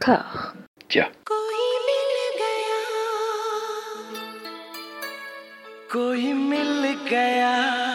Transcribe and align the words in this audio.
cœur. 0.00 0.54
Tiens. 0.88 1.10
कोई 5.92 6.32
मिल 6.32 6.84
गया 7.10 7.89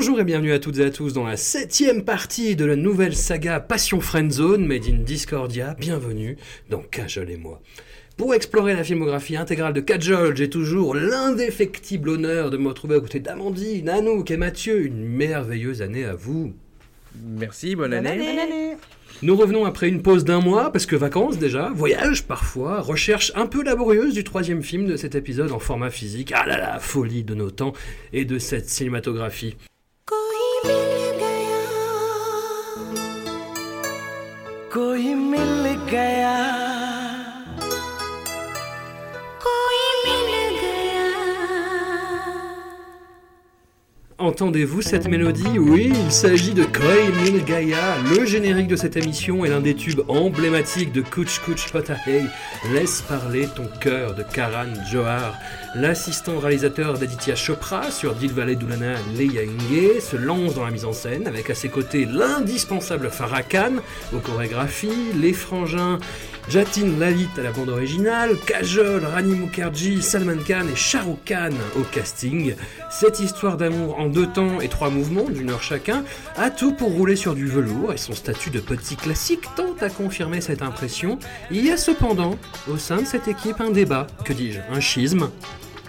Bonjour 0.00 0.18
et 0.18 0.24
bienvenue 0.24 0.52
à 0.52 0.58
toutes 0.58 0.78
et 0.78 0.84
à 0.86 0.90
tous 0.90 1.12
dans 1.12 1.26
la 1.26 1.36
septième 1.36 2.04
partie 2.04 2.56
de 2.56 2.64
la 2.64 2.74
nouvelle 2.74 3.14
saga 3.14 3.60
Passion 3.60 4.00
Friendzone 4.00 4.64
Made 4.64 4.86
in 4.88 5.02
Discordia. 5.02 5.76
Bienvenue 5.78 6.38
dans 6.70 6.78
Cajol 6.78 7.30
et 7.30 7.36
moi. 7.36 7.60
Pour 8.16 8.32
explorer 8.32 8.72
la 8.72 8.82
filmographie 8.82 9.36
intégrale 9.36 9.74
de 9.74 9.82
Kajol, 9.82 10.34
j'ai 10.38 10.48
toujours 10.48 10.94
l'indéfectible 10.94 12.08
honneur 12.08 12.48
de 12.48 12.56
me 12.56 12.68
retrouver 12.68 12.96
à 12.96 13.00
côté 13.00 13.20
d'Amandine, 13.20 13.90
Anouk 13.90 14.30
et 14.30 14.38
Mathieu. 14.38 14.86
Une 14.86 15.04
merveilleuse 15.04 15.82
année 15.82 16.06
à 16.06 16.14
vous. 16.14 16.54
Merci, 17.22 17.76
bonne, 17.76 17.92
année. 17.92 18.76
Nous 19.20 19.36
revenons 19.36 19.66
après 19.66 19.90
une 19.90 20.00
pause 20.00 20.24
d'un 20.24 20.40
mois, 20.40 20.72
parce 20.72 20.86
que 20.86 20.96
vacances 20.96 21.36
déjà, 21.36 21.72
voyage 21.74 22.22
parfois, 22.22 22.80
recherche 22.80 23.32
un 23.34 23.44
peu 23.44 23.62
laborieuse 23.62 24.14
du 24.14 24.24
troisième 24.24 24.62
film 24.62 24.86
de 24.86 24.96
cet 24.96 25.14
épisode 25.14 25.52
en 25.52 25.58
format 25.58 25.90
physique. 25.90 26.32
Ah 26.34 26.46
là 26.46 26.56
là, 26.56 26.78
folie 26.78 27.22
de 27.22 27.34
nos 27.34 27.50
temps 27.50 27.74
et 28.14 28.24
de 28.24 28.38
cette 28.38 28.70
cinématographie. 28.70 29.56
कोई 34.73 35.13
मिल 35.13 35.63
गया 35.91 36.35
कोई 39.45 39.83
मिल 40.05 40.29
गया 40.61 41.05
Entendez-vous 44.17 44.81
cette 44.81 45.07
mélodie 45.07 45.59
Oui, 45.59 45.91
il 45.93 46.11
s'agit 46.11 46.53
de 46.53 46.63
Koi 46.63 47.09
Mil 47.23 47.43
Gaia. 47.43 47.97
Le 48.11 48.25
générique 48.25 48.67
de 48.67 48.75
cette 48.75 48.95
émission 48.95 49.43
est 49.45 49.49
l'un 49.49 49.59
des 49.59 49.75
tubes 49.75 50.01
emblématiques 50.07 50.93
de 50.93 51.01
Kuch 51.01 51.41
Kuch 51.45 51.69
Potahei. 51.71 52.23
Laisse 52.73 53.01
parler 53.01 53.47
ton 53.55 53.67
cœur 53.81 54.15
de 54.15 54.23
Karan 54.23 54.73
Johar. 54.89 55.37
L'assistant 55.76 56.40
réalisateur 56.40 56.98
d'Aditya 56.98 57.36
Chopra 57.36 57.92
sur 57.92 58.16
Dil 58.16 58.32
Valley 58.32 58.56
Dulana 58.56 58.94
Leyange 59.14 60.00
se 60.00 60.16
lance 60.16 60.54
dans 60.56 60.64
la 60.64 60.72
mise 60.72 60.84
en 60.84 60.92
scène 60.92 61.28
avec 61.28 61.48
à 61.48 61.54
ses 61.54 61.68
côtés 61.68 62.06
l'indispensable 62.06 63.08
Farah 63.08 63.44
Khan 63.44 63.74
aux 64.12 64.18
chorégraphies, 64.18 65.12
les 65.14 65.32
frangins 65.32 66.00
Jatin 66.48 66.98
Lalit 66.98 67.28
à 67.38 67.42
la 67.42 67.52
bande 67.52 67.68
originale, 67.68 68.36
Kajol, 68.44 69.04
Rani 69.04 69.36
Mukherjee, 69.36 70.02
Salman 70.02 70.38
Khan 70.44 70.66
et 70.72 70.74
Shah 70.74 71.02
Rukh 71.02 71.24
Khan 71.24 71.50
au 71.78 71.82
casting. 71.82 72.56
Cette 72.90 73.20
histoire 73.20 73.56
d'amour 73.56 74.00
en 74.00 74.08
deux 74.08 74.26
temps 74.26 74.60
et 74.60 74.68
trois 74.68 74.90
mouvements 74.90 75.30
d'une 75.30 75.50
heure 75.50 75.62
chacun 75.62 76.02
a 76.36 76.50
tout 76.50 76.72
pour 76.72 76.90
rouler 76.90 77.14
sur 77.14 77.36
du 77.36 77.46
velours 77.46 77.92
et 77.92 77.98
son 77.98 78.14
statut 78.14 78.50
de 78.50 78.58
petit 78.58 78.96
classique 78.96 79.44
tente 79.54 79.84
à 79.84 79.90
confirmer 79.90 80.40
cette 80.40 80.62
impression. 80.62 81.20
Il 81.52 81.64
y 81.64 81.70
a 81.70 81.76
cependant 81.76 82.36
au 82.68 82.76
sein 82.76 83.02
de 83.02 83.06
cette 83.06 83.28
équipe 83.28 83.60
un 83.60 83.70
débat, 83.70 84.08
que 84.24 84.32
dis-je, 84.32 84.58
un 84.72 84.80
schisme. 84.80 85.30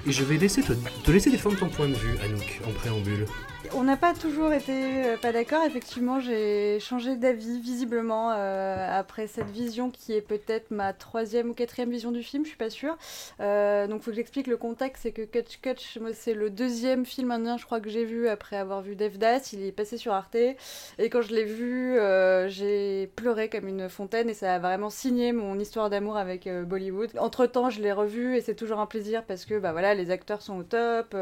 Et 0.07 0.11
je 0.11 0.23
vais 0.23 0.37
laisser 0.37 0.63
te, 0.63 1.11
laisser 1.11 1.29
défendre 1.29 1.57
ton 1.57 1.69
point 1.69 1.87
de 1.87 1.93
vue, 1.93 2.17
Anouk, 2.23 2.61
en 2.67 2.71
préambule. 2.71 3.25
On 3.73 3.83
n'a 3.83 3.95
pas 3.95 4.13
toujours 4.13 4.51
été 4.51 5.05
euh, 5.05 5.17
pas 5.17 5.31
d'accord. 5.31 5.63
Effectivement, 5.63 6.19
j'ai 6.19 6.77
changé 6.81 7.15
d'avis 7.15 7.61
visiblement 7.61 8.31
euh, 8.33 8.99
après 8.99 9.27
cette 9.27 9.49
vision 9.49 9.89
qui 9.89 10.11
est 10.11 10.21
peut-être 10.21 10.71
ma 10.71 10.91
troisième 10.91 11.51
ou 11.51 11.53
quatrième 11.53 11.89
vision 11.89 12.11
du 12.11 12.21
film, 12.21 12.43
je 12.43 12.49
suis 12.49 12.57
pas 12.57 12.69
sûre. 12.69 12.97
Euh, 13.39 13.87
donc, 13.87 14.01
faut 14.01 14.11
que 14.11 14.17
j'explique 14.17 14.47
le 14.47 14.57
contexte. 14.57 15.03
C'est 15.03 15.13
que 15.13 15.21
Kutch 15.21 15.61
Kutch, 15.61 15.97
moi, 15.99 16.09
c'est 16.13 16.33
le 16.33 16.49
deuxième 16.49 17.05
film 17.05 17.31
indien, 17.31 17.55
je 17.55 17.63
crois 17.63 17.79
que 17.79 17.89
j'ai 17.89 18.03
vu 18.03 18.27
après 18.27 18.57
avoir 18.57 18.81
vu 18.81 18.97
Devdas. 18.97 19.51
Il 19.53 19.63
est 19.63 19.71
passé 19.71 19.97
sur 19.97 20.11
Arte 20.11 20.35
et 20.35 21.09
quand 21.09 21.21
je 21.21 21.33
l'ai 21.33 21.45
vu, 21.45 21.97
euh, 21.97 22.49
j'ai 22.49 23.07
pleuré 23.15 23.47
comme 23.47 23.69
une 23.69 23.87
fontaine 23.87 24.29
et 24.29 24.33
ça 24.33 24.55
a 24.55 24.59
vraiment 24.59 24.89
signé 24.89 25.31
mon 25.31 25.57
histoire 25.57 25.89
d'amour 25.89 26.17
avec 26.17 26.49
Bollywood. 26.65 27.11
Entre 27.17 27.45
temps, 27.45 27.69
je 27.69 27.81
l'ai 27.81 27.93
revu 27.93 28.35
et 28.35 28.41
c'est 28.41 28.55
toujours 28.55 28.79
un 28.79 28.85
plaisir 28.85 29.23
parce 29.23 29.45
que 29.45 29.57
bah 29.57 29.71
voilà, 29.71 29.93
les 29.93 30.11
acteurs 30.11 30.41
sont 30.41 30.57
au 30.57 30.63
top, 30.63 31.15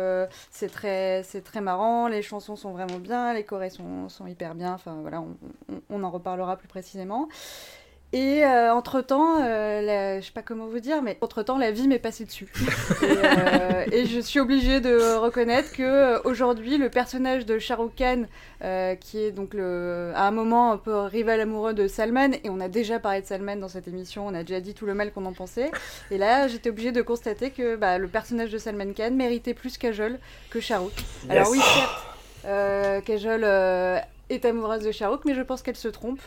c'est 0.50 0.72
très 0.72 1.22
c'est 1.24 1.42
très 1.44 1.62
marrant, 1.62 2.08
les 2.08 2.24
chansons 2.24 2.39
sont 2.40 2.72
vraiment 2.72 3.00
bien, 3.00 3.34
les 3.34 3.44
chorés 3.44 3.70
sont, 3.70 4.10
sont 4.10 4.28
hyper 4.28 4.56
bien. 4.56 4.74
Enfin 4.74 4.98
voilà, 5.02 5.22
on, 5.22 5.36
on- 5.72 5.82
on 5.90 6.04
en 6.04 6.10
reparlera 6.12 6.58
plus 6.58 6.68
précisément. 6.68 7.28
Et 8.12 8.44
euh, 8.44 8.74
entre 8.74 9.02
temps, 9.02 9.38
je 9.38 10.20
sais 10.26 10.32
pas 10.34 10.42
comment 10.42 10.66
vous 10.66 10.80
dire, 10.80 11.04
mais 11.04 11.16
entre 11.22 11.44
temps, 11.44 11.60
la 11.60 11.70
vie 11.70 11.88
m'est 11.88 12.00
passée 12.00 12.26
dessus. 12.26 12.52
et, 13.04 13.06
euh, 13.06 13.86
et 13.92 14.08
je 14.08 14.20
suis 14.20 14.40
obligée 14.40 14.80
de 14.82 15.16
reconnaître 15.18 15.72
que 15.74 15.84
euh, 15.84 16.20
aujourd'hui, 16.24 16.80
le 16.80 16.90
personnage 16.90 17.46
de 17.46 17.60
Shah 17.60 17.76
Rukh 17.76 17.96
Khan, 17.96 18.24
euh, 18.64 18.96
qui 18.96 19.20
est 19.20 19.32
donc 19.32 19.54
le, 19.54 20.12
à 20.16 20.26
un 20.28 20.32
moment 20.32 20.72
un 20.72 20.78
peu 20.78 20.96
rival 21.02 21.40
amoureux 21.40 21.76
de 21.76 21.88
Salman, 21.88 22.32
et 22.44 22.50
on 22.50 22.60
a 22.60 22.68
déjà 22.68 22.98
parlé 22.98 23.22
de 23.22 23.28
Salman 23.28 23.58
dans 23.58 23.68
cette 23.68 23.88
émission, 23.88 24.26
on 24.26 24.34
a 24.34 24.42
déjà 24.42 24.60
dit 24.60 24.74
tout 24.74 24.88
le 24.88 24.96
mal 24.96 25.12
qu'on 25.14 25.28
en 25.28 25.34
pensait. 25.34 25.70
Et 26.10 26.18
là, 26.18 26.48
j'étais 26.48 26.72
obligée 26.72 26.92
de 26.92 27.04
constater 27.04 27.52
que 27.52 27.76
bah, 27.76 28.00
le 28.00 28.08
personnage 28.08 28.50
de 28.50 28.58
Salman 28.58 28.92
Khan 28.98 29.12
méritait 29.12 29.54
plus 29.54 29.78
Kajol 29.78 30.18
que 30.50 30.60
Shah 30.60 30.80
Rukh. 30.80 31.06
Alors 31.30 31.52
oui, 31.52 31.60
certes, 31.60 31.92
euh, 32.46 33.02
Kajol 33.02 33.42
euh, 33.44 34.00
est 34.30 34.46
amoureuse 34.46 34.84
de 34.84 35.06
Rukh, 35.06 35.26
mais 35.26 35.34
je 35.34 35.42
pense 35.42 35.64
qu'elle 35.64 35.76
se 35.76 35.88
trompe 35.88 36.22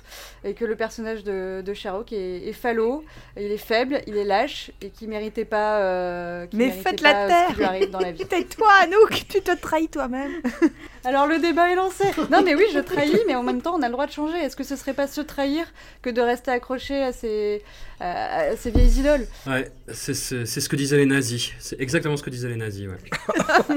et 0.45 0.55
que 0.55 0.65
le 0.65 0.75
personnage 0.75 1.23
de, 1.23 1.63
de 1.65 1.89
Rukh 1.91 2.13
est, 2.13 2.49
est 2.49 2.53
falot, 2.53 3.05
il 3.37 3.45
est 3.53 3.57
faible, 3.57 4.01
il 4.09 4.17
est 4.17 4.25
lâche 4.25 4.73
et 4.83 4.91
qui 4.91 5.07
méritait 5.07 5.45
pas. 5.45 5.79
euh, 5.79 6.47
qui 6.47 6.57
Mais 6.57 6.67
méritait 6.67 6.91
faites 6.91 7.01
la 7.01 7.13
pas 7.13 7.27
terre 7.29 7.47
Ce 7.49 7.53
qui 7.53 7.59
lui 7.59 7.65
arrive 7.65 7.91
dans 7.91 8.01
la 8.01 8.11
vie. 8.11 8.27
Tais-toi, 8.29 8.69
Anouk, 8.83 9.25
tu 9.29 9.41
te 9.41 9.55
trahis 9.57 9.89
toi-même. 9.89 10.33
Alors 11.05 11.27
le 11.29 11.39
débat 11.39 11.71
est 11.71 11.77
lancé. 11.77 12.05
Non 12.31 12.43
mais 12.43 12.55
oui, 12.57 12.65
je 12.75 12.81
trahis, 12.81 13.21
mais 13.27 13.35
en 13.37 13.43
même 13.45 13.63
temps, 13.63 13.75
on 13.77 13.83
a 13.83 13.87
le 13.87 13.93
droit 13.93 14.07
de 14.07 14.13
changer. 14.13 14.37
Est-ce 14.37 14.57
que 14.57 14.65
ce 14.65 14.75
serait 14.77 14.95
pas 14.95 15.07
se 15.07 15.21
trahir 15.21 15.65
que 16.03 16.11
de 16.11 16.21
rester 16.21 16.51
accroché 16.51 17.01
à 17.01 17.13
ces, 17.13 17.63
à, 18.01 18.39
à 18.51 18.57
ces 18.57 18.71
vieilles 18.73 18.99
idoles? 19.01 19.27
Ouais, 19.47 19.71
c'est 19.93 20.15
ce 20.15 20.69
que 20.69 20.77
disaient 20.77 20.97
les 20.99 21.07
nazis. 21.07 21.53
C'est 21.61 21.81
exactement 21.81 22.17
ce 22.17 22.23
que 22.25 22.31
disaient 22.31 22.49
les 22.49 22.57
nazis, 22.57 22.89
ouais. 22.89 23.77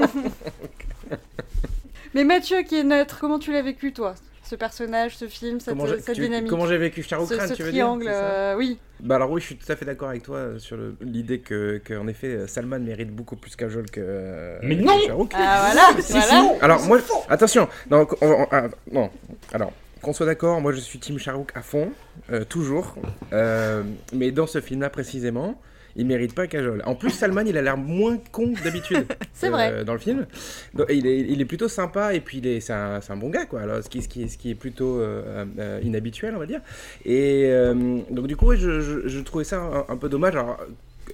Mais 2.16 2.24
Mathieu, 2.24 2.62
qui 2.62 2.76
est 2.78 2.82
neutre, 2.82 3.18
comment 3.20 3.38
tu 3.38 3.52
l'as 3.52 3.60
vécu 3.60 3.92
toi? 3.92 4.14
Ce 4.42 4.54
personnage, 4.54 5.18
ce 5.18 5.26
film, 5.28 5.60
cette, 5.60 5.76
Comment 5.76 5.84
dynamique? 6.14 6.48
comment 6.48 6.66
j'ai 6.66 6.78
vécu 6.78 7.02
Shah 7.02 7.18
Rukh 7.18 7.28
ce, 7.28 7.34
Khan, 7.34 7.46
ce 7.46 7.52
tu 7.52 7.62
veux 7.62 7.68
triangle, 7.68 8.04
dire 8.04 8.12
euh, 8.14 8.54
oui. 8.56 8.78
Bah 9.00 9.16
alors 9.16 9.30
oui, 9.30 9.42
je 9.42 9.46
suis 9.48 9.56
tout 9.56 9.70
à 9.70 9.76
fait 9.76 9.84
d'accord 9.84 10.08
avec 10.08 10.22
toi 10.22 10.38
euh, 10.38 10.58
sur 10.58 10.78
l'idée 11.02 11.40
que, 11.40 11.76
que, 11.84 11.92
en 11.92 12.08
effet, 12.08 12.28
euh, 12.28 12.46
Salman 12.46 12.78
mérite 12.78 13.10
beaucoup 13.14 13.36
plus 13.36 13.54
Kajol 13.54 13.90
que, 13.90 14.00
euh, 14.02 14.58
Mais 14.62 14.76
non. 14.76 14.92
Ah 15.34 15.66
voilà, 15.66 16.00
voilà. 16.08 16.54
Alors 16.62 16.80
moi, 16.86 17.00
attention, 17.28 17.68
non, 17.90 18.06
on- 18.22 18.26
on- 18.30 18.46
ah, 18.50 18.68
non. 18.90 19.10
alors 19.52 19.72
qu'on 20.00 20.14
soit 20.14 20.24
d'accord, 20.24 20.58
moi 20.62 20.72
je 20.72 20.80
suis 20.80 20.98
Team 20.98 21.18
Shah 21.18 21.34
Rukh 21.34 21.50
à 21.54 21.60
fond, 21.60 21.90
euh, 22.32 22.44
toujours, 22.44 22.94
Euh, 23.34 23.82
mais 24.14 24.30
dans 24.30 24.46
ce 24.46 24.62
film-là 24.62 24.88
précisément, 24.88 25.60
il 25.96 26.06
mérite 26.06 26.34
pas 26.34 26.46
Kajol. 26.46 26.82
En 26.86 26.94
plus, 26.94 27.10
Salman, 27.10 27.42
il 27.46 27.56
a 27.56 27.62
l'air 27.62 27.76
moins 27.76 28.18
con 28.32 28.52
que 28.54 28.62
d'habitude. 28.62 29.06
C'est 29.32 29.48
euh, 29.48 29.50
vrai. 29.50 29.84
Dans 29.84 29.92
le 29.94 29.98
film, 29.98 30.26
Donc, 30.74 30.86
il, 30.90 31.06
est, 31.06 31.20
il 31.20 31.40
est 31.40 31.44
plutôt 31.44 31.68
sympa 31.68 32.14
et 32.14 32.20
puis 32.20 32.40
c'est 32.60 32.72
un, 32.72 33.00
bon 33.16 33.30
gars 33.30 33.46
quoi. 33.46 33.62
Alors, 33.62 33.82
ce 33.82 33.88
qui, 33.88 34.02
ce 34.02 34.08
qui, 34.08 34.22
est- 34.22 34.28
ce 34.28 34.38
qui 34.38 34.50
est 34.50 34.54
plutôt 34.54 35.00
euh, 35.00 35.44
euh, 35.58 35.80
inhabituel, 35.82 36.34
on 36.36 36.38
va 36.38 36.46
dire. 36.46 36.60
Et 37.04 37.44
euh, 37.46 37.98
donc 38.10 38.26
du 38.26 38.36
coup, 38.36 38.54
je, 38.54 38.80
je, 38.80 39.08
je 39.08 39.20
trouvais 39.20 39.44
ça 39.44 39.60
un, 39.60 39.84
un 39.92 39.96
peu 39.96 40.08
dommage. 40.08 40.34
Alors, 40.36 40.58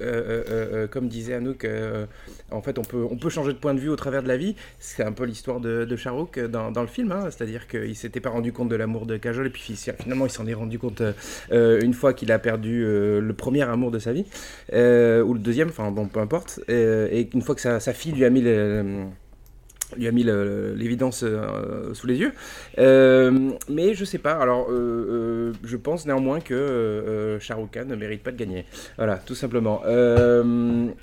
euh, 0.01 0.43
euh, 0.49 0.67
euh, 0.73 0.87
comme 0.87 1.09
disait 1.09 1.35
Anouk, 1.35 1.67
en 2.51 2.63
fait, 2.63 2.79
on 2.79 2.83
peut, 2.83 3.29
changer 3.29 3.53
de 3.53 3.59
point 3.59 3.75
de 3.75 3.81
vue 3.81 3.89
au 3.89 3.97
travers 3.97 4.23
de 4.23 4.29
la 4.29 4.37
vie. 4.37 4.57
C'est 4.79 5.03
un 5.03 5.13
peu 5.13 5.25
l'histoire 5.25 5.61
de, 5.61 5.85
de 5.85 5.97
Shah 5.97 6.11
Rukh 6.11 6.39
dans, 6.39 6.81
le 6.81 6.87
film, 6.87 7.13
hein. 7.13 7.31
c'est-à-dire 7.31 7.67
qu'il 7.67 7.97
s'était 7.97 8.21
pas 8.21 8.31
rendu 8.31 8.53
compte 8.53 8.69
de 8.69 8.77
l'amour 8.77 9.07
de 9.07 9.17
Kajol 9.17 9.47
et 9.47 9.51
puis 9.51 9.63
fi- 9.63 9.93
finalement 9.99 10.27
il 10.27 10.31
s'en 10.31 10.47
est 10.47 10.55
rendu 10.55 10.79
compte 10.79 11.03
une 11.51 11.95
fois 11.95 12.15
qu'il 12.15 12.33
a 12.33 12.39
perdu 12.39 12.83
le 12.83 13.33
premier 13.33 13.63
amour 13.63 13.91
de 13.91 13.99
sa 13.99 14.13
vie 14.13 14.25
ou 14.73 15.35
le 15.35 15.39
deuxième, 15.39 15.69
enfin 15.69 15.91
bon, 15.91 16.07
peu 16.07 16.21
importe. 16.21 16.61
Et 16.69 17.29
une 17.33 17.43
fois 17.43 17.55
que 17.55 17.61
sa 17.61 17.93
fille 17.93 18.13
lui 18.13 18.25
a 18.25 18.31
mis 18.31 18.43
le, 18.43 19.07
lui 19.97 20.09
a 20.09 20.13
mis 20.13 20.25
l'évidence 20.25 21.23
euh, 21.23 21.95
sous 21.95 22.07
les 22.07 22.17
yeux. 22.17 22.33
Euh, 22.79 23.51
mais 23.69 23.95
je 23.95 24.05
sais 24.05 24.19
pas. 24.19 24.33
Alors, 24.33 24.67
euh, 24.71 25.53
je 25.65 25.77
pense 25.77 26.07
néanmoins 26.07 26.41
que 26.41 27.39
Khan 27.47 27.85
ne 27.87 27.97
mérite 27.97 28.23
pas 28.23 28.33
de 28.33 28.37
gagner. 28.37 28.67
Voilà, 28.97 29.17
tout 29.17 29.35
simplement. 29.35 29.83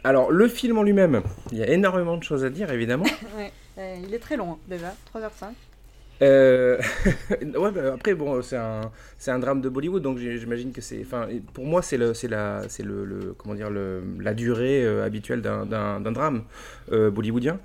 Alors, 0.03 0.31
le 0.31 0.47
film 0.47 0.77
en 0.77 0.83
lui-même, 0.83 1.21
il 1.51 1.57
y 1.57 1.63
a 1.63 1.68
énormément 1.68 2.18
de 2.18 2.24
choses 2.24 2.45
à 2.45 2.50
dire, 2.50 2.71
évidemment. 2.71 3.06
Ouais. 3.38 3.51
Il 4.03 4.13
est 4.13 4.19
très 4.19 4.36
long 4.36 4.53
hein, 4.53 4.57
déjà, 4.68 4.94
3h05. 5.13 5.53
Euh, 6.21 6.77
ouais, 7.42 7.71
bah, 7.71 7.94
après, 7.94 8.13
bon, 8.13 8.42
c'est 8.42 8.57
un, 8.57 8.92
c'est 9.19 9.31
un 9.31 9.38
drame 9.38 9.62
de 9.62 9.69
Bollywood, 9.69 10.01
donc 10.01 10.18
j'imagine 10.18 10.71
que 10.71 10.81
c'est. 10.81 11.00
Enfin, 11.01 11.27
pour 11.54 11.66
moi, 11.66 11.81
c'est 11.83 11.98
le, 11.98 12.16
c'est 12.16 12.27
la, 12.30 12.63
c'est 12.69 12.83
le, 12.83 13.06
le- 13.06 13.36
comment 13.38 13.54
dire, 13.54 13.69
le, 13.69 14.01
la 14.19 14.33
durée 14.33 14.83
euh, 14.83 15.06
habituelle 15.06 15.42
d'un, 15.42 15.66
d'un, 15.68 16.00
d'un 16.00 16.12
drame 16.12 16.44
euh, 16.92 17.12
bollywoodien. 17.12 17.60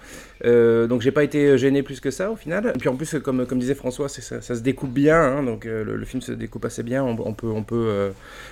Euh, 0.45 0.87
donc 0.87 1.01
j'ai 1.01 1.13
pas 1.13 1.25
été 1.25 1.57
gêné 1.57 1.83
plus 1.83 2.01
que 2.01 2.11
ça 2.11 2.31
au 2.31 2.37
final. 2.37 2.73
Et 2.75 2.79
puis 2.79 2.89
en 2.91 2.97
plus, 2.97 3.17
comme, 3.23 3.47
comme 3.47 3.59
disait 3.61 3.75
François, 3.75 4.09
c'est, 4.11 4.21
ça, 4.21 4.41
ça 4.43 4.55
se 4.55 4.61
découpe 4.61 4.93
bien, 4.93 5.19
hein, 5.19 5.43
donc 5.45 5.65
euh, 5.65 5.85
le, 5.85 5.97
le 5.97 6.05
film 6.05 6.21
se 6.21 6.33
découpe 6.33 6.65
assez 6.65 6.83
bien. 6.83 7.03
On, 7.05 7.17
on 7.25 7.33
peut, 7.33 7.47
on 7.47 7.63
peut, 7.63 8.11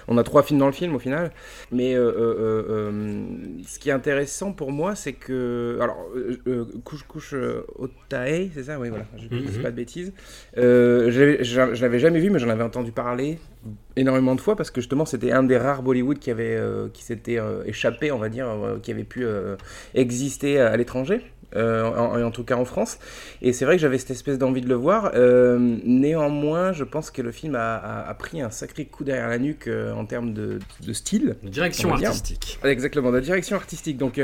on 0.09 0.17
a 0.17 0.23
trois 0.23 0.43
films 0.45 0.61
dans 0.61 0.67
le 0.67 0.73
film 0.73 0.95
au 0.95 0.99
final. 1.01 1.33
Mais 1.73 1.95
ce 1.95 3.79
qui 3.81 3.89
est 3.89 3.93
intéressant 3.93 4.53
pour 4.53 4.71
moi, 4.71 4.95
c'est 4.95 5.13
que, 5.13 5.77
alors, 5.81 6.09
couche 6.85 7.03
couche 7.03 7.35
euh, 7.35 7.63
Otae, 7.79 8.49
c'est 8.55 8.63
ça, 8.65 8.79
oui, 8.79 8.89
voilà. 8.91 9.07
Je 9.17 9.35
ne 9.35 9.41
dis 9.41 9.59
pas 9.59 9.71
de 9.73 9.77
bêtises. 9.77 10.13
Je 10.57 11.81
l'avais 11.83 11.99
jamais 11.99 12.21
vu, 12.21 12.31
mais 12.31 12.39
j'en 12.39 12.49
avais 12.49 12.63
entendu 12.63 12.92
parler 12.93 13.39
énormément 13.97 14.35
de 14.35 14.41
fois 14.41 14.57
parce 14.57 14.71
que 14.71 14.81
justement 14.81 15.05
c'était 15.05 15.33
un 15.33 15.43
des 15.43 15.57
rares 15.57 15.83
Bollywood 15.83 16.19
qui 16.19 16.31
avait 16.31 16.57
euh, 16.57 16.89
qui 16.93 17.03
s'était 17.03 17.39
euh, 17.39 17.65
échappé 17.65 18.11
on 18.11 18.19
va 18.19 18.29
dire 18.29 18.49
euh, 18.49 18.79
qui 18.81 18.91
avait 18.91 19.05
pu 19.05 19.25
exister 19.95 20.59
à 20.59 20.77
l'étranger 20.77 21.23
euh, 21.57 21.85
en, 21.85 22.23
en 22.23 22.31
tout 22.31 22.45
cas 22.45 22.57
en 22.57 22.65
France 22.65 22.99
et 23.43 23.53
c'est 23.53 23.65
vrai 23.65 23.77
que 23.77 23.83
j'avais 23.83 23.99
cette 23.99 24.11
espèce 24.13 24.39
d'envie 24.39 24.61
de 24.63 24.69
le 24.69 24.75
voir 24.75 25.13
Euh, 25.15 25.59
néanmoins 25.85 26.73
je 26.73 26.85
pense 26.85 27.11
que 27.11 27.23
le 27.23 27.33
film 27.33 27.55
a, 27.55 27.77
a- 27.77 28.09
a 28.09 28.15
pris 28.15 28.41
un 28.41 28.51
sacré 28.51 28.85
coup 28.87 29.05
derrière 29.05 29.29
la 29.29 29.39
nuque 29.39 29.69
euh, 29.69 29.93
en 29.93 30.05
termes 30.07 30.33
de, 30.33 30.59
de 30.87 30.93
style 30.93 31.37
Direction 31.43 31.89
On 31.91 31.93
va 31.93 31.99
dire. 31.99 32.09
artistique. 32.09 32.59
Exactement, 32.65 33.11
de 33.13 33.21
direction 33.21 33.57
artistique. 33.57 33.97
Donc, 33.99 34.21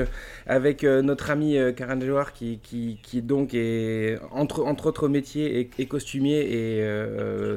avec 0.47 0.83
notre 0.83 1.31
ami 1.31 1.57
Karan 1.77 2.01
Johar, 2.01 2.33
qui, 2.33 2.61
qui, 2.63 2.99
qui 3.03 3.21
donc 3.23 3.53
est, 3.55 4.19
entre, 4.33 4.65
entre 4.65 4.87
autres 4.87 5.09
métiers, 5.09 5.71
est 5.79 5.87
costumier, 5.87 6.41
et 6.53 6.83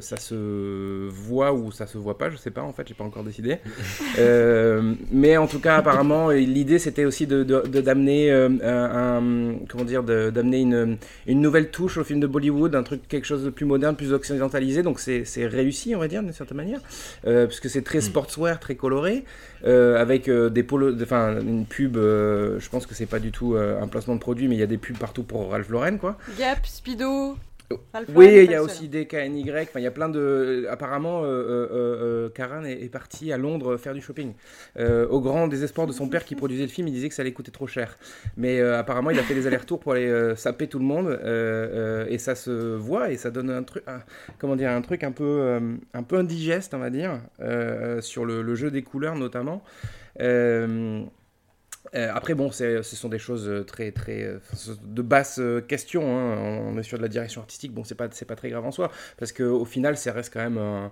ça 0.01 0.17
se 0.17 1.07
voit 1.09 1.53
ou 1.53 1.71
ça 1.71 1.87
se 1.87 1.97
voit 1.97 2.17
pas, 2.17 2.29
je 2.29 2.37
sais 2.37 2.51
pas, 2.51 2.61
en 2.61 2.73
fait, 2.73 2.87
j'ai 2.87 2.93
pas 2.93 3.03
encore 3.03 3.23
décidé. 3.23 3.57
Mais 5.11 5.37
en 5.37 5.47
tout 5.47 5.59
cas, 5.59 5.77
apparemment, 5.77 6.29
l'idée 6.31 6.79
c'était 6.79 7.05
aussi 7.05 7.27
de, 7.27 7.43
de- 7.43 7.63
de- 7.67 7.81
d'amener 7.81 8.31
un, 8.31 8.59
un- 8.63 9.53
comment 9.69 9.83
dire, 9.83 10.03
d'amener 10.03 10.61
une, 10.61 10.97
une 11.27 11.41
nouvelle 11.41 11.69
touche 11.71 11.97
au 11.97 12.03
film 12.03 12.19
de 12.19 12.27
Bollywood, 12.27 12.75
un 12.75 12.83
truc, 12.83 13.07
quelque 13.07 13.25
chose 13.25 13.43
de 13.43 13.49
plus 13.49 13.65
moderne, 13.65 13.95
plus 13.95 14.13
occidentalisé. 14.13 14.83
Donc, 14.83 14.99
c'est, 14.99 15.25
c'est 15.25 15.45
réussi, 15.45 15.95
on 15.95 15.99
va 15.99 16.07
dire, 16.07 16.23
d'une 16.23 16.33
certaine 16.33 16.57
manière, 16.57 16.79
euh, 17.27 17.47
puisque 17.47 17.69
c'est 17.69 17.81
très 17.83 18.01
sportswear, 18.01 18.59
très 18.59 18.75
coloré 18.75 19.23
euh, 19.65 19.99
avec 20.01 20.27
euh, 20.27 20.49
des 20.49 20.63
polos, 20.63 20.95
enfin 21.01 21.39
une 21.41 21.65
pub. 21.65 21.97
euh, 21.97 22.59
je 22.59 22.69
pense 22.69 22.85
que 22.85 22.95
c'est 22.95 23.05
pas 23.05 23.19
du 23.19 23.31
tout 23.31 23.55
euh, 23.55 23.81
un 23.81 23.87
placement 23.87 24.15
de 24.15 24.19
produit, 24.19 24.47
mais 24.47 24.55
il 24.55 24.59
y 24.59 24.63
a 24.63 24.67
des 24.67 24.77
pubs 24.77 24.97
partout 24.97 25.23
pour 25.23 25.51
Ralph 25.51 25.69
Lauren, 25.69 25.97
quoi. 25.97 26.17
Gap, 26.37 26.65
Speedo. 26.65 27.35
Oui, 28.15 28.27
il 28.45 28.51
y 28.51 28.55
a 28.55 28.63
aussi 28.63 28.87
des 28.87 29.05
KNY. 29.05 29.49
Enfin, 29.51 29.79
il 29.79 29.83
y 29.83 29.87
a 29.87 29.91
plein 29.91 30.09
de. 30.09 30.65
Apparemment, 30.69 31.23
euh, 31.23 31.27
euh, 31.27 31.67
euh, 31.71 32.29
Karan 32.29 32.63
est, 32.63 32.81
est 32.83 32.89
parti 32.89 33.31
à 33.31 33.37
Londres 33.37 33.77
faire 33.77 33.93
du 33.93 34.01
shopping. 34.01 34.33
Euh, 34.79 35.07
au 35.07 35.21
grand 35.21 35.47
désespoir 35.47 35.87
de 35.87 35.91
son 35.93 36.07
père 36.09 36.25
qui 36.25 36.35
produisait 36.35 36.63
le 36.63 36.69
film, 36.69 36.87
il 36.87 36.93
disait 36.93 37.09
que 37.09 37.15
ça 37.15 37.21
allait 37.21 37.33
coûter 37.33 37.51
trop 37.51 37.67
cher. 37.67 37.97
Mais 38.37 38.61
apparemment, 38.61 39.09
il 39.11 39.19
a 39.19 39.23
fait 39.23 39.33
des 39.35 39.47
allers-retours 39.47 39.79
pour 39.79 39.93
aller 39.93 40.33
saper 40.35 40.67
tout 40.67 40.79
le 40.79 40.85
monde. 40.85 41.19
et 42.09 42.17
ça 42.17 42.35
se 42.35 42.75
voit 42.75 43.11
et 43.11 43.17
ça 43.17 43.31
donne 43.31 43.49
un 43.49 43.63
truc, 43.63 43.83
un- 43.87 44.01
comment 44.37 44.55
dire, 44.55 44.69
un 44.71 44.81
truc 44.81 45.03
un 45.03 45.11
peu, 45.11 45.59
un 45.93 46.03
peu 46.03 46.17
indigeste, 46.17 46.73
on 46.73 46.79
va 46.79 46.89
dire, 46.89 47.19
sur 48.01 48.25
le, 48.25 48.41
le 48.41 48.55
jeu 48.55 48.71
des 48.71 48.81
couleurs 48.83 49.15
notamment. 49.15 49.63
Euh, 50.19 51.01
après, 51.93 52.33
bon, 52.33 52.51
c'est- 52.51 52.83
ce 52.83 52.95
sont 52.95 53.09
des 53.09 53.19
choses 53.19 53.47
euh, 53.47 53.63
très, 53.63 53.91
très 53.91 54.23
euh, 54.23 54.39
de 54.83 55.01
basse 55.01 55.39
euh, 55.39 55.61
question. 55.61 56.03
hein. 56.17 56.37
On 56.73 56.77
est 56.77 56.83
sur 56.83 56.97
de 56.97 57.03
la 57.03 57.09
direction 57.09 57.41
artistique. 57.41 57.73
Bon, 57.73 57.83
c'est 57.83 57.95
pas, 57.95 58.07
c'est 58.11 58.25
pas 58.25 58.35
très 58.35 58.49
grave 58.49 58.65
en 58.65 58.71
soi, 58.71 58.91
parce 59.17 59.31
que 59.31 59.43
au 59.43 59.65
final, 59.65 59.97
ça 59.97 60.11
reste 60.13 60.31
quand 60.33 60.39
même 60.41 60.57
un, 60.57 60.91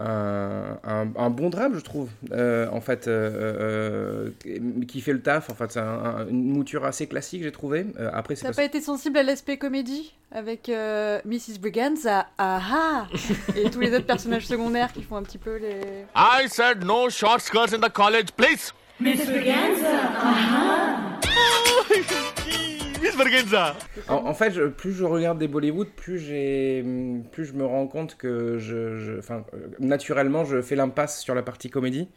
un, 0.00 0.78
un- 0.84 1.12
un 1.16 1.30
bon 1.30 1.50
drame, 1.50 1.74
je 1.74 1.80
trouve. 1.80 2.08
Euh, 2.30 2.68
en 2.70 2.80
fait, 2.80 3.08
euh, 3.08 4.30
euh, 4.46 4.84
qui 4.86 5.00
fait 5.00 5.12
le 5.12 5.20
taf. 5.22 5.50
En 5.50 5.54
fait, 5.54 5.72
c'est 5.72 5.80
un- 5.80 5.84
un- 6.04 6.28
une 6.28 6.52
mouture 6.52 6.84
assez 6.84 7.06
classique, 7.08 7.42
j'ai 7.42 7.50
trouvé. 7.50 7.86
Euh, 7.98 8.08
après, 8.12 8.36
c'est 8.36 8.42
T'as 8.42 8.48
parce- 8.48 8.56
pas 8.58 8.64
été 8.64 8.80
sensible 8.80 9.18
à 9.18 9.24
l'aspect 9.24 9.56
comédie 9.56 10.14
avec 10.30 10.68
euh, 10.68 11.20
Mrs. 11.24 11.58
Briganza, 11.60 12.26
ah 12.38 12.60
ah 12.70 13.06
Et 13.56 13.68
tous 13.70 13.80
les 13.80 13.92
autres 13.94 14.06
personnages 14.06 14.46
secondaires 14.46 14.92
qui 14.92 15.02
font 15.02 15.16
un 15.16 15.22
petit 15.24 15.38
peu 15.38 15.56
les. 15.56 15.80
I 16.14 16.48
said 16.48 16.84
no 16.84 17.10
short 17.10 17.40
skirts 17.40 17.72
in 17.74 17.80
the 17.80 17.92
college, 17.92 18.30
please. 18.36 18.72
Miss 19.00 19.24
Braganza. 19.26 19.92
Miss 23.02 23.16
Braganza. 23.16 23.76
En, 24.08 24.14
en 24.26 24.34
fait, 24.34 24.50
je- 24.52 24.62
plus 24.68 24.92
je 24.92 25.04
regarde 25.04 25.38
des 25.38 25.46
Bollywood, 25.48 25.88
plus 25.88 26.18
j'ai, 26.18 26.84
plus 27.32 27.44
je 27.44 27.52
me 27.52 27.64
rends 27.64 27.86
compte 27.86 28.16
que 28.16 28.58
je, 28.58 28.96
je- 28.98 29.18
enfin, 29.18 29.44
euh, 29.54 29.68
naturellement, 29.78 30.44
je 30.44 30.60
fais 30.62 30.74
l'impasse 30.76 31.20
sur 31.20 31.34
la 31.34 31.42
partie 31.42 31.70
comédie 31.70 32.08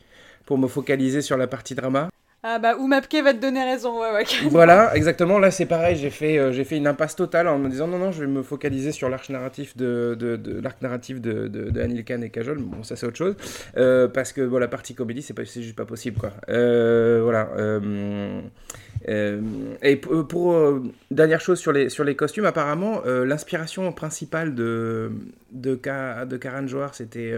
pour 0.46 0.58
me 0.58 0.68
focaliser 0.68 1.22
sur 1.22 1.38
la 1.38 1.48
partie 1.48 1.76
drama. 1.76 2.10
Ah 2.44 2.58
bah, 2.58 2.76
Oumapke 2.76 3.22
va 3.24 3.36
te 3.36 3.40
donner 3.40 3.64
raison, 3.64 4.02
ouais, 4.02 4.12
ouais. 4.14 4.24
voilà, 4.50 4.96
exactement. 4.96 5.38
Là, 5.38 5.52
c'est 5.52 5.68
pareil. 5.68 5.96
J'ai 5.96 6.10
fait, 6.10 6.40
euh, 6.40 6.52
j'ai 6.52 6.64
fait 6.64 6.78
une 6.78 6.88
impasse 6.88 7.16
totale 7.16 7.48
en 7.48 7.60
me 7.60 7.70
disant 7.70 7.88
non, 7.88 8.00
non, 8.00 8.12
je 8.12 8.22
vais 8.22 8.32
me 8.32 8.42
focaliser 8.42 8.92
sur 8.92 9.10
l'arc 9.10 9.30
narratif 9.30 9.78
de, 9.78 10.18
de, 10.20 10.60
l'arc 10.60 10.82
narratif 10.82 11.22
de, 11.22 11.48
de, 11.48 12.02
Khan 12.02 12.22
et 12.24 12.32
Kajol. 12.32 12.58
Bon, 12.58 12.82
ça 12.82 12.96
c'est 12.96 13.06
autre 13.06 13.18
chose, 13.18 13.36
Euh, 13.78 14.08
parce 14.08 14.34
que 14.34 14.42
bon, 14.42 14.58
la 14.58 14.68
partie 14.68 14.96
comédie, 14.96 15.22
c'est 15.22 15.36
pas, 15.36 15.44
juste 15.44 15.76
pas 15.76 15.86
possible, 15.86 16.18
quoi. 16.18 16.32
Euh, 16.50 17.22
voilà. 17.24 17.50
et 19.84 19.96
pour 19.98 20.82
dernière 21.12 21.42
chose 21.42 21.60
sur 21.60 21.72
les 21.72 21.90
sur 21.90 22.04
les 22.04 22.16
costumes, 22.16 22.46
apparemment, 22.46 23.02
l'inspiration 23.06 23.92
principale 23.92 24.56
de 24.56 25.12
de, 25.52 25.76
Ka- 25.76 26.26
de 26.26 26.40
c'était 26.94 27.36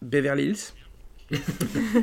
Beverly 0.00 0.44
Hills. 0.44 0.83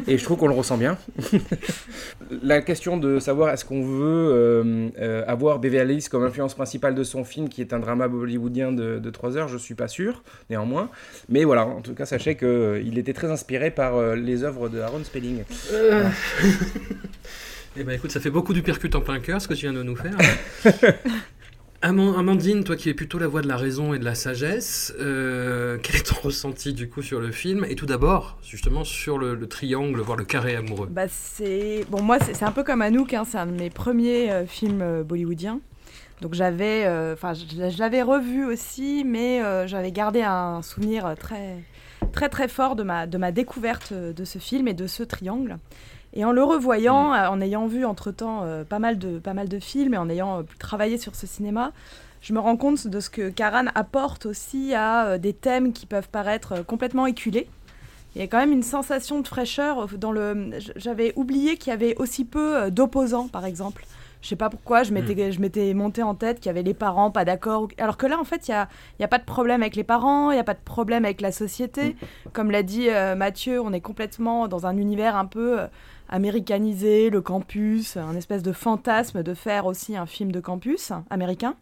Et 0.08 0.18
je 0.18 0.24
trouve 0.24 0.38
qu'on 0.38 0.48
le 0.48 0.56
ressent 0.56 0.78
bien. 0.78 0.98
La 2.42 2.62
question 2.62 2.98
de 2.98 3.20
savoir 3.20 3.50
est-ce 3.52 3.66
qu'on 3.66 3.84
veut 3.84 4.30
euh, 4.32 4.90
euh, 5.00 5.24
avoir 5.28 5.60
Beverly 5.60 5.96
Hills 5.96 6.10
comme 6.10 6.24
influence 6.24 6.56
principale 6.56 6.96
de 6.96 7.04
son 7.04 7.24
film, 7.24 7.50
qui 7.50 7.62
est 7.62 7.74
un 7.74 7.80
drama 7.80 8.08
bollywoodien 8.08 8.72
de, 8.72 9.00
de 9.00 9.10
3 9.10 9.38
heures, 9.38 9.48
je 9.48 9.58
suis 9.58 9.76
pas 9.76 9.88
sûr, 9.88 10.24
néanmoins. 10.50 10.90
Mais 11.30 11.44
voilà, 11.44 11.66
en 11.66 11.82
tout 11.82 11.94
cas, 11.94 12.06
sachez 12.06 12.36
qu'il 12.36 12.98
était 12.98 13.14
très 13.14 13.30
inspiré 13.30 13.72
par 13.72 13.96
euh, 13.96 14.16
les 14.16 14.44
œuvres 14.44 14.70
de 14.70 14.80
Aaron 14.80 15.04
Spelling. 15.04 15.44
Euh. 15.72 16.10
Eh 17.78 17.86
ben 17.86 17.94
écoute, 17.94 18.12
ça 18.12 18.20
fait 18.20 18.30
beaucoup 18.30 18.52
du 18.52 18.64
percute 18.64 18.96
en 18.96 19.00
plein 19.00 19.22
cœur 19.22 19.42
ce 19.42 19.48
que 19.48 19.54
tu 19.54 19.62
viens 19.62 19.72
de 19.72 19.82
nous 19.82 19.96
faire. 19.96 20.18
Aman- 21.84 22.16
Amandine, 22.16 22.64
toi 22.64 22.76
qui 22.76 22.90
es 22.90 22.94
plutôt 22.94 23.18
la 23.18 23.28
voix 23.28 23.42
de 23.42 23.48
la 23.48 23.58
raison 23.58 23.96
et 23.96 24.00
de 24.00 24.06
la 24.06 24.14
sagesse, 24.14 24.94
euh, 25.00 25.80
quel 25.82 25.96
est 25.96 26.04
ton 26.04 26.16
ressenti 26.24 26.74
du 26.74 26.88
coup 26.88 27.02
sur 27.02 27.20
le 27.20 27.32
film? 27.32 27.66
Et 27.68 27.74
tout 27.76 27.88
d'abord, 27.88 28.38
justement, 28.44 28.84
sur 28.84 29.18
le, 29.18 29.34
le 29.34 29.48
triangle, 29.48 30.00
voire 30.02 30.18
le 30.18 30.24
carré 30.24 30.56
amoureux. 30.56 30.88
Bah, 30.92 31.08
c'est 31.10 31.84
bon 31.90 32.04
moi 32.04 32.20
c'est 32.20 32.44
un 32.44 32.52
peu 32.52 32.64
comme 32.64 32.84
Anouk, 32.84 33.16
hein, 33.16 33.24
c'est 33.28 33.40
un 33.40 33.48
de 33.48 33.52
mes 33.54 33.72
premiers 33.72 34.32
euh, 34.32 34.46
films 34.46 34.82
euh, 34.84 35.04
bollywoodiens. 35.04 35.60
Donc 36.22 36.36
j'avais, 36.36 36.86
euh, 36.86 37.14
enfin 37.14 37.34
je, 37.34 37.80
l'avais 37.80 38.04
revu 38.04 38.46
aussi, 38.46 39.04
mais 39.04 39.42
j'avais 39.68 39.92
gardé 39.92 40.22
un 40.22 40.62
souvenir 40.62 41.16
très 41.20 41.58
très 42.14 42.30
très 42.30 42.48
fort 42.48 42.76
de 42.76 42.84
ma 42.84 43.08
de 43.08 43.18
ma 43.18 43.32
découverte 43.32 43.92
de 43.92 44.24
ce 44.24 44.38
film 44.38 44.68
et 44.68 44.76
de 44.76 44.86
ce 44.86 45.02
triangle. 45.02 45.58
Et 46.14 46.26
en 46.26 46.32
le 46.32 46.44
revoyant, 46.44 47.14
euh, 47.14 47.28
en 47.28 47.40
ayant 47.42 47.68
vu 47.68 47.86
entre-temps 47.86 48.44
euh, 48.44 48.64
pas, 48.64 48.80
mal 48.80 48.98
de, 48.98 49.20
pas 49.20 49.34
mal 49.34 49.48
de 49.48 49.60
films 49.60 49.94
et 49.94 49.98
en 49.98 50.10
ayant 50.10 50.40
euh, 50.40 50.44
travaillé 50.60 50.98
sur 50.98 51.16
ce 51.16 51.26
cinéma, 51.26 51.72
je 52.22 52.34
me 52.34 52.40
rends 52.40 52.58
compte 52.58 52.88
de 52.88 53.00
ce 53.00 53.10
que 53.10 53.30
Karan 53.30 53.66
apporte 53.76 54.26
aussi 54.26 54.74
à 54.74 55.06
euh, 55.06 55.18
des 55.18 55.34
thèmes 55.34 55.72
qui 55.72 55.86
peuvent 55.86 56.10
paraître 56.10 56.66
complètement 56.66 57.06
éculés. 57.06 57.48
Il 58.16 58.20
y 58.20 58.24
a 58.26 58.28
quand 58.28 58.40
même 58.40 58.52
une 58.52 58.64
sensation 58.64 59.22
de 59.22 59.28
fraîcheur 59.28 59.88
dans 59.98 60.12
le. 60.12 60.52
J'avais 60.76 61.14
oublié 61.16 61.56
qu'il 61.56 61.70
y 61.70 61.74
avait 61.74 61.96
aussi 61.96 62.26
peu 62.26 62.70
d'opposants, 62.70 63.30
par 63.30 63.46
exemple. 63.46 63.86
Je 64.22 64.28
sais 64.28 64.36
pas 64.36 64.50
pourquoi, 64.50 64.84
je 64.84 64.92
m'étais, 64.92 65.32
je 65.32 65.40
m'étais 65.40 65.74
monté 65.74 66.04
en 66.04 66.14
tête 66.14 66.42
qu'il 66.42 66.48
y 66.48 66.50
avait 66.50 66.62
les 66.62 66.74
parents 66.74 67.10
pas 67.10 67.24
d'accord. 67.24 67.70
Alors 67.78 67.96
que 67.96 68.06
là, 68.06 68.20
en 68.20 68.26
fait, 68.26 68.50
il 68.50 68.52
n'y 68.52 68.58
a, 68.58 68.68
y 69.00 69.04
a 69.06 69.08
pas 69.08 69.18
de 69.18 69.24
problème 69.24 69.62
avec 69.62 69.78
les 69.78 69.86
parents, 69.86 70.30
il 70.30 70.34
n'y 70.34 70.42
a 70.42 70.44
pas 70.44 70.54
de 70.54 70.60
problème 70.60 71.06
avec 71.06 71.22
la 71.22 71.32
société. 71.32 71.96
Comme 72.34 72.52
l'a 72.52 72.64
dit 72.64 72.90
Mathieu, 73.16 73.62
on 73.62 73.72
est 73.72 73.80
complètement 73.80 74.50
dans 74.50 74.66
un 74.66 74.76
univers 74.76 75.16
un 75.16 75.26
peu 75.26 75.60
américanisé, 76.12 77.10
le 77.10 77.22
campus, 77.22 77.98
un 77.98 78.16
espèce 78.16 78.44
de 78.44 78.52
fantasme 78.52 79.24
de 79.24 79.34
faire 79.34 79.66
aussi 79.66 79.96
un 79.98 80.06
film 80.06 80.32
de 80.32 80.40
campus 80.40 80.92
américain. 81.10 81.56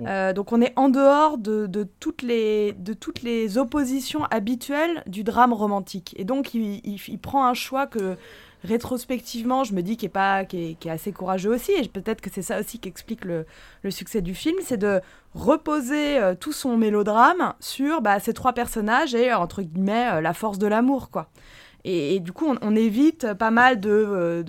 Euh, 0.00 0.32
donc 0.32 0.50
on 0.50 0.60
est 0.60 0.72
en 0.74 0.88
dehors 0.88 1.38
de, 1.38 1.66
de 1.68 1.86
toutes 2.00 2.22
les, 2.22 2.72
de 2.72 2.94
toutes 2.94 3.22
les 3.22 3.58
oppositions 3.58 4.24
habituelles 4.24 5.04
du 5.06 5.22
drame 5.22 5.52
romantique. 5.52 6.14
Et 6.18 6.24
donc 6.24 6.52
il, 6.54 6.80
il- 6.84 7.00
il 7.06 7.18
prend 7.20 7.46
un 7.46 7.54
choix 7.54 7.86
que 7.86 8.16
rétrospectivement 8.64 9.62
je 9.62 9.72
me 9.74 9.82
dis 9.82 9.96
qui 9.96 10.06
est, 10.06 10.08
pas, 10.08 10.44
qui 10.44 10.70
est, 10.70 10.74
qui 10.80 10.88
est 10.88 10.90
assez 10.90 11.12
courageux 11.12 11.50
aussi. 11.54 11.70
Et 11.72 11.86
peut-être 11.86 12.20
que 12.20 12.30
c'est 12.30 12.42
ça 12.42 12.58
aussi 12.58 12.80
qui 12.80 12.88
explique 12.88 13.24
le, 13.24 13.46
le 13.82 13.90
succès 13.92 14.20
du 14.20 14.34
film, 14.34 14.56
c'est 14.62 14.78
de 14.78 15.00
reposer 15.34 16.18
euh, 16.18 16.34
tout 16.34 16.52
son 16.52 16.76
mélodrame 16.76 17.54
sur 17.60 18.00
bah, 18.02 18.18
ces 18.18 18.32
trois 18.34 18.52
personnages 18.52 19.14
et 19.14 19.32
entre 19.32 19.62
guillemets 19.62 20.08
euh, 20.14 20.20
la 20.20 20.34
force 20.34 20.58
de 20.58 20.66
l'amour. 20.66 21.10
quoi. 21.10 21.28
Et, 21.84 22.20
du 22.20 22.32
coup 22.32 22.46
on, 22.60 22.76
évite 22.76 23.34
pas 23.34 23.50
mal 23.50 23.80
de... 23.80 23.90
euh, 23.90 24.42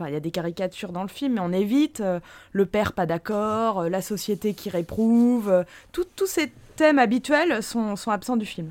il 0.00 0.12
y 0.12 0.16
a 0.16 0.20
des 0.20 0.30
caricatures 0.30 0.92
dans 0.92 1.02
le 1.02 1.08
film, 1.08 1.34
mais 1.34 1.40
on 1.40 1.52
évite 1.52 2.00
euh, 2.00 2.20
le 2.52 2.66
père 2.66 2.92
pas 2.92 3.06
d'accord, 3.06 3.80
euh, 3.80 3.88
la 3.88 4.02
société 4.02 4.52
qui 4.52 4.68
réprouve, 4.68 5.64
tous 5.92 6.26
ces 6.26 6.52
thèmes 6.76 6.98
habituels 6.98 7.62
sont, 7.62 7.96
absents 8.08 8.36
du 8.36 8.44
film. 8.44 8.70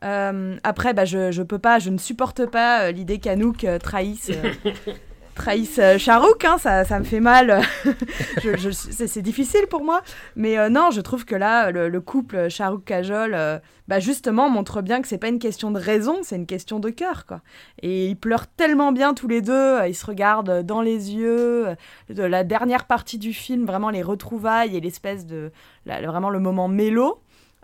Après, 0.00 0.94
bah, 0.94 1.04
peux 1.42 1.58
pas, 1.58 1.78
je 1.78 1.90
ne 1.90 1.98
supporte 1.98 2.46
pas 2.46 2.90
l'idée 2.90 3.18
qu'Anouk 3.18 3.66
trahisse, 3.80 4.32
euh, 5.32 5.42
trahisse 5.42 5.78
euh, 5.78 5.98
Charouk, 5.98 6.44
hein, 6.44 6.58
ça, 6.58 6.84
ça 6.84 6.98
me 6.98 7.04
fait 7.04 7.20
mal. 7.20 7.62
C'est 8.90 9.22
difficile 9.22 9.66
pour 9.68 9.84
moi. 9.84 10.02
Mais 10.36 10.58
euh, 10.58 10.68
non, 10.68 10.90
je 10.90 11.00
trouve 11.00 11.24
que 11.24 11.34
là, 11.34 11.70
le, 11.70 11.88
le 11.88 12.00
couple 12.00 12.48
Charouk-Kajol, 12.48 13.32
euh, 13.34 13.58
bah, 13.88 14.00
justement, 14.00 14.48
montre 14.48 14.82
bien 14.82 15.02
que 15.02 15.08
c'est 15.08 15.18
pas 15.18 15.28
une 15.28 15.38
question 15.38 15.70
de 15.70 15.78
raison, 15.78 16.18
c'est 16.22 16.36
une 16.36 16.46
question 16.46 16.80
de 16.80 16.90
cœur. 16.90 17.26
Quoi. 17.26 17.40
Et 17.82 18.06
ils 18.08 18.16
pleurent 18.16 18.46
tellement 18.46 18.92
bien 18.92 19.14
tous 19.14 19.28
les 19.28 19.42
deux, 19.42 19.78
ils 19.86 19.94
se 19.94 20.06
regardent 20.06 20.62
dans 20.62 20.80
les 20.80 21.14
yeux. 21.14 21.66
De 22.08 22.22
la 22.22 22.44
dernière 22.44 22.86
partie 22.86 23.18
du 23.18 23.32
film, 23.32 23.66
vraiment 23.66 23.90
les 23.90 24.02
retrouvailles 24.02 24.76
et 24.76 24.80
l'espèce 24.80 25.26
de. 25.26 25.50
vraiment 25.86 26.30
le 26.30 26.40
moment 26.40 26.68
mélo. 26.68 27.20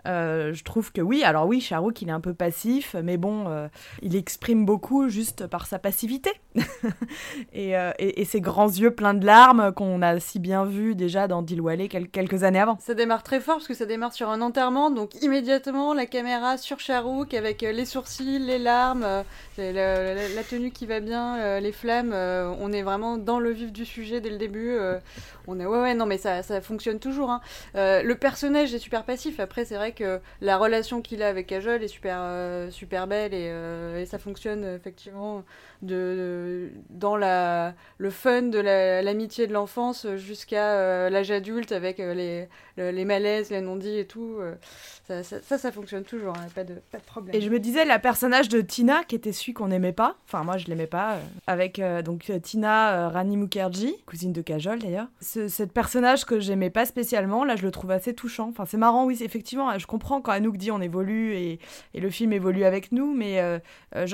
Euh, 0.07 0.53
je 0.53 0.63
trouve 0.63 0.91
que 0.93 1.01
oui, 1.01 1.23
alors 1.23 1.45
oui, 1.45 1.59
Charouk 1.59 2.01
il 2.01 2.07
est 2.09 2.13
un 2.13 2.21
peu 2.21 2.33
passif, 2.33 2.95
mais 3.03 3.17
bon, 3.17 3.45
euh, 3.47 3.67
il 4.01 4.15
exprime 4.15 4.65
beaucoup 4.65 5.09
juste 5.09 5.45
par 5.47 5.67
sa 5.67 5.77
passivité 5.77 6.31
et, 7.53 7.75
euh, 7.77 7.91
et- 7.99 8.25
ses 8.25 8.41
grands 8.41 8.67
yeux 8.69 8.91
pleins 8.91 9.13
de 9.13 9.25
larmes 9.25 9.71
qu'on 9.73 10.01
a 10.01 10.19
si 10.19 10.39
bien 10.39 10.63
vu 10.65 10.95
déjà 10.95 11.27
dans 11.27 11.41
Dilwale 11.41 11.87
quel- 11.89 12.07
quelques 12.09 12.43
années 12.43 12.59
avant. 12.59 12.77
Ça 12.79 12.93
démarre 12.93 13.23
très 13.23 13.39
fort 13.39 13.55
parce 13.55 13.67
que 13.67 13.73
ça 13.73 13.85
démarre 13.85 14.13
sur 14.13 14.29
un 14.29 14.41
enterrement, 14.41 14.91
donc 14.91 15.15
immédiatement 15.23 15.93
la 15.93 16.05
caméra 16.05 16.57
sur 16.57 16.79
Charouk 16.79 17.33
avec 17.33 17.61
les 17.61 17.85
sourcils, 17.85 18.39
les 18.39 18.59
larmes, 18.59 19.05
la, 19.57 20.43
tenue 20.49 20.71
qui 20.71 20.85
va 20.85 20.99
bien, 20.99 21.59
les 21.59 21.71
flammes. 21.71 22.13
on 22.13 22.71
est 22.71 22.83
vraiment 22.83 23.17
dans 23.17 23.39
le 23.39 23.51
vif 23.51 23.71
du 23.71 23.85
sujet 23.85 24.21
dès 24.21 24.29
le 24.29 24.37
début. 24.37 24.77
on 25.47 25.59
est 25.59 25.65
ouais 25.65 25.81
ouais 25.81 25.93
non 25.95 26.05
mais 26.05 26.17
ça, 26.17 26.41
fonctionne 26.61 26.99
toujours. 26.99 27.31
hein. 27.31 27.41
Le 27.73 28.13
personnage 28.13 28.73
est 28.73 28.79
super 28.79 29.03
passif. 29.03 29.39
Après 29.39 29.65
c'est 29.65 29.75
vrai 29.75 29.88
que 29.93 30.19
la 30.41 30.57
relation 30.57 31.01
qu'il 31.01 31.23
a 31.23 31.27
avec 31.27 31.47
Kajol 31.47 31.83
est 31.83 31.87
super 31.87 32.19
euh, 32.21 32.69
belle 33.07 33.33
et, 33.33 33.49
euh, 33.51 34.01
et 34.01 34.05
ça 34.05 34.17
fonctionne 34.17 34.63
effectivement 34.63 35.43
de, 35.81 36.69
dans 36.89 37.15
la 37.15 37.73
le 37.97 38.09
fun 38.09 38.43
de 38.43 38.59
la- 38.59 39.01
l'amitié 39.01 39.47
de 39.47 39.53
l'enfance 39.53 40.05
jusqu'à 40.15 40.73
euh, 40.73 41.09
l'âge 41.09 41.31
adulte 41.31 41.71
avec 41.71 41.99
euh, 41.99 42.13
les, 42.13 42.47
le- 42.77 42.91
les 42.91 43.05
malaises, 43.05 43.49
les 43.49 43.61
non-dits 43.61 43.97
et 43.99 44.05
tout. 44.05 44.37
euh, 44.39 44.55
ça, 45.07 45.57
ça, 45.57 45.71
fonctionne 45.71 46.03
toujours, 46.03 46.35
hein, 46.37 46.45
pas, 46.53 46.63
de, 46.63 46.75
pas 46.91 46.99
de 46.99 47.03
problème. 47.03 47.35
Et 47.35 47.41
je 47.41 47.49
me 47.49 47.59
disais, 47.59 47.83
la 47.83 47.97
personnage 47.97 48.47
de 48.47 48.61
Tina, 48.61 49.03
qui 49.03 49.15
était 49.15 49.31
celui 49.31 49.53
qu'on 49.53 49.67
n'aimait 49.69 49.91
pas, 49.91 50.15
enfin 50.27 50.43
moi 50.43 50.57
je 50.57 50.67
l'aimais 50.67 50.85
pas, 50.85 51.17
avec 51.47 51.81
donc 52.05 52.31
Tina 52.43 53.09
Rani 53.09 53.35
Mukherjee, 53.35 53.95
cousine 54.05 54.33
de 54.33 54.41
Kajol 54.43 54.77
d'ailleurs. 54.77 55.07
Ce, 55.19 55.47
cette 55.47 55.71
personnage 55.73 56.25
que 56.25 56.39
j'aimais 56.39 56.69
pas 56.69 56.85
spécialement, 56.85 57.43
là 57.43 57.55
je 57.55 57.63
le 57.63 57.71
trouve 57.71 57.89
assez 57.89 58.13
touchant. 58.13 58.49
Enfin 58.49 58.65
c'est 58.67 58.77
marrant, 58.77 59.05
oui, 59.05 59.17
effectivement, 59.21 59.75
je 59.79 59.87
comprends 59.87 60.21
quand 60.21 60.31
Anouk 60.31 60.57
dit 60.57 60.69
on 60.71 60.79
évolue 60.81 61.33
et, 61.33 61.59
et 61.95 61.99
le 62.01 62.09
film 62.11 62.31
évolue 62.31 62.63
avec 62.63 62.91
nous, 62.91 63.11
mais 63.11 63.41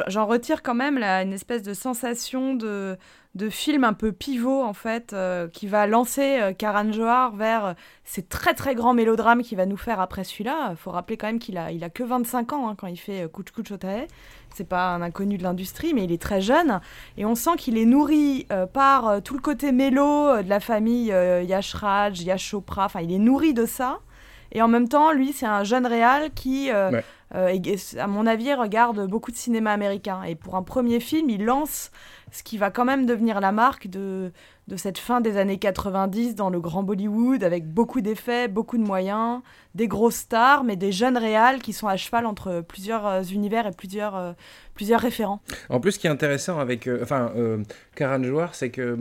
j'en 0.07 0.25
retire 0.25 0.63
quand 0.63 0.75
même 0.75 0.97
là, 0.97 1.23
une 1.23 1.33
espèce 1.33 1.54
de 1.63 1.73
sensation 1.73 2.55
de, 2.55 2.97
de 3.35 3.49
film 3.49 3.83
un 3.83 3.93
peu 3.93 4.13
pivot 4.13 4.63
en 4.63 4.73
fait, 4.73 5.11
euh, 5.11 5.49
qui 5.49 5.67
va 5.67 5.87
lancer 5.87 6.39
euh, 6.39 6.53
Karan 6.53 6.91
Johar 6.91 7.35
vers 7.35 7.65
euh, 7.65 7.73
ces 8.05 8.23
très 8.23 8.53
très 8.53 8.75
grands 8.75 8.93
mélodrames 8.93 9.43
qu'il 9.43 9.57
va 9.57 9.65
nous 9.65 9.77
faire 9.77 9.99
après 9.99 10.23
celui-là. 10.23 10.69
Il 10.71 10.77
faut 10.77 10.91
rappeler 10.91 11.17
quand 11.17 11.27
même 11.27 11.39
qu'il 11.39 11.57
a, 11.57 11.71
il 11.71 11.83
a 11.83 11.89
que 11.89 12.03
25 12.03 12.53
ans 12.53 12.69
hein, 12.69 12.75
quand 12.77 12.87
il 12.87 12.97
fait 12.97 13.29
Kuch 13.31 13.51
Kuch 13.51 13.71
Otae. 13.71 14.07
C'est 14.53 14.67
pas 14.67 14.93
un 14.93 15.01
inconnu 15.01 15.37
de 15.37 15.43
l'industrie, 15.43 15.93
mais 15.93 16.05
il 16.05 16.13
est 16.13 16.21
très 16.21 16.39
jeune. 16.39 16.79
Et 17.17 17.25
on 17.25 17.35
sent 17.35 17.57
qu'il 17.57 17.77
est 17.77 17.85
nourri 17.85 18.47
par 18.71 19.21
tout 19.21 19.33
le 19.33 19.41
côté 19.41 19.73
mélo 19.73 20.41
de 20.41 20.47
la 20.47 20.61
famille 20.61 21.07
Yash 21.07 21.73
Raj, 21.73 22.21
Yash 22.21 22.51
Chopra. 22.51 22.85
Enfin, 22.85 23.01
il 23.01 23.11
est 23.11 23.19
nourri 23.19 23.53
de 23.53 23.65
ça. 23.65 23.99
Et 24.51 24.61
en 24.61 24.67
même 24.67 24.87
temps, 24.87 25.11
lui, 25.11 25.33
c'est 25.33 25.45
un 25.45 25.63
jeune 25.63 25.85
réal 25.85 26.31
qui, 26.33 26.71
euh, 26.71 26.91
Ouais. 26.91 27.03
euh, 27.35 27.75
à 27.99 28.07
mon 28.07 28.25
avis, 28.27 28.53
regarde 28.53 29.07
beaucoup 29.07 29.31
de 29.31 29.35
cinéma 29.37 29.71
américain. 29.71 30.23
Et 30.23 30.35
pour 30.35 30.55
un 30.55 30.63
premier 30.63 30.99
film, 30.99 31.29
il 31.29 31.43
lance 31.45 31.91
ce 32.31 32.43
qui 32.43 32.57
va 32.57 32.69
quand 32.71 32.85
même 32.85 33.05
devenir 33.05 33.39
la 33.39 33.51
marque 33.51 33.87
de, 33.87 34.31
de 34.67 34.75
cette 34.75 34.97
fin 34.97 35.21
des 35.21 35.37
années 35.37 35.57
90 35.57 36.35
dans 36.35 36.49
le 36.49 36.59
grand 36.59 36.83
Bollywood, 36.83 37.43
avec 37.43 37.65
beaucoup 37.67 38.01
d'effets, 38.01 38.47
beaucoup 38.47 38.77
de 38.77 38.83
moyens, 38.83 39.41
des 39.73 39.87
grosses 39.87 40.15
stars, 40.15 40.63
mais 40.63 40.75
des 40.75 40.91
jeunes 40.91 41.17
réals 41.17 41.59
qui 41.61 41.71
sont 41.71 41.87
à 41.87 41.95
cheval 41.97 42.25
entre 42.25 42.61
plusieurs 42.67 43.05
euh, 43.07 43.21
univers 43.23 43.67
et 43.67 43.71
plusieurs, 43.71 44.15
euh, 44.17 44.33
plusieurs 44.73 44.99
référents. 44.99 45.39
En 45.69 45.79
plus, 45.79 45.93
ce 45.93 45.99
qui 45.99 46.07
est 46.07 46.09
intéressant 46.09 46.59
avec, 46.59 46.87
euh, 46.87 46.99
enfin, 47.03 47.31
euh, 47.37 47.63
Karan 47.95 48.21
Johar, 48.23 48.53
c'est 48.55 48.69
que 48.69 48.97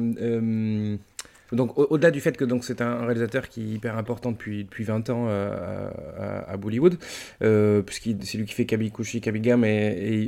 donc 1.54 1.78
au- 1.78 1.86
au-delà 1.90 2.10
du 2.10 2.20
fait 2.20 2.36
que 2.36 2.44
donc 2.44 2.64
c'est 2.64 2.80
un 2.80 3.04
réalisateur 3.04 3.48
qui 3.48 3.60
est 3.62 3.74
hyper 3.76 3.96
important 3.98 4.32
depuis 4.32 4.64
depuis 4.64 4.84
20 4.84 5.10
ans 5.10 5.26
euh, 5.28 5.88
à, 6.18 6.52
à 6.52 6.56
Bollywood, 6.56 6.96
euh, 7.42 7.82
puisqu'il 7.82 8.18
c'est 8.22 8.38
lui 8.38 8.44
qui 8.46 8.54
fait 8.54 8.66
Kabi 8.66 8.90
Kushi, 8.90 9.20
Kabigam 9.20 9.64
et, 9.64 9.86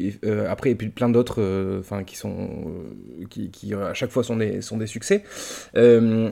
et, 0.08 0.14
euh, 0.24 0.50
après 0.50 0.70
et 0.70 0.74
puis 0.74 0.88
plein 0.88 1.08
d'autres, 1.08 1.40
euh, 1.42 1.80
enfin 1.80 2.04
qui 2.04 2.16
sont 2.16 2.48
qui, 3.30 3.50
qui 3.50 3.74
à 3.74 3.94
chaque 3.94 4.10
fois 4.10 4.24
sont 4.24 4.36
des 4.36 4.60
sont 4.60 4.76
des 4.78 4.86
succès. 4.86 5.22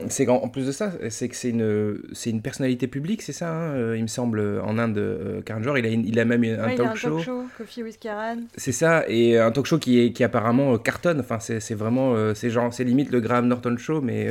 C'est 0.09 0.25
qu'en 0.25 0.37
en 0.37 0.47
plus 0.49 0.65
de 0.67 0.71
ça, 0.71 0.91
c'est 1.09 1.29
que 1.29 1.35
c'est 1.35 1.49
une 1.49 1.99
c'est 2.13 2.29
une 2.29 2.41
personnalité 2.41 2.87
publique, 2.87 3.21
c'est 3.21 3.33
ça, 3.33 3.51
hein, 3.51 3.95
il 3.95 4.01
me 4.01 4.07
semble 4.07 4.39
en 4.63 4.77
Inde, 4.77 5.41
Karan 5.45 5.61
Johar, 5.61 5.77
il 5.77 5.85
a 5.85 5.89
une- 5.89 6.05
il 6.05 6.19
a 6.19 6.25
même 6.25 6.43
un 6.43 6.65
Ouais, 6.65 6.73
il 6.73 6.77
talk 6.77 6.87
a 6.87 6.91
un 6.91 6.95
show. 6.95 7.09
talk 7.17 7.25
show, 7.25 7.43
Coffee 7.57 7.83
with 7.83 7.99
Karan. 7.99 8.37
C'est 8.55 8.71
ça, 8.71 9.03
et 9.07 9.37
un 9.37 9.51
talk 9.51 9.65
show 9.65 9.77
qui, 9.79 9.99
est, 10.01 10.11
qui 10.11 10.23
apparemment 10.23 10.77
cartonne. 10.77 11.19
Enfin, 11.19 11.39
c'est 11.39 11.73
vraiment, 11.75 12.33
c'est 12.33 12.49
genre, 12.49 12.73
c'est 12.73 12.83
limite 12.83 13.11
le 13.11 13.19
Graham 13.21 13.47
Norton 13.47 13.75
show, 13.77 14.01
mais 14.01 14.27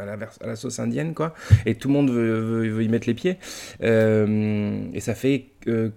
à, 0.00 0.07
la 0.16 0.28
à 0.40 0.46
la 0.46 0.56
sauce 0.56 0.78
indienne, 0.78 1.14
quoi. 1.14 1.34
Et 1.66 1.74
tout 1.74 1.88
le 1.88 1.94
monde 1.94 2.10
veut, 2.10 2.68
veut- 2.68 2.82
y 2.82 2.88
mettre 2.88 3.06
les 3.06 3.14
pieds. 3.14 3.38
Euh, 3.82 4.80
et 4.92 5.00
ça 5.00 5.14
fait 5.14 5.46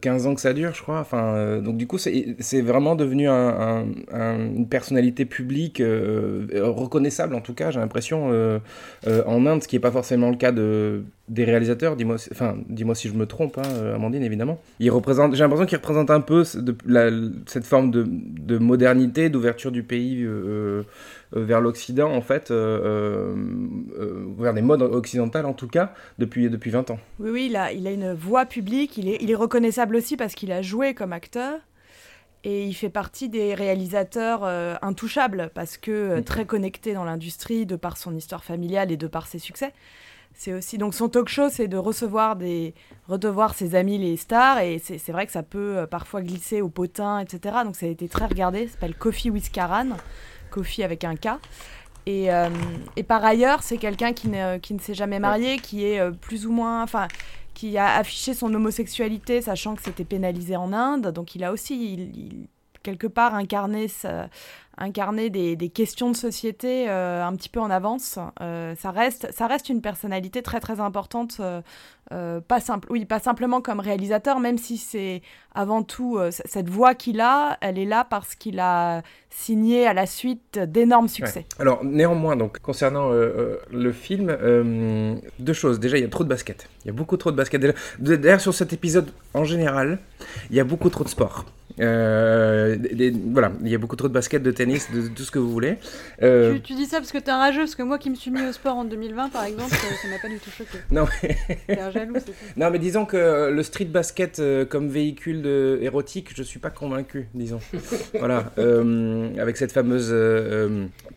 15 0.02 0.28
ans 0.28 0.36
que 0.36 0.42
ça 0.42 0.54
dure, 0.54 0.74
je 0.74 0.82
crois. 0.82 1.00
Enfin, 1.00 1.34
euh, 1.36 1.62
donc 1.62 1.78
du 1.78 1.88
coup, 1.88 1.98
c'est 1.98 2.62
vraiment 2.62 2.96
devenu 2.96 3.28
un- 3.28 3.34
un- 3.34 3.86
un- 4.12 4.40
une 4.56 4.68
personnalité 4.68 5.26
publique 5.26 5.82
euh, 5.82 6.48
euh, 6.54 6.70
reconnaissable, 6.70 7.36
en 7.36 7.42
tout 7.42 7.54
cas, 7.54 7.72
j'ai 7.72 7.80
l'impression, 7.80 8.30
euh, 8.32 8.60
euh, 9.08 9.24
en 9.26 9.46
Inde, 9.46 9.64
ce 9.64 9.68
qui 9.68 9.76
n'est 9.76 9.80
pas 9.82 9.92
forcément 9.92 10.30
le 10.30 10.38
cas 10.38 10.52
de, 10.52 11.04
des 11.30 11.44
réalisateurs. 11.46 11.96
Dis-moi, 11.96 12.18
enfin, 12.32 12.56
dis-moi 12.70 12.96
si 12.96 13.08
je 13.08 13.14
me 13.14 13.26
trompe, 13.26 13.58
hein, 13.58 13.62
euh, 13.78 13.96
Amandine, 13.96 14.24
évidemment. 14.24 14.60
J'ai 14.80 14.90
l'impression 14.90 15.66
qu'il 15.66 15.78
représente 15.78 16.10
un 16.12 16.22
peu 16.22 16.44
cette 16.44 17.66
forme 17.66 17.92
de, 17.92 18.06
de 18.08 18.58
modernité, 18.58 19.30
d'ouverture 19.30 19.72
du 19.72 19.84
pays 19.84 20.24
euh, 20.24 20.84
euh, 21.36 21.44
vers 21.46 21.62
l'Occident, 21.62 22.12
en 22.12 22.22
fait, 22.22 22.52
euh, 22.52 22.80
euh, 22.84 23.36
euh, 24.00 24.26
vers 24.40 24.54
des 24.54 24.62
modes 24.62 24.82
occidentales, 24.82 25.46
en 25.46 25.54
tout 25.54 25.68
cas, 25.68 25.94
depuis, 26.20 26.50
depuis 26.50 26.72
20 26.72 26.92
ans. 26.92 27.00
Oui, 27.20 27.30
oui, 27.32 27.48
il 27.50 27.56
a, 27.56 27.72
il 27.72 27.88
a 27.88 27.92
une 27.92 28.14
voix 28.14 28.46
publique, 28.46 28.98
il 28.98 29.08
est, 29.08 29.18
il 29.22 29.32
est 29.32 29.36
reconnaissable 29.62 29.96
aussi 29.96 30.18
parce 30.18 30.34
qu'il 30.34 30.52
a 30.52 30.62
joué 30.62 30.96
comme 30.96 31.14
acteur. 31.14 31.60
Et 32.44 32.66
il 32.66 32.74
fait 32.74 32.90
partie 32.90 33.30
des 33.30 33.54
réalisateurs 33.54 34.42
euh, 34.44 34.74
intouchables 34.82 35.52
parce 35.54 35.78
que 35.78 35.92
euh, 35.92 36.22
très 36.22 36.46
connecté 36.46 36.96
dans 36.96 37.04
l'industrie 37.04 37.68
de 37.68 37.76
par 37.76 37.98
son 37.98 38.16
histoire 38.16 38.44
familiale 38.44 38.92
et 38.92 38.98
de 38.98 39.06
par 39.06 39.28
ses 39.28 39.38
succès. 39.38 39.74
C'est 40.34 40.54
aussi 40.54 40.80
donc 40.80 40.96
son 40.96 41.08
talk 41.08 41.30
show, 41.30 41.50
c'est 41.50 41.68
de 41.68 41.78
recevoir 41.78 42.36
des 42.36 42.74
recevoir 43.08 43.54
ses 43.54 43.76
amis 43.76 44.00
les 44.00 44.18
stars 44.18 44.60
et 44.60 44.80
c'est 44.80 45.12
vrai 45.12 45.28
que 45.28 45.32
ça 45.32 45.44
peut 45.44 45.78
euh, 45.78 45.86
parfois 45.86 46.24
glisser 46.24 46.62
au 46.62 46.70
potin, 46.70 47.20
etc. 47.20 47.58
Donc 47.64 47.76
ça 47.76 47.86
a 47.86 47.90
été 47.90 48.10
très 48.10 48.26
regardé. 48.26 48.66
Ça 48.66 48.74
s'appelle 48.74 48.96
Coffee 48.96 49.30
with 49.30 49.52
Karan, 49.52 49.90
Coffee 50.50 50.84
avec 50.84 51.04
un 51.04 51.16
K. 51.16 51.38
Et, 52.08 52.30
et 52.96 53.04
par 53.04 53.24
ailleurs, 53.24 53.62
c'est 53.62 53.78
quelqu'un 53.78 54.12
qui 54.12 54.28
ne, 54.28 54.58
qui 54.58 54.74
ne 54.74 54.80
s'est 54.80 54.96
jamais 54.96 55.20
marié, 55.20 55.60
qui 55.60 55.86
est 55.86 56.02
plus 56.20 56.48
ou 56.48 56.52
moins, 56.52 56.82
enfin, 56.82 57.08
qui 57.54 57.78
a 57.78 57.96
affiché 57.96 58.34
son 58.34 58.54
homosexualité, 58.54 59.42
sachant 59.42 59.76
que 59.76 59.82
c'était 59.84 60.06
pénalisé 60.06 60.56
en 60.56 60.74
Inde. 60.74 61.08
Donc 61.12 61.36
il 61.36 61.44
a 61.44 61.52
aussi, 61.52 62.48
quelque 62.84 63.08
part, 63.08 63.36
incarné, 63.36 63.88
sa- 63.88 64.30
incarné 64.78 65.30
des, 65.30 65.56
des 65.56 65.70
questions 65.70 66.12
de 66.12 66.16
société 66.16 66.90
euh, 66.90 67.24
un 67.26 67.36
petit 67.36 67.50
peu 67.50 67.60
en 67.60 67.70
avance. 67.70 68.18
Euh, 68.42 68.74
ça, 68.76 68.92
reste, 68.92 69.28
ça 69.32 69.48
reste 69.48 69.70
une 69.70 69.82
personnalité 69.82 70.42
très 70.42 70.60
très 70.60 70.80
importante, 70.80 71.42
euh, 72.12 72.42
pas, 72.42 72.60
simple, 72.60 72.88
oui, 72.90 73.06
pas 73.06 73.20
simplement 73.20 73.62
comme 73.62 73.80
réalisateur, 73.80 74.40
même 74.40 74.58
si 74.58 74.78
c'est 74.78 75.22
avant 75.54 75.84
tout 75.84 76.20
cette 76.30 76.70
voix 76.70 76.94
qu'il 76.94 77.22
a, 77.22 77.58
elle 77.62 77.78
est 77.78 77.86
là 77.86 78.06
parce 78.10 78.36
qu'il 78.36 78.60
a 78.60 79.02
signé 79.30 79.88
à 79.88 79.94
la 79.94 80.06
suite 80.06 80.60
d'énormes 80.60 81.08
succès. 81.08 81.40
Ouais. 81.40 81.62
Alors, 81.62 81.84
néanmoins, 81.86 82.36
donc, 82.36 82.60
concernant 82.60 83.12
le 83.12 83.92
film, 83.94 84.36
deux 85.40 85.54
choses. 85.54 85.80
Déjà, 85.80 85.98
il 85.98 86.02
y 86.02 86.06
a 86.06 86.10
trop 86.10 86.24
de 86.26 86.30
basket. 86.30 86.68
Il 86.84 86.88
y 86.88 86.90
a 86.90 86.94
beaucoup 86.94 87.16
trop 87.16 87.32
de 87.32 87.38
basket. 87.38 87.62
D'ailleurs, 88.00 88.42
sur 88.42 88.54
cet 88.54 88.74
épisode, 88.74 89.12
en 89.34 89.46
général, 89.46 90.00
il 90.50 90.56
y 90.58 90.60
a 90.60 90.66
beaucoup 90.66 90.90
trop 90.90 91.06
de 91.06 91.10
sport. 91.10 91.46
Euh, 91.82 92.76
des- 92.76 93.12
des- 93.12 93.20
voilà, 93.32 93.52
il 93.64 93.70
y 93.70 93.76
a 93.76 93.78
beaucoup 93.78 93.96
trop 93.96 94.08
de 94.08 94.14
basket, 94.14 94.44
de 94.44 94.52
tennis, 94.52 94.90
de, 94.92 95.02
de 95.02 95.08
tout 95.08 95.24
ce 95.24 95.32
que 95.32 95.40
vous 95.40 95.52
voulez. 95.52 95.78
Euh, 96.22 96.54
Tu, 96.56 96.62
tu 96.62 96.74
dis 96.76 96.86
ça 96.86 96.98
parce 96.98 97.12
que 97.12 97.18
t'es 97.18 97.32
un 97.32 97.38
rageux, 97.40 97.62
parce 97.62 97.76
que 97.76 97.84
moi 97.84 97.98
qui 97.98 98.10
me 98.10 98.16
suis 98.16 98.30
mis 98.32 98.42
au 98.48 98.52
sport 98.52 98.76
en 98.78 98.86
2020 98.86 99.30
par 99.30 99.44
exemple, 99.46 99.72
ça 99.72 99.78
ça 100.02 100.08
m'a 100.08 100.20
pas 100.20 100.30
du 100.30 100.38
tout 100.38 100.50
choqué. 100.52 100.78
non, 100.92 101.06
T'es 101.68 101.80
un 101.80 101.92
jaloux, 101.92 102.14
c'est 102.16 102.26
tout. 102.26 102.32
non, 102.58 102.70
mais 102.72 102.80
disons 102.80 103.06
que 103.06 103.50
le 103.52 103.64
street 103.64 103.86
basket 103.86 104.40
euh, 104.40 104.66
comme 104.66 104.90
véhicule 104.90 105.42
de, 105.42 105.80
érotique, 105.82 106.32
je 106.36 106.44
suis 106.44 106.60
pas 106.60 106.70
convaincu, 106.70 107.28
disons. 107.34 107.60
voilà, 108.20 108.52
euh, 108.58 109.30
avec 109.40 109.58
cette 109.58 109.72
fameuse 109.72 110.14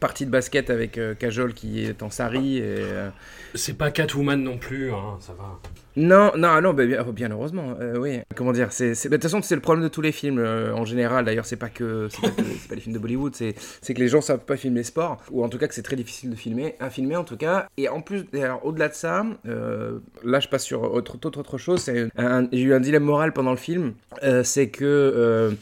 partie 0.00 0.24
de 0.26 0.30
basket 0.30 0.70
avec 0.70 0.98
euh, 0.98 1.14
Kajol 1.14 1.52
qui 1.54 1.84
est 1.84 2.02
en 2.02 2.10
sari. 2.10 2.58
Et, 2.58 2.62
euh, 2.64 3.08
C'est 3.54 3.76
pas 3.76 3.90
Catwoman 3.90 4.42
non 4.42 4.56
plus, 4.58 4.90
hein, 4.92 5.18
ça 5.20 5.32
va. 5.34 5.60
Non, 5.96 6.32
non, 6.36 6.60
non, 6.60 6.74
bah, 6.74 6.84
bien, 6.86 7.30
heureusement, 7.30 7.76
euh, 7.80 7.96
oui. 7.98 8.20
Comment 8.34 8.52
dire, 8.52 8.68
bah, 8.68 8.84
de 8.84 9.08
toute 9.08 9.22
façon, 9.22 9.42
c'est 9.42 9.54
le 9.54 9.60
problème 9.60 9.84
de 9.84 9.88
tous 9.88 10.00
les 10.00 10.10
films 10.10 10.38
euh, 10.38 10.74
en 10.74 10.84
général. 10.84 11.24
D'ailleurs, 11.24 11.46
c'est 11.46 11.56
pas 11.56 11.68
que, 11.68 12.08
c'est 12.10 12.68
pas, 12.68 12.74
les 12.74 12.80
films 12.80 12.94
de 12.94 12.98
Bollywood, 12.98 13.34
c'est, 13.34 13.54
que 13.94 14.00
les 14.00 14.08
gens 14.08 14.20
savent 14.20 14.44
pas 14.44 14.56
filmer 14.56 14.82
sport, 14.82 15.22
ou 15.30 15.44
en 15.44 15.48
tout 15.48 15.58
cas 15.58 15.68
que 15.68 15.74
c'est 15.74 15.82
très 15.82 15.96
difficile 15.96 16.30
de 16.30 16.36
filmer, 16.36 16.74
à 16.80 16.90
filmer 16.90 17.16
en 17.16 17.24
tout 17.24 17.36
cas. 17.36 17.68
Et 17.76 17.88
en 17.88 18.00
plus, 18.00 18.24
alors, 18.34 18.64
au-delà 18.66 18.88
de 18.88 18.94
ça, 18.94 19.24
euh, 19.46 19.98
là, 20.24 20.40
je 20.40 20.48
passe 20.48 20.64
sur 20.64 20.82
autre, 20.82 21.16
autre, 21.24 21.38
autre 21.38 21.58
chose. 21.58 21.80
C'est 21.80 22.08
j'ai 22.52 22.60
eu 22.60 22.74
un 22.74 22.80
dilemme 22.80 23.04
moral 23.04 23.32
pendant 23.32 23.52
le 23.52 23.56
film, 23.56 23.94
c'est 24.42 24.68
que 24.68 25.54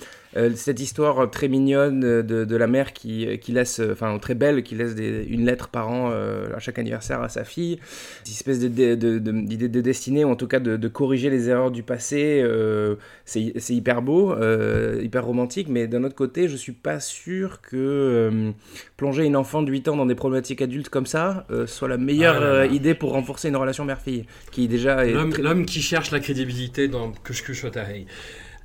cette 0.54 0.80
histoire 0.80 1.30
très 1.30 1.48
mignonne 1.48 2.00
de, 2.00 2.44
de 2.44 2.56
la 2.56 2.66
mère 2.66 2.92
qui, 2.92 3.38
qui 3.38 3.52
laisse, 3.52 3.80
euh, 3.80 3.92
enfin 3.92 4.18
très 4.18 4.34
belle, 4.34 4.62
qui 4.62 4.74
laisse 4.74 4.94
des- 4.94 5.24
une 5.28 5.44
lettre 5.44 5.68
par 5.68 5.90
an 5.90 6.10
euh, 6.12 6.46
à 6.54 6.58
chaque 6.58 6.78
anniversaire 6.78 7.20
à 7.20 7.28
sa 7.28 7.44
fille, 7.44 7.78
cette 8.24 8.34
espèce 8.34 8.60
de- 8.60 8.68
de- 8.68 8.94
de- 8.94 9.18
de- 9.18 9.40
d'idée 9.46 9.68
de, 9.68 9.80
destinée, 9.80 10.24
ou 10.24 10.30
en 10.30 10.36
tout 10.36 10.46
cas 10.46 10.58
de, 10.60 10.88
corriger 10.88 11.28
les 11.30 11.48
erreurs 11.48 11.70
du 11.70 11.82
passé, 11.82 12.40
euh, 12.42 12.96
c'est 13.24 13.52
hyper 13.70 14.02
beau, 14.02 14.32
euh, 14.32 15.00
hyper 15.02 15.24
romantique, 15.24 15.68
mais 15.68 15.86
d'un 15.86 16.04
autre 16.04 16.14
côté, 16.14 16.48
je 16.48 16.56
suis 16.56 16.72
pas 16.72 16.98
sûr 17.00 17.60
que 17.60 17.76
euh, 17.76 18.50
plonger 18.96 19.24
une 19.24 19.36
enfant 19.36 19.62
de 19.62 19.70
8 19.70 19.88
ans 19.88 19.96
dans 19.96 20.06
des 20.06 20.14
problématiques 20.14 20.62
adultes 20.62 20.88
comme 20.88 21.06
ça 21.06 21.46
euh, 21.50 21.66
soit 21.66 21.88
la 21.88 21.98
meilleure 21.98 22.36
Ah 22.38 22.40
là 22.40 22.46
là. 22.46 22.54
euh, 22.60 22.66
idée 22.66 22.94
pour 22.94 23.12
renforcer 23.12 23.48
une 23.48 23.56
relation 23.56 23.84
mère-fille, 23.84 24.24
qui 24.50 24.68
déjà 24.68 25.04
est... 25.06 25.12
L'homme 25.12 25.30
très- 25.32 25.64
qui 25.64 25.82
cherche 25.82 26.10
la 26.10 26.20
crédibilité 26.20 26.88
dans 26.88 27.12
Kush 27.24 27.42
Kush 27.42 27.64
Otahei. 27.64 28.06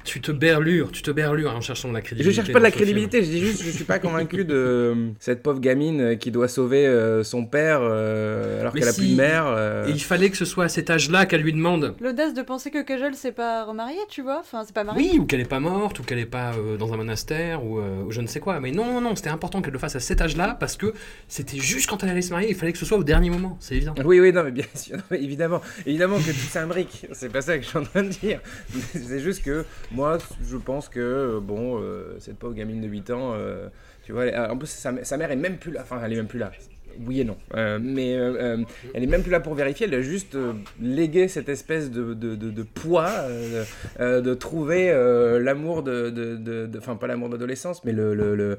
Tu 0.08 0.22
te 0.22 0.32
berlures, 0.32 0.90
tu 0.94 1.02
te 1.02 1.12
berlures 1.12 1.54
en 1.54 1.60
cherchant 1.60 1.90
de 1.90 1.94
la 1.94 2.00
Je 2.00 2.06
crédibilité. 2.06 2.36
cherche 2.38 2.54
pas 2.54 2.60
de 2.60 2.64
la 2.64 2.72
crédibilité, 2.72 3.22
je 3.24 3.30
dis 3.30 3.40
juste 3.42 3.62
je 3.62 3.70
suis 3.72 3.84
pas 3.84 4.00
convaincu 4.00 4.46
de 4.46 4.96
cette 5.20 5.44
pauvre 5.44 5.60
gamine 5.60 6.00
euh, 6.00 6.16
qui 6.16 6.32
doit 6.32 6.48
sauver 6.48 6.88
euh, 6.88 7.26
son 7.26 7.46
père 7.46 7.80
euh, 7.82 8.62
alors 8.62 8.72
qu'elle 8.74 8.88
a 8.88 8.94
si, 8.94 9.02
plus 9.02 9.12
de 9.12 9.16
mère. 9.18 9.44
euh. 9.48 9.86
Et 9.86 9.92
il 9.92 10.02
fallait 10.02 10.30
que 10.30 10.38
ce 10.38 10.46
soit 10.46 10.64
à 10.64 10.70
cet 10.70 10.90
âge-là 10.90 11.26
qu'elle 11.26 11.42
lui 11.42 11.52
demande. 11.52 11.94
L'audace 12.00 12.34
de 12.34 12.42
penser 12.42 12.72
que 12.72 12.82
Kajol 12.82 13.16
s'est 13.16 13.34
pas 13.34 13.66
remariée, 13.66 14.00
tu 14.10 14.22
vois, 14.22 14.40
enfin 14.40 14.64
c'est 14.66 14.74
pas 14.74 14.86
marié. 14.86 15.10
Oui, 15.12 15.20
ou 15.20 15.26
qu'elle 15.26 15.42
est 15.42 15.46
pas 15.46 15.60
morte, 15.60 16.00
ou 16.00 16.04
qu'elle 16.04 16.20
est 16.20 16.26
pas 16.26 16.54
euh, 16.54 16.78
dans 16.78 16.94
un 16.94 16.98
monastère, 16.98 17.66
ou, 17.66 17.80
euh, 17.80 18.04
ou 18.04 18.12
je 18.12 18.22
ne 18.22 18.28
sais 18.28 18.40
quoi. 18.40 18.62
Mais 18.62 18.72
non, 18.72 18.86
non, 18.86 19.02
non, 19.02 19.14
c'était 19.18 19.30
important 19.30 19.62
qu'elle 19.62 19.74
le 19.74 19.80
fasse 19.80 19.98
à 19.98 20.00
cet 20.00 20.22
âge-là 20.22 20.56
parce 20.58 20.78
que 20.78 20.94
c'était 21.28 21.60
juste 21.60 21.90
quand 21.90 22.02
elle 22.04 22.10
allait 22.12 22.22
se 22.22 22.32
marier. 22.32 22.48
Il 22.50 22.56
fallait 22.56 22.72
que 22.72 22.80
ce 22.80 22.86
soit 22.86 22.98
au 22.98 23.04
dernier 23.04 23.30
moment, 23.30 23.58
c'est 23.60 23.76
évident. 23.76 23.94
Oui, 24.06 24.22
oui, 24.22 24.32
non, 24.32 24.44
mais 24.46 24.52
bien 24.52 24.64
sûr, 24.74 24.96
non, 24.96 25.18
évidemment, 25.18 25.60
évidemment 25.86 26.18
que 26.18 26.32
tout 26.32 26.48
s'imbrique. 26.50 27.08
C'est 27.12 27.30
pas 27.30 27.42
ça 27.42 27.58
que 27.58 27.64
je 27.66 27.68
suis 27.68 27.78
en 27.78 27.84
train 27.84 28.04
de 28.04 28.10
dire. 28.10 28.40
C'est 28.94 29.20
juste 29.20 29.44
que 29.44 29.66
moi, 29.98 30.20
je 30.48 30.58
pense 30.58 30.90
que 30.90 31.00
euh, 31.00 31.40
bon, 31.42 31.82
euh, 31.82 32.16
cette 32.20 32.38
pauvre 32.38 32.54
gamine 32.54 32.82
de 32.82 32.88
8 32.88 33.10
ans, 33.10 33.34
euh, 33.34 33.68
tu 34.04 34.12
vois, 34.12 34.26
en 34.48 34.56
plus 34.56 34.68
sa, 34.68 35.18
mère 35.18 35.32
est 35.32 35.36
même 35.36 35.58
plus 35.58 35.72
là. 35.72 35.80
Enfin, 35.82 36.00
elle 36.06 36.14
est 36.14 36.16
même 36.16 36.28
plus 36.28 36.38
là. 36.38 36.52
Oui 37.06 37.22
et 37.22 37.24
non. 37.24 37.38
Mais 37.80 38.12
elle 38.12 39.04
est 39.04 39.08
même 39.08 39.22
plus 39.24 39.32
là 39.32 39.40
pour 39.40 39.54
vérifier. 39.56 39.88
Elle 39.88 39.96
a 39.96 40.02
juste 40.02 40.38
légué 40.80 41.28
cette 41.28 41.50
espèce 41.50 41.92
de, 41.92 42.14
de, 42.14 42.64
poids 42.64 43.12
de 44.00 44.34
trouver 44.34 44.92
l'amour 45.42 45.84
de, 45.84 46.70
Enfin, 46.78 46.96
pas 46.96 47.08
l'amour 47.08 47.30
d'adolescence, 47.30 47.84
mais 47.84 47.92
le- 47.92 48.14
le- 48.16 48.58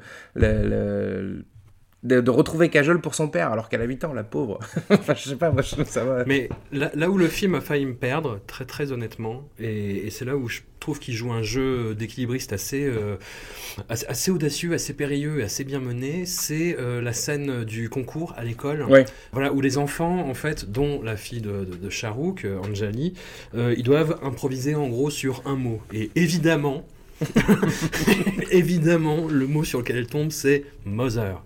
de, 2.04 2.20
de 2.20 2.30
retrouver 2.30 2.68
Kajol 2.68 3.00
pour 3.00 3.14
son 3.14 3.28
père 3.28 3.50
alors 3.50 3.68
qu'elle 3.68 3.82
a 3.82 3.84
8 3.84 4.04
ans, 4.04 4.12
la 4.12 4.24
pauvre. 4.24 4.60
enfin, 4.90 5.14
je 5.14 5.28
sais 5.28 5.36
pas, 5.36 5.50
moi 5.50 5.62
je 5.62 5.72
trouve 5.72 5.88
ça 5.88 6.04
va. 6.04 6.24
Mais 6.24 6.48
là, 6.72 6.90
là 6.94 7.10
où 7.10 7.18
le 7.18 7.28
film 7.28 7.54
a 7.54 7.60
failli 7.60 7.86
me 7.86 7.94
perdre, 7.94 8.40
très 8.46 8.64
très 8.64 8.92
honnêtement, 8.92 9.48
et, 9.58 10.06
et 10.06 10.10
c'est 10.10 10.24
là 10.24 10.36
où 10.36 10.48
je 10.48 10.60
trouve 10.80 10.98
qu'il 11.00 11.14
joue 11.14 11.32
un 11.32 11.42
jeu 11.42 11.94
d'équilibriste 11.94 12.52
assez, 12.52 12.84
euh, 12.84 13.16
assez, 13.88 14.06
assez 14.06 14.30
audacieux, 14.30 14.74
assez 14.74 14.94
périlleux 14.94 15.40
et 15.40 15.42
assez 15.42 15.64
bien 15.64 15.80
mené, 15.80 16.24
c'est 16.24 16.76
euh, 16.78 17.00
la 17.00 17.12
scène 17.12 17.64
du 17.64 17.88
concours 17.88 18.34
à 18.36 18.44
l'école. 18.44 18.82
Ouais. 18.84 19.04
Voilà, 19.32 19.52
où 19.52 19.60
les 19.60 19.78
enfants, 19.78 20.28
en 20.28 20.34
fait, 20.34 20.70
dont 20.70 21.02
la 21.02 21.16
fille 21.16 21.40
de, 21.40 21.64
de, 21.64 21.76
de 21.76 21.90
Charouk, 21.90 22.44
euh, 22.44 22.58
Anjali, 22.58 23.14
euh, 23.54 23.74
ils 23.76 23.82
doivent 23.82 24.18
improviser 24.22 24.74
en 24.74 24.88
gros 24.88 25.10
sur 25.10 25.42
un 25.46 25.56
mot. 25.56 25.80
Et 25.92 26.10
évidemment, 26.14 26.86
évidemment, 28.50 29.26
le 29.28 29.46
mot 29.46 29.64
sur 29.64 29.80
lequel 29.80 29.96
elle 29.96 30.06
tombe, 30.06 30.30
c'est 30.30 30.64
Mother. 30.84 31.42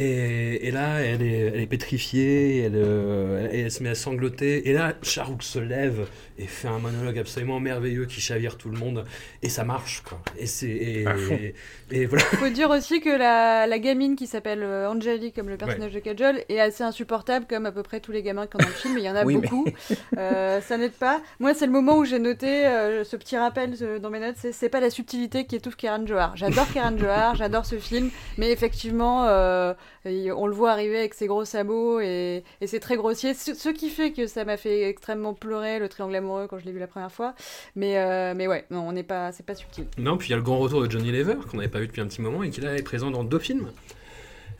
Et, 0.00 0.70
là, 0.70 1.00
elle 1.00 1.22
est, 1.22 1.66
pétrifiée, 1.66 2.58
elle, 2.58 2.76
euh, 2.76 3.48
elle 3.52 3.70
se 3.70 3.82
met 3.82 3.88
à 3.88 3.94
sangloter. 3.96 4.68
Et 4.68 4.72
là, 4.72 4.94
Charouk 5.02 5.42
se 5.42 5.58
lève 5.58 6.06
et 6.38 6.46
fait 6.46 6.68
un 6.68 6.78
monologue 6.78 7.18
absolument 7.18 7.60
merveilleux 7.60 8.06
qui 8.06 8.20
chavire 8.20 8.56
tout 8.56 8.68
le 8.70 8.78
monde. 8.78 9.04
Et 9.42 9.48
ça 9.48 9.64
marche, 9.64 10.02
quoi. 10.08 10.20
Et, 10.38 10.46
c'est, 10.46 10.66
et, 10.68 11.04
et, 11.30 11.54
et 11.90 12.06
voilà. 12.06 12.24
Faut 12.38 12.48
dire 12.48 12.70
aussi 12.70 13.00
que 13.00 13.10
la, 13.10 13.66
la 13.66 13.78
gamine 13.78 14.14
qui 14.16 14.26
s'appelle 14.26 14.62
euh, 14.62 14.88
Anjali, 14.88 15.32
comme 15.32 15.48
le 15.48 15.56
personnage 15.56 15.92
de 15.92 15.98
Kajol, 15.98 16.42
est 16.48 16.60
assez 16.60 16.84
insupportable, 16.84 17.46
comme 17.48 17.66
à 17.66 17.72
peu 17.72 17.82
près 17.82 18.00
tous 18.00 18.12
les 18.12 18.22
gamins 18.22 18.46
qui 18.46 18.56
ont 18.56 18.60
dans 18.60 18.66
le 18.68 18.72
film, 18.72 18.94
mais 18.94 19.00
il 19.00 19.06
y 19.06 19.10
en 19.10 19.16
a 19.16 19.24
Oui, 19.24 19.36
mais- 19.36 19.48
beaucoup. 19.48 19.66
Euh, 20.16 20.60
ça 20.60 20.78
n'aide 20.78 20.92
pas. 20.92 21.20
Moi, 21.38 21.54
c'est 21.54 21.66
le 21.66 21.72
moment 21.72 21.96
où 21.98 22.04
j'ai 22.04 22.18
noté 22.18 22.66
euh, 22.66 23.04
ce 23.04 23.16
petit 23.16 23.36
rappel 23.36 23.74
euh, 23.82 23.98
dans 23.98 24.10
mes 24.10 24.18
notes 24.18 24.34
c'est 24.38 24.52
c'est 24.52 24.68
pas 24.68 24.80
la 24.80 24.90
subtilité 24.90 25.44
qui 25.44 25.54
étouffe 25.56 25.76
Karen 25.76 26.06
Johar. 26.08 26.36
J'adore 26.36 26.66
Karen 26.72 26.98
Johar, 26.98 27.34
j'adore 27.36 27.66
ce 27.66 27.76
film, 27.78 28.10
mais 28.36 28.50
effectivement, 28.50 29.26
euh, 29.26 29.74
on 30.04 30.46
le 30.46 30.52
voit 30.54 30.72
arriver 30.72 30.98
avec 30.98 31.14
ses 31.14 31.26
gros 31.26 31.44
sabots 31.44 32.00
et, 32.00 32.42
et 32.60 32.66
c'est 32.66 32.80
très 32.80 32.96
grossier. 32.96 33.34
Ce, 33.34 33.54
ce 33.54 33.68
qui 33.68 33.90
fait 33.90 34.12
que 34.12 34.26
ça 34.26 34.44
m'a 34.44 34.56
fait 34.56 34.88
extrêmement 34.88 35.34
pleurer 35.34 35.78
le 35.78 35.88
triangle 35.88 36.16
amoureux 36.16 36.27
quand 36.48 36.58
je 36.58 36.64
l'ai 36.64 36.72
vu 36.72 36.78
la 36.78 36.86
première 36.86 37.10
fois. 37.12 37.34
Mais, 37.76 37.98
euh, 37.98 38.34
mais 38.36 38.46
ouais, 38.46 38.64
non, 38.70 38.86
on 38.88 38.92
n'est 38.92 39.02
pas, 39.02 39.32
c'est 39.32 39.44
pas 39.46 39.54
subtil. 39.54 39.86
Non, 39.98 40.16
puis 40.16 40.28
il 40.28 40.30
y 40.30 40.34
a 40.34 40.36
le 40.36 40.42
grand 40.42 40.58
retour 40.58 40.82
de 40.82 40.90
Johnny 40.90 41.10
Lever, 41.12 41.36
qu'on 41.50 41.56
n'avait 41.56 41.68
pas 41.68 41.80
vu 41.80 41.86
depuis 41.86 42.00
un 42.02 42.06
petit 42.06 42.20
moment, 42.22 42.42
et 42.42 42.50
qui 42.50 42.60
là 42.60 42.74
est 42.76 42.82
présent 42.82 43.10
dans 43.10 43.24
deux 43.24 43.38
films. 43.38 43.68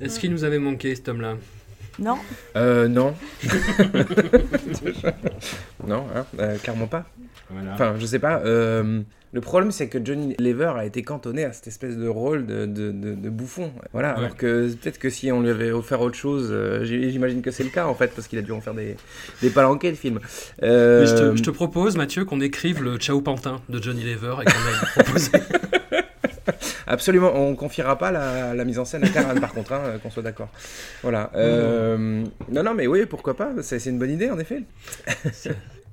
Est-ce 0.01 0.21
qu'il 0.21 0.31
nous 0.31 0.45
avait 0.45 0.59
manqué, 0.61 0.95
cet 0.95 1.09
homme-là? 1.09 1.37
Non 1.99 2.17
Euh, 2.57 2.87
non. 2.87 3.15
non, 5.87 6.07
hein, 6.15 6.25
euh, 6.39 6.57
clairement 6.59 6.87
pas. 6.87 7.05
Voilà. 7.51 7.73
Enfin, 7.75 7.95
je 7.99 8.07
sais 8.07 8.19
pas. 8.19 8.39
euh, 8.45 9.01
le 9.33 9.41
problème, 9.41 9.71
c'est 9.71 9.89
que 9.89 9.99
Johnny 10.05 10.35
Lever 10.39 10.73
a 10.77 10.85
été 10.87 11.03
cantonné 11.03 11.45
à 11.45 11.53
cette 11.53 11.67
espèce 11.67 11.97
de 11.97 12.09
rôle 12.09 12.47
de, 12.47 12.65
de, 12.67 12.91
de- 12.93 13.15
de 13.15 13.29
bouffon. 13.31 13.73
Voilà, 13.93 14.13
Ouais. 14.15 14.19
alors 14.25 14.37
que 14.37 14.73
peut-être 14.75 14.99
que 14.99 15.11
si 15.11 15.31
on 15.33 15.41
lui 15.43 15.51
avait 15.51 15.71
offert 15.71 16.01
autre 16.01 16.17
chose, 16.17 16.49
euh, 16.51 16.85
j'imagine 16.85 17.43
que 17.43 17.51
c'est 17.51 17.65
le 17.65 17.71
cas 17.71 17.87
en 17.87 17.95
fait, 17.95 18.09
parce 18.15 18.27
qu'il 18.29 18.39
a 18.39 18.43
dû 18.43 18.53
en 18.53 18.61
faire 18.61 18.75
des, 18.75 18.97
des 19.43 19.51
palanquets, 19.51 19.91
le 19.91 19.97
film. 19.97 20.21
Euh, 20.63 21.05
je, 21.07 21.15
te, 21.15 21.37
je 21.37 21.43
te 21.43 21.51
propose, 21.51 21.97
Mathieu, 21.97 22.25
qu'on 22.25 22.41
écrive 22.41 22.83
le 22.83 22.97
Ciao 22.97 23.21
Pantin 23.21 23.61
de 23.69 23.83
Johnny 23.83 24.03
Lever 24.05 24.37
et 24.41 24.45
qu'on 24.45 24.51
aille 24.69 25.05
proposer. 25.05 25.31
Absolument, 26.87 27.33
on 27.37 27.55
confiera 27.55 27.99
pas 27.99 28.11
la, 28.11 28.55
la 28.55 28.65
mise 28.65 28.79
en 28.79 28.87
scène 28.87 29.05
à 29.05 29.09
Karen 29.11 29.39
par 29.41 29.53
contre, 29.53 29.75
hein, 29.75 29.83
euh, 29.85 29.99
qu'on 29.99 30.11
soit 30.11 30.23
d'accord. 30.23 30.49
Voilà. 31.03 31.31
Euh, 31.35 32.25
non, 32.51 32.63
non, 32.63 32.73
mais 32.73 32.87
oui, 32.87 33.05
pourquoi 33.05 33.37
pas 33.37 33.51
c'est 33.61 33.85
une 33.87 33.99
bonne 33.99 34.11
idée 34.11 34.31
en 34.31 34.39
effet. 34.39 34.63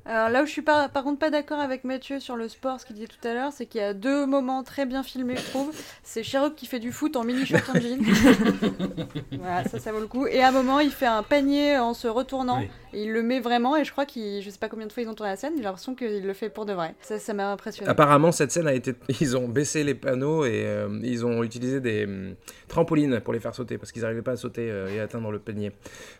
Alors 0.08 0.30
là 0.30 0.44
où 0.44 0.46
je 0.46 0.52
suis 0.52 0.62
pas, 0.62 0.88
par 0.88 1.04
contre 1.04 1.18
pas 1.18 1.32
d'accord 1.32 1.60
avec 1.60 1.84
Mathieu 1.84 2.20
sur 2.20 2.36
le 2.36 2.48
sport, 2.48 2.80
ce 2.80 2.86
qu'il 2.86 2.96
disait 2.96 3.08
tout 3.08 3.28
à 3.28 3.34
l'heure, 3.34 3.52
c'est 3.52 3.66
qu'il 3.66 3.82
y 3.82 3.84
a 3.84 3.94
deux 3.96 4.28
moments 4.28 4.62
très 4.64 4.86
bien 4.86 5.02
filmés, 5.02 5.36
je 5.36 5.50
trouve. 5.50 5.72
C'est 6.04 6.22
Sherlock 6.22 6.56
qui 6.56 6.68
fait 6.68 6.80
du 6.80 6.92
foot 6.92 7.16
en 7.16 7.24
mini 7.24 7.44
short 7.46 7.68
en 7.70 7.80
jean. 7.80 8.00
voilà, 9.40 9.64
ça, 9.64 9.80
ça 9.80 9.92
vaut 9.92 10.00
le 10.00 10.08
coup. 10.08 10.28
Et 10.28 10.42
à 10.42 10.50
un 10.50 10.52
moment, 10.52 10.80
il 10.80 10.92
fait 10.92 11.06
un 11.08 11.24
panier 11.24 11.78
en 11.78 11.94
se 11.94 12.08
retournant. 12.08 12.60
Oui. 12.60 12.70
Et 12.94 13.04
il 13.04 13.12
le 13.12 13.24
met 13.24 13.40
vraiment. 13.40 13.76
Et 13.76 13.84
je 13.84 13.92
crois 13.92 14.06
qu'il, 14.06 14.42
je 14.42 14.50
sais 14.50 14.58
pas 14.60 14.70
combien 14.70 14.86
de 14.88 14.92
fois 14.92 15.04
ils 15.04 15.10
ont 15.10 15.14
tourné 15.16 15.32
la 15.32 15.38
scène, 15.38 15.54
mais 15.54 15.58
j'ai 15.60 15.64
l'impression 15.66 15.96
qu'il 15.96 16.26
le 16.26 16.34
fait 16.34 16.50
pour 16.50 16.66
de 16.66 16.74
vrai. 16.74 16.94
Ça, 17.02 17.18
ça 17.20 17.34
m'a 17.34 17.52
impressionné. 17.52 17.90
Apparemment, 17.90 18.32
cette 18.32 18.52
scène 18.52 18.68
a 18.68 18.74
été. 18.74 18.94
Ils 19.22 19.36
ont 19.36 19.48
baissé 19.48 19.84
les 19.84 19.96
panneaux 19.96 20.46
et 20.46 20.64
euh, 20.66 20.88
ils 21.04 21.26
ont 21.26 21.42
utilisé 21.44 21.80
des 21.82 22.06
hum, 22.06 22.36
trampolines 22.68 23.20
pour 23.22 23.34
les 23.34 23.40
faire 23.40 23.56
sauter 23.56 23.78
parce 23.80 23.92
qu'ils 23.92 24.04
n'arrivaient 24.04 24.22
pas 24.22 24.34
à 24.34 24.38
sauter 24.38 24.70
euh, 24.70 24.88
et 24.94 25.00
à 25.00 25.04
atteindre 25.04 25.32
le 25.32 25.40
panier. 25.40 25.72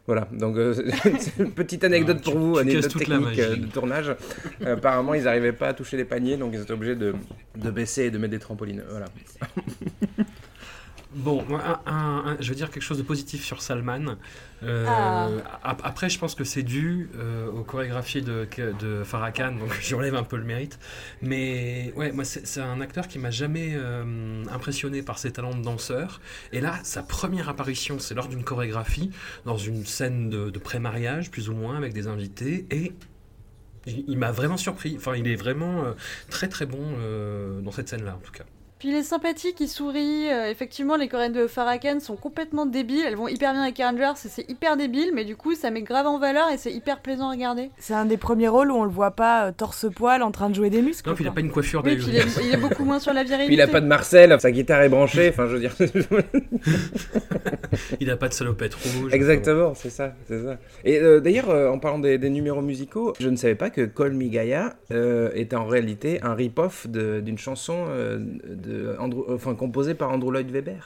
Voilà, 0.08 0.28
donc 0.32 0.58
euh, 0.58 0.74
c'est 1.20 1.38
une 1.38 1.52
petite 1.52 1.84
anecdote 1.84 2.18
Ah, 2.20 2.24
tu- 2.24 2.32
pour 2.32 2.40
vous, 2.40 2.54
tu 2.56 2.60
anecdote 2.62 2.84
casses 2.84 2.92
toute 2.94 3.08
la 3.08 3.18
technique 3.20 3.40
euh, 3.40 3.56
tournage. 3.76 4.16
Euh, 4.64 4.74
apparemment, 4.76 5.14
ils 5.14 5.24
n'arrivaient 5.24 5.54
pas 5.54 5.68
à 5.70 5.74
toucher 5.74 5.98
les 5.98 6.06
paniers 6.06 6.38
donc 6.38 6.52
ils 6.54 6.62
étaient 6.62 6.72
obligés 6.74 6.96
de, 6.96 7.14
de 7.56 7.70
baisser 7.70 8.04
et 8.06 8.12
de 8.12 8.18
mettre 8.18 8.32
des 8.32 8.40
trampolines. 8.40 8.84
Voilà. 8.90 9.06
Bon, 11.14 11.46
moi, 11.48 11.62
un- 11.86 11.92
un- 11.94 12.24
un- 12.32 12.38
je 12.42 12.50
veux 12.50 12.56
dire 12.56 12.70
quelque 12.70 12.84
chose 12.84 12.98
de 12.98 13.04
positif 13.04 13.42
sur 13.46 13.62
Salman. 13.62 14.18
Euh, 14.64 14.86
Ah. 14.86 15.30
ap- 15.64 15.82
Après, 15.86 16.10
je 16.10 16.20
pense 16.20 16.36
que 16.36 16.44
c'est 16.44 16.64
dû 16.64 17.10
euh, 17.18 17.48
aux 17.50 17.64
chorégraphies 17.64 18.22
de, 18.22 18.46
de 18.82 19.02
Farah 19.06 19.32
Khan, 19.32 19.54
donc 19.58 19.70
j'enlève 19.82 20.16
un 20.16 20.24
peu 20.24 20.36
le 20.36 20.44
mérite. 20.44 20.78
Mais 21.22 21.94
ouais, 21.96 22.12
moi, 22.12 22.26
c'est 22.26 22.46
c'est 22.46 22.60
un 22.60 22.82
acteur 22.82 23.08
qui 23.08 23.18
m'a 23.18 23.32
jamais 23.32 23.76
euh, 23.76 24.44
impressionné 24.52 25.04
par 25.04 25.18
ses 25.18 25.32
talents 25.32 25.56
de 25.56 25.62
danseur. 25.64 26.20
Et 26.52 26.60
là, 26.60 26.80
sa 26.84 27.02
première 27.02 27.48
apparition, 27.48 27.98
c'est 27.98 28.14
lors 28.14 28.28
d'une 28.28 28.44
chorégraphie, 28.44 29.10
dans 29.46 29.58
une 29.58 29.86
scène 29.86 30.30
de, 30.30 30.50
de 30.50 30.60
pré-mariage, 30.60 31.32
plus 31.32 31.48
ou 31.50 31.54
moins, 31.54 31.78
avec 31.78 31.94
des 31.94 32.08
invités. 32.08 32.66
Et 32.72 32.92
il 33.86 34.18
m'a 34.18 34.32
vraiment 34.32 34.58
surpris. 34.58 34.96
Enfin, 34.98 35.16
il 35.16 35.28
est 35.28 35.36
vraiment 35.36 35.86
euh, 35.86 35.94
très 36.30 36.48
très 36.48 36.66
bon 36.66 36.82
euh, 37.00 37.62
dans 37.62 37.72
cette 37.72 37.90
scène-là, 37.90 38.16
en 38.16 38.20
tout 38.20 38.32
cas. 38.32 38.46
Puis 38.86 38.94
il 38.94 39.00
est 39.00 39.04
sympathique, 39.04 39.60
il 39.62 39.68
sourit. 39.68 40.30
euh, 40.32 40.52
effectivement, 40.52 40.96
les 40.96 41.08
coréennes 41.08 41.34
de 41.34 41.48
Farrakhan 41.48 42.00
sont 42.00 42.16
complètement 42.16 42.68
débiles. 42.68 43.02
Elles 43.08 43.16
vont 43.16 43.28
hyper 43.28 43.52
bien 43.54 43.64
avec 43.64 43.80
Rangers, 43.80 44.12
et 44.24 44.28
c'est 44.30 44.48
hyper 44.48 44.78
débile, 44.78 45.10
mais 45.12 45.26
du 45.26 45.36
coup, 45.36 45.56
ça 45.56 45.72
met 45.72 45.82
grave 45.82 46.06
en 46.06 46.20
valeur 46.20 46.52
et 46.52 46.60
c'est 46.60 46.72
hyper 46.72 47.00
plaisant 47.00 47.30
à 47.30 47.32
regarder. 47.32 47.72
C'est 47.80 47.96
un 47.96 48.06
des 48.06 48.18
premiers 48.18 48.48
rôles 48.48 48.70
où 48.72 48.76
on 48.76 48.84
le 48.84 48.92
voit 48.92 49.10
pas 49.10 49.48
euh, 49.48 49.52
torse-poil 49.58 50.22
en 50.22 50.30
train 50.30 50.52
de 50.52 50.56
jouer 50.56 50.70
des 50.70 50.84
muscles. 50.84 51.10
Non, 51.10 51.16
puis 51.16 51.24
il 51.24 51.28
a 51.28 51.32
pas 51.32 51.40
une 51.42 51.50
coiffure 51.50 51.82
Oui, 51.84 51.96
de- 51.96 52.00
puis 52.04 52.12
il 52.12 52.16
est, 52.18 52.46
il 52.48 52.54
est 52.54 52.58
beaucoup 52.62 52.86
moins 52.86 53.00
sur 53.00 53.12
la 53.12 53.24
virilité. 53.24 53.48
Puis 53.48 53.56
il 53.56 53.62
a 53.62 53.68
pas 53.68 53.82
de 53.82 53.88
Marcel, 53.88 54.40
sa 54.40 54.52
guitare 54.52 54.84
est 54.84 54.90
branchée, 54.90 55.30
enfin 55.30 55.48
je 55.48 55.56
veux 55.56 55.60
dire. 55.62 55.74
il 58.00 58.10
a 58.12 58.18
pas 58.18 58.28
de 58.28 58.34
salopette 58.34 58.76
rouge. 58.76 59.12
Exactement, 59.14 59.74
c'est 59.74 59.90
ça, 59.90 60.14
c'est 60.28 60.44
ça. 60.44 60.58
Et 60.84 61.00
euh, 61.00 61.20
d'ailleurs, 61.20 61.50
euh, 61.50 61.70
en 61.72 61.80
parlant 61.80 61.98
des, 61.98 62.20
des 62.20 62.30
numéros 62.30 62.62
musicaux, 62.62 63.14
je 63.20 63.30
ne 63.30 63.36
savais 63.36 63.56
pas 63.56 63.72
que 63.72 63.82
Call 63.82 64.14
Me 64.14 64.28
Gaia 64.28 64.76
euh, 64.92 65.32
était 65.34 65.56
en 65.56 65.66
réalité 65.66 66.20
un 66.22 66.36
rip-off 66.36 66.88
d'une 66.88 67.40
chanson 67.40 67.86
euh, 67.88 68.20
de 68.20 68.75
Andrew- 69.00 69.26
enfin, 69.34 69.56
composée 69.56 69.94
par 69.96 70.12
Andrew 70.12 70.32
Lloyd 70.32 70.50
Webber. 70.52 70.80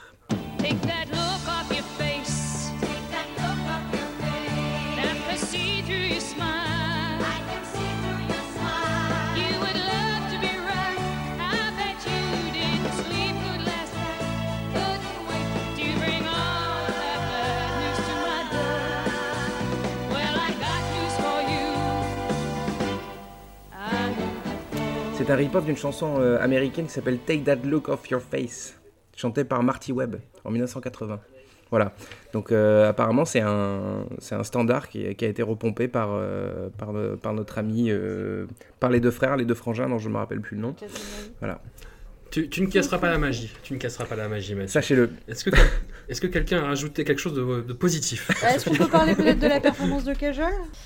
C'est 25.30 25.34
un 25.34 25.38
rip-off 25.38 25.64
d'une 25.64 25.76
chanson 25.76 26.16
euh, 26.18 26.42
américaine 26.42 26.86
qui 26.86 26.90
s'appelle 26.90 27.18
Take 27.18 27.44
That 27.44 27.58
Look 27.62 27.88
Off 27.88 28.10
Your 28.10 28.20
Face, 28.20 28.76
chantée 29.14 29.44
par 29.44 29.62
Marty 29.62 29.92
Webb 29.92 30.16
en 30.44 30.50
1980. 30.50 31.20
Voilà. 31.70 31.92
Donc 32.32 32.50
euh, 32.50 32.88
apparemment 32.88 33.24
c'est 33.24 33.40
un 33.40 34.06
c'est 34.18 34.34
un 34.34 34.42
standard 34.42 34.88
qui, 34.88 35.14
qui 35.14 35.24
a 35.24 35.28
été 35.28 35.44
repompé 35.44 35.86
par 35.86 36.08
euh, 36.10 36.68
par, 36.76 37.32
notre 37.32 37.58
ami 37.58 37.92
euh, 37.92 38.46
par 38.80 38.90
les 38.90 38.98
deux 38.98 39.12
frères, 39.12 39.36
les 39.36 39.44
deux 39.44 39.54
frangins 39.54 39.88
dont 39.88 39.98
je 39.98 40.08
me 40.08 40.16
rappelle 40.16 40.40
plus 40.40 40.56
le 40.56 40.62
nom. 40.62 40.74
Tu, 42.30 42.48
tu 42.48 42.62
ne 42.62 42.66
casseras 42.68 42.98
pas 42.98 43.10
la 43.10 43.18
magie. 43.18 43.52
Tu 43.64 43.72
ne 43.74 43.78
casseras 43.78 44.04
pas 44.04 44.14
la 44.16 44.28
magie, 44.28 44.54
Mathieu. 44.54 44.68
Sachez-le. 44.68 45.10
Est-ce 45.26 45.44
que, 45.44 45.50
est-ce 46.08 46.20
que 46.20 46.28
quelqu'un 46.28 46.58
a 46.62 46.66
rajouté 46.66 47.04
quelque 47.04 47.18
chose 47.18 47.34
de, 47.34 47.60
de 47.62 47.72
positif 47.72 48.30
Ah, 48.42 48.54
Est-ce 48.54 48.68
qu'on 48.68 48.76
peut 48.76 48.86
parler 48.88 49.14
peut-être 49.16 49.40
de 49.40 49.48
la 49.48 49.58
performance 49.60 50.04
de 50.04 50.14
Kajol 50.14 50.44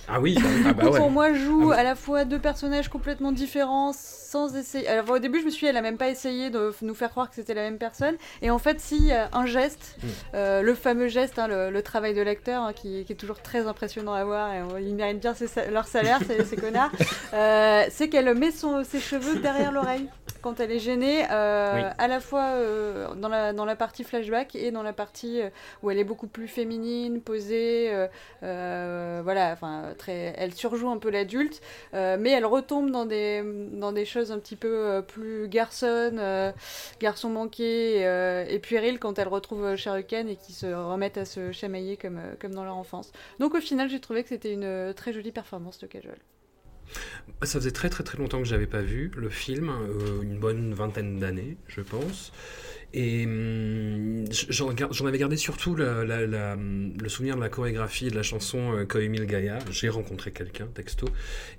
Ah 0.08 0.20
oui, 0.20 0.38
Ah 0.66 0.72
bah 0.72 0.88
ouais. 0.88 0.98
Pour 0.98 1.10
moi, 1.10 1.34
joue 1.34 1.70
Ah 1.72 1.74
oui. 1.74 1.80
à 1.80 1.82
la 1.82 1.94
fois 1.96 2.24
deux 2.24 2.38
personnages 2.38 2.88
complètement 2.88 3.30
différents 3.32 3.92
sans 3.92 4.56
essayer. 4.56 4.88
Alors, 4.88 5.10
au 5.10 5.18
début, 5.18 5.40
je 5.40 5.44
me 5.44 5.50
suis 5.50 5.60
dit, 5.66 5.70
elle 5.70 5.76
a 5.76 5.82
même 5.82 5.98
pas 5.98 6.08
essayé 6.08 6.48
de 6.50 6.72
nous 6.82 6.94
faire 6.94 7.10
croire 7.10 7.28
que 7.28 7.36
c'était 7.36 7.54
la 7.54 7.62
même 7.62 7.78
personne. 7.78 8.14
Et 8.42 8.50
en 8.50 8.58
fait, 8.58 8.80
si, 8.80 8.96
il 8.96 9.06
y 9.06 9.12
a 9.12 9.28
un 9.32 9.44
geste, 9.46 9.96
Mm. 10.02 10.06
euh, 10.34 10.62
le 10.62 10.74
fameux 10.74 11.08
geste, 11.08 11.38
hein, 11.38 11.46
le, 11.46 11.70
le 11.70 11.82
travail 11.82 12.14
de 12.14 12.22
l'acteur, 12.22 12.62
hein, 12.62 12.72
qui, 12.72 13.04
qui 13.04 13.12
est 13.12 13.16
toujours 13.16 13.40
très 13.42 13.66
impressionnant 13.66 14.14
à 14.14 14.24
voir, 14.24 14.52
et 14.54 14.62
on- 14.62 14.78
ils 14.78 14.94
méritent 14.94 15.20
bien 15.20 15.34
ses 15.34 15.46
leur 15.70 15.86
salaire, 15.86 16.18
ces, 16.26 16.42
ces 16.44 16.56
connards, 16.56 16.90
euh, 17.34 17.84
c'est 17.90 18.08
qu'elle 18.08 18.32
met 18.34 18.50
son, 18.50 18.82
ses 18.82 18.98
cheveux 19.00 19.38
derrière 19.40 19.70
l'oreille 19.72 20.08
quand 20.42 20.60
elle 20.60 20.72
est 20.72 20.78
gênée, 20.80 21.24
euh, 21.34 21.72
Oui. 21.74 21.82
à 21.98 22.08
la 22.08 22.20
fois 22.20 22.44
euh, 22.44 23.14
dans, 23.14 23.28
la, 23.28 23.52
dans 23.52 23.64
la 23.64 23.76
partie 23.76 24.04
flashback 24.04 24.54
et 24.54 24.70
dans 24.70 24.82
la 24.82 24.92
partie 24.92 25.40
euh, 25.40 25.50
où 25.82 25.90
elle 25.90 25.98
est 25.98 26.04
beaucoup 26.04 26.26
plus 26.26 26.48
féminine, 26.48 27.20
posée, 27.20 27.90
voilà, 28.40 29.52
enfin, 29.52 29.94
très, 29.98 30.34
elle 30.36 30.54
surjoue 30.54 30.88
un 30.88 30.98
peu 30.98 31.10
l'adulte, 31.10 31.60
mais 31.92 32.30
elle 32.30 32.46
retombe 32.46 32.90
dans 32.90 33.06
des, 33.06 33.42
dans 33.72 33.92
des 33.92 34.04
choses 34.04 34.32
un 34.32 34.38
petit 34.38 34.56
peu 34.56 35.02
plus 35.06 35.48
garçonnes, 35.48 36.20
garçon 37.00 37.30
manqué 37.30 38.00
et 38.48 38.58
puéril 38.58 38.98
quand 38.98 39.18
elle 39.18 39.28
retrouve 39.28 39.74
Khan 39.76 40.26
et 40.28 40.36
qui 40.36 40.52
se 40.52 40.66
remettent 40.66 41.18
à 41.18 41.24
se 41.24 41.52
chamailler 41.52 41.96
comme, 41.96 42.20
comme 42.40 42.54
dans 42.54 42.64
leur 42.64 42.76
enfance. 42.76 43.12
Donc 43.38 43.54
au 43.54 43.60
final, 43.60 43.88
j'ai 43.88 44.00
trouvé 44.00 44.22
que 44.22 44.28
c'était 44.28 44.52
une 44.52 44.92
très 44.94 45.12
jolie 45.12 45.32
performance 45.32 45.78
de 45.78 45.86
Kajol. 45.86 46.18
Ça 47.42 47.58
faisait 47.58 47.70
très 47.70 47.90
très 47.90 48.04
très 48.04 48.18
longtemps 48.18 48.38
que 48.38 48.48
j'avais 48.48 48.66
pas 48.66 48.82
vu 48.82 49.10
le 49.16 49.28
film, 49.28 49.70
euh, 49.70 50.22
une 50.22 50.38
bonne 50.38 50.72
vingtaine 50.74 51.18
d'années, 51.18 51.56
je 51.68 51.80
pense. 51.80 52.32
Et 52.96 53.26
hum, 53.26 54.24
j'en 54.30 55.06
avais 55.06 55.18
gardé 55.18 55.36
surtout 55.36 55.74
le 55.74 57.08
souvenir 57.08 57.34
de 57.34 57.40
la 57.40 57.48
chorégraphie 57.48 58.08
de 58.08 58.14
la 58.14 58.22
chanson 58.22 58.72
euh, 58.72 58.84
Koemil 58.84 59.26
Gaia. 59.26 59.58
J'ai 59.68 59.88
rencontré 59.88 60.30
quelqu'un, 60.30 60.68
texto, 60.72 61.08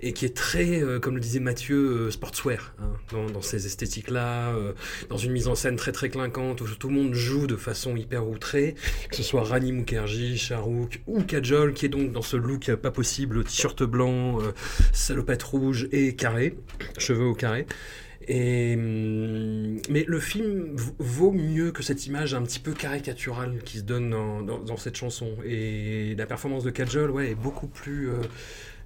et 0.00 0.14
qui 0.14 0.24
est 0.24 0.34
très, 0.34 0.82
euh, 0.82 0.98
comme 0.98 1.14
le 1.14 1.20
disait 1.20 1.40
Mathieu, 1.40 2.06
euh, 2.06 2.10
sportswear, 2.10 2.74
hein, 2.80 3.26
dans, 3.34 3.42
ces 3.42 3.66
esthétiques-là, 3.66 4.54
euh, 4.54 4.72
dans 5.10 5.18
une 5.18 5.32
mise 5.32 5.46
en 5.46 5.54
scène 5.54 5.76
très 5.76 5.92
très 5.92 6.08
clinquante, 6.08 6.62
où 6.62 6.66
tout 6.66 6.88
le 6.88 6.94
monde 6.94 7.12
joue 7.12 7.46
de 7.46 7.56
façon 7.56 7.96
hyper 7.96 8.26
outrée, 8.26 8.74
que 9.10 9.16
ce 9.16 9.22
soit 9.22 9.44
Rani 9.44 9.72
Mukherjee, 9.72 10.38
Shahrukh 10.38 11.02
ou 11.06 11.22
Kajol, 11.22 11.74
qui 11.74 11.84
est 11.84 11.90
donc 11.90 12.12
dans 12.12 12.22
ce 12.22 12.38
look 12.38 12.74
pas 12.76 12.90
possible, 12.90 13.44
t-shirt 13.44 13.82
blanc, 13.82 14.38
salopette 14.94 15.42
rouge 15.42 15.86
et 15.92 16.16
carré, 16.16 16.56
cheveux 16.96 17.26
au 17.26 17.34
carré. 17.34 17.66
Et, 18.28 18.74
hum, 18.76 19.78
mais 19.88 20.04
le 20.06 20.18
film 20.20 20.74
vaut 20.98 21.30
mieux 21.32 21.70
que 21.72 21.82
cette 21.82 22.06
image 22.06 22.34
un 22.34 22.42
petit 22.42 22.58
peu 22.58 22.72
caricaturale 22.72 23.58
qui 23.64 23.78
se 23.78 23.82
donne 23.84 24.10
dans, 24.10 24.42
dans- 24.42 24.58
dans 24.58 24.76
cette 24.76 24.96
chanson. 24.96 25.36
Et 25.44 26.14
la 26.16 26.26
performance 26.26 26.64
de 26.64 26.70
Kajol 26.70 27.10
ouais, 27.10 27.30
est 27.30 27.34
beaucoup 27.36 27.68
plus 27.68 28.10
euh, 28.10 28.14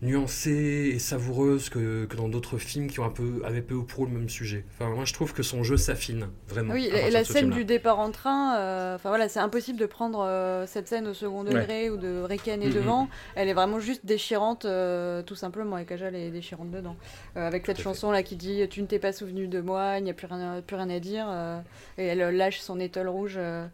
nuancée 0.03 0.93
et 0.95 0.99
savoureuse 0.99 1.69
que, 1.69 2.07
que 2.07 2.17
dans 2.17 2.29
d'autres 2.29 2.57
films 2.59 2.89
qui 2.89 3.01
ont 3.01 3.05
un 3.05 3.11
peu, 3.11 3.43
avaient 3.45 3.61
peu 3.61 3.75
ou 3.75 3.83
prou 3.85 4.07
le 4.07 4.13
même 4.13 4.29
sujet. 4.29 4.65
Enfin, 4.79 4.91
moi, 4.91 5.05
je 5.05 5.13
trouve 5.13 5.33
que 5.35 5.43
son 5.43 5.63
jeu 5.63 5.77
s'affine 5.77 6.29
vraiment. 6.49 6.73
Oui, 6.73 6.87
et 6.87 7.11
la 7.11 7.25
scène 7.25 7.51
du 7.51 7.65
départ 7.65 7.99
en 7.99 8.11
train, 8.11 8.57
euh, 8.57 8.95
enfin 8.95 9.11
voilà, 9.11 9.29
c'est 9.29 9.41
impossible 9.41 9.79
de 9.79 9.87
prendre 9.87 10.21
euh, 10.21 10.67
cette 10.67 10.89
scène 10.89 11.07
au 11.07 11.15
second 11.15 11.45
degré 11.45 11.91
ou 11.91 11.97
de 11.97 12.23
ricaner 12.23 12.69
Mhm. 12.69 12.75
devant. 12.75 13.09
Elle 13.35 13.49
est 13.49 13.55
vraiment 13.55 13.79
juste 13.81 14.07
déchirante, 14.07 14.65
euh, 14.65 15.23
tout 15.23 15.35
simplement, 15.35 15.77
et 15.79 15.85
Kajal 15.85 16.15
est 16.15 16.31
déchirante 16.31 16.71
dedans. 16.71 16.97
Euh, 17.37 17.47
avec 17.47 17.67
cette 17.67 17.77
Tout 17.77 17.83
à 17.83 17.85
chanson 17.85 18.11
là 18.11 18.23
qui 18.23 18.37
dit 18.37 18.67
Tu 18.71 18.81
ne 18.83 18.87
t'es 18.87 18.99
pas 18.99 19.13
souvenu 19.13 19.49
de 19.49 19.61
moi, 19.61 19.99
il 19.99 20.05
n'y 20.05 20.11
a 20.11 20.15
plus 20.15 20.27
rien, 20.27 20.63
plus 20.67 20.77
rien 20.77 20.89
à 20.91 20.99
dire. 20.99 21.27
euh, 21.29 21.59
et 21.99 22.07
elle 22.07 22.19
lâche 22.37 22.61
son 22.61 22.81
étole 22.81 23.09
rouge 23.09 23.35
euh, 23.37 23.67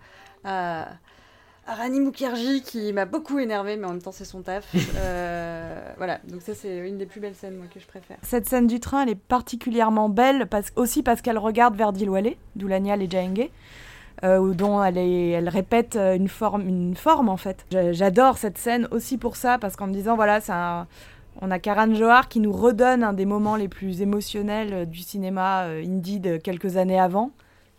à 0.45 0.89
Rani 1.67 2.01
Mukherjee 2.01 2.63
qui 2.63 2.93
m'a 2.93 3.05
beaucoup 3.07 3.39
énervé, 3.39 3.77
mais 3.77 3.87
en 3.87 3.91
même 3.91 4.03
temps 4.03 4.13
c'est 4.13 4.25
son 4.25 4.43
taf. 4.43 4.67
Euh, 4.99 5.79
voilà, 5.99 6.19
donc 6.29 6.43
ça 6.43 6.55
c'est 6.55 6.79
une 6.89 6.97
des 6.99 7.07
plus 7.07 7.21
belles 7.21 7.35
scènes 7.35 7.57
moi, 7.57 7.67
que 7.73 7.81
je 7.81 7.87
préfère. 7.87 8.17
Cette 8.23 8.49
scène 8.49 8.67
du 8.67 8.81
train, 8.81 9.03
elle 9.03 9.11
est 9.11 9.15
particulièrement 9.15 10.09
belle 10.09 10.47
parce, 10.47 10.73
aussi 10.77 11.03
parce 11.03 11.23
qu'elle 11.23 11.39
regarde 11.39 11.77
vers 11.77 11.93
Dilwale, 11.93 12.35
Doulanial 12.57 13.03
et 13.03 13.11
Jahenge, 13.11 13.49
euh, 14.25 14.39
où- 14.39 14.55
dont 14.55 14.83
elle, 14.83 14.97
est- 14.99 15.31
elle 15.31 15.49
répète 15.49 15.97
euh, 15.97 16.15
une 16.17 16.29
forme, 16.29 16.67
une 16.69 16.97
forme 16.97 17.29
en 17.29 17.37
fait. 17.37 17.65
J'a- 17.71 17.93
J'adore 17.93 18.39
cette 18.39 18.59
scène 18.59 18.89
aussi 18.91 19.19
pour 19.19 19.37
ça, 19.37 19.59
parce 19.59 19.77
qu'en 19.77 19.87
me 19.87 19.93
disant, 19.93 20.17
voilà, 20.17 20.41
un- 20.49 20.87
on 21.43 21.51
a 21.51 21.59
Karan 21.59 21.93
Johar 21.95 22.29
qui 22.29 22.41
nous 22.41 22.53
redonne 22.53 23.03
un 23.05 23.13
des 23.13 23.27
moments 23.27 23.57
les 23.57 23.69
plus 23.69 24.01
émotionnels 24.03 24.73
euh, 24.73 24.85
du 24.87 25.01
cinéma 25.01 25.65
indie 25.67 26.21
de 26.21 26.37
quelques 26.39 26.77
années 26.79 26.99
avant. 27.01 27.31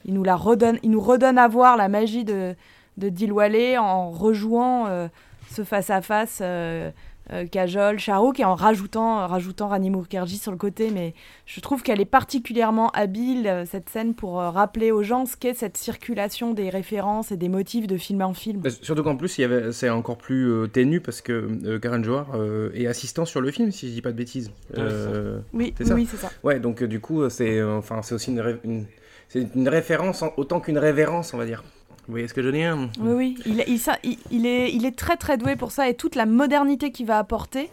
Il 0.06 0.14
nous, 0.14 0.24
la 0.24 0.36
redonne, 0.36 0.78
il 0.84 0.92
nous 0.92 1.02
redonne 1.02 1.38
à 1.40 1.48
voir 1.48 1.76
la 1.78 1.88
magie 1.90 2.24
de, 2.24 2.56
de 2.98 3.10
Dilwale 3.10 3.78
en 3.80 4.10
rejouant 4.12 4.88
euh, 4.88 5.08
ce 5.52 5.64
face-à-face 5.64 6.40
euh, 6.42 6.90
euh, 7.34 7.46
Kajol, 7.46 8.00
Shahrukh 8.00 8.40
et 8.40 8.46
en 8.46 8.56
rajoutant, 8.56 9.28
rajoutant 9.28 9.68
Rani 9.68 9.90
Mukherjee 9.90 10.38
sur 10.38 10.52
le 10.52 10.58
côté. 10.58 10.92
Mais 10.92 11.14
je 11.46 11.60
trouve 11.60 11.84
qu'elle 11.84 12.00
est 12.00 12.06
particulièrement 12.06 12.90
habile, 12.92 13.48
euh, 13.48 13.66
cette 13.66 13.90
scène, 13.90 14.14
pour 14.14 14.40
euh, 14.40 14.50
rappeler 14.50 14.92
aux 14.92 15.04
gens 15.04 15.26
ce 15.26 15.36
qu'est 15.36 15.54
cette 15.54 15.76
circulation 15.76 16.54
des 16.54 16.70
références 16.70 17.32
et 17.34 17.38
des 17.38 17.50
motifs 17.50 17.86
de 17.86 17.98
film 17.98 18.22
en 18.22 18.34
film. 18.34 18.62
Bah, 18.62 18.70
Surtout 18.82 19.04
qu'en 19.04 19.18
plus, 19.18 19.38
il 19.38 19.42
y 19.42 19.44
avait- 19.44 19.74
c'est 19.74 19.90
encore 19.90 20.18
plus 20.18 20.50
euh, 20.50 20.68
ténu 20.68 21.02
parce 21.02 21.20
que 21.20 21.50
euh, 21.66 21.80
Karen 21.80 22.02
Johar 22.04 22.28
euh, 22.36 22.70
est 22.74 22.88
assistant 22.88 23.26
sur 23.26 23.42
le 23.42 23.52
film, 23.52 23.72
si 23.74 23.90
je 23.90 23.94
dis 23.94 24.02
pas 24.02 24.12
de 24.14 24.18
bêtises. 24.18 24.50
Euh, 24.78 25.40
Oui, 25.54 25.74
C'est 25.78 25.86
ça. 25.86 25.96
oui, 25.96 26.08
c'est 26.10 26.18
ça. 26.18 26.32
ouais, 26.44 26.62
donc 26.62 26.82
euh, 26.82 26.88
du 26.88 27.02
coup, 27.02 27.24
euh, 27.24 27.30
c'est 27.30 27.60
euh, 27.60 27.78
enfin, 27.78 28.02
c'est 28.04 28.16
aussi 28.16 28.32
une, 28.32 28.58
une- 28.64 28.86
c'est 29.28 29.46
une 29.54 29.68
référence 29.68 30.22
en- 30.22 30.32
autant 30.38 30.62
qu'une 30.62 30.78
révérence, 30.78 31.34
on 31.34 31.38
va 31.38 31.46
dire. 31.46 31.62
Vous 32.08 32.14
voyez 32.14 32.28
ce 32.28 32.34
que 32.34 32.42
je 32.42 32.48
veux 32.48 32.54
dire? 32.54 32.78
Oui, 33.02 33.14
oui. 33.16 33.38
Il, 33.46 33.64
il, 33.68 33.80
ça- 33.80 34.00
il- 34.04 34.18
il 34.32 34.46
est, 34.46 34.72
il 34.74 34.86
est 34.86 34.98
très 34.98 35.18
très 35.18 35.38
doué 35.38 35.56
pour 35.58 35.72
ça 35.72 35.90
et 35.90 35.94
toute 35.94 36.16
la 36.16 36.26
modernité 36.26 36.92
qu'il 36.92 37.06
va 37.06 37.18
apporter 37.20 37.70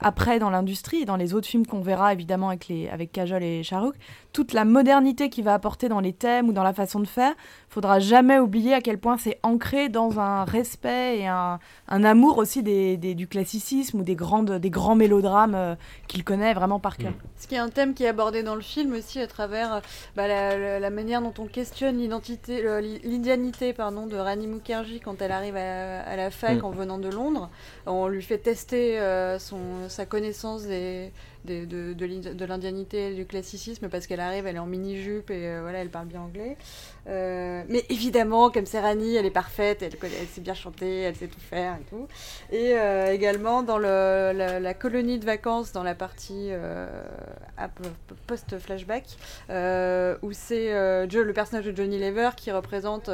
après 0.00 0.38
dans 0.38 0.50
l'industrie 0.50 1.02
et 1.02 1.04
dans 1.04 1.16
les 1.16 1.34
autres 1.34 1.46
films 1.46 1.66
qu'on 1.66 1.80
verra 1.82 2.12
évidemment 2.12 2.48
avec, 2.48 2.68
les, 2.68 2.88
avec 2.88 3.12
Kajol 3.12 3.42
et 3.42 3.62
Shahrukh, 3.62 3.96
toute 4.32 4.52
la 4.52 4.64
modernité 4.64 5.28
qu'il 5.28 5.44
va 5.44 5.54
apporter 5.54 5.88
dans 5.88 6.00
les 6.00 6.12
thèmes 6.12 6.48
ou 6.48 6.52
dans 6.52 6.62
la 6.62 6.72
façon 6.72 7.00
de 7.00 7.06
faire, 7.06 7.32
faudra 7.68 8.00
jamais 8.00 8.38
oublier 8.38 8.74
à 8.74 8.80
quel 8.80 8.98
point 8.98 9.16
c'est 9.18 9.38
ancré 9.42 9.88
dans 9.88 10.18
un 10.18 10.44
respect 10.44 11.18
et 11.20 11.26
un, 11.26 11.58
un 11.88 12.04
amour 12.04 12.38
aussi 12.38 12.62
des, 12.62 12.96
des- 12.96 13.14
du 13.14 13.28
classicisme 13.28 14.00
ou 14.00 14.02
des, 14.02 14.14
grandes, 14.16 14.52
des 14.52 14.70
grands 14.70 14.94
mélodrames 14.96 15.54
euh, 15.54 15.74
qu'il 16.08 16.24
connaît 16.24 16.54
vraiment 16.54 16.80
par 16.80 16.96
cœur. 16.96 17.12
Ce 17.36 17.46
qui 17.46 17.54
est 17.54 17.58
un 17.58 17.68
thème 17.68 17.94
qui 17.94 18.04
est 18.04 18.08
abordé 18.08 18.42
dans 18.42 18.54
le 18.54 18.60
film 18.62 18.92
aussi 18.94 19.20
à 19.20 19.26
travers 19.26 19.74
euh, 19.74 19.80
bah, 20.16 20.26
la, 20.26 20.56
la- 20.58 20.80
la 20.80 20.90
manière 20.90 21.20
dont 21.22 21.34
on 21.38 21.46
questionne 21.46 21.98
l'identité, 21.98 22.62
l'indianité 23.04 23.72
pardon, 23.72 24.06
de 24.06 24.16
Rani 24.16 24.46
Mukherjee 24.46 25.00
quand 25.00 25.20
elle 25.22 25.32
arrive 25.32 25.56
à, 25.56 26.00
à 26.02 26.16
la 26.16 26.30
fac 26.30 26.62
Mm. 26.62 26.64
en 26.64 26.70
venant 26.70 26.98
de 26.98 27.08
Londres. 27.08 27.50
On 27.86 28.06
lui 28.08 28.22
fait 28.22 28.38
tester 28.38 28.98
euh, 29.00 29.38
sa 29.88 30.06
connaissance 30.06 30.62
des- 30.64 31.12
de, 31.44 31.92
de 31.92 32.06
l'in- 32.06 32.34
de 32.34 32.44
l'indianité 32.44 33.14
du 33.14 33.26
classicisme 33.26 33.88
parce 33.88 34.06
qu'elle 34.06 34.20
arrive, 34.20 34.46
elle 34.46 34.56
est 34.56 34.60
en 34.60 34.66
mini-jupe 34.66 35.30
et 35.30 35.46
euh, 35.48 35.60
voilà, 35.62 35.78
elle 35.78 35.90
parle 35.90 36.06
bien 36.06 36.20
anglais. 36.20 36.56
Euh, 37.06 37.62
mais 37.68 37.84
évidemment, 37.90 38.50
comme 38.50 38.66
Serrani, 38.66 39.14
elle 39.16 39.26
est 39.26 39.30
parfaite, 39.30 39.82
elle, 39.82 39.92
elle 40.02 40.26
sait 40.26 40.40
bien 40.40 40.54
chanter, 40.54 41.00
elle 41.00 41.16
sait 41.16 41.26
tout 41.26 41.40
faire 41.40 41.74
et 41.74 41.84
tout. 41.90 42.08
Et 42.50 42.74
euh, 42.74 43.12
également 43.12 43.62
dans 43.62 43.78
la, 43.78 44.74
colonie 44.74 45.18
de 45.18 45.24
vacances, 45.24 45.72
dans 45.72 45.82
la 45.82 45.94
partie 45.94 46.50
post-flashback, 48.26 49.04
où 50.22 50.32
c'est 50.32 50.70
le 50.70 51.32
personnage 51.32 51.66
de 51.66 51.76
Johnny 51.76 51.98
Lever 51.98 52.30
qui 52.36 52.50
représente 52.50 53.10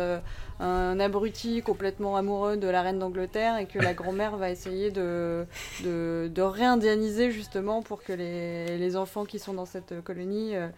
un 0.61 1.01
abruti 1.01 1.63
complètement 1.63 2.17
amoureux 2.17 2.57
de 2.57 2.69
la 2.69 2.83
reine 2.83 2.99
d'Angleterre 2.99 3.57
et 3.59 3.67
que 3.67 3.79
la 3.79 3.95
grand-mère 3.95 4.37
va 4.37 4.51
essayer 4.51 4.91
de, 4.91 5.47
de, 5.83 6.31
de 6.33 6.43
réindianiser 6.43 7.31
justement 7.31 7.83
pour 7.83 8.03
que 8.03 8.13
les, 8.21 8.79
les 8.79 8.97
enfants 8.97 9.25
qui 9.25 9.39
sont 9.39 9.55
dans 9.55 9.67
cette 9.67 10.01
colonie 10.05 10.55
euh, 10.55 10.69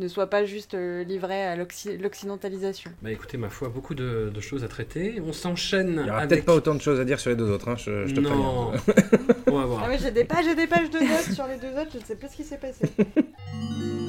ne 0.00 0.08
soient 0.08 0.28
pas 0.28 0.44
juste 0.44 0.74
euh, 0.74 1.04
livrés 1.04 1.42
à 1.42 1.56
l'occi- 1.56 1.96
l'occidentalisation. 1.96 2.90
Bah 3.02 3.10
écoutez, 3.10 3.38
ma 3.38 3.48
foi, 3.48 3.68
beaucoup 3.68 3.94
de, 3.94 4.30
de 4.34 4.40
choses 4.40 4.64
à 4.64 4.68
traiter. 4.68 5.20
On 5.24 5.32
s'enchaîne 5.32 6.00
Il 6.02 6.06
y 6.06 6.10
aura 6.10 6.18
avec... 6.18 6.28
peut-être 6.30 6.44
pas 6.44 6.54
autant 6.54 6.74
de 6.74 6.80
choses 6.82 7.00
à 7.00 7.04
dire 7.04 7.18
sur 7.20 7.30
les 7.30 7.36
deux 7.36 7.48
autres, 7.50 7.68
hein, 7.68 7.76
je, 7.76 8.06
je 8.06 8.14
te 8.14 8.20
préviens. 8.20 8.36
non. 8.42 8.72
On 9.46 9.58
va 9.58 9.64
voir. 9.64 9.82
Ah 9.86 9.88
ouais, 9.88 9.98
j'ai 9.98 10.10
des 10.10 10.24
pages 10.24 10.46
et 10.46 10.54
des 10.54 10.66
pages 10.66 10.90
de 10.90 10.98
notes 10.98 11.32
sur 11.34 11.46
les 11.46 11.56
deux 11.56 11.70
autres, 11.80 11.90
je 11.94 11.98
ne 11.98 12.04
sais 12.04 12.16
plus 12.16 12.28
ce 12.28 12.36
qui 12.36 12.44
s'est 12.44 12.58
passé. 12.58 12.84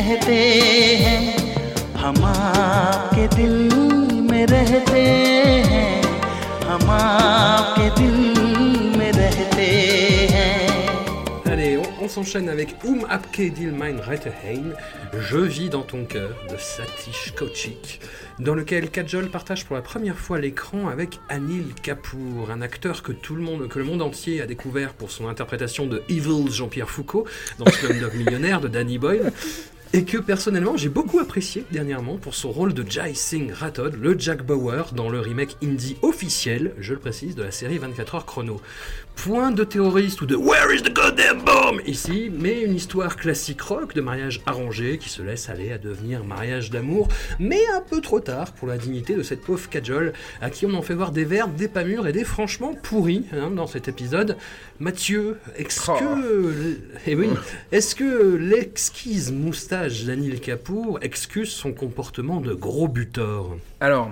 कहते 0.00 0.34
हैं 1.02 1.36
हम 1.96 2.24
आपके 2.24 3.26
दिल 3.36 3.70
में 4.30 4.46
रहते 4.46 5.00
हैं 5.70 6.02
हम 6.64 6.90
आपके 6.90 7.88
दिल 8.00 8.96
में 8.98 9.12
रहते 9.12 9.66
हैं 10.32 10.54
Allez, 11.46 11.78
on, 11.78 12.04
on 12.04 12.08
s'enchaîne 12.08 12.48
avec 12.48 12.76
Um 12.84 13.06
Abke 13.08 13.50
Dil 13.50 13.72
Mein 13.72 13.98
Retteheim, 14.00 14.74
Je 15.18 15.38
vis 15.38 15.70
dans 15.70 15.82
ton 15.82 16.04
cœur 16.04 16.36
de 16.50 16.56
Satish 16.58 17.32
Kochik, 17.34 18.00
dans 18.38 18.54
lequel 18.54 18.90
Kajol 18.90 19.30
partage 19.30 19.64
pour 19.64 19.76
la 19.76 19.82
première 19.82 20.18
fois 20.18 20.38
l'écran 20.38 20.88
avec 20.88 21.18
Anil 21.30 21.72
Kapoor, 21.82 22.50
un 22.50 22.60
acteur 22.60 23.02
que 23.02 23.12
tout 23.12 23.34
le 23.36 23.42
monde, 23.42 23.68
que 23.68 23.78
le 23.78 23.84
monde 23.86 24.02
entier 24.02 24.42
a 24.42 24.46
découvert 24.46 24.92
pour 24.92 25.10
son 25.10 25.28
interprétation 25.28 25.86
de 25.86 26.02
Evil 26.10 26.50
Jean-Pierre 26.50 26.90
Foucault 26.90 27.26
dans 27.58 27.66
Slumdog 27.70 28.14
Millionnaire 28.14 28.60
de 28.60 28.68
Danny 28.68 28.98
Boyle. 28.98 29.32
Et 29.93 30.05
que 30.05 30.17
personnellement 30.17 30.77
j'ai 30.77 30.87
beaucoup 30.87 31.19
apprécié 31.19 31.65
dernièrement 31.69 32.15
pour 32.17 32.33
son 32.33 32.51
rôle 32.51 32.73
de 32.73 32.89
Jai 32.89 33.13
Singh 33.13 33.51
Rathod, 33.51 33.95
le 34.01 34.17
Jack 34.17 34.45
Bauer, 34.45 34.93
dans 34.93 35.09
le 35.09 35.19
remake 35.19 35.57
indie 35.61 35.97
officiel, 36.01 36.73
je 36.79 36.93
le 36.93 36.99
précise, 36.99 37.35
de 37.35 37.43
la 37.43 37.51
série 37.51 37.77
24 37.77 38.15
heures 38.15 38.25
chrono. 38.25 38.61
Point 39.17 39.51
de 39.51 39.65
terroriste 39.65 40.21
ou 40.21 40.25
de 40.25 40.35
Where 40.35 40.73
is 40.73 40.81
the 40.81 40.93
goddamn 40.93 41.30
ici, 41.85 42.31
mais 42.33 42.61
une 42.61 42.75
histoire 42.75 43.15
classique 43.15 43.61
rock 43.61 43.93
de 43.93 44.01
mariage 44.01 44.41
arrangé 44.45 44.97
qui 44.97 45.09
se 45.09 45.21
laisse 45.21 45.49
aller 45.49 45.71
à 45.71 45.77
devenir 45.77 46.23
mariage 46.23 46.69
d'amour, 46.69 47.07
mais 47.39 47.59
un 47.75 47.81
peu 47.81 48.01
trop 48.01 48.19
tard 48.19 48.53
pour 48.53 48.67
la 48.67 48.77
dignité 48.77 49.15
de 49.15 49.23
cette 49.23 49.41
pauvre 49.41 49.69
Kajol, 49.69 50.13
à 50.41 50.49
qui 50.49 50.65
on 50.65 50.73
en 50.73 50.81
fait 50.81 50.93
voir 50.93 51.11
des 51.11 51.25
verbes, 51.25 51.55
des 51.55 51.67
pas 51.67 51.83
mûrs 51.83 52.07
et 52.07 52.13
des 52.13 52.23
franchement 52.23 52.73
pourris 52.81 53.25
hein, 53.33 53.51
dans 53.51 53.67
cet 53.67 53.87
épisode. 53.87 54.37
Mathieu, 54.79 55.37
est-ce 55.57 55.81
Oh. 55.87 55.97
que, 55.99 56.77
eh 57.07 57.15
oui, 57.15 57.29
est-ce 57.71 57.95
que 57.95 58.35
l'exquise 58.35 59.31
moustache 59.31 60.03
d'Anil 60.05 60.39
Kapoor 60.39 60.99
excuse 61.01 61.49
son 61.49 61.73
comportement 61.73 62.39
de 62.39 62.53
gros 62.53 62.87
butor? 62.87 63.57
Alors, 63.79 64.11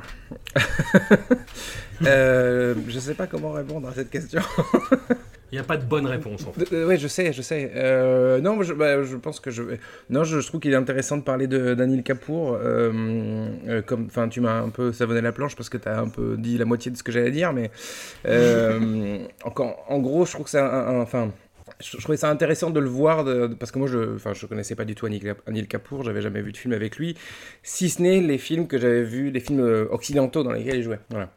euh, 2.05 2.75
je 2.87 2.99
sais 2.99 3.13
pas 3.13 3.27
comment 3.27 3.51
répondre 3.51 3.87
à 3.87 3.93
cette 3.93 4.09
question. 4.09 4.41
Il 5.51 5.55
n'y 5.55 5.59
a 5.59 5.63
pas 5.63 5.77
de 5.77 5.83
bonne 5.85 6.05
réponse 6.05 6.45
en 6.45 6.51
fait. 6.53 6.71
Euh, 6.73 6.85
ouais, 6.87 6.97
je 6.97 7.07
sais, 7.07 7.33
je 7.33 7.41
sais. 7.41 7.71
Euh, 7.75 8.39
non, 8.39 8.61
je, 8.61 8.73
bah, 8.73 9.01
je 9.03 9.15
pense 9.15 9.39
que 9.39 9.49
je. 9.49 9.63
Non, 10.09 10.23
je, 10.23 10.39
je 10.41 10.47
trouve 10.47 10.59
qu'il 10.59 10.71
est 10.71 10.75
intéressant 10.75 11.17
de 11.17 11.23
parler 11.23 11.47
de 11.47 11.73
d'Anil 11.73 12.03
Kapoor. 12.03 12.57
Euh, 12.61 13.81
comme, 13.85 14.05
enfin, 14.05 14.29
tu 14.29 14.41
m'as 14.41 14.59
un 14.61 14.69
peu 14.69 14.91
savonné 14.91 15.21
la 15.21 15.31
planche 15.31 15.55
parce 15.55 15.69
que 15.69 15.77
tu 15.77 15.87
as 15.87 15.99
un 15.99 16.07
peu 16.09 16.35
dit 16.37 16.57
la 16.57 16.65
moitié 16.65 16.91
de 16.91 16.97
ce 16.97 17.03
que 17.03 17.11
j'allais 17.11 17.31
dire, 17.31 17.51
mais 17.53 17.71
euh, 18.27 19.17
encore, 19.43 19.83
en 19.87 19.99
gros, 19.99 20.25
je 20.25 20.31
trouve 20.31 20.45
que 20.45 20.51
c'est 20.51 20.59
un, 20.59 20.99
enfin. 21.01 21.31
Je, 21.81 21.97
je 21.97 22.01
trouvais 22.01 22.17
ça 22.17 22.29
intéressant 22.29 22.71
de 22.71 22.79
le 22.79 22.89
voir 22.89 23.23
de- 23.23 23.47
de- 23.47 23.53
parce 23.53 23.71
que 23.71 23.77
moi 23.79 23.87
je 23.87 24.15
enfin 24.15 24.33
je 24.33 24.45
connaissais 24.47 24.75
pas 24.75 24.85
du 24.85 24.95
tout 24.95 25.05
Anil, 25.05 25.21
Kap- 25.23 25.41
Anil 25.47 25.67
Kapoor, 25.67 26.03
j'avais 26.03 26.19
jamais 26.21 26.41
vu 26.41 26.51
de 26.51 26.57
film 26.57 26.73
avec 26.73 26.97
lui, 26.97 27.15
si 27.63 27.89
ce 27.89 28.01
n'est 28.01 28.19
les 28.21 28.37
films 28.39 28.67
que 28.67 28.77
j'avais 28.79 29.03
vus, 29.03 29.29
les 29.29 29.39
films 29.39 29.87
occidentaux 29.91 30.43
dans 30.43 30.51
lesquels 30.51 30.77
il 30.77 30.83
jouait. 30.83 30.99
Voilà. 31.11 31.29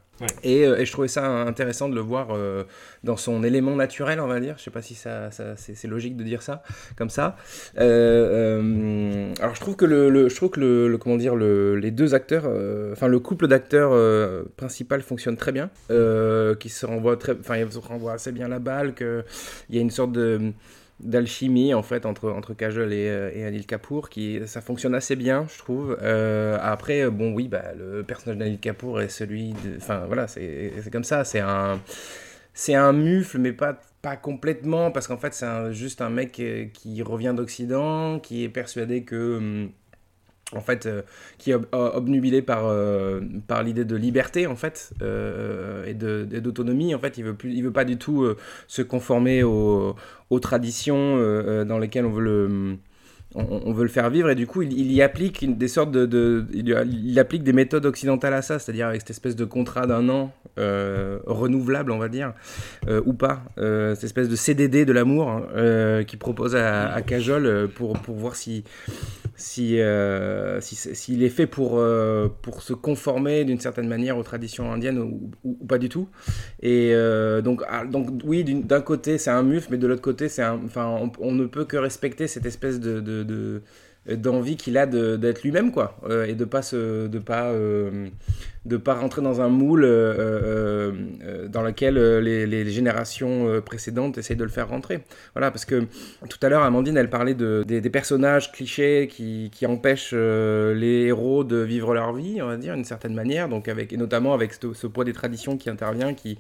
Euh, 0.45 0.77
et 0.77 0.85
je 0.85 0.93
trouvais 0.93 1.09
ça 1.09 1.27
intéressant 1.27 1.89
de 1.89 1.95
le 1.95 2.01
voir 2.01 2.29
euh, 2.31 2.65
dans 3.03 3.17
son 3.17 3.43
élément 3.43 3.75
naturel, 3.75 4.21
on 4.21 4.27
va 4.27 4.41
dire. 4.41 4.55
Je 4.59 4.63
sais 4.63 4.71
pas 4.71 4.83
si 4.83 4.95
ça, 4.95 5.31
c'est, 5.57 5.85
logique 5.87 6.17
de 6.17 6.25
dire 6.25 6.43
ça 6.43 6.63
comme 6.97 7.11
ça. 7.11 7.37
Euh, 7.79 9.33
alors 9.41 9.55
je 9.55 9.61
trouve 9.61 9.77
que 9.77 9.85
le, 9.85 10.29
je 10.29 10.37
trouve 10.37 10.51
que 10.51 10.61
le, 10.61 10.99
comment 10.99 11.17
dire 11.17 11.35
le- 11.35 11.77
les 11.77 11.91
deux 11.91 12.15
acteurs, 12.15 12.45
enfin 12.93 13.09
le 13.09 13.19
couple 13.19 13.49
d'acteurs 13.49 13.93
principal 14.57 15.03
fonctionne 15.03 15.37
très 15.37 15.53
bien, 15.53 15.71
qui 16.59 16.69
se 16.69 16.87
renvoie 16.87 17.17
très, 17.17 17.37
enfin 17.39 17.57
se 17.71 17.79
renvoient 17.79 18.13
assez 18.13 18.33
bien 18.33 18.49
la 18.49 18.59
balle, 18.59 18.95
que 18.95 19.25
il 19.69 19.77
y 19.77 19.79
a 19.79 19.83
une 19.83 19.91
sorte 19.91 20.13
de 20.13 20.53
d'alchimie 21.03 21.75
en 21.75 21.83
fait 21.83 22.07
entre 22.07 22.31
entre 22.31 22.55
Kajol 22.55 22.93
et, 22.93 23.09
euh, 23.09 23.31
et 23.35 23.45
Anil 23.45 23.67
Kapoor 23.67 24.09
qui 24.09 24.41
ça 24.47 24.61
fonctionne 24.61 24.95
assez 24.95 25.17
bien 25.17 25.47
je 25.53 25.59
trouve. 25.59 25.99
Euh, 26.03 26.59
après 26.61 27.11
bon 27.11 27.33
oui 27.33 27.49
bah 27.49 27.73
le 27.77 28.03
personnage 28.03 28.39
d'Anil 28.39 28.59
Kapoor 28.59 29.01
est 29.01 29.09
celui 29.09 29.53
de 29.53 29.77
enfin 29.77 30.05
voilà 30.07 30.29
c'est 30.29 30.73
comme 30.93 31.05
ça. 31.05 31.25
C'est 31.25 31.41
un 31.41 31.81
c'est 32.55 32.75
un 32.75 32.93
mufle 32.93 33.39
mais 33.39 33.53
pas 33.53 33.81
pas 34.03 34.17
complètement 34.17 34.91
parce 34.91 35.07
qu'en 35.07 35.17
fait 35.17 35.35
c'est 35.35 35.73
juste 35.73 36.01
un 36.01 36.11
mec 36.11 36.39
euh, 36.41 36.67
qui 36.73 37.03
revient 37.03 37.35
d'Occident 37.37 38.19
qui 38.21 38.45
est 38.45 38.49
persuadé 38.49 39.05
que 39.05 39.37
hum, 39.39 39.71
en 40.57 40.61
fait, 40.61 40.87
euh, 40.87 41.03
qui 41.39 41.51
est 41.51 41.55
ob- 41.55 41.67
obnubilé 41.73 42.43
par, 42.43 42.67
euh, 42.67 43.21
par 43.47 43.63
l'idée 43.63 43.85
de 43.85 43.97
liberté, 43.97 44.47
en 44.47 44.57
fait, 44.57 44.93
euh, 45.03 45.85
et 45.87 45.95
d'autonomie. 46.41 46.95
En 46.95 46.99
fait, 46.99 47.19
il 47.19 47.25
veut, 47.25 47.35
plus, 47.35 47.53
il 47.53 47.63
veut 47.63 47.73
pas 47.73 47.85
du 47.85 47.97
tout 47.97 48.23
euh, 48.23 48.37
se 48.67 48.83
conformer 48.83 49.43
aux, 49.43 49.95
aux 50.31 50.41
traditions 50.41 51.17
euh, 51.17 51.63
euh, 51.63 51.65
dans 51.65 51.79
lesquelles 51.79 52.07
on 52.07 52.13
veut 52.13 52.23
le... 52.23 52.77
On, 53.35 53.73
veut 53.73 53.85
le 53.85 53.89
faire 53.89 54.11
vivre 54.11 54.29
et 54.29 54.35
du 54.35 54.47
coup 54.47 54.61
il, 54.61 54.93
y 54.93 55.01
applique 55.01 55.57
des 55.57 55.69
sortes 55.69 55.91
de, 55.91 56.45
il, 56.53 57.19
applique 57.19 57.43
des 57.43 57.55
méthodes 57.55 57.87
occidentales 57.87 58.35
à 58.35 58.43
ça, 58.43 58.59
c'est-à-dire 58.59 58.89
avec 58.89 59.01
cette 59.01 59.09
espèce 59.09 59.37
de 59.37 59.47
contrat 59.47 59.87
d'un 59.87 60.11
an 60.11 60.35
euh, 60.59 61.19
renouvelable 61.25 61.93
on 61.93 61.99
va 61.99 62.11
dire 62.11 62.35
euh, 62.89 63.01
ou 63.07 63.15
pas, 63.15 63.43
euh, 63.57 63.95
cette 63.95 64.05
espèce 64.05 64.29
de 64.29 64.37
CDD 64.37 64.85
de 64.85 64.93
l'amour 64.93 65.31
hein, 65.31 65.47
euh, 65.57 66.03
qu'il 66.03 66.19
propose 66.19 66.55
à, 66.55 66.93
à 66.93 67.01
Kajol 67.01 67.47
euh, 67.47 67.67
pour, 67.69 67.95
pour 67.95 68.17
voir 68.17 68.37
si 68.37 68.65
si 69.43 69.81
euh, 69.81 70.61
s'il 70.61 71.23
est 71.25 71.29
fait 71.29 71.49
pour 71.49 71.79
euh, 71.79 72.29
pour 72.43 72.63
se 72.63 72.73
conformer 72.73 73.45
d'une 73.45 73.59
certaine 73.59 73.89
manière 73.89 74.17
aux 74.17 74.23
traditions 74.23 74.73
indiennes 74.73 74.99
ou, 74.99 75.31
pas 75.67 75.79
du 75.79 75.89
tout. 75.89 76.09
Et 76.63 76.91
euh, 76.95 77.43
donc 77.43 77.63
ah, 77.69 77.85
donc 77.85 78.09
oui 78.25 78.45
d'un 78.45 78.81
côté 78.81 79.19
c'est 79.19 79.31
un 79.31 79.43
muf 79.43 79.67
mais 79.71 79.79
de 79.79 79.87
l'autre 79.89 80.01
côté 80.01 80.29
c'est 80.29 80.45
enfin 80.45 81.11
on, 81.19 81.33
ne 81.33 81.47
peut 81.47 81.65
que 81.65 81.77
respecter 81.77 82.29
cette 82.29 82.47
espèce 82.47 82.79
de, 82.79 83.01
de, 83.01 83.25
de- 83.25 83.63
d'envie 84.15 84.57
qu'il 84.57 84.79
a 84.79 84.87
d'être 84.87 85.43
lui-même 85.43 85.73
quoi 85.73 85.97
et 86.27 86.35
de 86.35 86.45
pas 86.45 86.63
se 86.63 87.07
de 87.09 87.19
pas 87.19 87.53
de 88.65 88.77
pas 88.77 88.95
rentrer 88.95 89.23
dans 89.23 89.41
un 89.41 89.49
moule 89.49 89.85
euh, 89.85 89.89
euh, 89.89 90.93
euh, 91.25 91.49
dans 91.49 91.63
lequel 91.63 91.97
les, 91.97 92.71
générations 92.71 93.61
précédentes 93.61 94.19
essayent 94.19 94.37
de 94.37 94.45
le 94.45 94.51
faire 94.51 94.69
rentrer. 94.69 95.01
Voilà, 95.35 95.51
parce 95.51 95.65
que 95.65 95.85
tout 96.29 96.39
à 96.43 96.49
l'heure, 96.49 96.63
Amandine, 96.63 96.97
elle 96.97 97.11
parlait 97.11 97.35
de, 97.35 97.65
des, 97.67 97.91
personnages 97.91 98.53
clichés 98.53 99.09
qui, 99.11 99.51
qui 99.53 99.67
empêchent 99.67 100.15
les 100.15 101.07
héros 101.07 101.45
de 101.45 101.57
vivre 101.57 101.93
leur 101.93 102.15
vie, 102.15 102.41
on 102.41 102.47
va 102.47 102.57
dire, 102.57 102.75
d'une 102.75 102.85
certaine 102.85 103.15
manière, 103.15 103.49
donc 103.49 103.69
avec, 103.69 103.93
et 103.93 103.97
notamment 103.97 104.33
avec 104.33 104.55
ce, 104.55 104.87
poids 104.87 105.05
des 105.05 105.13
traditions 105.13 105.57
qui 105.57 105.69
intervient, 105.69 106.15
qui 106.15 106.39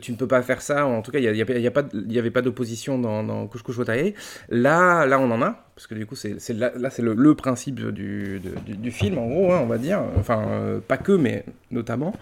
tu 0.00 0.12
ne 0.12 0.16
peux 0.16 0.28
pas 0.28 0.42
faire 0.42 0.60
ça, 0.60 0.86
en 0.86 1.02
tout 1.02 1.10
cas, 1.10 1.18
il 1.18 1.30
n'y 1.30 1.38
y 1.38 1.42
a 1.42 1.46
y 1.48 2.18
avait 2.18 2.30
pas 2.30 2.42
d'opposition 2.42 2.98
dans, 2.98 3.24
dans 3.24 3.48
Otae. 3.78 4.12
Là, 4.50 5.06
là, 5.06 5.18
on 5.18 5.30
en 5.30 5.42
a, 5.42 5.64
parce 5.74 5.86
que 5.86 5.94
du 5.94 6.06
coup, 6.06 6.16
c'est 6.16 6.36
là, 6.50 6.72
là 6.76 6.90
c'est 6.90 7.02
le, 7.02 7.34
principe 7.34 7.80
du, 7.92 8.40
du, 8.66 8.90
film, 8.90 9.18
en 9.18 9.26
gros, 9.26 9.52
hein, 9.52 9.60
on 9.62 9.66
va 9.66 9.78
dire. 9.78 10.02
Enfin, 10.16 10.80
pas 10.86 10.98
que, 10.98 11.12
mais 11.12 11.44
notamment. 11.72 12.14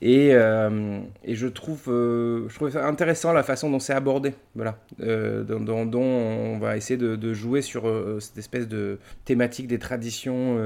Et, 0.00 0.28
euh, 0.32 1.00
et 1.24 1.34
je 1.34 1.48
trouve, 1.48 1.82
euh, 1.88 2.48
je 2.48 2.54
trouve 2.54 2.70
ça 2.70 2.86
intéressant 2.86 3.32
la 3.32 3.42
façon 3.42 3.68
dont 3.68 3.80
c'est 3.80 3.92
abordé, 3.94 4.32
voilà, 4.54 4.78
euh, 5.02 5.42
dont, 5.42 5.58
dont- 5.58 5.86
dont 5.86 6.00
on 6.02 6.58
va 6.60 6.76
essayer 6.76 6.96
de, 6.96 7.16
de 7.16 7.34
jouer 7.34 7.62
sur 7.62 7.88
euh, 7.88 8.18
cette 8.20 8.38
espèce 8.38 8.68
de 8.68 9.00
thématique 9.24 9.66
des 9.66 9.80
traditions 9.80 10.56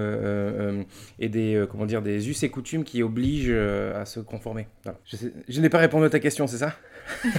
et 1.18 1.29
des, 1.31 1.64
comment 1.71 1.87
dire, 1.87 2.03
des 2.03 2.29
us 2.29 2.42
et 2.42 2.51
coutumes 2.51 2.85
qui 2.85 3.03
obligent 3.03 3.51
à 3.53 4.05
se 4.05 4.21
conformer. 4.21 4.66
Voilà. 4.85 4.99
Je, 5.49 5.61
n'ai 5.62 5.71
pas 5.71 5.79
répondu 5.79 6.05
à 6.05 6.11
ta 6.11 6.21
question, 6.21 6.47
c'est 6.47 6.59
ça? 6.59 6.75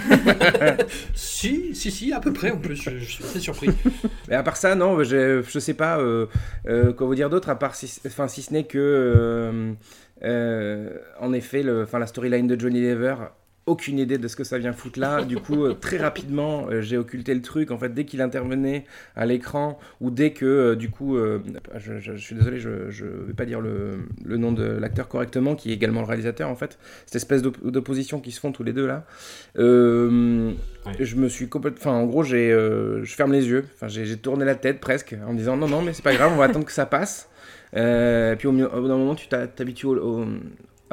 Si, 1.14 1.74
si, 1.76 1.92
si, 1.92 2.12
à 2.14 2.20
peu 2.20 2.34
près 2.34 2.52
en 2.52 2.58
plus, 2.58 2.76
je, 2.76 2.98
je 3.00 3.06
suis 3.12 3.24
assez 3.24 3.40
surpris. 3.40 3.70
Mais 4.28 4.36
à 4.36 4.44
part 4.44 4.58
ça, 4.58 4.76
non, 4.76 5.04
je, 5.04 5.42
je 5.48 5.60
sais 5.60 5.74
pas 5.74 6.00
quoi 6.66 7.08
vous 7.08 7.16
dire 7.16 7.30
d'autre, 7.30 7.50
à 7.50 7.56
part 7.60 7.76
si, 7.76 8.02
enfin, 8.08 8.28
si 8.28 8.42
ce 8.42 8.52
n'est 8.54 8.64
que, 8.66 9.74
en 10.24 11.34
effet, 11.34 11.64
le, 11.64 11.86
la 11.92 12.08
storyline 12.08 12.48
de 12.48 12.60
Johnny 12.60 12.82
Lever, 12.82 13.16
aucune 13.66 13.98
idée 13.98 14.18
de 14.18 14.28
ce 14.28 14.36
que 14.36 14.44
ça 14.44 14.58
vient 14.58 14.74
foutre 14.74 15.00
là. 15.00 15.24
Du 15.24 15.38
coup, 15.38 15.64
euh, 15.64 15.74
très 15.74 15.96
rapidement, 15.96 16.68
euh, 16.70 16.82
j'ai 16.82 16.98
occulté 16.98 17.34
le 17.34 17.42
truc. 17.42 17.72
En 17.72 17.78
fait, 17.78 17.94
dès 17.94 18.04
qu'il 18.04 18.22
intervenait 18.22 18.84
à 19.16 19.26
l'écran, 19.26 19.80
ou 20.02 20.12
dès 20.12 20.32
que, 20.32 20.46
euh, 20.46 20.76
du 20.76 20.90
coup, 20.90 21.16
euh, 21.16 21.40
je, 21.78 21.98
je- 21.98 22.12
je 22.18 22.22
suis 22.22 22.36
désolé, 22.36 22.60
je, 22.60 22.90
je 22.90 23.06
vais 23.06 23.32
pas 23.34 23.46
dire 23.46 23.62
le, 23.62 24.00
le 24.26 24.36
nom 24.36 24.52
de 24.52 24.64
l'acteur 24.66 25.08
correctement, 25.08 25.56
qui 25.56 25.72
est 25.72 25.74
également 25.76 26.02
le 26.02 26.08
réalisateur, 26.08 26.50
en 26.50 26.56
fait. 26.56 26.78
Cette 27.06 27.16
espèce 27.16 27.42
d'op- 27.42 27.66
d'opposition 27.66 28.20
qui 28.20 28.32
se 28.32 28.42
font 28.42 28.52
tous 28.52 28.64
les 28.64 28.74
deux 28.74 28.86
là. 28.86 29.06
Euh, 29.58 30.52
Ouais. 30.86 30.92
Je 31.00 31.16
me 31.16 31.30
suis 31.30 31.48
complètement. 31.48 31.80
Enfin, 31.92 31.98
en 31.98 32.06
gros, 32.06 32.24
j'ai, 32.24 32.52
euh, 32.52 33.06
je 33.06 33.16
ferme 33.16 33.32
les 33.32 33.48
yeux. 33.48 33.64
Enfin, 33.76 33.88
j'ai 33.88 34.04
j'ai 34.06 34.18
tourné 34.18 34.44
la 34.44 34.56
tête 34.56 34.82
presque 34.82 35.16
en 35.26 35.32
me 35.32 35.38
disant 35.38 35.56
non, 35.56 35.70
non, 35.70 35.82
mais 35.82 35.94
c'est 35.94 36.02
pas 36.04 36.14
grave, 36.14 36.32
on 36.34 36.36
va 36.36 36.44
attendre 36.44 36.66
que 36.66 36.74
ça 36.74 36.86
passe. 36.86 37.30
Euh, 37.76 38.36
puis 38.36 38.48
au, 38.48 38.52
au 38.52 38.82
bout 38.82 38.88
d'un 38.88 38.98
moment, 38.98 39.16
tu 39.16 39.28
t'habitues 39.28 39.88
au, 39.88 40.26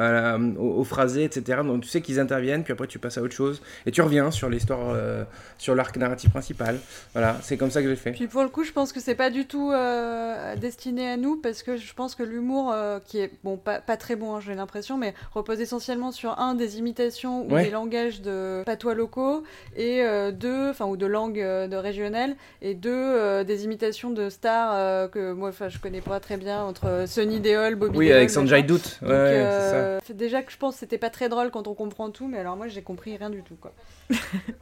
la- 0.00 0.38
au- 0.38 0.80
au 0.80 0.84
phrasé, 0.84 1.24
etc. 1.24 1.60
Donc 1.64 1.82
tu 1.82 1.88
sais 1.88 2.00
qu'ils 2.00 2.20
interviennent, 2.20 2.62
puis 2.64 2.72
après 2.72 2.86
tu 2.86 2.98
passes 2.98 3.18
à 3.18 3.22
autre 3.22 3.34
chose. 3.34 3.60
Et 3.86 3.90
tu 3.90 4.00
reviens 4.02 4.30
sur 4.30 4.48
l'histoire, 4.48 4.90
euh, 4.94 5.24
sur 5.58 5.74
l'arc 5.74 5.96
narratif 5.96 6.30
principal. 6.30 6.78
Voilà, 7.12 7.36
c'est 7.42 7.56
comme 7.56 7.70
ça 7.70 7.82
que 7.82 7.88
j'ai 7.88 7.96
fait. 7.96 8.12
Puis 8.12 8.26
pour 8.26 8.42
le 8.42 8.48
coup, 8.48 8.64
je 8.64 8.72
pense 8.72 8.92
que 8.92 9.00
c'est 9.00 9.14
pas 9.14 9.30
du 9.30 9.46
tout 9.46 9.70
euh, 9.72 10.56
destiné 10.56 11.08
à 11.10 11.16
nous 11.16 11.36
parce 11.36 11.62
que 11.62 11.76
je 11.76 11.94
pense 11.94 12.14
que 12.14 12.22
l'humour, 12.22 12.72
euh, 12.72 12.98
qui 13.04 13.18
est 13.18 13.30
bon, 13.44 13.56
pas, 13.56 13.80
pas 13.80 13.96
très 13.96 14.16
bon, 14.16 14.36
hein, 14.36 14.40
j'ai 14.44 14.54
l'impression, 14.54 14.96
mais 14.98 15.14
repose 15.34 15.60
essentiellement 15.60 16.12
sur 16.12 16.38
un 16.38 16.54
des 16.54 16.78
imitations 16.78 17.44
ou 17.46 17.54
Ouais. 17.54 17.64
des 17.64 17.70
langages 17.70 18.20
de 18.22 18.62
patois 18.64 18.94
locaux 18.94 19.42
et 19.76 20.02
deux, 20.32 20.70
enfin 20.70 20.86
ou 20.86 20.96
de 20.96 21.06
langues 21.06 21.38
de 21.40 21.76
régionales 21.76 22.34
et 22.62 22.74
deux 22.74 23.44
des 23.44 23.64
imitations 23.64 24.10
de 24.10 24.28
stars 24.30 25.10
que 25.10 25.32
moi, 25.32 25.48
enfin, 25.50 25.68
je 25.68 25.78
connais 25.78 26.00
pas 26.00 26.20
très 26.20 26.36
bien 26.36 26.62
entre 26.62 27.04
Sonny 27.06 27.40
Deol, 27.40 27.74
Bobby. 27.74 27.98
Oui, 27.98 28.08
Deol, 28.08 28.22
machin. 28.22 28.60
Dutt. 28.62 28.98
Ouais, 29.02 29.46
c'est 29.50 29.70
ça. 29.70 29.76
C'est 30.04 30.16
déjà 30.16 30.42
que 30.42 30.52
je 30.52 30.56
pense 30.56 30.74
que 30.74 30.80
c'était 30.80 30.98
pas 30.98 31.10
très 31.10 31.28
drôle 31.28 31.50
quand 31.50 31.66
on 31.68 31.74
comprend 31.74 32.10
tout, 32.10 32.26
mais 32.28 32.38
alors 32.38 32.56
moi 32.56 32.68
j'ai 32.68 32.82
compris 32.82 33.16
rien 33.16 33.30
du 33.30 33.42
tout 33.42 33.56
quoi. 33.60 33.72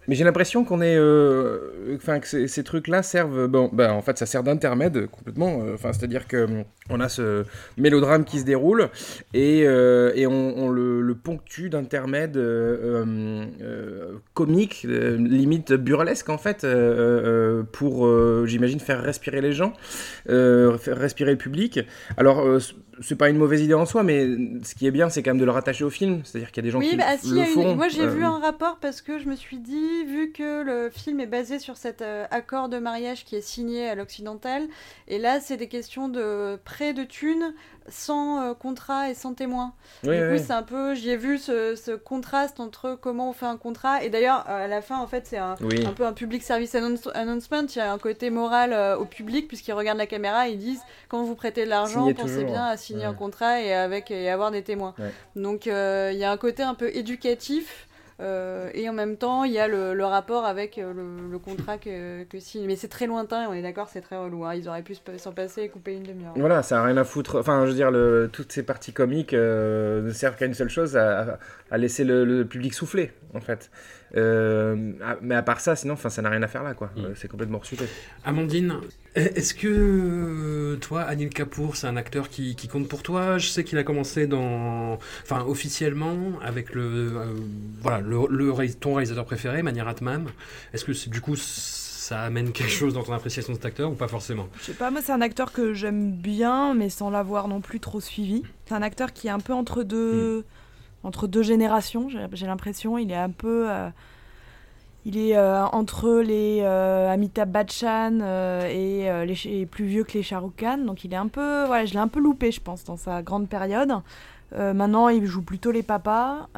Mais 0.08 0.14
j'ai 0.14 0.24
l'impression 0.24 0.64
qu'on 0.64 0.80
est, 0.80 0.96
euh, 0.96 1.96
enfin 1.96 2.20
que 2.20 2.46
ces, 2.46 2.64
trucs-là 2.64 3.02
servent, 3.02 3.46
bon, 3.46 3.68
bah 3.72 3.92
en 3.92 4.02
fait 4.02 4.16
ça 4.18 4.26
sert 4.26 4.42
d'intermède 4.42 5.06
complètement. 5.10 5.62
euh, 5.62 5.74
Enfin, 5.74 5.92
c'est-à-dire 5.92 6.26
que 6.26 6.44
hum, 6.44 6.64
on 6.90 7.00
a 7.00 7.08
ce 7.08 7.44
mélodrame 7.76 8.24
qui 8.24 8.38
se 8.40 8.44
déroule 8.44 8.88
et, 9.34 9.64
euh, 9.66 10.12
on, 10.28 10.68
le, 10.68 11.00
le 11.00 11.14
ponctue 11.14 11.68
d'intermèdes 11.68 12.36
euh, 12.36 13.04
euh, 13.04 13.44
euh, 13.62 14.12
comiques, 14.34 14.86
euh, 14.88 15.16
limite 15.16 15.72
burlesques 15.72 16.28
en 16.30 16.38
fait, 16.38 16.64
euh, 16.64 17.60
euh, 17.60 17.62
pour, 17.62 18.06
euh, 18.06 18.44
j'imagine, 18.46 18.80
faire 18.80 19.02
respirer 19.02 19.40
les 19.40 19.52
gens, 19.52 19.72
euh, 20.28 20.76
faire 20.78 20.98
respirer 20.98 21.32
le 21.32 21.38
public. 21.38 21.80
Alors 22.16 22.40
euh, 22.40 22.58
c'est 23.02 23.16
pas 23.16 23.28
une 23.30 23.36
mauvaise 23.38 23.60
idée 23.62 23.74
en 23.74 23.86
soi, 23.86 24.02
mais 24.02 24.26
ce 24.64 24.74
qui 24.74 24.86
est 24.86 24.90
bien, 24.90 25.08
c'est 25.08 25.22
quand 25.22 25.30
même 25.30 25.38
de 25.40 25.44
le 25.44 25.50
rattacher 25.50 25.84
au 25.84 25.90
film. 25.90 26.20
C'est-à-dire 26.24 26.50
qu'il 26.52 26.64
y 26.64 26.66
a 26.66 26.68
des 26.68 26.70
gens 26.72 26.78
Oui, 26.78 26.90
qui 26.90 26.96
bah, 26.96 27.16
si, 27.18 27.30
le 27.30 27.38
une- 27.40 27.46
font. 27.46 27.74
moi 27.76 27.88
j'ai 27.88 28.02
euh, 28.02 28.10
vu 28.10 28.24
un 28.24 28.38
rapport 28.38 28.78
parce 28.80 29.02
que 29.02 29.18
je 29.18 29.26
me 29.28 29.36
suis 29.36 29.58
dit, 29.58 30.04
vu 30.06 30.32
que 30.32 30.62
le 30.62 30.90
film 30.90 31.20
est 31.20 31.26
basé 31.26 31.58
sur 31.58 31.76
cet 31.76 32.02
euh, 32.02 32.24
accord 32.30 32.68
de 32.68 32.78
mariage 32.78 33.24
qui 33.24 33.36
est 33.36 33.40
signé 33.40 33.88
à 33.88 33.94
l'occidental, 33.94 34.64
et 35.08 35.18
là 35.18 35.40
c'est 35.40 35.56
des 35.56 35.68
questions 35.68 36.08
de 36.08 36.56
prêt 36.64 36.92
de 36.94 37.04
thunes 37.04 37.54
sans 37.90 38.42
euh, 38.42 38.54
contrat 38.54 39.10
et 39.10 39.14
sans 39.14 39.34
témoin. 39.34 39.72
oui, 40.04 40.16
du 40.16 40.22
coup, 40.22 40.28
oui. 40.32 40.38
c'est 40.44 40.52
un 40.52 40.62
peu, 40.62 40.94
j'y 40.94 41.10
ai 41.10 41.16
vu 41.16 41.38
ce, 41.38 41.74
ce 41.76 41.92
contraste 41.92 42.60
entre 42.60 42.98
comment 43.00 43.30
on 43.30 43.32
fait 43.32 43.46
un 43.46 43.56
contrat, 43.56 44.02
et 44.02 44.10
d'ailleurs 44.10 44.48
à 44.48 44.66
la 44.68 44.82
fin 44.82 44.98
en 44.98 45.06
fait 45.06 45.26
c'est 45.26 45.38
un, 45.38 45.54
Oui. 45.60 45.84
un 45.86 45.92
peu 45.92 46.04
un 46.06 46.12
public 46.12 46.42
service 46.42 46.74
announce- 46.74 47.10
announcement, 47.14 47.62
il 47.68 47.76
y 47.76 47.80
a 47.80 47.92
un 47.92 47.98
côté 47.98 48.30
moral 48.30 48.72
euh, 48.72 48.96
au 48.96 49.04
public 49.04 49.48
puisqu'ils 49.48 49.72
regardent 49.72 49.98
la 49.98 50.06
caméra 50.06 50.48
et 50.48 50.52
ils 50.52 50.58
disent 50.58 50.82
quand 51.08 51.22
vous 51.22 51.34
prêtez 51.34 51.64
de 51.64 51.70
l'argent, 51.70 52.12
pensez 52.14 52.44
bien 52.44 52.64
à 52.64 52.76
signer 52.76 53.00
Ouais. 53.00 53.06
un 53.06 53.14
contrat 53.14 53.60
et 53.60 53.72
avec 53.74 54.10
et 54.10 54.30
avoir 54.30 54.50
des 54.50 54.62
témoins. 54.62 54.94
Ouais. 54.98 55.12
Donc 55.36 55.66
euh, 55.66 56.10
il 56.12 56.18
y 56.18 56.24
a 56.24 56.30
un 56.30 56.36
côté 56.36 56.62
un 56.62 56.74
peu 56.74 56.88
éducatif. 56.94 57.87
Euh, 58.20 58.70
et 58.74 58.88
en 58.88 58.92
même 58.92 59.16
temps, 59.16 59.44
il 59.44 59.52
y 59.52 59.58
a 59.58 59.68
le, 59.68 60.04
rapport 60.04 60.44
avec 60.44 60.78
euh, 60.78 60.92
le, 61.30 61.38
contrat 61.38 61.78
que, 61.78 62.26
signe. 62.38 62.66
Mais 62.66 62.76
c'est 62.76 62.88
très 62.88 63.06
lointain 63.06 63.46
on 63.48 63.52
est 63.52 63.62
d'accord, 63.62 63.88
c'est 63.88 64.00
très 64.00 64.16
relou. 64.16 64.44
hein. 64.44 64.54
Ils 64.54 64.68
auraient 64.68 64.82
pu 64.82 64.94
se- 64.94 65.18
s'en 65.18 65.32
passer 65.32 65.62
et 65.62 65.68
couper 65.68 65.94
une 65.94 66.02
demi-heure. 66.02 66.32
Voilà, 66.36 66.62
ça 66.62 66.80
a 66.80 66.84
rien 66.84 66.96
à 66.96 67.04
foutre. 67.04 67.38
Enfin, 67.38 67.64
je 67.64 67.70
veux 67.70 67.76
dire, 67.76 67.92
toutes 68.32 68.52
ces 68.52 68.62
parties 68.62 68.92
comiques 68.92 69.34
euh, 69.34 70.02
ne 70.02 70.10
servent 70.10 70.36
qu'à 70.36 70.46
une 70.46 70.54
seule 70.54 70.68
chose, 70.70 70.96
à, 70.96 71.38
laisser 71.76 72.04
le 72.04 72.44
public 72.44 72.74
souffler, 72.74 73.12
en 73.34 73.40
fait. 73.40 73.70
Euh, 74.16 74.92
à- 75.04 75.16
mais 75.20 75.34
à 75.34 75.42
part 75.42 75.60
ça, 75.60 75.76
sinon, 75.76 75.94
enfin, 75.94 76.08
ça 76.08 76.22
n'a 76.22 76.30
rien 76.30 76.42
à 76.42 76.48
faire 76.48 76.62
là, 76.62 76.74
quoi. 76.74 76.90
Mm. 76.96 77.00
Euh, 77.04 77.12
C'est 77.14 77.28
complètement 77.28 77.58
rechuté. 77.58 77.84
Amandine, 78.24 78.74
est-ce 79.14 79.54
que 79.54 79.68
euh, 79.68 80.76
toi, 80.76 81.02
Anil 81.02 81.28
Kapoor, 81.30 81.76
c'est 81.76 81.86
un 81.86 81.96
acteur 81.96 82.28
qui, 82.28 82.54
qui 82.56 82.68
compte 82.68 82.88
pour 82.88 83.02
toi? 83.02 83.38
Je 83.38 83.48
sais 83.48 83.64
qu'il 83.64 83.78
a 83.78 83.84
commencé 83.84 84.26
dans, 84.26 84.98
enfin 85.22 85.44
officiellement 85.46 86.16
avec 86.42 86.74
le, 86.74 86.82
euh, 86.82 87.24
voilà, 87.80 88.00
le, 88.00 88.68
ton 88.74 88.94
réalisateur 88.94 89.24
préféré, 89.24 89.62
Mani 89.62 89.80
Ratman. 89.80 90.26
Est-ce 90.72 90.84
que 90.84 90.92
c'est- 90.92 91.10
du 91.10 91.20
coup 91.20 91.36
ça 91.36 92.22
amène 92.22 92.52
quelque 92.52 92.70
chose 92.70 92.94
dans 92.94 93.02
ton 93.02 93.12
appréciation 93.12 93.52
de 93.52 93.58
cet 93.58 93.66
acteur 93.66 93.90
ou 93.90 93.94
pas 93.94 94.08
forcément? 94.08 94.48
Je 94.60 94.64
sais 94.66 94.72
pas, 94.72 94.90
moi 94.90 95.00
c'est 95.04 95.12
un 95.12 95.20
acteur 95.20 95.52
que 95.52 95.74
j'aime 95.74 96.10
bien, 96.12 96.72
mais 96.74 96.88
sans 96.88 97.10
l'avoir 97.10 97.48
non 97.48 97.60
plus 97.60 97.80
trop 97.80 98.00
suivi. 98.00 98.42
C'est 98.66 98.74
un 98.74 98.80
acteur 98.82 99.12
qui 99.12 99.26
est 99.26 99.30
un 99.30 99.40
peu 99.40 99.52
entre 99.52 99.82
deux, 99.82 100.44
entre 101.08 101.26
deux 101.26 101.42
générations, 101.42 102.08
j'ai 102.08 102.46
l'impression. 102.46 102.98
Il 102.98 103.10
est 103.10 103.16
un 103.16 103.30
peu. 103.30 103.70
euh, 103.70 103.88
il 105.04 105.16
est 105.16 105.36
euh, 105.36 105.64
entre 105.64 106.20
les 106.20 106.60
euh, 106.60 107.10
Amitabh 107.10 107.50
Bachchan 107.50 108.18
euh, 108.20 108.66
et, 108.68 109.26
les, 109.26 109.64
plus 109.64 109.86
vieux 109.86 110.04
que 110.04 110.12
les 110.12 110.22
Shah 110.22 110.38
Rukh 110.38 110.56
Khan. 110.56 110.78
Donc 110.78 111.02
il 111.04 111.14
est 111.14 111.16
un 111.16 111.28
peu. 111.28 111.64
Voilà, 111.64 111.86
je 111.86 111.94
l'ai 111.94 111.98
un 111.98 112.08
peu 112.08 112.20
loupé, 112.20 112.52
je 112.52 112.60
pense, 112.60 112.84
dans 112.84 112.98
sa 112.98 113.22
grande 113.22 113.48
période. 113.48 113.92
Maintenant, 114.54 115.08
il 115.10 115.26
joue 115.26 115.42
plutôt 115.42 115.70
les 115.70 115.82
papas. 115.82 116.48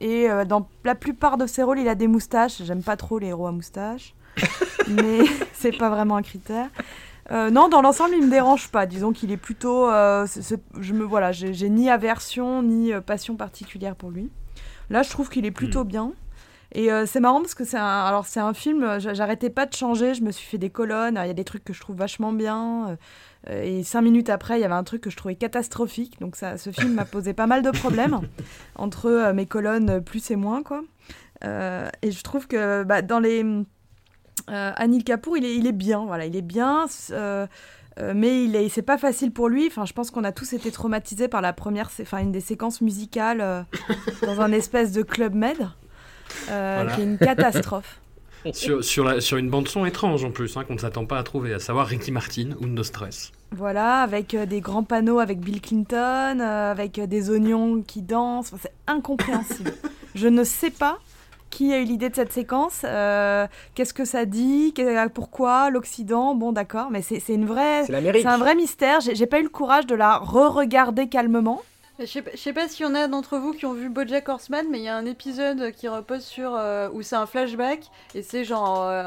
et 0.00 0.28
dans 0.46 0.68
la 0.84 0.94
plupart 0.94 1.36
de 1.36 1.46
ses 1.46 1.62
rôles, 1.62 1.80
il 1.80 1.88
a 1.88 1.94
des 1.94 2.08
moustaches. 2.08 2.62
J'aime 2.62 2.82
pas 2.82 2.96
trop 2.96 3.18
les 3.18 3.28
héros 3.28 3.46
à 3.46 3.52
moustaches. 3.52 4.14
mais 4.88 5.20
c'est 5.52 5.76
pas 5.76 5.90
vraiment 5.90 6.16
un 6.16 6.22
critère. 6.22 6.68
Euh, 7.32 7.50
non, 7.50 7.68
dans 7.68 7.80
l'ensemble, 7.82 8.14
il 8.14 8.24
me 8.26 8.30
dérange 8.30 8.68
pas. 8.68 8.86
Disons 8.86 9.12
qu'il 9.12 9.32
est 9.32 9.36
plutôt. 9.38 9.88
euh, 9.90 10.26
je 10.80 10.92
me 10.92 11.04
voilà, 11.04 11.32
j'ai 11.32 11.68
ni 11.70 11.88
aversion 11.90 12.62
ni 12.62 12.92
euh, 12.92 13.00
passion 13.00 13.36
particulière 13.36 13.96
pour 13.96 14.10
lui. 14.10 14.30
Là, 14.90 15.02
je 15.02 15.10
trouve 15.10 15.28
qu'il 15.30 15.46
est 15.46 15.50
plutôt 15.50 15.84
bien. 15.84 16.12
Et 16.72 16.90
euh, 16.92 17.06
c'est 17.06 17.20
marrant 17.20 17.40
parce 17.40 17.54
que 17.54 17.64
c'est 17.64 17.78
un, 17.78 18.04
alors 18.04 18.26
c'est 18.26 18.40
un 18.40 18.52
film. 18.52 18.98
j'a- 18.98 19.14
J'arrêtais 19.14 19.48
pas 19.48 19.64
de 19.64 19.74
changer. 19.74 20.12
Je 20.14 20.22
me 20.22 20.30
suis 20.32 20.46
fait 20.46 20.58
des 20.58 20.70
colonnes. 20.70 21.18
Il 21.22 21.26
y 21.26 21.30
a 21.30 21.34
des 21.34 21.44
trucs 21.44 21.64
que 21.64 21.72
je 21.72 21.80
trouve 21.80 21.96
vachement 21.96 22.32
bien. 22.32 22.96
euh, 23.48 23.62
et 23.62 23.82
cinq 23.84 24.02
minutes 24.02 24.28
après, 24.30 24.58
il 24.58 24.62
y 24.62 24.64
avait 24.64 24.74
un 24.74 24.84
truc 24.84 25.00
que 25.02 25.10
je 25.10 25.16
trouvais 25.16 25.34
catastrophique. 25.36 26.18
Donc 26.20 26.34
ça, 26.36 26.58
ce 26.58 26.70
film 26.70 26.94
m'a 26.94 27.04
posé 27.04 27.32
pas 27.32 27.46
mal 27.46 27.62
de 27.62 27.70
problèmes 27.70 28.20
entre 28.76 29.06
euh, 29.06 29.32
mes 29.32 29.46
colonnes 29.46 30.02
plus 30.02 30.30
et 30.30 30.36
moins 30.36 30.62
quoi. 30.62 30.82
Et 32.02 32.10
je 32.10 32.22
trouve 32.22 32.46
que 32.46 32.84
bah, 32.84 33.02
dans 33.02 33.18
les 33.20 33.44
Anil 34.48 35.04
Kapoor, 35.04 35.36
il 35.38 35.44
est, 35.44 35.54
il 35.56 35.66
est 35.66 35.72
bien, 35.72 36.04
voilà, 36.04 36.26
il 36.26 36.36
est 36.36 36.42
bien, 36.42 36.86
euh, 37.12 37.46
euh, 38.00 38.12
mais 38.14 38.44
il 38.44 38.56
est, 38.56 38.68
c'est 38.68 38.82
pas 38.82 38.98
facile 38.98 39.30
pour 39.32 39.48
lui. 39.48 39.66
Enfin, 39.68 39.84
je 39.84 39.92
pense 39.92 40.10
qu'on 40.10 40.24
a 40.24 40.32
tous 40.32 40.52
été 40.52 40.70
traumatisés 40.70 41.28
par 41.28 41.40
la 41.40 41.52
première, 41.52 41.90
enfin 42.02 42.18
une 42.18 42.32
des 42.32 42.40
séquences 42.40 42.80
musicales 42.80 43.40
euh, 43.40 43.62
dans 44.22 44.40
un 44.40 44.52
espèce 44.52 44.92
de 44.92 45.02
club 45.02 45.34
med, 45.34 45.56
euh, 46.50 46.80
Voilà. 46.82 46.94
qui 46.94 47.00
est 47.00 47.04
une 47.04 47.18
catastrophe. 47.18 48.00
sur, 48.52 48.84
sur, 48.84 49.04
la- 49.04 49.20
sur 49.22 49.38
une 49.38 49.48
bande-son 49.48 49.86
étrange 49.86 50.24
en 50.24 50.30
plus, 50.30 50.54
hein, 50.56 50.64
qu'on 50.64 50.74
ne 50.74 50.78
s'attend 50.78 51.06
pas 51.06 51.18
à 51.18 51.22
trouver, 51.22 51.54
à 51.54 51.58
savoir 51.60 51.86
Ricky 51.86 52.10
Martin 52.12 52.50
ou 52.60 52.66
No 52.66 52.82
Stress. 52.82 53.32
Voilà, 53.52 54.02
avec 54.02 54.34
euh, 54.34 54.44
des 54.46 54.60
grands 54.60 54.82
panneaux 54.82 55.20
avec 55.20 55.38
Bill 55.40 55.60
Clinton, 55.62 56.40
euh, 56.40 56.70
avec 56.72 56.98
euh, 56.98 57.06
des 57.06 57.30
oignons 57.30 57.80
qui 57.82 58.02
dansent. 58.02 58.52
Enfin, 58.52 58.58
c'est 58.64 58.72
incompréhensible. 58.92 59.72
Je 60.14 60.26
ne 60.28 60.44
sais 60.44 60.70
pas 60.70 60.98
qui 61.54 61.72
a 61.72 61.78
eu 61.78 61.84
l'idée 61.84 62.10
de 62.10 62.14
cette 62.16 62.32
séquence. 62.32 62.82
euh, 62.84 63.46
Qu'est-ce 63.74 63.94
que 63.94 64.04
ça 64.04 64.24
dit 64.24 64.72
que- 64.74 65.06
Pourquoi 65.08 65.70
L'Occident 65.70 66.34
Bon, 66.34 66.50
d'accord, 66.52 66.88
mais 66.90 67.00
c'est 67.02 67.22
une 67.28 67.46
vraie. 67.46 67.84
C'est 67.86 67.92
l'Amérique. 67.92 68.22
C'est 68.22 68.28
un 68.28 68.38
vrai 68.38 68.54
mystère. 68.56 68.98
J'ai 69.00 69.26
pas 69.26 69.38
eu 69.38 69.44
le 69.44 69.48
courage 69.48 69.86
de 69.86 69.94
la 69.94 70.18
re-regarder 70.18 71.08
calmement. 71.08 71.62
Je 72.00 72.06
sais, 72.06 72.22
pas- 72.22 72.32
je 72.34 72.38
sais 72.38 72.52
pas 72.52 72.66
s'il 72.66 72.84
y 72.84 72.88
en 72.88 72.94
a 72.96 73.06
d'entre 73.06 73.38
vous 73.38 73.52
qui 73.52 73.66
ont 73.66 73.72
vu 73.72 73.88
BoJack 73.88 74.28
Horseman, 74.28 74.66
mais 74.68 74.78
il 74.78 74.84
y 74.84 74.88
a 74.88 74.96
un 74.96 75.06
épisode 75.06 75.70
qui 75.76 75.86
repose 75.86 76.24
sur 76.24 76.52
euh, 76.56 76.88
où 76.92 77.02
c'est 77.02 77.14
un 77.14 77.24
flashback 77.26 77.82
et 78.16 78.22
c'est 78.22 78.42
genre 78.44 78.82
euh, 78.82 79.04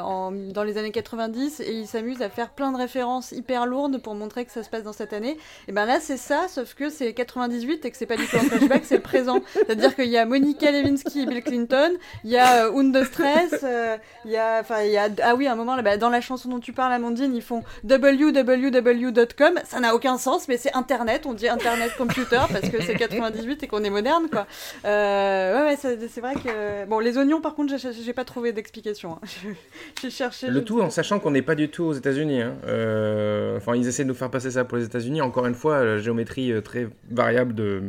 dans 0.53 0.63
les 0.63 0.77
années 0.77 0.93
90 0.93 1.59
et 1.59 1.73
il 1.73 1.85
s'amuse 1.85 2.21
à 2.21 2.29
faire 2.29 2.49
plein 2.51 2.71
de 2.71 2.77
références 2.77 3.33
hyper 3.33 3.65
lourdes 3.65 3.97
pour 4.01 4.15
montrer 4.15 4.45
que 4.45 4.53
ça 4.53 4.63
se 4.63 4.69
passe 4.69 4.83
dans 4.83 4.93
cette 4.93 5.11
année. 5.11 5.37
Et 5.67 5.73
ben 5.73 5.85
là 5.85 5.99
c'est 5.99 6.15
ça, 6.15 6.47
sauf 6.47 6.75
que 6.75 6.89
c'est 6.89 7.13
98 7.13 7.83
et 7.83 7.91
que 7.91 7.97
c'est 7.97 8.05
pas 8.05 8.15
du 8.15 8.25
tout 8.25 8.37
un 8.37 8.43
flashback, 8.43 8.85
c'est 8.85 8.95
le 8.95 9.01
présent. 9.01 9.41
C'est-à-dire 9.53 9.93
qu'il 9.93 10.07
y 10.07 10.17
a 10.17 10.25
Monica 10.25 10.71
Lewinsky 10.71 11.23
et 11.23 11.25
Bill 11.25 11.43
Clinton, 11.43 11.91
il 12.23 12.29
y 12.31 12.37
a 12.37 12.67
euh, 12.67 12.71
Undo 12.79 13.03
Stress, 13.03 13.53
euh, 13.63 13.97
il 14.23 14.31
y 14.31 14.37
a, 14.37 14.59
enfin 14.61 14.83
il 14.83 14.91
y 14.91 14.97
a, 14.97 15.09
ah 15.23 15.35
oui 15.35 15.45
à 15.47 15.51
un 15.51 15.55
moment 15.55 15.75
là, 15.75 15.81
bah, 15.81 15.97
dans 15.97 16.09
la 16.09 16.21
chanson 16.21 16.47
dont 16.47 16.59
tu 16.61 16.71
parles 16.71 16.93
Amandine, 16.93 17.35
ils 17.35 17.41
font 17.41 17.63
www.com, 17.83 19.59
ça 19.65 19.81
n'a 19.81 19.93
aucun 19.93 20.17
sens, 20.17 20.47
mais 20.47 20.55
c'est 20.55 20.73
Internet, 20.73 21.25
on 21.25 21.33
dit 21.33 21.49
Internet 21.49 21.91
Computer 21.97 22.39
parce 22.49 22.69
que 22.69 22.76
c'est 22.81 22.95
98 22.95 23.63
et 23.63 23.67
qu'on 23.67 23.83
est 23.83 23.89
moderne 23.89 24.27
quoi. 24.31 24.47
Euh, 24.85 25.65
ouais, 25.65 25.69
ouais 25.69 25.77
c'est 26.07 26.21
vrai 26.21 26.35
que 26.35 26.85
bon 26.85 26.99
les 26.99 27.17
oignons 27.17 27.41
par 27.41 27.55
contre 27.55 27.75
j'ai- 27.77 28.13
pas 28.13 28.25
trouvé 28.25 28.51
d'explication. 28.51 29.13
hein. 29.23 29.53
J'ai 30.01 30.09
cherché. 30.09 30.47
Le 30.47 30.63
tout 30.63 30.81
en 30.81 30.89
sachant 30.89 31.19
qu'on 31.19 31.31
n'est 31.31 31.41
pas 31.41 31.55
du 31.55 31.69
tout 31.69 31.83
aux 31.85 31.93
États-Unis. 31.93 32.41
hein. 32.41 32.55
Euh, 32.65 33.57
Enfin, 33.57 33.75
ils 33.75 33.87
essaient 33.87 34.03
de 34.03 34.09
nous 34.09 34.13
faire 34.15 34.29
passer 34.29 34.51
ça 34.51 34.63
pour 34.65 34.77
les 34.77 34.85
États-Unis. 34.85 35.21
Encore 35.21 35.45
une 35.45 35.55
fois, 35.55 35.83
la 35.83 35.97
géométrie 35.97 36.51
euh, 36.51 36.61
très 36.61 36.87
variable 37.09 37.53
de, 37.55 37.81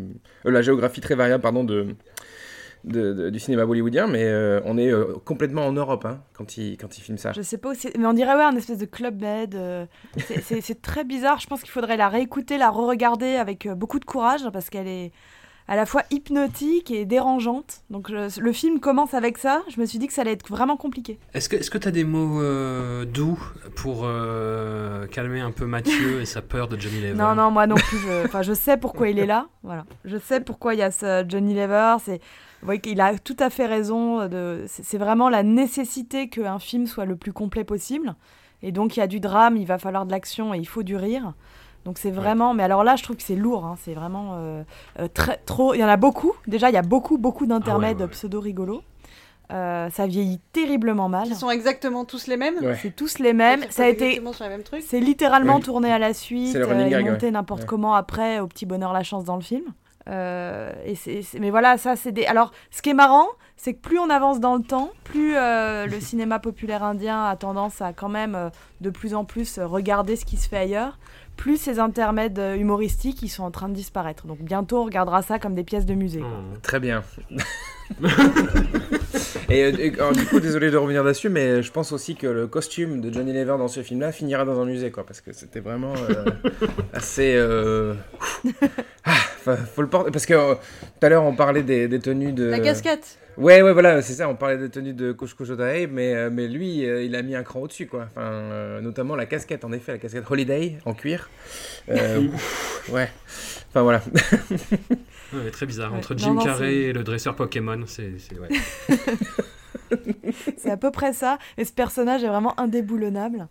la 0.44 0.62
géographie 0.62 1.00
très 1.00 1.14
variable, 1.14 1.42
pardon, 1.42 1.62
de, 1.64 1.86
du 2.84 3.38
cinéma 3.38 3.66
bollywoodien. 3.66 4.06
Mais 4.06 4.24
euh, 4.24 4.60
on 4.64 4.78
est 4.78 4.90
euh, 4.92 5.14
complètement 5.24 5.66
en 5.66 5.72
Europe 5.72 6.04
hein, 6.04 6.20
quand 6.32 6.56
ils 6.56 6.76
quand 6.76 6.96
ils 6.98 7.00
filment 7.02 7.18
ça. 7.18 7.32
Je 7.32 7.42
sais 7.42 7.58
pas 7.58 7.70
mais 7.98 8.06
on 8.06 8.12
dirait 8.12 8.34
ouais 8.34 8.42
un 8.44 8.56
espèce 8.56 8.78
de 8.78 8.86
club 8.86 9.20
med. 9.20 9.54
euh, 9.54 9.86
c'est- 10.18 10.40
très 10.82 11.04
bizarre. 11.04 11.40
Je 11.40 11.46
pense 11.46 11.60
qu'il 11.62 11.70
faudrait 11.70 11.96
la 11.96 12.08
réécouter, 12.08 12.58
la 12.58 12.70
re-regarder 12.70 13.36
avec 13.36 13.68
beaucoup 13.68 13.98
de 13.98 14.04
courage 14.04 14.42
parce 14.52 14.70
qu'elle 14.70 14.86
est 14.88 15.12
à 15.68 15.76
la 15.76 15.84
fois 15.86 16.02
hypnotique 16.10 16.90
et 16.90 17.04
dérangeante. 17.04 17.82
Donc 17.90 18.10
je- 18.10 18.40
le 18.40 18.52
film 18.52 18.80
commence 18.80 19.12
avec 19.14 19.36
ça. 19.38 19.62
Je 19.68 19.80
me 19.80 19.86
suis 19.86 19.98
dit 19.98 20.06
que 20.06 20.12
ça 20.14 20.22
allait 20.22 20.32
être 20.32 20.48
vraiment 20.48 20.76
compliqué. 20.78 21.18
Est-ce 21.34 21.48
que 21.48 21.78
tu 21.78 21.86
as 21.88 21.90
des 21.90 22.04
mots 22.04 22.40
euh, 22.42 23.04
doux 23.04 23.38
pour 23.76 24.02
euh, 24.04 25.06
calmer 25.06 25.40
un 25.40 25.50
peu 25.50 25.66
Mathieu 25.66 26.20
et 26.20 26.24
sa 26.24 26.42
peur 26.42 26.68
de 26.68 26.78
Johnny 26.80 27.00
Lever 27.00 27.14
Non 27.14 27.34
non 27.34 27.50
moi 27.50 27.66
non 27.66 27.76
plus. 27.76 27.98
Je, 27.98 28.24
enfin 28.24 28.42
je 28.42 28.52
sais 28.54 28.76
pourquoi 28.76 29.08
il 29.10 29.18
est 29.18 29.26
là. 29.26 29.46
Voilà. 29.62 29.84
Je 30.04 30.16
sais 30.16 30.40
pourquoi 30.40 30.74
il 30.74 30.78
y 30.80 30.82
a 30.82 30.90
ce 30.90 31.24
Johnny 31.28 31.54
Lever. 31.54 31.96
C'est 32.04 32.20
vous 32.60 32.66
voyez 32.66 32.80
qu'il 32.80 33.00
a 33.00 33.16
tout 33.18 33.36
à 33.38 33.50
fait 33.50 33.66
raison. 33.66 34.26
De, 34.26 34.64
c'est 34.66 34.98
vraiment 34.98 35.28
la 35.28 35.42
nécessité 35.42 36.28
qu'un 36.28 36.58
film 36.58 36.86
soit 36.86 37.04
le 37.04 37.16
plus 37.16 37.32
complet 37.32 37.64
possible. 37.64 38.14
Et 38.62 38.72
donc 38.72 38.96
il 38.96 39.00
y 39.00 39.02
a 39.02 39.06
du 39.06 39.20
drame, 39.20 39.56
il 39.56 39.66
va 39.66 39.78
falloir 39.78 40.06
de 40.06 40.10
l'action 40.10 40.54
et 40.54 40.58
il 40.58 40.66
faut 40.66 40.82
du 40.82 40.96
rire. 40.96 41.34
Donc 41.88 41.96
c'est 41.96 42.10
vraiment, 42.10 42.52
mais 42.52 42.64
alors 42.64 42.84
là 42.84 42.96
je 42.96 43.02
trouve 43.02 43.16
que 43.16 43.22
c'est 43.22 43.34
lourd, 43.34 43.64
hein, 43.64 43.76
c'est 43.82 43.94
vraiment 43.94 44.32
euh, 44.34 44.62
euh, 44.98 45.08
très 45.08 45.38
trop. 45.38 45.72
Il 45.72 45.78
y 45.78 45.84
en 45.84 45.88
a 45.88 45.96
beaucoup. 45.96 46.34
Déjà 46.46 46.68
il 46.68 46.74
y 46.74 46.76
a 46.76 46.82
beaucoup 46.82 47.16
beaucoup 47.16 47.46
d'intermèdes 47.46 47.96
ouais, 47.96 48.02
ouais. 48.02 48.10
pseudo 48.10 48.40
rigolos. 48.40 48.82
Euh, 49.54 49.88
ça 49.88 50.06
vieillit 50.06 50.38
terriblement 50.52 51.08
mal. 51.08 51.28
Qui 51.28 51.34
sont 51.34 51.48
exactement 51.48 52.04
tous 52.04 52.26
les 52.26 52.36
mêmes. 52.36 52.56
Ouais. 52.60 52.76
C'est 52.82 52.94
tous 52.94 53.20
les 53.20 53.32
mêmes. 53.32 53.62
Ça 53.70 53.84
a 53.84 53.88
été, 53.88 54.20
c'est 54.82 55.00
littéralement 55.00 55.56
Oui. 55.56 55.62
tourné 55.62 55.90
à 55.90 55.98
la 55.98 56.12
suite. 56.12 56.56
Euh, 56.56 56.66
monté 57.00 57.24
ouais. 57.26 57.30
n'importe 57.30 57.62
Ouais. 57.62 57.66
comment 57.66 57.94
après 57.94 58.38
au 58.38 58.48
petit 58.48 58.66
bonheur 58.66 58.92
la 58.92 59.02
chance 59.02 59.24
dans 59.24 59.36
le 59.36 59.42
film. 59.42 59.64
Euh, 60.08 60.72
et 60.84 60.94
c'est, 60.94 61.22
mais 61.38 61.50
voilà, 61.50 61.76
ça 61.76 61.96
c'est 61.96 62.12
des. 62.12 62.24
Alors, 62.24 62.52
ce 62.70 62.82
qui 62.82 62.90
est 62.90 62.94
marrant, 62.94 63.26
c'est 63.56 63.74
que 63.74 63.80
plus 63.80 63.98
on 63.98 64.08
avance 64.08 64.40
dans 64.40 64.56
le 64.56 64.62
temps, 64.62 64.90
plus 65.04 65.34
euh, 65.36 65.86
le 65.86 66.00
cinéma 66.00 66.38
populaire 66.38 66.82
indien 66.82 67.24
a 67.24 67.36
tendance 67.36 67.82
à 67.82 67.92
quand 67.92 68.08
même 68.08 68.34
euh, 68.34 68.50
de 68.80 68.90
plus 68.90 69.14
en 69.14 69.24
plus 69.24 69.58
regarder 69.58 70.16
ce 70.16 70.24
qui 70.24 70.36
se 70.36 70.48
fait 70.48 70.56
ailleurs, 70.56 70.98
plus 71.38 71.56
ces 71.56 71.78
intermèdes 71.78 72.38
euh, 72.38 72.56
humoristiques 72.56 73.22
ils 73.22 73.28
sont 73.30 73.44
en 73.44 73.50
train 73.50 73.68
de 73.70 73.74
disparaître. 73.74 74.26
Donc 74.26 74.40
bientôt 74.42 74.78
on 74.82 74.84
regardera 74.84 75.22
ça 75.22 75.38
comme 75.38 75.54
des 75.54 75.64
pièces 75.64 75.86
de 75.86 75.94
musée. 75.94 76.20
quoi. 76.20 76.28
Oh. 76.54 76.58
Très 76.62 76.80
bien. 76.80 77.02
et, 79.48 79.64
euh, 79.64 79.72
et, 79.78 79.94
alors, 79.94 80.12
du 80.12 80.26
coup, 80.26 80.40
désolé 80.40 80.70
de 80.70 80.76
revenir 80.76 81.02
là-dessus, 81.02 81.28
mais 81.30 81.62
je 81.62 81.72
pense 81.72 81.92
aussi 81.92 82.16
que 82.16 82.26
le 82.26 82.46
costume 82.46 83.00
de 83.00 83.12
Johnny 83.12 83.32
Lever 83.32 83.56
dans 83.58 83.68
ce 83.68 83.82
film-là 83.82 84.12
finira 84.12 84.44
dans 84.44 84.60
un 84.60 84.66
musée, 84.66 84.90
quoi, 84.90 85.06
parce 85.06 85.20
que 85.22 85.32
c'était 85.32 85.60
vraiment 85.60 85.94
euh, 86.10 86.24
assez. 86.92 87.34
euh, 87.36 87.94
Ah, 89.04 89.14
faut, 89.42 89.56
faut 89.74 89.82
le 89.82 89.88
porter, 89.88 90.10
parce 90.10 90.26
que 90.26 90.34
tout 90.54 90.58
à 91.06 91.08
l'heure 91.08 91.24
on 91.24 91.34
parlait 91.34 91.62
des, 91.62 91.88
des 91.88 91.98
tenues 91.98 92.32
de. 92.32 92.44
La 92.44 92.60
casquette. 92.60 93.18
Ouais, 93.38 93.62
ouais, 93.62 93.72
voilà, 93.72 94.02
c'est 94.02 94.14
ça. 94.14 94.28
On 94.28 94.34
parlait 94.34 94.58
des 94.58 94.68
tenues 94.68 94.92
de 94.94 95.12
Kush 95.12 95.34
Kuchotae, 95.34 95.86
mais 95.88 96.12
euh, 96.14 96.28
mais 96.30 96.48
lui, 96.48 96.84
euh, 96.84 97.04
il 97.04 97.14
a 97.14 97.22
mis 97.22 97.36
un 97.36 97.44
cran 97.44 97.60
au-dessus, 97.60 97.86
quoi. 97.86 98.06
Enfin, 98.10 98.22
euh, 98.32 98.80
notamment 98.80 99.14
la 99.14 99.26
casquette, 99.26 99.64
en 99.64 99.70
effet, 99.72 99.92
la 99.92 99.98
casquette 99.98 100.24
Holiday 100.28 100.78
en 100.84 100.92
cuir. 100.92 101.30
Euh, 101.88 102.26
ouf, 102.26 102.90
ouais. 102.92 103.08
Enfin 103.70 103.82
voilà. 103.82 104.02
Ouais, 105.30 105.50
très 105.50 105.66
bizarre. 105.66 105.92
Entre 105.92 106.16
Jim 106.16 106.32
non, 106.32 106.42
Carrey 106.42 106.74
et 106.74 106.92
le 106.94 107.04
dresseur 107.04 107.36
Pokémon, 107.36 107.78
c'est. 107.86 108.12
c'est- 108.18 108.38
ouais. 108.38 108.48
C'est 110.56 110.70
à 110.70 110.76
peu 110.78 110.90
près 110.90 111.12
ça. 111.12 111.38
Et 111.58 111.64
ce 111.66 111.72
personnage 111.72 112.24
est 112.24 112.28
vraiment 112.28 112.58
indéboulonnable. 112.58 113.46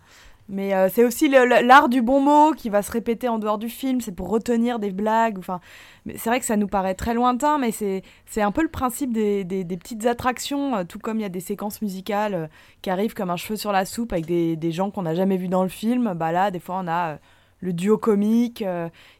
Mais 0.50 0.74
euh, 0.74 0.88
c'est 0.89 1.04
aussi 1.04 1.28
l'art 1.28 1.89
du 1.89 2.02
bon 2.02 2.22
mot 2.22 2.54
qui 2.54 2.70
va 2.70 2.82
se 2.82 2.91
répéter 2.91 3.28
en 3.28 3.38
dehors 3.38 3.58
du 3.58 3.68
film. 3.70 4.00
C'est 4.00 4.14
pour 4.14 4.30
retenir 4.30 4.80
des 4.80 4.91
blagues. 4.91 5.38
Enfin, 5.38 5.60
c'est 6.16 6.30
vrai 6.30 6.39
que 6.39 6.45
ça 6.45 6.56
nous 6.56 6.68
paraît 6.68 6.93
très 6.95 7.14
lointain, 7.14 7.58
mais 7.58 7.72
c'est 7.72 8.02
un 8.41 8.52
peu 8.52 8.62
le 8.62 8.70
principe 8.70 9.12
des, 9.12 9.43
des- 9.43 9.66
petites 9.78 10.06
attractions. 10.06 10.76
euh, 10.78 10.84
tout 10.86 11.00
comme 11.00 11.20
il 11.20 11.24
y 11.24 11.26
a 11.26 11.30
des 11.30 11.41
séquences 11.41 11.82
musicales 11.82 12.34
euh, 12.34 12.48
qui 12.82 12.89
arrivent 12.89 13.14
comme 13.14 13.30
un 13.30 13.36
cheveu 13.36 13.58
sur 13.58 13.72
la 13.74 13.84
soupe 13.86 14.14
avec 14.14 14.26
des, 14.26 14.56
des 14.56 14.72
gens 14.72 14.89
qu'on 14.89 15.02
n'a 15.04 15.16
jamais 15.16 15.36
vus 15.38 15.50
dans 15.50 15.64
le 15.64 15.70
film. 15.70 16.14
Bah 16.16 16.32
là, 16.32 16.50
des 16.50 16.60
fois, 16.60 16.80
on 16.82 16.88
a 16.88 17.18
le 17.60 17.74
duo 17.74 17.98
comique 17.98 18.64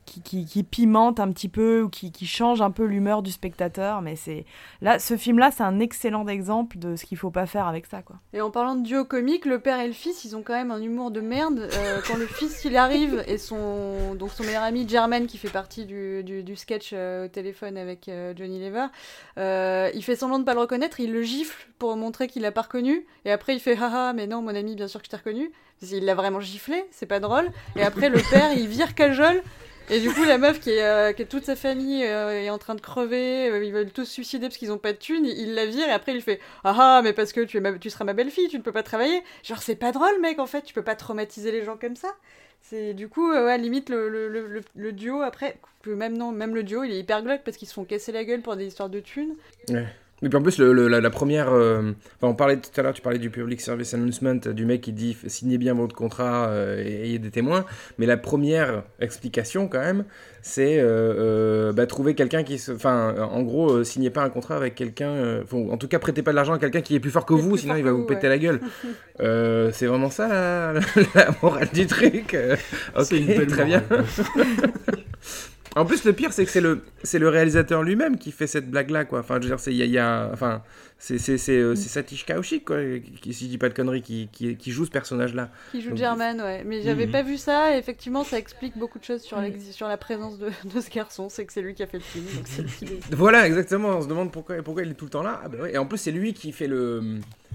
qui, 0.07 0.21
qui, 0.21 0.45
qui 0.45 0.63
pimente 0.63 1.19
un 1.19 1.31
petit 1.31 1.49
peu 1.49 1.83
ou 1.83 1.89
qui, 1.89 2.11
qui 2.11 2.25
change 2.25 2.61
un 2.61 2.71
peu 2.71 2.85
l'humeur 2.85 3.21
du 3.21 3.31
spectateur. 3.31 4.01
Mais 4.01 4.15
c'est 4.15 4.45
là, 4.81 4.97
ce 4.97 5.17
film-là, 5.17 5.51
c'est 5.51 5.63
un 5.63 5.79
excellent 5.79 6.27
exemple 6.27 6.79
de 6.79 6.95
ce 6.95 7.05
qu'il 7.05 7.17
faut 7.17 7.29
pas 7.29 7.45
faire 7.45 7.67
avec 7.67 7.85
ça, 7.85 8.01
quoi. 8.01 8.15
Et 8.33 8.41
en 8.41 8.49
parlant 8.49 8.75
de 8.75 8.83
duo 8.83 9.05
comique, 9.05 9.45
le 9.45 9.59
père 9.59 9.79
et 9.79 9.87
le 9.87 9.93
fils, 9.93 10.23
ils 10.25 10.35
ont 10.35 10.41
quand 10.41 10.53
même 10.53 10.71
un 10.71 10.81
humour 10.81 11.11
de 11.11 11.21
merde. 11.21 11.69
Euh, 11.73 11.99
quand 12.07 12.17
le 12.17 12.25
fils 12.25 12.63
il 12.65 12.77
arrive 12.77 13.23
et 13.27 13.37
son 13.37 14.15
donc 14.15 14.31
son 14.31 14.43
meilleur 14.43 14.63
ami 14.63 14.87
Jermaine 14.87 15.27
qui 15.27 15.37
fait 15.37 15.49
partie 15.49 15.85
du, 15.85 16.23
du, 16.23 16.43
du 16.43 16.55
sketch 16.55 16.91
euh, 16.93 17.25
au 17.25 17.27
téléphone 17.27 17.77
avec 17.77 18.07
euh, 18.07 18.33
Johnny 18.35 18.59
Lever, 18.59 18.87
il 19.93 20.03
fait 20.03 20.15
semblant 20.15 20.39
de 20.39 20.45
pas 20.45 20.53
le 20.53 20.61
reconnaître, 20.61 20.99
il 20.99 21.11
le 21.11 21.21
gifle 21.21 21.67
pour 21.77 21.95
montrer 21.97 22.27
qu'il 22.27 22.41
l'a 22.41 22.51
pas 22.51 22.61
reconnu. 22.61 23.05
Et 23.25 23.31
après 23.31 23.53
il 23.53 23.59
fait 23.59 23.77
haha 23.77 24.13
mais 24.13 24.27
non 24.27 24.41
mon 24.41 24.55
ami 24.55 24.75
bien 24.75 24.87
sûr 24.87 25.01
que 25.01 25.05
je 25.05 25.11
t'ai 25.11 25.17
reconnu. 25.17 25.51
Il 25.81 26.05
l'a 26.05 26.15
vraiment 26.15 26.39
giflé, 26.39 26.85
c'est 26.91 27.05
pas 27.05 27.19
drôle. 27.19 27.51
Et 27.75 27.83
après 27.83 28.09
le 28.09 28.19
père 28.31 28.51
il 28.55 28.67
vire 28.67 28.95
Cajol. 28.95 29.43
Et 29.89 30.01
du 30.01 30.11
coup, 30.11 30.23
la 30.25 30.38
meuf 30.38 30.59
qui 30.59 30.71
est, 30.71 30.83
euh, 30.83 31.13
toute 31.29 31.45
sa 31.45 31.55
famille 31.55 32.03
euh, 32.03 32.43
est 32.43 32.49
en 32.49 32.57
train 32.57 32.75
de 32.75 32.81
crever, 32.81 33.49
euh, 33.49 33.63
ils 33.63 33.71
veulent 33.71 33.91
tous 33.91 34.03
se 34.03 34.13
suicider 34.13 34.47
parce 34.47 34.57
qu'ils 34.57 34.71
ont 34.71 34.77
pas 34.77 34.91
de 34.91 34.97
thunes, 34.97 35.25
il, 35.25 35.53
la 35.53 35.65
vire 35.65 35.88
et 35.88 35.91
après 35.91 36.13
il 36.13 36.21
fait 36.21 36.41
Ah 36.65 36.75
ah, 36.77 37.01
mais 37.03 37.13
parce 37.13 37.31
que 37.31 37.41
tu, 37.41 37.57
es 37.57 37.79
tu 37.79 37.89
seras 37.89 38.03
ma 38.03 38.13
belle-fille, 38.13 38.49
tu 38.49 38.57
ne 38.57 38.63
peux 38.63 38.73
pas 38.73 38.83
travailler. 38.83 39.23
Genre, 39.43 39.61
c'est 39.61 39.75
pas 39.75 39.93
drôle, 39.93 40.19
mec, 40.21 40.39
en 40.39 40.45
fait, 40.45 40.63
tu 40.63 40.73
peux 40.73 40.83
pas 40.83 40.95
traumatiser 40.95 41.51
les 41.51 41.63
gens 41.63 41.77
comme 41.77 41.95
ça. 41.95 42.09
C'est 42.61 42.93
du 42.93 43.07
coup, 43.07 43.31
euh, 43.31 43.45
ouais, 43.45 43.57
limite 43.57 43.89
le, 43.89 44.09
le, 44.09 44.61
le, 44.75 44.91
duo 44.91 45.21
après, 45.21 45.57
même 45.85 46.17
non, 46.17 46.33
même 46.33 46.53
le 46.53 46.63
duo 46.63 46.83
il 46.83 46.91
est 46.91 46.99
hyper 46.99 47.23
glauque 47.23 47.41
parce 47.45 47.55
qu'ils 47.55 47.67
se 47.67 47.73
font 47.73 47.85
casser 47.85 48.11
la 48.11 48.25
gueule 48.25 48.41
pour 48.41 48.57
des 48.57 48.65
histoires 48.65 48.89
de 48.89 48.99
thunes. 48.99 49.35
Et 50.24 50.30
puis 50.30 50.38
en 50.38 50.41
plus, 50.41 50.57
le, 50.57 50.74
le- 50.74 50.88
la, 50.88 50.99
la 50.99 51.09
première. 51.11 51.49
euh, 51.53 51.91
enfin, 52.15 52.32
on 52.32 52.34
parlait 52.34 52.57
tout 52.57 52.72
à 52.76 52.82
l'heure, 52.82 52.93
tu 52.93 53.03
parlais 53.03 53.20
du 53.20 53.30
Public 53.30 53.61
Service 53.61 53.93
Announcement, 53.93 54.34
du 54.36 54.65
mec 54.65 54.82
qui 54.82 54.91
dit 54.91 55.15
signez 55.28 55.59
bien 55.59 55.76
votre 55.76 55.95
contrat 55.95 56.47
euh, 56.49 56.84
et 56.84 57.03
ayez 57.03 57.20
des 57.20 57.30
témoins. 57.30 57.65
Mais 57.99 58.07
la 58.07 58.18
première 58.18 58.82
explication, 58.99 59.68
quand 59.68 59.80
même, 59.80 60.05
c'est 60.41 60.80
euh, 60.80 60.88
euh, 61.68 61.72
bah, 61.72 61.86
trouver 61.86 62.15
quelqu'un 62.15 62.41
qui 62.43 62.57
se. 62.57 62.72
Enfin, 62.72 63.13
en 63.32 63.43
gros, 63.43 63.72
euh, 63.74 63.84
signez 63.84 64.09
pas 64.09 64.24
un 64.24 64.30
contrat 64.30 64.55
avec 64.55 64.74
quelqu'un. 64.74 65.09
euh, 65.11 65.43
en 65.53 65.78
tout 65.78 65.88
cas, 65.88 65.99
prêtez 65.99 66.24
pas 66.24 66.32
de 66.32 66.36
l'argent 66.38 66.53
à 66.53 66.57
quelqu'un 66.59 66.82
qui 66.82 66.95
est 66.95 66.99
plus 66.99 67.11
fort 67.11 67.26
que 67.28 67.36
vous, 67.36 67.55
sinon 67.55 67.76
il 67.76 67.84
va 67.84 67.91
vous 67.91 67.99
vous, 67.99 68.05
péter 68.05 68.24
ouais. 68.24 68.30
la 68.30 68.38
gueule. 68.39 68.59
Euh, 69.20 69.72
c'est 69.74 69.88
vraiment 69.88 70.11
ça 70.11 70.28
la, 70.28 70.74
la 71.15 71.28
morale 71.41 71.70
du 71.74 71.88
truc. 71.88 72.38
Ok, 72.95 73.03
C'est 73.03 73.18
une 73.18 73.26
belle 73.26 73.47
très 73.47 73.65
bien. 73.65 73.82
En 75.76 75.86
plus, 75.86 76.03
le 76.05 76.13
pire, 76.13 76.34
c'est 76.34 76.45
que 76.45 76.51
c'est 76.51 76.61
le, 76.61 76.82
c'est 77.03 77.20
le 77.20 77.30
réalisateur 77.30 77.84
lui-même 77.84 78.18
qui 78.18 78.32
fait 78.32 78.47
cette 78.47 78.70
blague-là, 78.70 79.05
quoi. 79.05 79.20
Enfin, 79.20 79.36
je 79.36 79.41
veux 79.43 79.49
dire, 79.49 79.59
c'est, 79.59 79.72
il 79.72 79.78
y 79.78 79.84
a, 79.84 79.86
il 79.86 79.91
y 79.91 79.99
a- 79.99 80.30
enfin, 80.34 80.63
c'est, 80.97 81.20
c'est, 81.20 81.38
c'est, 81.38 81.57
euh, 81.57 81.76
c'est 81.76 81.89
Satish 81.89 82.26
Kaushik, 82.26 82.65
quoi, 82.65 82.78
qui, 83.22 83.34
si 83.34 83.45
je 83.45 83.49
dis 83.51 83.57
pas 83.59 83.70
de 83.70 83.74
conneries, 83.76 84.01
qui, 84.01 84.30
qui, 84.32 84.55
qui 84.55 84.72
joue 84.72 84.86
ce 84.86 84.89
personnage-là. 84.91 85.51
Qui 85.72 85.82
joue 85.82 85.89
Donc, 85.89 85.99
German, 85.99 86.41
ouais. 86.41 86.63
Mais 86.65 86.82
j'avais 86.82 87.05
Mhm. 87.05 87.11
pas 87.11 87.22
vu 87.24 87.38
ça, 87.38 87.76
et 87.76 87.78
effectivement, 87.80 88.24
ça 88.24 88.39
explique 88.39 88.78
beaucoup 88.78 88.97
de 88.97 89.03
choses 89.03 89.22
sur, 89.22 89.38
la 89.88 89.97
présence 89.97 90.39
de, 90.39 90.47
de 90.74 90.82
ce 90.82 90.89
garçon. 90.89 91.28
C'est 91.30 91.45
que 91.45 91.53
c'est 91.53 91.61
lui 91.61 91.76
qui 91.76 91.84
a 91.84 91.88
fait 91.88 91.97
le 91.97 92.03
film, 92.03 92.26
donc 92.36 92.45
c'est 92.47 92.61
lui 92.63 92.72
qui 92.72 92.86
l'est. 92.86 93.15
Voilà, 93.15 93.45
exactement. 93.45 93.89
On 93.97 94.01
se 94.01 94.07
demande 94.07 94.32
pourquoi, 94.32 94.55
pourquoi 94.63 94.84
il 94.84 94.91
est 94.91 94.95
tout 94.95 95.05
le 95.05 95.11
temps 95.11 95.24
là. 95.24 95.41
Ah, 95.43 95.49
bah 95.49 95.57
ouais. 95.63 95.74
Et 95.74 95.78
en 95.78 95.86
plus, 95.86 95.97
c'est 95.99 96.11
lui 96.11 96.34
qui 96.34 96.51
fait 96.51 96.68
le, 96.68 97.03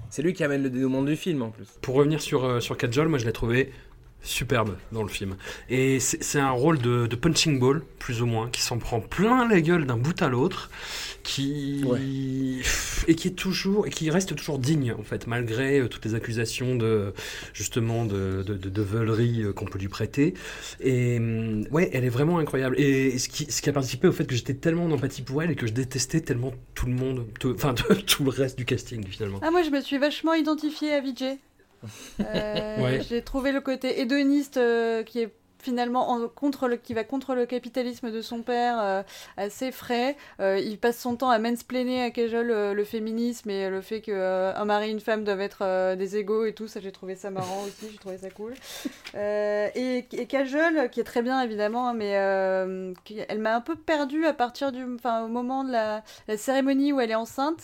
C'est 0.09 0.21
lui 0.21 0.33
qui 0.33 0.43
amène 0.43 0.61
le 0.63 0.69
dénouement 0.69 1.01
du 1.01 1.15
film 1.15 1.41
en 1.41 1.49
plus. 1.49 1.65
Pour 1.81 1.95
revenir 1.95 2.21
sur, 2.21 2.45
euh, 2.45 2.59
sur 2.59 2.77
Kajol, 2.77 3.07
moi 3.07 3.17
je 3.17 3.25
l'ai 3.25 3.33
trouvé 3.33 3.71
superbe 4.23 4.77
dans 4.91 5.03
le 5.03 5.09
film. 5.09 5.35
Et 5.69 5.99
c'est 5.99 6.39
un 6.39 6.51
rôle 6.51 6.77
de, 6.79 7.07
de 7.07 7.15
punching 7.15 7.59
ball, 7.59 7.83
plus 7.99 8.21
ou 8.21 8.25
moins, 8.25 8.49
qui 8.49 8.61
s'en 8.61 8.77
prend 8.79 8.99
plein 9.01 9.47
la 9.47 9.59
gueule 9.61 9.85
d'un 9.85 9.97
bout 9.97 10.21
à 10.21 10.29
l'autre, 10.29 10.69
qui 11.23 11.83
et 13.07 13.15
qui 13.15 13.27
est 13.29 13.31
toujours 13.31 13.87
et 13.87 13.89
qui 13.89 14.09
reste 14.09 14.35
toujours 14.35 14.59
digne 14.59 14.93
en 14.97 15.03
fait, 15.03 15.27
malgré 15.27 15.79
euh, 15.79 15.87
toutes 15.87 16.05
les 16.05 16.15
accusations 16.15 16.75
de 16.75 17.13
justement 17.53 18.05
de, 18.05 18.43
de, 18.45 18.55
de, 18.55 18.69
de 18.69 18.81
veulerie 18.81 19.43
euh, 19.43 19.53
qu'on 19.53 19.65
peut 19.65 19.79
lui 19.79 19.87
prêter. 19.87 20.33
Et 20.81 21.17
hum, 21.17 21.65
ouais, 21.71 21.89
elle 21.93 22.03
est 22.05 22.09
vraiment 22.09 22.39
incroyable. 22.39 22.79
Et 22.79 23.17
ce 23.19 23.29
qui, 23.29 23.51
ce 23.51 23.61
qui 23.61 23.69
a 23.69 23.73
participé 23.73 24.07
au 24.07 24.11
fait 24.11 24.25
que 24.25 24.35
j'étais 24.35 24.53
tellement 24.53 24.85
en 24.85 24.91
empathie 24.91 25.21
pour 25.21 25.41
elle 25.43 25.51
et 25.51 25.55
que 25.55 25.67
je 25.67 25.73
détestais 25.73 26.21
tellement 26.21 26.53
tout 26.75 26.85
le 26.85 26.93
monde, 26.93 27.25
tout- 27.39 27.53
enfin 27.55 27.73
tout 28.07 28.23
le 28.23 28.29
reste 28.29 28.57
du 28.57 28.65
casting 28.65 29.05
finalement. 29.07 29.39
Ah, 29.41 29.51
moi, 29.51 29.63
je 29.63 29.69
me 29.69 29.81
suis 29.81 29.97
vachement 29.97 30.33
identifiée 30.33 30.93
à 30.93 31.01
Vijay. 31.01 31.37
Euh, 32.19 32.81
Ouais. 32.81 33.01
J'ai 33.07 33.21
trouvé 33.21 33.51
le 33.51 33.61
côté 33.61 34.01
hédoniste 34.01 34.57
euh, 34.57 35.03
qui 35.03 35.19
est 35.19 35.33
finalement 35.63 36.09
en- 36.11 36.27
contre 36.27 36.67
le, 36.67 36.75
qui 36.77 36.93
va 36.93 37.03
contre 37.03 37.33
le 37.35 37.45
capitalisme 37.45 38.11
de 38.11 38.21
son 38.21 38.41
père 38.43 38.77
euh, 38.81 39.03
assez 39.37 39.71
frais. 39.71 40.15
Euh, 40.39 40.59
il 40.59 40.77
passe 40.77 40.99
son 40.99 41.15
temps 41.15 41.29
à 41.29 41.39
mansplainer 41.39 42.03
à 42.03 42.11
Kajol 42.11 42.51
euh, 42.51 42.73
le 42.73 42.83
féminisme 42.83 43.49
et 43.49 43.69
le 43.69 43.81
fait 43.81 44.01
qu'un 44.01 44.65
mari 44.65 44.89
et 44.89 44.91
une 44.91 44.99
femme 44.99 45.23
doivent 45.23 45.41
être 45.41 45.59
euh, 45.61 45.95
des 45.95 46.17
égaux 46.17 46.45
et 46.45 46.53
tout. 46.53 46.67
Ça, 46.67 46.79
j'ai 46.79 46.91
trouvé 46.91 47.15
ça 47.15 47.29
marrant 47.31 47.63
aussi, 47.65 47.89
j'ai 47.91 47.97
trouvé 47.97 48.17
ça 48.17 48.29
cool. 48.29 48.53
Euh, 49.15 49.67
et, 49.75 50.05
et 50.11 50.25
Kajol, 50.25 50.89
qui 50.91 50.99
est 50.99 51.03
très 51.03 51.21
bien 51.21 51.41
évidemment, 51.41 51.89
hein, 51.89 51.93
mais 51.93 52.13
euh, 52.17 52.93
qui- 53.05 53.19
elle 53.27 53.39
m'a 53.39 53.55
un 53.55 53.61
peu 53.61 53.75
perdue 53.75 54.25
à 54.25 54.33
partir 54.33 54.71
du, 54.71 54.83
enfin, 54.95 55.23
au 55.23 55.27
moment 55.27 55.63
de 55.63 55.71
la, 55.71 56.03
la 56.27 56.37
cérémonie 56.37 56.91
où 56.93 56.99
elle 56.99 57.11
est 57.11 57.15
enceinte. 57.15 57.61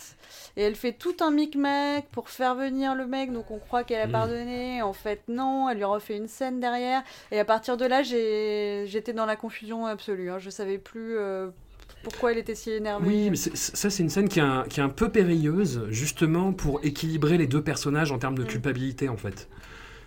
Et 0.56 0.62
elle 0.62 0.74
fait 0.76 0.92
tout 0.92 1.16
un 1.20 1.30
micmac 1.30 2.06
pour 2.12 2.28
faire 2.30 2.54
venir 2.54 2.94
le 2.94 3.06
mec, 3.06 3.32
donc 3.32 3.50
on 3.50 3.58
croit 3.58 3.84
qu'elle 3.84 4.00
a 4.02 4.06
Mm. 4.06 4.12
pardonné. 4.12 4.82
En 4.82 4.92
fait, 4.92 5.20
non, 5.28 5.68
elle 5.68 5.76
lui 5.78 5.84
refait 5.84 6.16
une 6.16 6.28
scène 6.28 6.60
derrière. 6.60 7.02
Et 7.30 7.38
à 7.40 7.44
partir 7.44 7.76
de 7.76 7.84
là, 7.90 8.02
j'étais 8.02 9.12
dans 9.12 9.26
la 9.26 9.36
confusion 9.36 9.84
absolue. 9.86 10.30
Hein. 10.30 10.38
Je 10.38 10.48
savais 10.50 10.78
plus 10.78 11.18
euh, 11.18 11.48
pourquoi 12.02 12.32
elle 12.32 12.38
était 12.38 12.54
si 12.54 12.70
énervée. 12.70 13.06
Oui, 13.06 13.30
mais 13.30 13.36
ça 13.36 13.90
c'est 13.90 14.02
une 14.02 14.08
scène 14.08 14.28
qui 14.28 14.38
est, 14.38 14.42
un, 14.42 14.64
qui 14.68 14.80
est 14.80 14.82
un 14.82 14.88
peu 14.88 15.10
périlleuse, 15.10 15.82
justement 15.90 16.52
pour 16.54 16.80
équilibrer 16.84 17.36
les 17.36 17.46
deux 17.46 17.62
personnages 17.62 18.12
en 18.12 18.18
termes 18.18 18.36
de 18.38 18.44
Mm. 18.44 18.46
culpabilité 18.46 19.08
en 19.10 19.16
fait. 19.18 19.48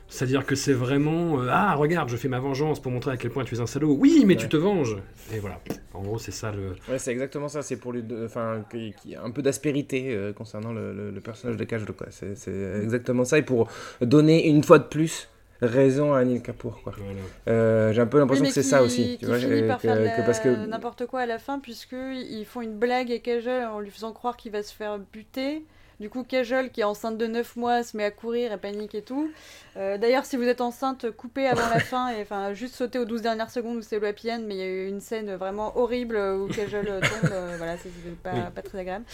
C'est-à-dire 0.09 0.45
que 0.45 0.53
c'est 0.53 0.73
vraiment 0.73 1.41
euh, 1.41 1.47
ah 1.49 1.73
regarde 1.73 2.09
je 2.09 2.17
fais 2.17 2.27
ma 2.27 2.39
vengeance 2.39 2.79
pour 2.79 2.91
montrer 2.91 3.11
à 3.11 3.17
quel 3.17 3.31
point 3.31 3.43
tu 3.45 3.55
es 3.55 3.59
un 3.61 3.65
salaud. 3.65 3.95
Oui 3.99 4.23
mais 4.27 4.36
tu 4.36 4.47
te 4.47 4.57
venges. 4.57 4.97
Et 5.34 5.39
voilà. 5.39 5.59
En 5.93 6.01
gros 6.03 6.19
c'est 6.19 6.31
ça 6.31 6.51
le. 6.51 6.75
Ouais, 6.91 6.99
c'est 6.99 7.11
exactement 7.11 7.47
ça. 7.47 7.61
C'est 7.63 7.77
pour 7.77 7.93
lui, 7.93 8.03
de- 8.03 8.25
enfin, 8.25 8.63
qu'il 8.69 8.93
qu'il 8.93 9.11
y 9.11 9.13
ait 9.15 9.17
un 9.17 9.31
peu 9.31 9.41
d'aspérité 9.41 10.13
euh, 10.13 10.31
concernant 10.34 10.71
le, 10.71 10.93
le- 10.93 11.09
le 11.09 11.21
personnage 11.21 11.57
de 11.57 11.63
Kajol, 11.63 11.93
quoi. 11.93 12.07
C'est 12.11 12.36
c'est 12.36 12.81
exactement 12.84 13.23
ça. 13.25 13.39
Et 13.39 13.43
pour 13.43 13.69
donner 14.01 14.47
une 14.47 14.63
fois 14.63 14.77
de 14.77 14.84
plus 14.86 15.29
raison 15.66 16.14
à 16.14 16.20
Anil 16.20 16.41
Kapoor, 16.41 16.82
quoi. 16.84 16.93
Voilà. 16.97 17.20
Euh, 17.47 17.91
J'ai 17.93 18.01
un 18.01 18.05
peu 18.07 18.20
l'impression 18.20 18.45
que 18.45 18.51
c'est 18.51 18.61
qui- 18.61 18.68
ça 18.68 18.84
aussi. 18.84 19.18
Qui 19.18 19.26
vois, 19.26 19.38
finit 19.39 19.61
euh, 19.64 19.68
par 19.68 19.78
que- 19.78 19.82
faire 19.88 19.95
de 19.97 20.01
que 20.03 20.18
la- 20.20 20.24
parce 20.24 20.39
que 20.39 20.66
n'importe 20.68 21.05
quoi 21.05 21.22
à 21.22 21.26
la 21.26 21.39
fin, 21.39 21.59
puisque 21.59 21.95
ils 21.95 22.45
font 22.45 22.61
une 22.61 22.78
blague 22.78 23.11
à 23.11 23.20
Kajol 23.20 23.64
en 23.66 23.80
lui 23.80 23.89
faisant 23.91 24.11
croire 24.14 24.38
qu'il 24.38 24.51
va 24.51 24.64
se 24.64 24.74
faire 24.74 24.97
buter. 24.99 25.64
Du 26.04 26.10
coup, 26.10 26.26
Kajol, 26.26 26.70
qui 26.70 26.82
est 26.82 26.84
enceinte 26.84 27.18
de 27.18 27.28
9 27.28 27.56
mois, 27.56 27.82
se 27.82 27.95
met 27.95 28.04
à 28.04 28.12
courir 28.12 28.51
et 28.51 28.58
panique 28.58 28.93
et 28.93 29.01
tout. 29.04 29.32
Euh, 29.78 29.97
D'ailleurs, 29.97 30.26
si 30.26 30.36
vous 30.36 30.43
êtes 30.43 30.60
enceinte, 30.60 31.10
coupez 31.12 31.47
avant 31.47 31.70
la 31.74 31.80
fin 31.91 32.10
et 32.10 32.22
enfin 32.24 32.54
juste 32.54 32.76
sautez 32.76 32.99
aux 32.99 33.06
12 33.06 33.22
dernières 33.22 33.49
secondes 33.49 33.78
où 33.78 33.82
c'est 33.82 33.99
le 33.99 34.08
happy 34.08 34.30
end. 34.30 34.41
Mais 34.45 34.56
il 34.56 34.58
y 34.60 34.64
a 34.64 34.68
eu 34.68 34.88
une 34.89 34.99
scène 34.99 35.34
vraiment 35.36 35.78
horrible 35.78 36.18
où 36.18 36.47
Kajol 36.49 36.86
euh, 36.89 36.99
tombe. 37.22 37.32
euh, 37.32 37.56
voilà, 37.58 37.78
c'est 37.78 37.89
pas, 38.22 38.32
Oui. 38.34 38.39
pas 38.54 38.62
très 38.62 38.80
agréable. 38.80 39.06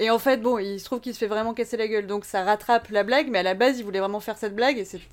Et 0.00 0.10
en 0.10 0.18
fait, 0.18 0.38
bon, 0.38 0.58
il 0.58 0.80
se 0.80 0.84
trouve 0.84 0.98
qu'il 0.98 1.14
se 1.14 1.20
fait 1.20 1.28
vraiment 1.28 1.54
casser 1.54 1.76
la 1.76 1.86
gueule. 1.86 2.08
Donc 2.08 2.24
ça 2.24 2.42
rattrape 2.42 2.88
la 2.88 3.04
blague, 3.04 3.28
mais 3.30 3.38
à 3.38 3.44
la 3.44 3.54
base, 3.54 3.78
il 3.78 3.84
voulait 3.84 4.00
vraiment 4.00 4.18
faire 4.18 4.36
cette 4.36 4.56
blague 4.56 4.78
et 4.78 4.84
c'était 4.84 5.04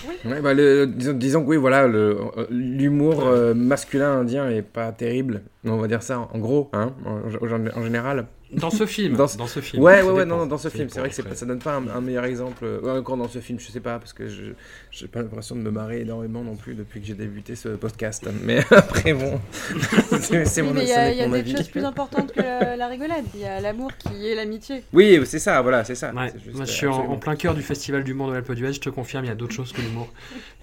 pourri. 0.00 0.16
Ouais, 0.24 0.40
bah, 0.40 0.54
le- 0.54 0.86
disons, 0.86 1.12
disons 1.12 1.42
que 1.44 1.48
oui, 1.50 1.56
voilà, 1.58 1.82
euh, 1.84 2.16
l'humour 2.48 3.26
euh, 3.26 3.52
masculin 3.52 4.20
indien 4.20 4.48
est 4.48 4.62
pas 4.62 4.90
terrible. 4.90 5.42
On 5.64 5.76
va 5.76 5.86
dire 5.86 6.02
ça, 6.02 6.18
en 6.32 6.38
gros, 6.38 6.68
hein, 6.72 6.92
en, 7.06 7.18
en- 7.18 7.78
en 7.78 7.82
général. 7.84 8.26
Dans 8.52 8.68
ce 8.70 8.84
film. 8.84 9.12
Dans 9.16 9.24
Dans, 9.38 9.46
ce- 9.46 9.54
ce 9.54 9.60
film. 9.60 9.82
Ouais, 9.82 10.02
ouais, 10.02 10.10
ouais, 10.10 10.24
non, 10.26 10.36
non, 10.36 10.46
dans 10.46 10.58
ce 10.58 10.68
film, 10.68 10.88
c'est 10.90 11.00
vrai 11.00 11.08
que 11.08 11.22
pas- 11.22 11.34
ça 11.34 11.46
donne 11.46 11.60
pas 11.60 11.76
un, 11.76 11.88
un 11.88 12.00
meilleur 12.02 12.24
exemple. 12.24 12.66
Ouais, 12.82 12.90
encore 12.90 13.16
dans 13.16 13.28
ce 13.28 13.38
film, 13.38 13.58
je 13.58 13.70
sais 13.70 13.80
pas, 13.80 13.98
parce 13.98 14.12
que 14.12 14.28
je 14.28 14.52
j'ai 14.90 15.06
pas 15.06 15.22
l'impression 15.22 15.54
de 15.56 15.60
me 15.62 15.70
marrer 15.70 16.00
énormément 16.02 16.42
non 16.42 16.56
plus 16.56 16.74
depuis 16.74 17.00
que 17.00 17.06
j'ai 17.06 17.14
débuté 17.14 17.54
ce 17.56 17.68
podcast. 17.70 18.28
Mais 18.44 18.58
après, 18.70 19.14
bon, 19.14 19.40
c'est 20.44 20.62
mon, 20.62 20.74
il 20.76 20.88
y 20.88 20.92
a, 20.92 21.10
y 21.12 21.16
des 21.30 21.34
avis. 21.38 21.56
choses 21.56 21.68
plus 21.68 21.84
importantes 21.84 22.32
que 22.32 22.40
la, 22.42 22.76
la 22.76 22.88
rigolade. 22.88 23.24
Il 23.34 23.40
y 23.40 23.44
a 23.46 23.60
l'amour 23.60 23.90
qui 23.96 24.28
est 24.28 24.34
l'amitié. 24.34 24.82
Oui, 24.92 25.18
c'est 25.24 25.38
ça, 25.38 25.62
voilà, 25.62 25.84
c'est 25.84 25.94
ça. 25.94 26.12
Ouais, 26.12 26.28
C'est 26.32 26.42
juste, 26.44 26.56
moi 26.56 26.64
je 26.66 26.70
euh, 26.70 26.74
suis 26.74 26.86
en, 26.88 27.16
plein 27.16 27.36
cœur 27.36 27.54
du 27.54 27.62
festival 27.62 28.04
d'humour 28.04 28.28
de 28.28 28.32
l'Alpe 28.34 28.52
d'Huez, 28.52 28.72
je 28.74 28.80
te 28.80 28.90
confirme, 28.90 29.24
il 29.24 29.28
y 29.28 29.30
a 29.32 29.34
d'autres 29.36 29.54
choses 29.54 29.72
que 29.72 29.80
l'humour. 29.80 30.08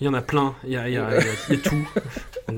Il 0.01 0.05
y 0.05 0.07
en 0.09 0.13
a 0.13 0.21
plein, 0.21 0.53
il 0.63 0.71
y 0.73 0.77
a, 0.77 0.87
il 0.87 0.93
y 0.93 0.97
a- 0.97 1.09
il 1.17 1.25
y 1.25 1.29
a- 1.29 1.33
il 1.49 1.55
y 1.55 1.57
a 1.57 1.61
tout. 1.61 1.89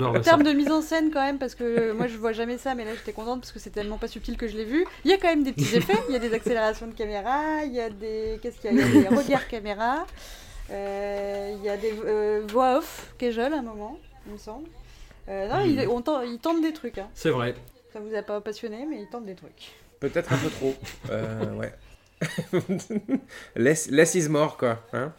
En 0.00 0.20
termes 0.20 0.42
de 0.42 0.52
mise 0.52 0.70
en 0.70 0.80
scène, 0.80 1.10
quand 1.12 1.20
même, 1.22 1.38
parce 1.38 1.54
que 1.54 1.92
moi 1.92 2.06
je 2.06 2.16
vois 2.16 2.31
jamais 2.32 2.58
ça, 2.58 2.74
mais 2.74 2.84
là 2.84 2.94
j'étais 2.94 3.12
contente 3.12 3.40
parce 3.40 3.52
que 3.52 3.58
c'est 3.58 3.70
tellement 3.70 3.98
pas 3.98 4.08
subtil 4.08 4.36
que 4.36 4.46
je 4.48 4.56
l'ai 4.56 4.64
vu. 4.64 4.84
Il 5.04 5.10
y 5.10 5.14
a 5.14 5.18
quand 5.18 5.28
même 5.28 5.42
des 5.44 5.52
petits 5.52 5.76
effets, 5.76 5.98
il 6.08 6.12
y 6.12 6.16
a 6.16 6.18
des 6.18 6.32
accélérations 6.34 6.86
de 6.86 6.94
caméra, 6.94 7.64
il 7.64 7.72
y 7.72 7.80
a 7.80 7.90
des. 7.90 8.38
Qu'est-ce 8.42 8.58
qu'il 8.58 8.74
y 8.74 8.80
a? 8.80 8.84
Il 8.84 8.94
y 9.02 9.06
a 9.06 9.10
des 9.10 9.16
regards 9.16 9.48
caméra, 9.48 10.06
euh, 10.70 11.54
il 11.58 11.64
y 11.64 11.68
a 11.68 11.76
des 11.76 11.92
euh, 12.04 12.42
voix 12.48 12.78
off, 12.78 13.12
Kejol 13.18 13.52
à 13.52 13.58
un 13.58 13.62
moment, 13.62 13.98
il 14.26 14.32
me 14.32 14.38
semble. 14.38 14.68
Euh, 15.28 15.48
non, 15.48 15.64
il, 15.64 15.86
on 15.88 16.00
tente, 16.02 16.24
il 16.26 16.38
tente 16.38 16.60
des 16.62 16.72
trucs. 16.72 16.98
Hein. 16.98 17.08
C'est 17.14 17.30
vrai. 17.30 17.54
Ça 17.92 18.00
vous 18.00 18.14
a 18.14 18.22
pas 18.22 18.40
passionné, 18.40 18.86
mais 18.88 19.00
il 19.02 19.08
tente 19.08 19.24
des 19.26 19.34
trucs. 19.34 19.72
Peut-être 20.00 20.32
un 20.32 20.36
peu 20.38 20.48
trop. 20.50 20.74
Euh, 21.10 21.54
ouais. 21.54 21.72
less, 23.56 23.90
less 23.90 24.14
is 24.14 24.28
more, 24.28 24.56
quoi. 24.56 24.78
Hein 24.92 25.12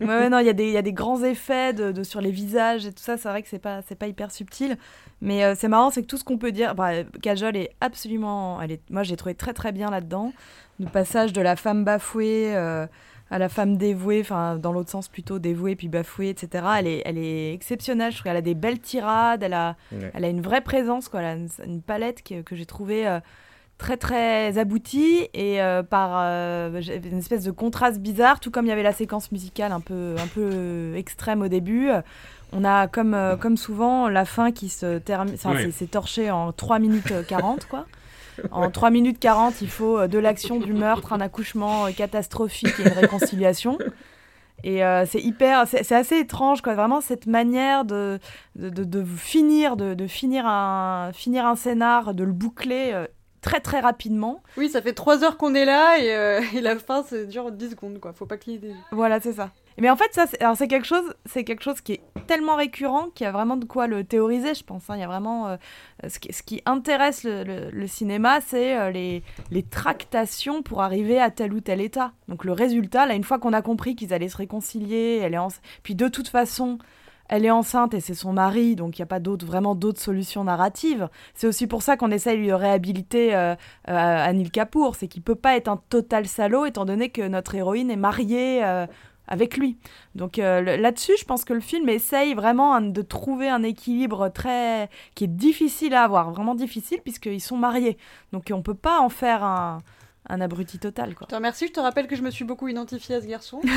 Ouais, 0.00 0.28
non, 0.28 0.38
il 0.38 0.46
y, 0.46 0.48
a 0.48 0.52
des- 0.52 0.66
il 0.66 0.72
y 0.72 0.76
a 0.76 0.82
des 0.82 0.92
grands 0.92 1.22
effets 1.22 1.72
de, 1.72 1.92
de- 1.92 2.02
sur 2.04 2.20
les 2.20 2.30
visages 2.30 2.86
et 2.86 2.92
tout 2.92 3.02
ça. 3.02 3.16
C'est 3.16 3.28
vrai 3.28 3.42
que 3.42 3.48
c'est 3.48 3.58
pas, 3.58 3.82
c'est 3.88 3.94
pas 3.96 4.06
hyper 4.06 4.30
subtil. 4.30 4.76
Mais 5.22 5.44
euh, 5.44 5.54
c'est 5.56 5.68
marrant, 5.68 5.90
c'est 5.90 6.02
que 6.02 6.06
tout 6.06 6.16
ce 6.16 6.24
qu'on 6.24 6.38
peut 6.38 6.52
dire. 6.52 6.74
Bah, 6.74 7.04
Kajol 7.22 7.56
est 7.56 7.70
absolument. 7.80 8.60
Elle 8.62 8.72
est, 8.72 8.80
moi, 8.90 9.02
j'ai 9.02 9.16
trouvé 9.16 9.34
très 9.34 9.52
très 9.52 9.72
bien 9.72 9.90
là-dedans. 9.90 10.32
Le 10.78 10.86
passage 10.86 11.32
de 11.34 11.42
la 11.42 11.56
femme 11.56 11.84
bafouée 11.84 12.56
euh, 12.56 12.86
à 13.30 13.38
la 13.38 13.48
femme 13.50 13.76
dévouée, 13.76 14.20
enfin, 14.22 14.56
dans 14.56 14.72
l'autre 14.72 14.90
sens 14.90 15.08
plutôt, 15.08 15.38
dévouée 15.38 15.76
puis 15.76 15.88
bafouée, 15.88 16.30
etc. 16.30 16.64
Elle 16.78 16.86
est, 16.86 17.02
elle 17.04 17.18
est 17.18 17.52
exceptionnelle. 17.52 18.12
Je 18.12 18.16
trouve 18.16 18.24
qu'elle 18.30 18.36
a 18.38 18.40
des 18.42 18.54
belles 18.54 18.80
tirades. 18.80 19.42
Elle 19.42 19.52
a, 19.52 19.76
Ouais. 19.92 20.10
elle 20.14 20.24
a 20.24 20.28
une 20.28 20.40
vraie 20.40 20.62
présence, 20.62 21.08
quoi. 21.08 21.20
Elle 21.20 21.26
a 21.26 21.34
une, 21.34 21.48
une 21.66 21.82
palette 21.82 22.22
que, 22.22 22.40
que 22.42 22.56
j'ai 22.56 22.66
trouvée. 22.66 23.06
euh, 23.06 23.20
très 23.78 23.96
très 23.96 24.58
aboutie 24.58 25.26
et 25.32 25.58
par 25.88 26.14
une 26.20 27.16
espèce 27.18 27.44
de 27.44 27.50
contraste 27.50 27.98
bizarre, 27.98 28.38
tout 28.38 28.50
comme 28.50 28.66
il 28.66 28.68
y 28.68 28.72
avait 28.72 28.82
la 28.82 28.92
séquence 28.92 29.32
musicale 29.32 29.72
un 29.72 29.80
peu, 29.80 30.16
un 30.22 30.26
peu 30.26 30.92
extrême 30.96 31.40
au 31.40 31.48
début. 31.48 31.88
Euh, 32.52 32.56
On 32.56 32.64
a 32.64 32.88
comme, 32.88 33.14
euh, 33.14 33.36
comme 33.36 33.56
souvent 33.56 34.08
la 34.08 34.24
fin 34.24 34.52
qui 34.52 34.68
se 34.68 34.98
termine, 34.98 35.34
enfin, 35.34 35.54
Ouais. 35.54 35.70
c'est- 35.72 35.90
torché 35.90 36.30
en 36.30 36.52
3 36.52 36.78
minutes 36.78 37.10
euh, 37.12 37.22
40 37.22 37.66
quoi. 37.66 37.86
En 38.52 38.70
3 38.70 38.90
minutes 38.90 39.18
40, 39.18 39.60
il 39.60 39.68
faut 39.68 39.98
euh, 39.98 40.06
de 40.08 40.18
l'action, 40.18 40.58
du 40.58 40.72
meurtre, 40.72 41.12
un 41.12 41.20
accouchement 41.20 41.86
euh, 41.86 41.90
catastrophique 41.90 42.72
et 42.78 42.82
une 42.82 42.88
réconciliation. 42.98 43.76
Et 44.62 44.84
euh, 44.84 45.04
c'est 45.06 45.20
hyper, 45.20 45.66
c'est 45.66 45.92
assez 45.92 46.18
étrange, 46.18 46.60
quoi. 46.62 46.74
Vraiment 46.74 47.00
cette 47.00 47.26
manière 47.26 47.84
de, 47.84 48.18
de, 48.56 48.68
de- 48.68 48.84
de 48.84 49.04
finir, 49.04 49.76
de, 49.76 49.94
de 49.94 50.06
finir 50.06 50.46
un, 50.46 51.10
finir 51.14 51.46
un 51.46 51.56
scénar, 51.56 52.12
de 52.14 52.24
le 52.24 52.32
boucler 52.32 52.90
euh, 52.94 53.06
très 53.40 53.60
très 53.60 53.80
rapidement. 53.80 54.42
Oui, 54.58 54.68
ça 54.68 54.82
fait 54.82 54.92
3 54.92 55.24
heures 55.24 55.36
qu'on 55.38 55.54
est 55.54 55.64
là 55.64 55.98
et, 55.98 56.14
euh, 56.14 56.40
et 56.54 56.60
la 56.60 56.76
fin 56.78 57.02
c'est 57.08 57.26
dure 57.26 57.50
10 57.52 57.70
secondes 57.70 57.98
quoi. 58.00 58.12
Faut 58.12 58.26
pas 58.26 58.36
cligner 58.36 58.58
des 58.58 58.68
yeux. 58.68 58.74
Voilà, 58.92 59.18
c'est 59.20 59.32
ça. 59.32 59.50
Mais 59.80 59.90
en 59.90 59.96
fait, 59.96 60.10
c'est- 60.12 60.42
quelque 60.68 60.86
chose, 60.86 61.14
quelque 61.44 61.62
chose 61.62 61.80
qui 61.80 61.94
est 61.94 62.02
tellement 62.26 62.54
récurrent 62.54 63.08
qu'il 63.14 63.24
y 63.24 63.28
a 63.28 63.32
vraiment 63.32 63.56
de 63.56 63.64
quoi 63.64 63.86
le 63.86 64.04
théoriser, 64.04 64.54
je 64.54 64.62
pense. 64.62 64.88
hein. 64.88 64.94
Il 64.96 65.00
y 65.00 65.04
a 65.04 65.06
vraiment 65.08 65.48
euh, 65.48 65.56
ce, 66.08 66.18
qui, 66.18 66.32
ce 66.32 66.42
qui 66.42 66.62
intéresse 66.66 67.24
le, 67.24 67.44
le- 67.44 67.70
cinéma, 67.86 68.40
c'est 68.40 68.78
euh, 68.78 68.90
les, 68.90 69.22
les 69.50 69.62
tractations 69.62 70.62
pour 70.62 70.82
arriver 70.82 71.20
à 71.20 71.30
tel 71.30 71.52
ou 71.52 71.60
tel 71.60 71.80
état. 71.80 72.12
Donc 72.28 72.44
le 72.44 72.52
résultat, 72.52 73.06
là, 73.06 73.14
une 73.14 73.24
fois 73.24 73.38
qu'on 73.38 73.52
a 73.52 73.62
compris 73.62 73.96
qu'ils 73.96 74.14
allaient 74.14 74.28
se 74.28 74.36
réconcilier, 74.36 75.20
elle 75.22 75.34
est 75.34 75.38
puis 75.82 75.94
de 75.94 76.08
toute 76.08 76.28
façon. 76.28 76.78
Elle 77.32 77.44
est 77.44 77.50
enceinte 77.52 77.94
et 77.94 78.00
c'est 78.00 78.14
son 78.14 78.32
mari, 78.32 78.74
donc 78.74 78.98
il 78.98 79.02
n'y 79.02 79.04
a 79.04 79.06
pas 79.06 79.20
vraiment 79.46 79.76
d'autres 79.76 80.00
solutions 80.00 80.42
narratives. 80.42 81.08
C'est 81.34 81.46
aussi 81.46 81.68
pour 81.68 81.80
ça 81.84 81.96
qu'on 81.96 82.10
essaye 82.10 82.44
de 82.44 82.52
réhabiliter 82.52 83.36
euh, 83.36 83.54
Anil 83.86 84.50
Kapoor, 84.50 84.96
c'est 84.96 85.06
qu'il 85.06 85.22
peut 85.22 85.36
pas 85.36 85.54
être 85.56 85.68
un 85.68 85.80
total 85.90 86.26
salaud 86.26 86.66
étant 86.66 86.84
donné 86.84 87.10
que 87.10 87.22
notre 87.28 87.54
héroïne 87.54 87.88
est 87.88 87.94
mariée 87.94 88.64
avec 89.30 89.56
lui. 89.56 89.78
Donc 90.14 90.38
euh, 90.38 90.76
là-dessus, 90.76 91.12
je 91.18 91.24
pense 91.24 91.44
que 91.44 91.52
le 91.54 91.60
film 91.60 91.88
essaye 91.88 92.34
vraiment 92.34 92.74
hein, 92.74 92.82
de 92.82 93.02
trouver 93.02 93.48
un 93.48 93.62
équilibre 93.62 94.28
très 94.28 94.90
qui 95.14 95.24
est 95.24 95.28
difficile 95.28 95.94
à 95.94 96.02
avoir, 96.02 96.30
vraiment 96.32 96.54
difficile 96.54 96.98
puisqu'ils 97.02 97.40
sont 97.40 97.56
mariés. 97.56 97.96
Donc 98.32 98.50
on 98.52 98.60
peut 98.60 98.74
pas 98.74 99.00
en 99.00 99.08
faire 99.08 99.42
un, 99.44 99.78
un 100.28 100.40
abruti 100.40 100.78
total 100.78 101.14
quoi. 101.14 101.26
Je 101.28 101.30
te 101.30 101.34
remercie, 101.36 101.68
je 101.68 101.72
te 101.72 101.80
rappelle 101.80 102.08
que 102.08 102.16
je 102.16 102.22
me 102.22 102.30
suis 102.30 102.44
beaucoup 102.44 102.68
identifiée 102.68 103.14
à 103.14 103.22
ce 103.22 103.26
garçon. 103.26 103.60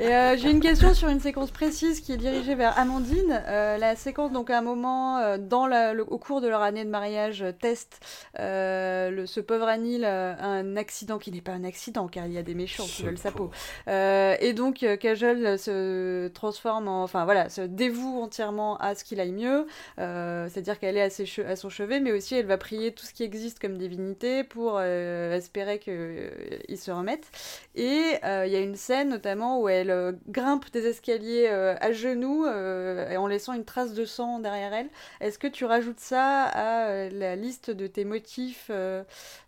Et 0.00 0.14
euh, 0.14 0.36
j'ai 0.36 0.52
une 0.52 0.60
question 0.60 0.94
sur 0.94 1.08
une 1.08 1.18
séquence 1.18 1.50
précise 1.50 2.00
qui 2.00 2.12
est 2.12 2.16
dirigée 2.18 2.54
vers 2.54 2.78
Amandine. 2.78 3.42
Euh, 3.48 3.78
la 3.78 3.96
séquence, 3.96 4.30
donc 4.30 4.48
à 4.48 4.58
un 4.58 4.60
moment, 4.62 5.18
euh, 5.18 5.38
dans 5.38 5.66
la- 5.66 5.92
le- 5.92 6.04
au 6.04 6.18
cours 6.18 6.40
de 6.40 6.46
leur 6.46 6.62
année 6.62 6.84
de 6.84 6.88
mariage, 6.88 7.44
test, 7.60 7.98
euh, 8.38 9.10
le- 9.10 9.26
ce 9.26 9.40
pauvre 9.40 9.66
Anil 9.66 10.04
un 10.04 10.76
accident 10.76 11.18
qui 11.18 11.32
n'est 11.32 11.40
pas 11.40 11.50
un 11.50 11.64
accident 11.64 12.06
car 12.06 12.26
il 12.26 12.32
y 12.32 12.38
a 12.38 12.44
des 12.44 12.54
méchants 12.54 12.84
qui 12.84 13.02
veulent 13.02 13.18
sa 13.18 13.32
peau. 13.32 13.50
et 13.88 14.52
donc 14.52 14.86
Kajol 15.00 15.58
se 15.58 16.28
transforme 16.28 16.86
en, 16.86 17.02
enfin 17.02 17.24
voilà, 17.24 17.48
se 17.48 17.62
dévoue 17.62 18.22
entièrement 18.22 18.76
à 18.76 18.94
ce 18.94 19.02
qu'il 19.02 19.18
aille 19.18 19.32
mieux. 19.32 19.66
C'est-à-dire 19.96 20.78
qu'elle 20.78 20.96
est 20.96 21.02
à, 21.02 21.10
ses 21.10 21.24
che- 21.24 21.44
à 21.44 21.56
son 21.56 21.70
chevet, 21.70 21.98
mais 21.98 22.12
aussi 22.12 22.36
elle 22.36 22.46
va 22.46 22.56
prier 22.56 22.92
tout 22.92 23.04
ce 23.04 23.12
qui 23.12 23.24
existe 23.24 23.58
comme 23.58 23.76
divinité 23.76 24.44
pour 24.44 24.80
espérer 24.80 25.80
qu'il 25.80 26.78
se 26.78 26.92
remette. 26.92 27.26
Et 27.74 28.12
il 28.22 28.52
y 28.52 28.56
a 28.56 28.60
une 28.60 28.76
scène 28.76 29.08
notamment 29.08 29.60
où 29.60 29.68
elle 29.68 29.87
euh, 29.90 30.12
grimpe 30.28 30.70
des 30.72 30.86
escaliers 30.86 31.46
euh, 31.48 31.74
à 31.80 31.92
genoux 31.92 32.44
euh, 32.44 33.08
et 33.10 33.16
en 33.16 33.26
laissant 33.26 33.52
une 33.52 33.64
trace 33.64 33.94
de 33.94 34.04
sang 34.04 34.38
derrière 34.38 34.72
elle. 34.72 34.88
Est-ce 35.20 35.38
que 35.38 35.46
tu 35.46 35.64
rajoutes 35.64 36.00
ça 36.00 36.44
à 36.44 37.08
la 37.10 37.36
liste 37.36 37.70
de 37.70 37.86
tes 37.86 38.04
motifs 38.04 38.70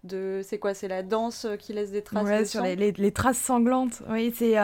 de 0.05 0.41
c'est 0.43 0.59
quoi 0.59 0.75
C'est 0.75 0.89
la 0.89 1.03
danse 1.03 1.47
qui 1.59 1.73
laisse 1.73 1.91
des 1.91 2.03
traces 2.03 2.25
Ouais, 2.25 2.41
de 2.41 2.45
sur 2.45 2.61
sang 2.61 2.67
les, 2.67 2.77
les- 2.77 2.93
les 2.93 3.13
traces 3.13 3.39
sanglantes. 3.39 4.03
Oui, 4.09 4.33
c'est 4.37 4.57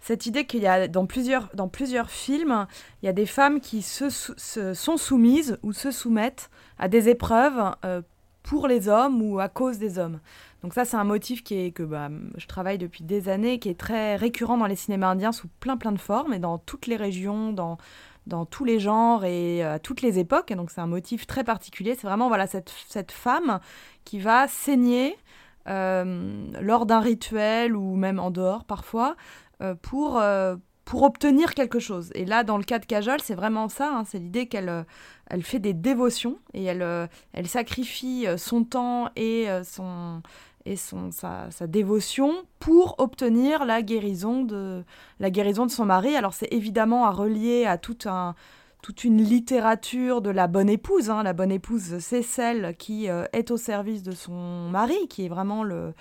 cette 0.00 0.26
idée 0.26 0.44
qu'il 0.46 0.62
y 0.62 0.66
a 0.68 0.86
dans 0.86 1.06
plusieurs, 1.06 1.48
dans 1.54 1.68
plusieurs 1.68 2.10
films, 2.10 2.66
il 3.02 3.06
y 3.06 3.08
a 3.08 3.12
des 3.12 3.26
femmes 3.26 3.60
qui 3.60 3.82
se, 3.82 4.08
sont 4.08 4.96
soumises 4.96 5.58
ou 5.64 5.72
se 5.72 5.90
soumettent 5.90 6.48
à 6.78 6.86
des 6.88 7.08
épreuves 7.08 7.72
euh, 7.84 8.02
pour 8.44 8.68
les 8.68 8.88
hommes 8.88 9.20
ou 9.22 9.40
à 9.40 9.48
cause 9.48 9.78
des 9.78 9.98
hommes. 9.98 10.20
Donc 10.66 10.74
ça, 10.74 10.84
c'est 10.84 10.96
un 10.96 11.04
motif 11.04 11.44
qui 11.44 11.54
est, 11.54 11.70
que 11.70 11.84
bah, 11.84 12.08
je 12.36 12.46
travaille 12.48 12.76
depuis 12.76 13.04
des 13.04 13.28
années, 13.28 13.60
qui 13.60 13.68
est 13.68 13.78
très 13.78 14.16
récurrent 14.16 14.58
dans 14.58 14.66
les 14.66 14.74
cinémas 14.74 15.10
indiens 15.10 15.30
sous 15.30 15.46
plein 15.60 15.76
plein 15.76 15.92
de 15.92 16.00
formes 16.00 16.34
et 16.34 16.40
dans 16.40 16.58
toutes 16.58 16.88
les 16.88 16.96
régions, 16.96 17.52
dans, 17.52 17.78
dans 18.26 18.46
tous 18.46 18.64
les 18.64 18.80
genres 18.80 19.24
et 19.24 19.64
euh, 19.64 19.74
à 19.74 19.78
toutes 19.78 20.02
les 20.02 20.18
époques. 20.18 20.52
Donc 20.52 20.72
c'est 20.72 20.80
un 20.80 20.88
motif 20.88 21.24
très 21.28 21.44
particulier. 21.44 21.94
C'est 21.94 22.08
vraiment 22.08 22.26
voilà, 22.26 22.48
cette, 22.48 22.74
cette 22.88 23.12
femme 23.12 23.60
qui 24.04 24.18
va 24.18 24.48
saigner 24.48 25.16
euh, 25.68 26.44
lors 26.60 26.84
d'un 26.84 26.98
rituel 26.98 27.76
ou 27.76 27.94
même 27.94 28.18
en 28.18 28.32
dehors 28.32 28.64
parfois 28.64 29.14
euh, 29.62 29.76
pour, 29.76 30.20
pour 30.84 31.02
obtenir 31.04 31.54
quelque 31.54 31.78
chose. 31.78 32.10
Et 32.16 32.24
là, 32.24 32.42
dans 32.42 32.58
le 32.58 32.64
cas 32.64 32.80
de 32.80 32.86
Kajol, 32.86 33.20
c'est 33.22 33.36
vraiment 33.36 33.68
ça. 33.68 33.88
hein, 33.94 34.02
c'est 34.04 34.18
l'idée 34.18 34.48
qu'elle 34.48 34.84
elle 35.28 35.42
fait 35.44 35.60
des 35.60 35.74
dévotions 35.74 36.38
et 36.54 36.64
elle, 36.64 37.08
elle 37.32 37.46
sacrifie 37.46 38.26
son 38.36 38.64
temps 38.64 39.10
et, 39.16 39.48
son, 39.64 40.22
et 40.66 40.76
son, 40.76 41.10
sa, 41.10 41.50
sa 41.50 41.66
dévotion 41.66 42.32
pour 42.58 42.96
obtenir 42.98 43.64
la 43.64 43.82
guérison 43.82 44.42
de, 44.42 44.84
la 45.20 45.30
guérison 45.30 45.64
de 45.66 45.70
son 45.70 45.86
mari. 45.86 46.16
Alors 46.16 46.34
c'est 46.34 46.52
évidemment 46.52 47.06
à 47.06 47.10
relier 47.10 47.64
à 47.64 47.78
tout 47.78 47.98
un 48.06 48.34
toute 48.82 49.02
une 49.02 49.20
littérature 49.20 50.20
de 50.22 50.30
la 50.30 50.46
bonne 50.46 50.68
épouse. 50.68 51.10
hein. 51.10 51.24
La 51.24 51.32
bonne 51.32 51.50
épouse, 51.50 51.98
c'est 51.98 52.22
celle 52.22 52.76
qui 52.76 53.10
euh, 53.10 53.24
est 53.32 53.50
au 53.50 53.56
service 53.56 54.04
de 54.04 54.12
son 54.12 54.68
mari, 54.68 55.08
qui 55.08 55.24
est 55.24 55.28
vraiment 55.28 55.64
le, 55.64 55.92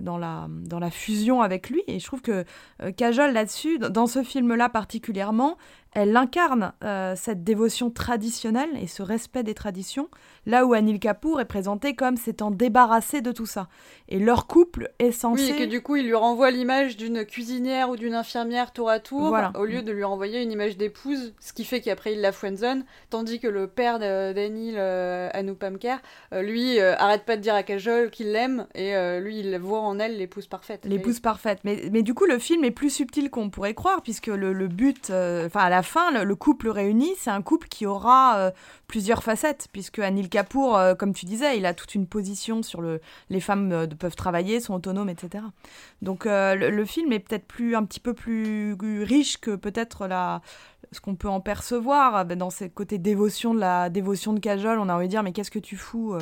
dans, 0.00 0.18
la, 0.18 0.46
dans 0.48 0.78
la 0.78 0.90
fusion 0.90 1.42
avec 1.42 1.70
lui. 1.70 1.82
Et 1.86 1.98
je 1.98 2.06
trouve 2.06 2.22
que 2.22 2.44
euh, 2.82 2.92
Kajol, 2.92 3.32
là-dessus, 3.32 3.78
dans- 3.78 4.06
ce 4.06 4.22
film-là 4.22 4.68
particulièrement, 4.68 5.56
elle 5.92 6.16
incarne 6.16 6.72
euh, 6.84 7.14
cette 7.16 7.44
dévotion 7.44 7.90
traditionnelle 7.90 8.68
et 8.80 8.86
ce 8.86 9.02
respect 9.02 9.42
des 9.42 9.54
traditions, 9.54 10.08
là 10.46 10.66
où 10.66 10.74
Anil 10.74 11.00
Kapoor 11.00 11.40
est 11.40 11.44
présenté 11.46 11.94
comme 11.94 12.16
s'étant 12.16 12.50
débarrassé 12.50 13.20
de 13.22 13.32
tout 13.32 13.46
ça. 13.46 13.68
Et 14.08 14.18
leur 14.18 14.46
couple 14.46 14.90
est 14.98 15.12
censé... 15.12 15.42
Oui, 15.42 15.50
et 15.50 15.64
que 15.64 15.70
du 15.70 15.80
coup, 15.82 15.96
il 15.96 16.04
lui 16.06 16.14
renvoie 16.14 16.50
l'image 16.50 16.96
d'une 16.96 17.24
cuisinière 17.24 17.88
ou 17.90 17.96
d'une 17.96 18.14
infirmière 18.14 18.72
tour 18.72 18.90
à 18.90 19.00
tour, 19.00 19.28
Voilà. 19.28 19.50
au 19.58 19.64
lieu 19.64 19.82
de 19.82 19.90
lui 19.92 20.04
renvoyer 20.04 20.42
une 20.42 20.52
image 20.52 20.76
d'épouse, 20.76 21.34
ce 21.40 21.52
qui 21.54 21.64
fait 21.64 21.80
qu'après 21.80 22.12
il 22.12 22.20
la 22.20 22.32
friendzone, 22.32 22.84
tandis 23.10 23.40
que 23.40 23.48
le 23.48 23.66
père 23.66 23.98
d'Anil, 23.98 24.74
euh, 24.78 25.28
Anupam 25.34 25.78
Kher, 25.78 25.98
euh, 26.34 26.42
lui, 26.42 26.78
euh, 26.80 26.94
arrête 26.96 27.24
pas 27.24 27.36
de 27.36 27.42
dire 27.42 27.54
à 27.54 27.62
Kajol 27.62 28.10
qu'il 28.10 28.32
l'aime, 28.32 28.66
et 28.74 28.94
euh, 28.94 29.20
lui, 29.20 29.40
il 29.40 29.58
voit 29.58 29.77
en 29.84 29.98
elle 29.98 30.16
l'épouse 30.16 30.46
parfaite. 30.46 30.84
L'épouse 30.84 31.20
parfaite. 31.20 31.60
Mais, 31.64 31.88
mais 31.92 32.02
du 32.02 32.14
coup, 32.14 32.26
le 32.26 32.38
film 32.38 32.64
est 32.64 32.70
plus 32.70 32.90
subtil 32.90 33.30
qu'on 33.30 33.50
pourrait 33.50 33.74
croire, 33.74 34.02
puisque 34.02 34.26
le, 34.26 34.52
le 34.52 34.68
but, 34.68 35.10
euh, 35.10 35.46
enfin 35.46 35.60
à 35.60 35.68
la 35.68 35.82
fin, 35.82 36.10
le, 36.12 36.24
le 36.24 36.34
couple 36.36 36.68
réuni, 36.68 37.10
c'est 37.18 37.30
un 37.30 37.42
couple 37.42 37.68
qui 37.68 37.86
aura 37.86 38.38
euh, 38.38 38.50
plusieurs 38.86 39.22
facettes, 39.22 39.68
puisque 39.72 39.98
Anil 39.98 40.28
Kapoor, 40.28 40.76
euh, 40.76 40.94
comme 40.94 41.14
tu 41.14 41.26
disais, 41.26 41.56
il 41.58 41.66
a 41.66 41.74
toute 41.74 41.94
une 41.94 42.06
position 42.06 42.62
sur 42.62 42.80
le, 42.80 43.00
les 43.30 43.40
femmes 43.40 43.86
peuvent 43.98 44.16
travailler, 44.16 44.60
sont 44.60 44.74
autonomes, 44.74 45.08
etc. 45.08 45.44
Donc 46.02 46.24
le, 46.26 46.70
le 46.70 46.84
film 46.84 47.12
est 47.12 47.20
peut-être 47.20 47.46
plus 47.46 47.74
un 47.74 47.84
petit 47.84 48.00
peu 48.00 48.14
plus 48.14 48.76
riche 49.02 49.40
que 49.40 49.56
peut-être 49.56 50.06
la 50.06 50.40
ce 50.92 51.00
qu'on 51.00 51.16
peut 51.16 51.28
en 51.28 51.40
percevoir 51.40 52.24
dans 52.24 52.50
ces 52.50 52.70
côtés 52.70 52.98
dévotion 52.98 53.52
de 53.52 53.60
la 53.60 53.90
dévotion 53.90 54.32
de 54.32 54.40
Kajol. 54.40 54.78
On 54.78 54.88
a 54.88 54.94
envie 54.94 55.06
de 55.06 55.10
dire 55.10 55.22
mais 55.22 55.32
qu'est-ce 55.32 55.50
que 55.50 55.58
tu 55.58 55.76
fous 55.76 56.16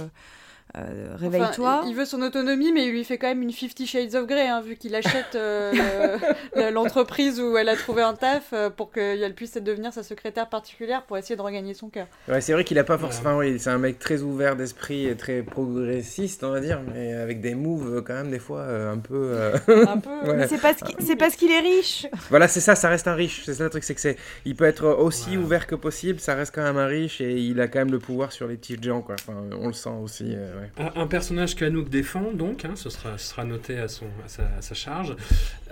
euh, 0.77 1.15
Enfin, 1.15 1.25
Réveille-toi. 1.31 1.85
il, 1.87 1.95
veut 1.95 2.05
son 2.05 2.21
autonomie, 2.23 2.73
mais 2.73 2.87
il 2.87 2.91
lui 2.93 3.05
fait 3.05 3.17
quand 3.19 3.29
même 3.29 3.41
une 3.43 3.53
Fifty 3.53 3.87
Shades 3.87 4.15
of 4.15 4.27
Grey, 4.27 4.47
hein, 4.49 4.61
vu 4.61 4.77
qu'il 4.77 4.95
achète 4.95 5.35
euh, 5.35 5.73
le- 6.55 6.61
le- 6.63 6.71
l'entreprise 6.71 7.41
où 7.41 7.57
elle 7.57 7.69
a 7.71 7.77
trouvé 7.77 8.03
un 8.03 8.15
taf 8.15 8.49
euh, 8.53 8.69
pour 8.69 8.91
qu'elle 8.91 9.35
puisse 9.35 9.55
devenir 9.57 9.93
sa 9.93 10.03
secrétaire 10.03 10.49
particulière 10.49 11.03
pour 11.05 11.17
essayer 11.17 11.37
de 11.37 11.41
regagner 11.43 11.73
son 11.73 11.89
cœur. 11.89 12.07
Ouais, 12.29 12.41
c'est 12.41 12.53
vrai 12.53 12.65
qu'il 12.65 12.79
a 12.79 12.85
pas 12.85 12.99
forcément. 12.99 13.31
Enfin, 13.31 13.39
oui, 13.39 13.59
c'est 13.59 13.71
un 13.71 13.79
mec 13.79 13.99
très 13.99 14.21
ouvert 14.23 14.57
d'esprit 14.57 15.07
et 15.07 15.17
très 15.17 15.43
progressiste, 15.43 16.45
on 16.45 16.51
va 16.51 16.61
dire, 16.61 16.81
mais 16.95 17.15
avec 17.15 17.41
des 17.41 17.55
moves 17.55 18.03
quand 18.07 18.15
même 18.15 18.31
des 18.31 18.39
fois 18.39 18.61
euh, 18.61 18.93
un 18.93 18.99
peu. 18.99 19.15
euh, 19.35 19.57
Un 19.87 19.99
peu. 19.99 20.11
Ouais. 20.27 20.37
Mais 20.37 20.49
c'est 20.49 21.17
parce 21.17 21.37
qu'il 21.37 21.51
est 21.53 21.61
riche. 21.61 22.07
Voilà, 22.31 22.49
c'est 22.49 22.61
ça, 22.61 22.75
ça 22.75 22.89
reste 22.89 23.07
un 23.09 23.15
riche. 23.15 23.43
C'est 23.45 23.55
ça 23.55 23.65
le 23.65 23.71
truc, 23.71 23.85
c'est 23.85 23.95
que 23.95 24.01
c'est, 24.01 24.17
il 24.45 24.57
peut 24.57 24.65
être 24.65 24.85
aussi 24.87 25.37
ouvert 25.37 25.67
que 25.67 25.75
possible, 25.75 26.21
ça 26.21 26.35
reste 26.35 26.55
quand 26.55 26.63
même 26.63 26.77
un 26.79 26.87
riche 26.87 27.21
et 27.21 27.33
il 27.39 27.61
a 27.61 27.69
quand 27.69 27.79
même 27.79 27.91
le 27.93 27.99
pouvoir 27.99 28.33
sur 28.33 28.47
les 28.49 28.57
petits 28.57 28.77
gens, 28.83 29.03
quoi. 29.03 29.15
Enfin, 29.21 29.35
on 29.61 29.69
le 29.69 29.73
sent 29.73 29.91
aussi. 30.03 30.35
Euh, 30.57 30.61
ouais. 30.61 30.91
Un, 30.97 31.03
un 31.03 31.07
personnage 31.07 31.55
qu'Anouk 31.55 31.89
défend, 31.89 32.33
donc, 32.33 32.65
hein, 32.65 32.73
ce, 32.75 32.91
sera, 32.91 33.19
ce 33.19 33.27
sera 33.31 33.45
noté 33.45 33.79
à, 33.79 33.89
son, 33.89 34.07
à, 34.25 34.29
sa, 34.29 34.43
à 34.59 34.63
sa 34.63 34.75
charge. 34.75 35.15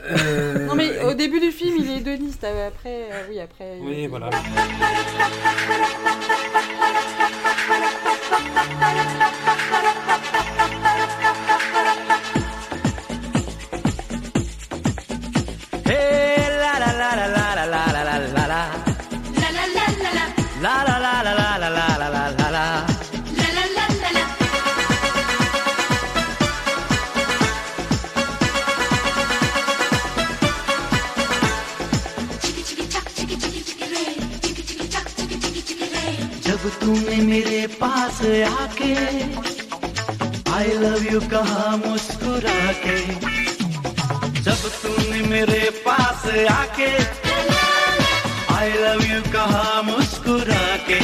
Euh, 0.04 0.66
Non 0.68 0.74
mais 0.74 1.02
au 1.04 1.14
début 1.14 1.40
du 1.40 1.50
film 1.50 1.76
il 1.78 1.90
est 1.90 1.96
hédoniste, 1.98 2.44
euh, 2.44 2.68
après 2.68 3.08
euh, 3.10 3.22
oui 3.30 3.40
après. 3.40 3.78
il- 3.78 3.84
Oui, 3.86 4.06
voilà. 4.06 4.30
पास 37.80 38.20
आके 38.48 38.92
I 40.54 40.72
love 40.82 41.04
you 41.12 41.20
कहा 41.32 41.64
मुस्कुरा 41.84 42.56
के 42.84 42.96
जब 44.46 44.68
तूने 44.82 45.20
मेरे 45.28 45.60
पास 45.86 46.26
आके 46.52 46.90
I 48.56 48.70
love 48.84 49.02
you 49.12 49.20
कहा 49.32 49.80
मुस्कुरा 49.90 50.64
के 50.90 51.00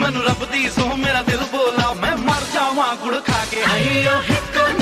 मन 0.00 0.22
रब 0.28 0.44
दी 0.52 0.68
सो, 0.78 0.94
मेरा 1.04 1.22
दिल 1.30 1.40
बोला, 1.54 1.92
मैं 2.02 2.14
मर 2.26 2.42
जावा 2.54 2.92
गुड़ 3.04 3.16
खा 3.30 3.44
के 3.54 3.62
आई 3.72 4.06
ओ 4.14 4.18
हिकन 4.30 4.79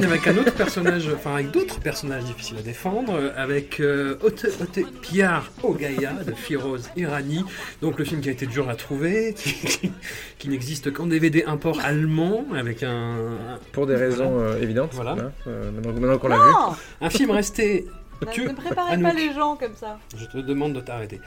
termine 0.00 0.10
avec 0.10 0.26
un 0.26 0.36
autre 0.38 0.52
personnage, 0.54 1.08
enfin 1.14 1.34
avec 1.34 1.50
d'autres 1.50 1.80
personnages 1.80 2.24
difficiles 2.24 2.58
à 2.58 2.62
défendre, 2.62 3.14
euh, 3.14 3.30
avec 3.36 3.80
euh, 3.80 4.16
Ote, 4.22 4.46
Ote 4.60 4.78
Piar 5.00 5.50
Ogaya 5.62 6.12
de 6.12 6.32
Firoz 6.32 6.90
Irani, 6.96 7.44
donc 7.80 7.98
le 7.98 8.04
film 8.04 8.20
qui 8.20 8.28
a 8.28 8.32
été 8.32 8.46
dur 8.46 8.68
à 8.68 8.74
trouver, 8.74 9.34
qui, 9.34 9.52
qui- 9.54 9.92
qui 10.38 10.48
n'existe 10.48 10.92
qu'en 10.92 11.06
DVD 11.06 11.44
import 11.44 11.80
allemand, 11.84 12.44
avec 12.54 12.82
un, 12.82 13.16
Pour 13.72 13.86
des 13.86 13.96
raisons 13.96 14.40
euh, 14.40 14.60
évidentes. 14.60 14.90
Voilà. 14.94 15.12
hein, 15.12 15.32
euh, 15.46 15.70
maintenant, 15.70 15.92
maintenant 15.92 16.18
qu'on 16.18 16.28
l'a 16.28 16.36
vu. 16.36 16.52
Un 17.00 17.10
film 17.10 17.30
resté 17.30 17.86
Tu- 18.32 18.42
Ne 18.46 18.52
préparez 18.52 18.92
Anouk. 18.94 19.12
pas 19.12 19.18
les 19.18 19.32
gens 19.34 19.56
comme 19.56 19.74
ça. 19.74 19.98
Je 20.16 20.24
te 20.26 20.38
demande 20.38 20.74
de 20.74 20.80
t'arrêter. 20.80 21.20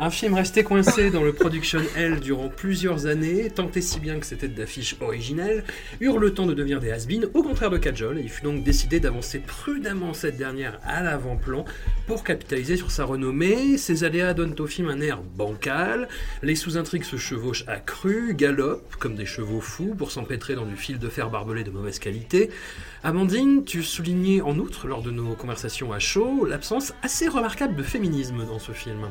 Un 0.00 0.10
film 0.10 0.34
resté 0.34 0.62
coincé 0.62 1.10
dans 1.10 1.24
le 1.24 1.32
production 1.32 1.80
L 1.96 2.20
durant 2.20 2.48
plusieurs 2.48 3.06
années, 3.06 3.50
tant 3.50 3.68
et 3.74 3.80
si 3.80 3.98
bien 3.98 4.20
que 4.20 4.26
c'était 4.26 4.46
d'affiches 4.46 4.94
originelles, 5.00 5.64
eurent 6.00 6.20
le 6.20 6.32
temps 6.32 6.46
de 6.46 6.54
devenir 6.54 6.78
des 6.78 6.92
has 6.92 7.08
au 7.34 7.42
contraire 7.42 7.70
de 7.70 7.78
Kajol, 7.78 8.20
et 8.20 8.22
il 8.22 8.28
fut 8.28 8.44
donc 8.44 8.62
décidé 8.62 9.00
d'avancer 9.00 9.40
prudemment 9.40 10.14
cette 10.14 10.36
dernière 10.36 10.78
à 10.84 11.02
l'avant-plan 11.02 11.64
pour 12.06 12.22
capitaliser 12.22 12.76
sur 12.76 12.92
sa 12.92 13.06
renommée. 13.06 13.76
Ses 13.76 14.04
aléas 14.04 14.34
donnent 14.34 14.54
au 14.60 14.68
film 14.68 14.88
un 14.88 15.00
air 15.00 15.20
bancal, 15.20 16.06
les 16.44 16.54
sous-intrigues 16.54 17.02
se 17.02 17.16
chevauchent 17.16 17.64
à 17.66 17.80
cru, 17.80 18.34
galopent 18.34 18.94
comme 19.00 19.16
des 19.16 19.26
chevaux 19.26 19.60
fous 19.60 19.96
pour 19.98 20.12
s'empêtrer 20.12 20.54
dans 20.54 20.66
du 20.66 20.76
fil 20.76 21.00
de 21.00 21.08
fer 21.08 21.28
barbelé 21.28 21.64
de 21.64 21.70
mauvaise 21.70 21.98
qualité. 21.98 22.50
Amandine, 23.02 23.64
tu 23.64 23.82
soulignais 23.82 24.42
en 24.42 24.60
outre, 24.60 24.86
lors 24.86 25.02
de 25.02 25.10
nos 25.10 25.34
conversations 25.34 25.92
à 25.92 25.98
chaud, 25.98 26.44
l'absence 26.44 26.94
assez 27.02 27.26
remarquable 27.26 27.74
de 27.74 27.82
féminisme 27.82 28.46
dans 28.46 28.60
ce 28.60 28.70
film. 28.70 29.08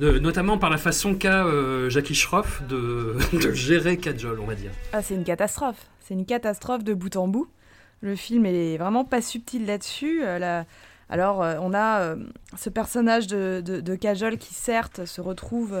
Notamment 0.00 0.58
par 0.58 0.70
la 0.70 0.78
façon 0.78 1.14
qu'a 1.14 1.44
euh, 1.44 1.90
Jackie 1.90 2.14
Schroff 2.14 2.62
de, 2.66 3.16
gérer 3.52 3.98
Kajol, 3.98 4.40
on 4.40 4.46
va 4.46 4.54
dire. 4.54 4.70
Ah, 4.92 5.02
c'est 5.02 5.14
une 5.14 5.24
catastrophe. 5.24 5.86
C'est 6.00 6.14
une 6.14 6.26
catastrophe 6.26 6.82
de 6.82 6.94
bout 6.94 7.14
en 7.16 7.28
bout. 7.28 7.48
Le 8.00 8.16
film 8.16 8.46
est 8.46 8.76
vraiment 8.78 9.04
pas 9.04 9.22
subtil 9.22 9.66
là-dessus. 9.66 10.22
Euh, 10.24 10.62
Alors, 11.08 11.42
euh, 11.42 11.56
on 11.60 11.72
a 11.74 12.16
ce 12.56 12.70
personnage 12.70 13.26
de, 13.26 13.62
de, 13.64 13.80
de 13.80 13.94
Kajol 13.94 14.38
qui, 14.38 14.54
certes, 14.54 15.04
se 15.04 15.20
retrouve. 15.20 15.76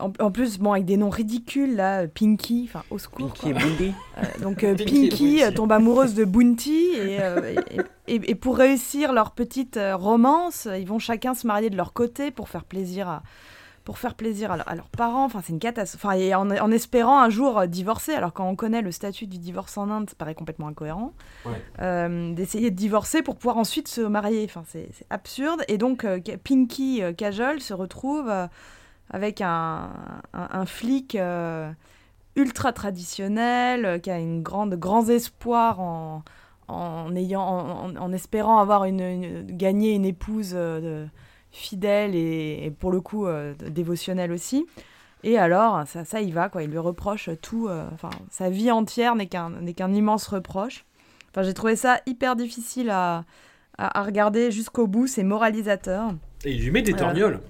En, 0.00 0.12
en 0.20 0.30
plus, 0.30 0.58
bon, 0.58 0.72
avec 0.72 0.84
des 0.84 0.96
noms 0.96 1.10
ridicules, 1.10 1.76
là, 1.76 2.06
Pinky, 2.08 2.68
enfin, 2.68 2.82
au 2.90 2.98
secours. 2.98 3.28
Pinky 3.32 3.40
quoi. 3.40 3.50
et 3.50 3.54
Bundy. 3.54 3.92
Euh, 4.18 4.22
donc 4.42 4.64
euh, 4.64 4.74
Pinky 4.76 5.08
Bounty. 5.08 5.42
euh, 5.42 5.50
tombe 5.50 5.72
amoureuse 5.72 6.14
de 6.14 6.24
Bounty 6.24 6.86
et, 6.96 7.20
euh, 7.20 7.54
et, 8.06 8.14
et- 8.14 8.30
et 8.30 8.34
pour 8.34 8.56
réussir 8.56 9.12
leur 9.12 9.32
petite 9.32 9.76
euh, 9.76 9.96
romance, 9.96 10.66
ils 10.78 10.86
vont 10.86 10.98
chacun 10.98 11.34
se 11.34 11.46
marier 11.46 11.70
de 11.70 11.76
leur 11.76 11.92
côté 11.92 12.30
pour 12.30 12.48
faire 12.48 12.64
plaisir 12.64 13.08
à 13.08 13.22
pour 13.84 13.96
faire 13.96 14.14
plaisir 14.16 14.52
à, 14.52 14.58
leur- 14.58 14.68
à 14.68 14.74
leurs 14.74 14.90
parents. 14.90 15.24
Enfin, 15.24 15.40
c'est 15.42 15.50
une 15.54 15.58
catastrophe. 15.58 16.04
Enfin, 16.04 16.14
et 16.18 16.34
en, 16.34 16.50
en 16.50 16.70
espérant 16.70 17.20
un 17.20 17.30
jour 17.30 17.66
divorcer. 17.66 18.12
Alors 18.12 18.34
quand 18.34 18.46
on 18.46 18.54
connaît 18.54 18.82
le 18.82 18.92
statut 18.92 19.26
du 19.26 19.38
divorce 19.38 19.78
en 19.78 19.88
Inde, 19.88 20.10
ça 20.10 20.14
paraît 20.14 20.34
complètement 20.34 20.68
incohérent. 20.68 21.14
Ouais. 21.46 21.52
Euh, 21.80 22.34
D'essayer 22.34 22.70
de 22.70 22.76
divorcer 22.76 23.22
pour 23.22 23.36
pouvoir 23.36 23.56
ensuite 23.56 23.88
se 23.88 24.02
marier. 24.02 24.44
Enfin, 24.44 24.62
c'est 24.68 24.90
absurde. 25.08 25.62
Et 25.68 25.78
donc 25.78 26.04
euh, 26.04 26.20
Pinky 26.44 27.02
euh, 27.02 27.14
Kajol 27.14 27.60
se 27.62 27.72
retrouve 27.72 28.28
euh, 28.28 28.46
avec 29.10 29.40
un, 29.40 29.90
un, 30.34 30.48
un 30.52 30.66
flic. 30.66 31.14
euh, 31.14 31.70
ultra 32.36 32.72
traditionnel, 32.72 33.84
euh, 33.84 33.98
qui 33.98 34.12
a 34.12 34.18
une 34.20 34.44
grande, 34.44 34.76
grands 34.76 35.08
espoirs 35.08 35.80
en, 35.80 36.22
en, 36.68 37.16
ayant, 37.16 37.42
en, 37.98 38.12
espérant 38.12 38.58
avoir 38.60 38.84
une, 38.84 39.00
une- 39.00 39.56
gagner 39.56 39.92
une 39.94 40.04
épouse 40.04 40.52
euh, 40.54 41.04
fidèle 41.50 42.14
et, 42.14 42.60
et 42.64 42.70
pour 42.70 42.92
le 42.92 43.00
coup 43.00 43.26
euh, 43.26 43.54
dévotionnelle 43.70 44.30
aussi. 44.30 44.66
Et 45.24 45.36
alors, 45.36 45.82
ça, 45.88 46.04
ça 46.04 46.20
y 46.20 46.30
va, 46.30 46.48
quoi. 46.48 46.62
Il 46.62 46.70
lui 46.70 46.78
reproche 46.78 47.28
tout. 47.42 47.68
Enfin, 47.92 48.10
sa 48.30 48.50
vie 48.50 48.70
entière 48.70 49.16
n'est 49.16 49.26
qu'un 49.26 49.50
n'est 49.50 49.74
qu'un 49.74 49.92
immense 49.92 50.28
reproche. 50.28 50.84
Enfin, 51.30 51.42
j'ai 51.42 51.54
trouvé 51.54 51.74
ça 51.74 51.98
hyper 52.06 52.36
difficile 52.36 52.88
à, 52.90 53.24
à, 53.78 53.98
à 53.98 54.04
regarder 54.04 54.52
jusqu'au 54.52 54.86
bout. 54.86 55.08
C'est 55.08 55.24
moralisateur. 55.24 56.12
Et 56.44 56.52
il 56.52 56.62
lui 56.62 56.70
met 56.70 56.82
des 56.82 56.92
torgnoles. 56.92 57.40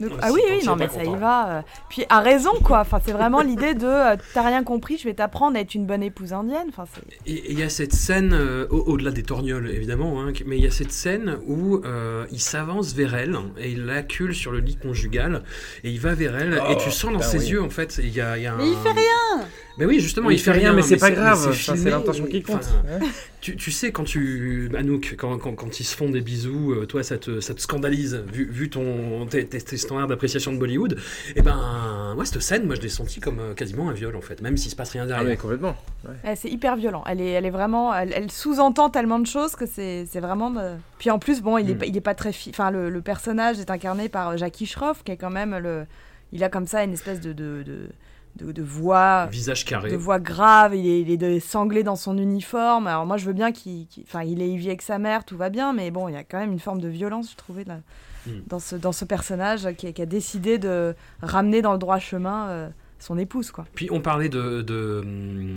Donc- 0.00 0.12
ah 0.20 0.26
c'est 0.28 0.32
oui, 0.32 0.40
oui, 0.50 0.64
non, 0.66 0.74
mais 0.74 0.88
ça 0.88 1.04
y 1.04 1.14
va. 1.16 1.48
euh. 1.58 1.62
Puis 1.88 2.04
à 2.08 2.20
raison, 2.20 2.50
quoi. 2.64 2.80
Enfin, 2.80 2.98
c'est 3.04 3.12
vraiment 3.12 3.40
l'idée 3.40 3.74
de 3.74 3.86
euh, 3.86 4.16
t'as 4.34 4.42
rien 4.42 4.64
compris, 4.64 4.98
je 4.98 5.04
vais 5.04 5.14
t'apprendre 5.14 5.56
à 5.56 5.60
être 5.60 5.74
une 5.76 5.86
bonne 5.86 6.02
épouse 6.02 6.32
indienne. 6.32 6.66
Enfin, 6.70 6.84
c'est 6.92 7.30
Et 7.30 7.52
il 7.52 7.58
y 7.58 7.62
a 7.62 7.68
cette 7.68 7.92
scène, 7.92 8.32
euh, 8.32 8.66
au- 8.70 8.80
au-delà 8.92 9.12
des 9.12 9.22
torgnoles 9.22 9.70
évidemment, 9.70 10.20
hein, 10.20 10.32
mais 10.44 10.56
il 10.58 10.64
y 10.64 10.66
a 10.66 10.72
cette 10.72 10.90
scène 10.92 11.38
où 11.46 11.80
euh, 11.84 12.24
il 12.32 12.40
s'avance 12.40 12.94
vers 12.94 13.14
elle 13.14 13.36
et 13.58 13.70
il 13.70 13.84
l'accule 13.86 14.34
sur 14.34 14.50
le 14.50 14.58
lit 14.58 14.76
conjugal 14.76 15.42
et 15.84 15.90
il 15.90 16.00
va 16.00 16.14
vers 16.14 16.36
elle 16.36 16.60
et 16.70 16.76
tu 16.78 16.90
sens 16.90 17.12
dans 17.12 17.18
putain, 17.18 17.30
ses 17.30 17.38
oui. 17.38 17.50
yeux 17.50 17.62
en 17.62 17.70
fait, 17.70 18.00
il 18.02 18.12
y 18.12 18.20
a, 18.20 18.36
il 18.38 18.42
y 18.42 18.46
a 18.46 18.56
Mais 18.56 18.66
il 18.68 18.74
un- 18.74 18.80
fait 18.82 18.90
rien 18.92 19.46
Mais 19.78 19.86
oui, 19.86 20.00
justement, 20.00 20.30
il, 20.30 20.38
fait 20.38 20.50
rien, 20.52 20.72
mais 20.74 20.82
c'est 20.82 20.96
pas 20.98 21.10
grave. 21.12 21.52
C'est 21.54 21.88
l'intention 21.90 22.26
qui 22.26 22.42
compte. 22.42 22.68
Ouais. 22.84 23.06
Tu, 23.40 23.56
tu 23.56 23.70
sais, 23.72 23.90
quand 23.90 24.04
tu. 24.04 24.70
Anouk, 24.76 25.14
quand, 25.18 25.36
quand, 25.38 25.54
quand 25.54 25.80
ils 25.80 25.84
se 25.84 25.96
font 25.96 26.10
des 26.10 26.20
bisous, 26.20 26.84
toi, 26.86 27.02
ça 27.02 27.16
te, 27.18 27.40
ça 27.40 27.54
te 27.54 27.60
scandalise, 27.60 28.22
vu, 28.32 28.48
vu 28.48 28.68
ton, 28.70 29.26
tes, 29.26 29.46
tes- 29.46 29.60
tes 29.60 29.76
standards 29.82 30.08
d'appréciation 30.08 30.52
de 30.52 30.58
Bollywood. 30.58 30.98
Et 31.36 31.42
ben, 31.42 32.12
moi, 32.14 32.24
cette 32.24 32.40
scène, 32.40 32.64
moi, 32.66 32.74
je 32.74 32.80
l'ai 32.80 32.88
senti 32.88 33.20
comme 33.20 33.38
euh, 33.38 33.54
quasiment 33.54 33.88
un 33.88 33.92
viol, 33.92 34.16
en 34.16 34.20
fait, 34.20 34.40
même 34.42 34.56
s'il 34.56 34.70
se 34.70 34.76
passe 34.76 34.90
rien 34.90 35.02
Ah, 35.04 35.06
derrière. 35.06 35.38
complètement. 35.38 35.76
Ouais, 36.24 36.34
c'est 36.36 36.48
hyper 36.48 36.76
violent. 36.76 37.04
Elle 37.06 37.20
est, 37.20 37.30
elle 37.30 37.46
est 37.46 37.50
vraiment, 37.50 37.94
elle, 37.94 38.12
elle 38.14 38.30
sous-entend 38.30 38.90
tellement 38.90 39.18
de 39.18 39.26
choses 39.26 39.54
que 39.56 39.66
c'est, 39.66 40.06
c'est 40.06 40.20
vraiment. 40.20 40.50
de- 40.50 40.76
Puis 40.98 41.10
en 41.10 41.18
plus, 41.18 41.42
bon, 41.42 41.58
il 41.58 41.70
est, 41.70 41.74
Mm. 41.74 41.78
pas- 41.78 41.86
il 41.86 41.96
est 41.96 42.00
pas 42.00 42.14
très, 42.14 42.32
fi- 42.32 42.50
enfin, 42.50 42.70
le, 42.70 42.90
le 42.90 43.02
personnage 43.02 43.58
est 43.60 43.70
incarné 43.70 44.08
par 44.08 44.30
euh, 44.30 44.36
Jackie 44.36 44.66
Schroff, 44.66 45.02
qui 45.04 45.12
est 45.12 45.16
quand 45.16 45.30
même 45.30 45.56
le, 45.58 45.84
il 46.32 46.42
a 46.44 46.48
comme 46.48 46.66
ça 46.66 46.82
une 46.84 46.92
espèce 46.92 47.20
de 47.20 47.32
de, 47.32 47.62
de, 47.64 47.88
de- 48.36 48.52
de 48.52 48.62
voix, 48.62 49.26
Visage 49.26 49.64
carré. 49.64 49.90
de 49.90 49.96
voix 49.96 50.18
grave. 50.18 50.74
Il 50.74 50.86
est, 50.86 51.00
il 51.02 51.10
est 51.10 51.16
de- 51.18 51.38
sanglé 51.38 51.82
dans 51.82 51.96
son 51.96 52.16
uniforme. 52.16 52.86
Alors 52.86 53.04
moi, 53.06 53.16
je 53.18 53.26
veux 53.26 53.32
bien 53.34 53.52
qu'il, 53.52 53.86
enfin, 54.02 54.22
il 54.22 54.40
est, 54.42 54.48
il 54.48 54.56
vit 54.58 54.68
avec 54.68 54.82
sa 54.82 54.98
mère, 54.98 55.24
tout 55.24 55.36
va 55.36 55.50
bien, 55.50 55.72
mais 55.72 55.90
bon, 55.90 56.08
il 56.08 56.14
y 56.14 56.16
a 56.16 56.24
quand 56.24 56.38
même 56.38 56.52
une 56.52 56.58
forme 56.60 56.80
de 56.80 56.88
violence, 56.88 57.30
je 57.32 57.36
trouvais, 57.36 57.64
là, 57.64 57.78
Mm. 58.26 58.30
dans 58.46 58.58
ce, 58.60 58.76
dans 58.76 58.92
ce 58.92 59.04
personnage 59.04 59.68
qui, 59.76 59.92
qui 59.92 60.02
a 60.02 60.06
décidé 60.06 60.58
de 60.58 60.94
ramener 61.22 61.60
dans 61.62 61.72
le 61.72 61.78
droit 61.78 61.98
chemin 61.98 62.48
euh, 62.48 62.68
son 63.00 63.18
épouse, 63.18 63.50
quoi. 63.50 63.66
Puis 63.74 63.88
on 63.90 64.00
parlait 64.00 64.28
de, 64.28 64.62
de, 64.62 65.02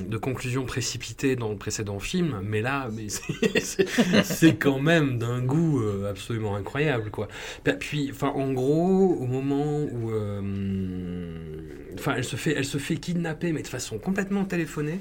de 0.10 0.18
conclusions 0.18 0.66
précipitées 0.66 1.36
dans 1.36 1.50
le 1.52 1.58
précédent 1.58 2.00
film, 2.00 2.40
mais 2.42 2.62
là, 2.62 2.88
mais 2.94 3.08
c'est- 3.10 4.58
quand 4.58 4.80
même 4.80 5.20
d'un 5.20 5.42
goût 5.42 5.80
euh, 5.84 6.10
absolument 6.10 6.56
incroyable, 6.56 7.12
quoi. 7.12 7.28
Puis- 7.64 7.74
Puis, 7.80 8.10
enfin, 8.12 8.30
en 8.30 8.52
gros, 8.52 9.16
au 9.20 9.28
moment 9.28 9.84
où, 9.84 10.10
euh, 10.10 10.42
enfin, 12.00 12.14
elle 12.18 12.24
se 12.24 12.36
fait, 12.36 12.54
elle 12.58 12.66
se 12.66 12.78
fait 12.78 12.96
kidnapper, 12.98 13.52
mais 13.52 13.62
de 13.62 13.68
façon 13.68 13.98
complètement 14.00 14.46
téléphonée. 14.46 15.00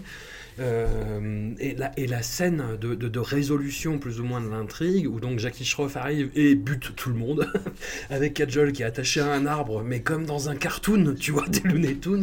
Euh, 0.61 1.51
et, 1.59 1.75
la, 1.75 1.91
et 1.99 2.07
la 2.07 2.23
scène 2.23 2.63
de, 2.81 2.95
de- 2.95 3.09
de 3.09 3.19
résolution 3.21 3.99
plus 3.99 4.21
ou 4.21 4.25
moins 4.25 4.41
de 4.41 4.49
l'intrigue 4.49 5.07
où 5.09 5.21
donc 5.21 5.39
Jackie 5.39 5.65
Schroff 5.65 5.97
arrive 5.97 6.31
et 6.35 6.55
bute 6.55 6.95
tout 6.97 7.11
le 7.11 7.17
monde 7.17 7.51
avec 8.11 8.35
Kajol 8.35 8.73
qui 8.73 8.83
est 8.83 8.87
attaché 8.87 9.21
à 9.21 9.33
un 9.33 9.47
arbre 9.47 9.83
mais 9.83 10.01
comme 10.01 10.25
dans 10.27 10.49
un 10.49 10.57
cartoon 10.57 11.15
tu 11.19 11.33
vois 11.33 11.47
des 11.49 11.61
Looney 11.61 11.97
Tunes 11.97 12.23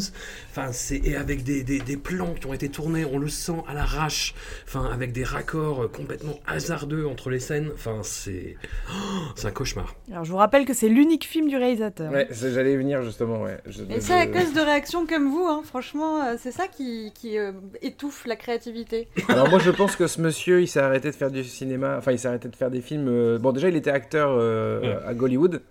Enfin, 0.51 0.73
c'est 0.73 0.97
et 0.97 1.15
avec 1.15 1.43
des, 1.43 1.63
des, 1.63 1.79
des 1.79 1.95
plans 1.95 2.33
qui 2.33 2.45
ont 2.45 2.53
été 2.53 2.67
tournés, 2.67 3.05
on 3.05 3.17
le 3.17 3.29
sent 3.29 3.63
à 3.69 3.73
l'arrache. 3.73 4.35
Enfin, 4.67 4.89
avec 4.93 5.13
des 5.13 5.23
raccords 5.23 5.89
complètement 5.93 6.37
hasardeux 6.45 7.07
entre 7.07 7.29
les 7.29 7.39
scènes. 7.39 7.69
Enfin, 7.73 7.99
c'est 8.03 8.57
oh, 8.89 8.93
c'est 9.37 9.47
un 9.47 9.51
cauchemar. 9.51 9.95
Alors 10.11 10.25
je 10.25 10.31
vous 10.31 10.37
rappelle 10.37 10.65
que 10.65 10.73
c'est 10.73 10.89
l'unique 10.89 11.23
film 11.25 11.47
du 11.47 11.55
réalisateur. 11.55 12.11
Ouais, 12.11 12.27
j'allais 12.31 12.73
y 12.73 12.75
venir 12.75 13.01
justement. 13.01 13.41
Ouais. 13.43 13.59
Je- 13.65 13.83
Et 13.83 13.95
je- 13.95 13.99
c'est 14.01 14.13
à 14.13 14.27
cause 14.27 14.53
de 14.53 14.59
réactions 14.59 15.05
comme 15.07 15.29
vous, 15.31 15.45
hein. 15.47 15.61
franchement, 15.63 16.21
euh, 16.25 16.35
c'est 16.37 16.51
ça 16.51 16.67
qui, 16.67 17.13
qui 17.15 17.37
euh, 17.37 17.53
étouffe 17.81 18.20
la 18.27 18.35
créativité. 18.35 19.07
Alors 19.29 19.49
moi 19.49 19.59
je 19.59 19.71
pense 19.71 19.95
que 19.95 20.07
ce 20.07 20.21
monsieur 20.21 20.61
il 20.61 20.67
s'est 20.67 20.79
arrêté 20.79 21.09
de 21.09 21.15
faire 21.15 21.31
du 21.31 21.43
cinéma, 21.43 21.95
enfin 21.97 22.11
il 22.11 22.19
s'est 22.19 22.27
arrêté 22.27 22.47
de 22.49 22.55
faire 22.55 22.69
des 22.71 22.81
films. 22.81 23.07
euh, 23.07 23.37
Bon 23.39 23.51
déjà 23.51 23.69
il 23.69 23.75
était 23.75 23.91
acteur 23.91 24.29
euh, 24.31 24.81
Ouais. 24.81 24.97
à 25.05 25.13
Gollywood, 25.13 25.61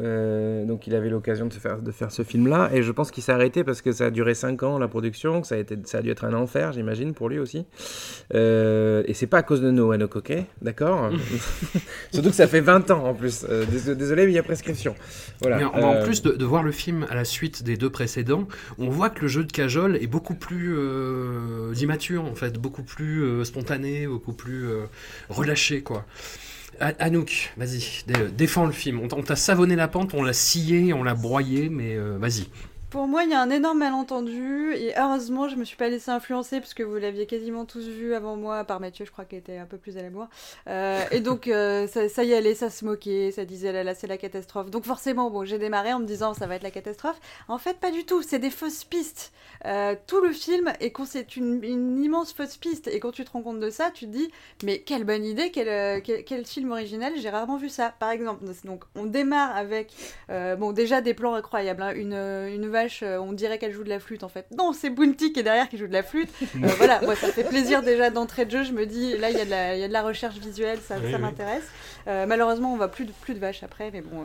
euh, 0.00 0.64
donc 0.64 0.86
il 0.88 0.94
avait 0.96 1.08
l'occasion 1.08 1.46
de, 1.46 1.52
se 1.52 1.58
faire, 1.60 1.80
de 1.80 1.92
faire 1.92 2.10
ce 2.10 2.22
film 2.22 2.48
là 2.48 2.68
et 2.72 2.82
je 2.82 2.90
pense 2.90 3.10
qu'il 3.12 3.22
s'est 3.22 3.30
arrêté 3.32 3.62
parce 3.62 3.80
que 3.80 3.92
ça 3.92 4.06
a 4.06 4.10
duré 4.10 4.34
5 4.34 4.62
ans 4.64 4.78
la 4.78 4.88
production, 4.88 5.40
que 5.40 5.46
ça 5.46 5.54
a, 5.54 5.58
été, 5.58 5.76
ça 5.84 5.98
a 5.98 6.02
dû 6.02 6.10
être 6.10 6.24
un 6.24 6.34
enfer 6.34 6.72
j'imagine 6.72 7.14
pour 7.14 7.28
lui 7.28 7.38
aussi. 7.38 7.64
Euh, 8.34 9.04
et 9.06 9.14
c'est 9.14 9.26
pas 9.28 9.38
à 9.38 9.42
cause 9.42 9.60
de 9.60 9.70
Noël 9.70 10.02
ok, 10.02 10.32
d'accord 10.62 11.10
Surtout 12.12 12.30
que 12.30 12.34
ça 12.34 12.46
fait 12.48 12.60
20 12.60 12.90
ans 12.90 13.04
en 13.04 13.14
plus, 13.14 13.46
Euh, 13.48 13.64
dés- 13.66 13.94
désolé 13.94 14.24
mais 14.26 14.32
il 14.32 14.34
y 14.34 14.38
a 14.38 14.42
prescription. 14.42 14.94
Voilà. 15.40 15.58
Mais 15.58 15.64
en, 15.64 15.82
en 16.00 16.02
plus 16.02 16.22
de, 16.22 16.32
de 16.32 16.44
voir 16.44 16.62
le 16.62 16.72
film 16.72 17.06
à 17.08 17.14
la 17.14 17.24
suite 17.24 17.62
des 17.62 17.76
deux 17.76 17.90
précédents, 17.90 18.48
on 18.78 18.88
voit 18.88 19.10
que 19.10 19.22
le 19.22 19.28
jeu 19.28 19.44
de 19.44 19.52
Cajol 19.52 19.96
est 19.96 20.06
beaucoup 20.06 20.34
plus 20.34 20.74
immature, 21.80 22.24
en 22.24 22.34
fait, 22.34 22.58
beaucoup 22.58 22.82
plus 22.82 23.44
spontané, 23.44 24.06
beaucoup 24.06 24.32
plus 24.32 24.66
relâché, 25.28 25.82
quoi. 25.82 26.04
A- 26.80 26.92
Anouk, 26.98 27.52
vas-y, 27.56 28.02
dé- 28.06 28.28
défends 28.36 28.66
le 28.66 28.72
film. 28.72 29.00
On 29.00 29.08
t'a- 29.08 29.16
on 29.16 29.22
t'a 29.22 29.36
savonné 29.36 29.76
la 29.76 29.88
pente, 29.88 30.14
on 30.14 30.22
l'a 30.22 30.32
scié, 30.32 30.92
on 30.92 31.02
l'a 31.02 31.14
broyé, 31.14 31.68
mais 31.68 31.94
euh, 31.96 32.16
vas-y. 32.18 32.46
Pour 32.94 33.08
moi, 33.08 33.24
il 33.24 33.30
y 33.30 33.34
a 33.34 33.40
un 33.40 33.50
énorme 33.50 33.78
malentendu 33.78 34.72
et 34.72 34.96
heureusement, 34.96 35.48
je 35.48 35.56
me 35.56 35.64
suis 35.64 35.76
pas 35.76 35.88
laissé 35.88 36.12
influencer 36.12 36.60
parce 36.60 36.74
que 36.74 36.84
vous 36.84 36.94
l'aviez 36.94 37.26
quasiment 37.26 37.64
tous 37.64 37.88
vu 37.88 38.14
avant 38.14 38.36
moi, 38.36 38.58
à 38.58 38.62
part 38.62 38.78
Mathieu, 38.78 39.04
je 39.04 39.10
crois 39.10 39.24
qu'il 39.24 39.36
était 39.36 39.58
un 39.58 39.66
peu 39.66 39.78
plus 39.78 39.98
à 39.98 40.02
la 40.02 40.10
bourre. 40.10 40.28
Euh, 40.68 41.02
et 41.10 41.18
donc, 41.18 41.48
euh, 41.48 41.88
ça, 41.88 42.22
y 42.22 42.32
allait, 42.32 42.54
ça 42.54 42.70
se 42.70 42.84
moquait, 42.84 43.32
ça 43.32 43.44
disait 43.44 43.72
là 43.72 43.82
là, 43.82 43.96
c'est 43.96 44.06
la 44.06 44.16
catastrophe. 44.16 44.70
Donc 44.70 44.84
forcément, 44.84 45.28
bon, 45.28 45.44
j'ai 45.44 45.58
démarré 45.58 45.92
en 45.92 45.98
me 45.98 46.06
disant 46.06 46.34
ça 46.34 46.46
va 46.46 46.54
être 46.54 46.62
la 46.62 46.70
catastrophe. 46.70 47.18
En 47.48 47.58
fait, 47.58 47.80
pas 47.80 47.90
du 47.90 48.04
tout, 48.04 48.22
c'est 48.22 48.38
des 48.38 48.50
fausses 48.50 48.84
pistes. 48.84 49.32
Euh, 49.64 49.96
tout 50.06 50.20
le 50.20 50.30
film 50.30 50.72
est 50.78 50.94
c'est 51.04 51.34
une, 51.34 51.64
immense 52.00 52.32
fausse 52.32 52.56
piste 52.56 52.86
et 52.86 53.00
quand 53.00 53.10
tu 53.10 53.24
te 53.24 53.32
rends 53.32 53.42
compte 53.42 53.58
de 53.58 53.70
ça, 53.70 53.90
tu 53.92 54.06
te 54.06 54.12
dis 54.12 54.30
mais 54.62 54.78
quelle 54.78 55.02
bonne 55.02 55.24
idée, 55.24 55.50
quel, 55.50 56.00
quel, 56.00 56.46
film 56.46 56.70
original, 56.70 57.12
j'ai 57.16 57.28
rarement 57.28 57.56
vu 57.56 57.68
ça. 57.68 57.92
Par 57.98 58.10
exemple, 58.10 58.44
donc 58.64 58.84
on 58.94 59.04
démarre 59.04 59.56
avec 59.56 59.92
bon 60.28 60.70
déjà 60.70 61.00
des 61.00 61.14
plans 61.14 61.34
incroyables, 61.34 61.82
hein, 61.82 61.92
une, 61.92 62.14
une 62.14 62.68
vache, 62.84 63.00
euh, 63.02 63.18
on 63.18 63.32
dirait 63.32 63.58
qu'elle 63.58 63.72
joue 63.72 63.84
de 63.84 63.88
la 63.88 63.98
flûte 64.00 64.22
en 64.22 64.28
fait. 64.28 64.46
Non, 64.56 64.72
c'est 64.72 64.90
Bounty 64.90 65.32
qui 65.32 65.40
est 65.40 65.42
derrière 65.42 65.68
qui 65.68 65.76
joue 65.78 65.86
de 65.86 65.92
la 65.92 66.02
flûte. 66.02 66.28
Euh, 66.42 66.68
voilà, 66.78 67.00
moi 67.02 67.14
ça 67.16 67.26
me 67.28 67.32
fait 67.32 67.44
plaisir 67.44 67.82
déjà 67.82 68.10
d'entrée 68.10 68.44
de 68.44 68.50
jeu. 68.50 68.62
Je 68.64 68.72
me 68.72 68.86
dis, 68.86 69.16
là 69.18 69.30
il 69.30 69.36
y, 69.36 69.40
a 69.40 69.44
de 69.44 69.50
la- 69.50 69.74
il 69.76 69.80
y 69.80 69.84
a 69.84 69.88
de 69.88 69.92
la 69.92 70.02
recherche 70.02 70.36
visuelle, 70.36 70.78
ça, 70.86 70.96
Oui, 71.02 71.10
ça 71.10 71.16
oui. 71.16 71.22
m'intéresse. 71.22 71.64
Euh, 72.06 72.26
malheureusement, 72.26 72.72
on 72.72 72.76
voit 72.76 72.88
plus 72.90 73.04
de, 73.06 73.12
plus 73.12 73.34
de 73.34 73.38
vaches 73.38 73.62
après, 73.62 73.90
mais 73.92 74.00
bon, 74.02 74.24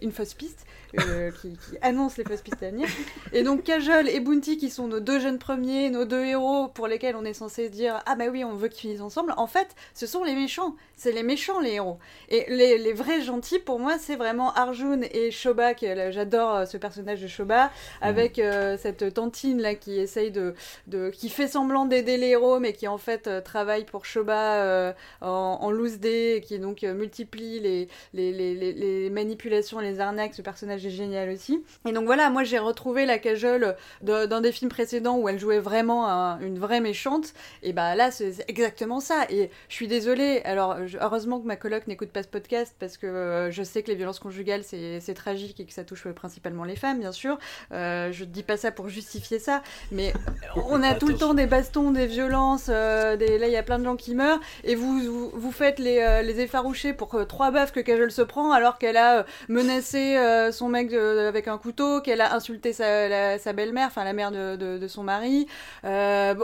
une 0.00 0.12
fausse 0.12 0.34
piste 0.34 0.64
euh, 0.98 1.30
qui, 1.40 1.50
qui 1.50 1.78
annonce 1.82 2.16
les 2.16 2.24
fausses 2.24 2.40
pistes 2.40 2.62
à 2.62 2.70
venir. 2.70 2.88
Et 3.32 3.42
donc 3.42 3.62
Kajol 3.64 4.08
et 4.08 4.20
Bounty 4.20 4.56
qui 4.56 4.70
sont 4.70 4.88
nos 4.88 5.00
deux 5.00 5.20
jeunes 5.20 5.38
premiers, 5.38 5.90
nos 5.90 6.04
deux 6.04 6.24
héros 6.24 6.68
pour 6.68 6.88
lesquels 6.88 7.16
on 7.16 7.24
est 7.24 7.34
censé 7.34 7.68
dire 7.68 8.00
ah 8.06 8.16
bah 8.16 8.24
oui 8.30 8.44
on 8.44 8.54
veut 8.54 8.68
qu'ils 8.68 8.80
finissent 8.80 9.00
ensemble. 9.00 9.34
En 9.36 9.46
fait, 9.46 9.68
ce 9.94 10.06
sont 10.06 10.24
les 10.24 10.34
méchants. 10.34 10.74
C'est 10.96 11.12
les 11.12 11.22
méchants 11.22 11.60
les 11.60 11.72
héros. 11.72 11.98
Et 12.28 12.44
les, 12.48 12.78
les 12.78 12.92
vrais 12.92 13.22
gentils 13.22 13.58
pour 13.58 13.78
moi 13.78 13.96
c'est 13.98 14.16
vraiment 14.16 14.52
Arjun 14.54 15.00
et 15.12 15.30
Shoba. 15.30 15.72
J'adore 16.10 16.54
euh, 16.54 16.66
ce 16.66 16.76
personnage 16.76 17.20
de 17.20 17.28
Shoba 17.28 17.70
avec 18.00 18.38
euh, 18.38 18.76
cette 18.76 19.14
tantine 19.14 19.60
là 19.60 19.74
qui 19.74 19.98
essaye 19.98 20.30
de, 20.30 20.54
de 20.86 21.10
qui 21.10 21.28
fait 21.28 21.48
semblant 21.48 21.86
d'aider 21.86 22.16
les 22.16 22.28
héros 22.28 22.58
mais 22.58 22.72
qui 22.72 22.88
en 22.88 22.98
fait 22.98 23.26
euh, 23.26 23.40
travaille 23.40 23.84
pour 23.84 24.04
Shoba 24.04 24.94
en, 25.20 25.26
en 25.60 25.70
loose 25.70 25.98
day 25.98 26.36
et 26.36 26.40
qui 26.40 26.58
donc 26.58 26.82
multiplie 26.82 27.60
les, 27.60 27.88
les, 28.14 28.32
les, 28.32 28.54
les, 28.54 28.72
les 28.72 29.10
manipulations, 29.10 29.78
les 29.78 30.00
arnaques. 30.00 30.34
Ce 30.34 30.42
personnage 30.42 30.79
est 30.86 30.90
génial 30.90 31.28
aussi. 31.30 31.62
Et 31.86 31.92
donc 31.92 32.04
voilà, 32.04 32.30
moi 32.30 32.44
j'ai 32.44 32.58
retrouvé 32.58 33.06
la 33.06 33.18
Cajole 33.18 33.76
de- 34.02 34.26
dans 34.26 34.40
des 34.40 34.52
films 34.52 34.70
précédents 34.70 35.16
où 35.18 35.28
elle 35.28 35.38
jouait 35.38 35.58
vraiment 35.60 36.08
un- 36.08 36.38
une 36.40 36.58
vraie 36.58 36.80
méchante. 36.80 37.32
Et 37.62 37.72
bah 37.72 37.94
là, 37.94 38.10
c'est 38.10 38.44
exactement 38.48 39.00
ça. 39.00 39.24
Et 39.30 39.50
je 39.68 39.74
suis 39.74 39.88
désolée. 39.88 40.42
Alors, 40.44 40.76
heureusement 41.00 41.40
que 41.40 41.46
ma 41.46 41.56
coloc 41.56 41.86
n'écoute 41.86 42.10
pas 42.10 42.22
ce 42.22 42.28
podcast 42.28 42.74
parce 42.78 42.96
que 42.96 43.06
euh, 43.06 43.50
je 43.50 43.62
sais 43.62 43.82
que 43.82 43.88
les 43.88 43.94
violences 43.96 44.18
conjugales 44.20 44.62
c'est 44.64 45.14
tragique 45.14 45.58
et 45.60 45.64
que 45.66 45.72
ça 45.72 45.84
touche 45.84 46.06
principalement 46.08 46.64
les 46.64 46.76
femmes, 46.76 47.00
bien 47.00 47.12
sûr. 47.12 47.38
Euh, 47.72 48.10
je 48.12 48.24
dis 48.24 48.42
pas 48.42 48.56
ça 48.56 48.70
pour 48.72 48.88
justifier 48.88 49.38
ça, 49.38 49.62
mais 49.92 50.12
on 50.68 50.82
a 50.82 50.94
tout 50.94 51.08
le 51.08 51.16
temps 51.16 51.34
des 51.34 51.46
bastons, 51.46 51.90
des 51.90 52.06
violences. 52.06 52.66
euh, 52.68 53.16
des... 53.16 53.38
Là, 53.38 53.46
il 53.46 53.52
y 53.52 53.56
a 53.56 53.62
plein 53.62 53.78
de 53.78 53.84
gens 53.84 53.96
qui 53.96 54.14
meurent 54.14 54.40
et 54.64 54.74
vous 54.74 55.00
vous, 55.00 55.30
vous 55.34 55.52
faites 55.52 55.78
les, 55.78 56.22
les 56.24 56.40
effarouchés 56.40 56.92
pour 56.92 57.26
trois 57.26 57.50
baffes 57.50 57.72
que 57.72 57.80
Cajole 57.80 58.10
se 58.10 58.22
prend 58.22 58.52
alors 58.52 58.78
qu'elle 58.78 58.96
a 58.96 59.24
menacé 59.48 60.16
son 60.52 60.68
mec 60.70 60.92
avec 60.92 61.48
un 61.48 61.58
couteau, 61.58 62.00
qu'elle 62.00 62.20
a 62.20 62.34
insulté 62.34 62.72
sa, 62.72 63.38
sa 63.38 63.52
belle-mère, 63.52 63.88
enfin 63.88 64.04
la 64.04 64.12
mère 64.12 64.30
de, 64.30 64.88
son 64.88 65.02
mari. 65.02 65.46
Euh, 65.84 66.34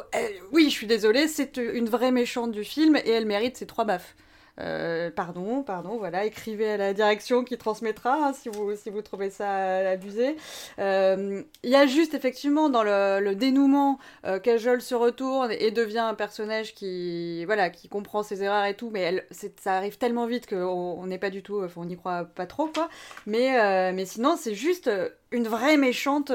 oui, 0.52 0.64
je 0.64 0.70
suis 0.70 0.86
désolée, 0.86 1.28
c'est 1.28 1.56
une 1.56 1.88
vraie 1.88 2.12
méchante 2.12 2.52
du 2.52 2.64
film 2.64 2.96
et 2.96 3.10
elle 3.10 3.26
mérite 3.26 3.56
ses 3.56 3.66
trois 3.66 3.84
baffes. 3.84 4.14
Euh, 4.58 5.10
pardon, 5.10 5.62
pardon, 5.62 5.98
voilà, 5.98 6.24
écrivez 6.24 6.70
à 6.70 6.76
la 6.78 6.94
direction 6.94 7.44
qui 7.44 7.58
transmettra 7.58 8.28
hein, 8.28 8.32
si, 8.32 8.48
vous, 8.48 8.74
si 8.74 8.88
vous 8.88 9.02
trouvez 9.02 9.28
ça 9.30 9.90
abusé. 9.90 10.36
Euh, 10.78 11.42
Il 11.62 11.70
y 11.70 11.74
a 11.74 11.86
juste 11.86 12.14
effectivement 12.14 12.70
dans 12.70 12.82
le, 12.82 13.34
dénouement, 13.34 13.98
euh, 14.24 14.40
se 14.80 14.94
retourne 14.94 15.52
et 15.52 15.70
devient 15.70 15.98
un 15.98 16.14
personnage 16.14 16.74
qui, 16.74 17.44
voilà, 17.44 17.70
qui 17.70 17.88
comprend 17.88 18.22
ses 18.22 18.42
erreurs 18.42 18.64
et 18.64 18.74
tout, 18.74 18.90
mais 18.90 19.00
elle, 19.00 19.26
ça 19.60 19.74
arrive 19.74 19.98
tellement 19.98 20.26
vite 20.26 20.48
qu'on 20.48 20.56
on 20.56 21.06
n'est 21.06 21.18
pas 21.18 21.30
du 21.30 21.42
tout, 21.42 21.60
on 21.76 21.84
n'y 21.84 21.96
croit 21.96 22.24
pas 22.24 22.46
trop, 22.46 22.66
quoi. 22.66 22.88
Mais, 23.26 23.60
euh, 23.60 23.92
mais 23.94 24.06
sinon, 24.06 24.36
c'est 24.36 24.54
juste 24.54 24.90
une 25.32 25.48
vraie 25.48 25.76
méchante 25.76 26.32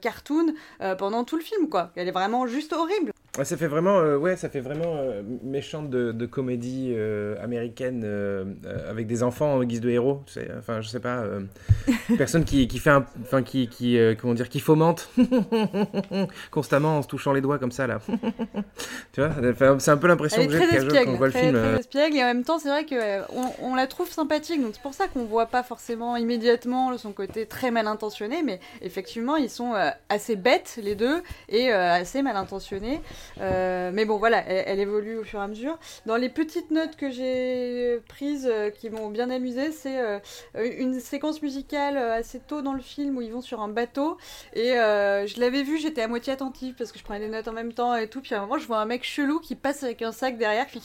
cartoon 0.00 0.54
pendant 0.98 1.24
tout 1.24 1.36
le 1.36 1.42
film, 1.42 1.68
quoi. 1.68 1.90
Elle 1.96 2.08
est 2.08 2.12
vraiment 2.12 2.46
juste 2.46 2.72
horrible. 2.72 3.12
Ouais, 3.38 3.44
ça 3.44 3.56
fait 3.56 3.68
vraiment, 3.68 4.00
euh, 4.00 4.16
ouais, 4.16 4.34
ça 4.36 4.48
fait 4.48 4.58
vraiment 4.58 4.96
euh, 4.96 5.22
méchante 5.44 5.90
de, 5.90 6.10
de 6.10 6.26
comédie 6.26 6.92
euh, 6.96 7.36
américaine 7.40 8.02
euh, 8.04 8.44
euh, 8.66 8.90
avec 8.90 9.06
des 9.06 9.22
enfants 9.22 9.54
en 9.54 9.62
guise 9.62 9.80
de 9.80 9.88
héros. 9.90 10.22
Tu 10.26 10.32
sais, 10.32 10.48
enfin, 10.58 10.80
je 10.80 10.88
sais 10.88 10.98
pas, 10.98 11.18
euh, 11.18 11.42
personne 12.18 12.44
qui, 12.44 12.66
qui 12.66 12.80
fait 12.80 12.90
un, 12.90 13.06
enfin, 13.22 13.44
qui, 13.44 13.68
qui, 13.68 13.96
comment 14.20 14.34
dire, 14.34 14.48
qui 14.48 14.58
fomente 14.58 15.08
constamment 16.50 16.98
en 16.98 17.02
se 17.02 17.06
touchant 17.06 17.32
les 17.32 17.40
doigts 17.40 17.60
comme 17.60 17.70
ça 17.70 17.86
là. 17.86 18.00
tu 19.12 19.20
vois, 19.20 19.30
c'est 19.78 19.90
un 19.92 19.96
peu 19.96 20.08
l'impression 20.08 20.44
que 20.44 20.52
j'ai 20.52 21.04
quand 21.04 21.12
on 21.12 21.16
voit 21.16 21.28
le 21.28 21.32
très, 21.32 21.42
film. 21.42 21.54
euh, 21.54 21.78
espiègle, 21.78 22.16
et 22.16 22.24
en 22.24 22.26
même 22.26 22.42
temps, 22.42 22.58
c'est 22.58 22.68
vrai 22.70 22.86
que 22.86 23.20
on, 23.32 23.70
on 23.70 23.74
la 23.76 23.86
trouve 23.86 24.10
sympathique, 24.10 24.60
donc 24.60 24.72
c'est 24.74 24.82
pour 24.82 24.94
ça 24.94 25.06
qu'on 25.06 25.24
voit 25.26 25.46
pas 25.46 25.62
forcément 25.62 26.16
immédiatement 26.16 26.98
son 26.98 27.12
côté 27.12 27.46
très 27.46 27.70
mal 27.70 27.86
intentionné, 27.86 28.42
mais 28.42 28.58
effectivement, 28.82 29.36
ils 29.36 29.48
sont 29.50 29.74
assez 30.08 30.34
bêtes 30.34 30.80
les 30.82 30.96
deux 30.96 31.22
et 31.48 31.70
assez 31.70 32.22
mal 32.22 32.34
intentionnés. 32.34 33.00
Euh, 33.40 33.90
mais 33.92 34.04
bon, 34.04 34.16
voilà, 34.16 34.38
elle, 34.46 34.80
évolue 34.80 35.18
au 35.18 35.24
fur 35.24 35.40
et 35.40 35.42
à 35.42 35.48
mesure. 35.48 35.78
Dans 36.06 36.16
les 36.16 36.28
petites 36.28 36.70
notes 36.70 36.96
que 36.96 37.10
j'ai 37.10 38.00
prises 38.08 38.48
euh, 38.50 38.70
qui 38.70 38.90
m'ont 38.90 39.08
bien 39.10 39.30
amusé, 39.30 39.72
c'est 39.72 39.98
euh, 39.98 40.18
une 40.54 41.00
séquence 41.00 41.42
musicale 41.42 41.96
assez 41.96 42.40
tôt 42.40 42.62
dans 42.62 42.74
le 42.74 42.80
film 42.80 43.16
où 43.16 43.22
ils 43.22 43.32
vont 43.32 43.40
sur 43.40 43.60
un 43.60 43.68
bateau 43.68 44.16
et 44.54 44.70
je 44.70 45.40
l'avais 45.40 45.62
vu, 45.62 45.78
j'étais 45.78 46.02
à 46.02 46.08
moitié 46.08 46.32
attentive 46.32 46.74
parce 46.76 46.92
que 46.92 46.98
je 46.98 47.04
prenais 47.04 47.20
des 47.20 47.28
notes 47.28 47.48
en 47.48 47.52
même 47.52 47.72
temps 47.72 47.94
et 47.94 48.08
tout. 48.08 48.20
Puis 48.20 48.34
à 48.34 48.38
un 48.38 48.40
moment, 48.42 48.58
je 48.58 48.66
vois 48.66 48.78
un 48.78 48.86
mec 48.86 49.04
chelou 49.04 49.40
qui 49.40 49.54
passe 49.54 49.82
avec 49.82 50.02
un 50.02 50.12
sac 50.12 50.38
derrière, 50.38 50.66
qui 50.66 50.80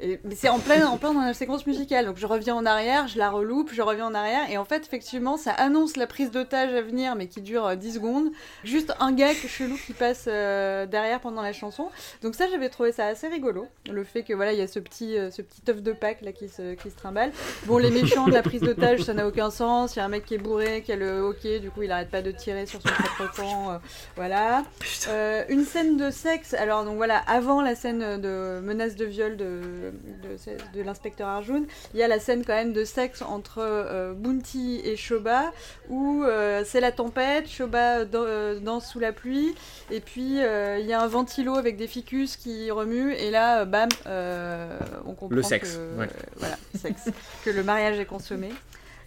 Et, 0.00 0.20
mais 0.24 0.34
c'est 0.34 0.48
en 0.48 0.58
plein, 0.58 0.86
en 0.86 0.96
plein 0.96 1.12
dans 1.14 1.20
la 1.20 1.34
séquence 1.34 1.66
musicale. 1.66 2.06
Donc 2.06 2.16
je 2.16 2.26
reviens 2.26 2.54
en 2.54 2.66
arrière, 2.66 3.08
je 3.08 3.18
la 3.18 3.30
reloupe, 3.30 3.70
je 3.72 3.82
reviens 3.82 4.06
en 4.06 4.14
arrière. 4.14 4.50
Et 4.50 4.58
en 4.58 4.64
fait, 4.64 4.84
effectivement, 4.86 5.36
ça 5.36 5.52
annonce 5.52 5.96
la 5.96 6.06
prise 6.06 6.30
d'otage 6.30 6.72
à 6.74 6.82
venir, 6.82 7.14
mais 7.16 7.26
qui 7.26 7.40
dure 7.40 7.66
euh, 7.66 7.74
10 7.76 7.94
secondes. 7.94 8.30
Juste 8.64 8.92
un 9.00 9.12
gars 9.12 9.34
chelou 9.34 9.76
qui 9.86 9.92
passe 9.92 10.26
euh, 10.28 10.86
derrière 10.86 11.20
pendant 11.20 11.42
la 11.42 11.52
chanson. 11.52 11.88
Donc 12.22 12.34
ça, 12.34 12.46
j'avais 12.50 12.68
trouvé 12.68 12.92
ça 12.92 13.06
assez 13.06 13.28
rigolo. 13.28 13.66
Le 13.90 14.04
fait 14.04 14.22
que 14.22 14.32
voilà, 14.34 14.52
il 14.52 14.58
y 14.58 14.62
a 14.62 14.66
ce 14.68 14.78
petit, 14.78 15.16
euh, 15.16 15.30
ce 15.30 15.42
petit 15.42 15.62
œuf 15.68 15.82
de 15.82 15.92
Pâques 15.92 16.22
là 16.22 16.32
qui 16.32 16.48
se, 16.48 16.74
qui 16.74 16.90
se 16.90 16.96
trimballe. 16.96 17.32
Bon, 17.66 17.78
les 17.78 17.90
méchants 17.90 18.26
de 18.26 18.32
la 18.32 18.42
prise 18.42 18.60
d'otage, 18.60 19.00
ça 19.02 19.14
n'a 19.14 19.26
aucun 19.26 19.50
sens. 19.50 19.96
Il 19.96 19.98
y 19.98 20.02
a 20.02 20.04
un 20.04 20.08
mec 20.08 20.24
qui 20.24 20.34
est 20.34 20.38
bourré, 20.38 20.82
qui 20.82 20.92
a 20.92 20.96
le 20.96 21.20
hockey, 21.20 21.60
du 21.60 21.70
coup, 21.70 21.82
il 21.82 21.92
arrête 21.92 22.10
pas 22.10 22.22
de 22.22 22.30
tirer 22.30 22.66
sur 22.66 22.80
son 22.82 22.88
propre 22.88 23.34
camp. 23.36 23.70
euh, 23.72 23.78
voilà. 24.16 24.64
Euh, 25.08 25.44
une 25.48 25.64
scène 25.64 25.96
de 25.96 26.10
sexe. 26.10 26.54
Alors 26.54 26.84
donc 26.84 26.96
voilà, 26.96 27.18
avant 27.26 27.62
la 27.62 27.74
scène 27.74 28.20
de 28.20 28.60
menace 28.60 28.96
de 28.96 29.04
viol 29.04 29.36
de, 29.36 29.87
de, 29.92 30.78
de 30.78 30.82
l'inspecteur 30.82 31.28
Arjun, 31.28 31.64
il 31.94 32.00
y 32.00 32.02
a 32.02 32.08
la 32.08 32.18
scène 32.18 32.44
quand 32.44 32.54
même 32.54 32.72
de 32.72 32.84
sexe 32.84 33.22
entre 33.22 33.58
euh, 33.58 34.12
Bounty 34.14 34.80
et 34.84 34.96
Shoba 34.96 35.52
où 35.88 36.22
euh, 36.24 36.62
c'est 36.64 36.80
la 36.80 36.92
tempête, 36.92 37.48
Shoba 37.48 38.00
euh, 38.00 38.58
danse 38.60 38.90
sous 38.90 38.98
la 38.98 39.12
pluie 39.12 39.54
et 39.90 40.00
puis 40.00 40.38
il 40.38 40.86
y 40.86 40.92
a 40.92 41.00
un 41.00 41.06
ventilo 41.06 41.56
avec 41.56 41.76
des 41.76 41.86
ficus 41.86 42.36
qui 42.36 42.70
remuent 42.70 43.12
et 43.12 43.30
là 43.30 43.64
bam 43.64 43.88
on 45.06 45.14
comprend 45.14 45.34
Le 45.34 45.42
sexe, 45.42 45.76
que, 45.76 46.00
ouais. 46.00 46.08
voilà, 46.36 46.56
sexe, 46.74 47.10
que 47.44 47.50
le 47.50 47.62
mariage 47.62 47.98
est 47.98 48.06
consommé. 48.06 48.50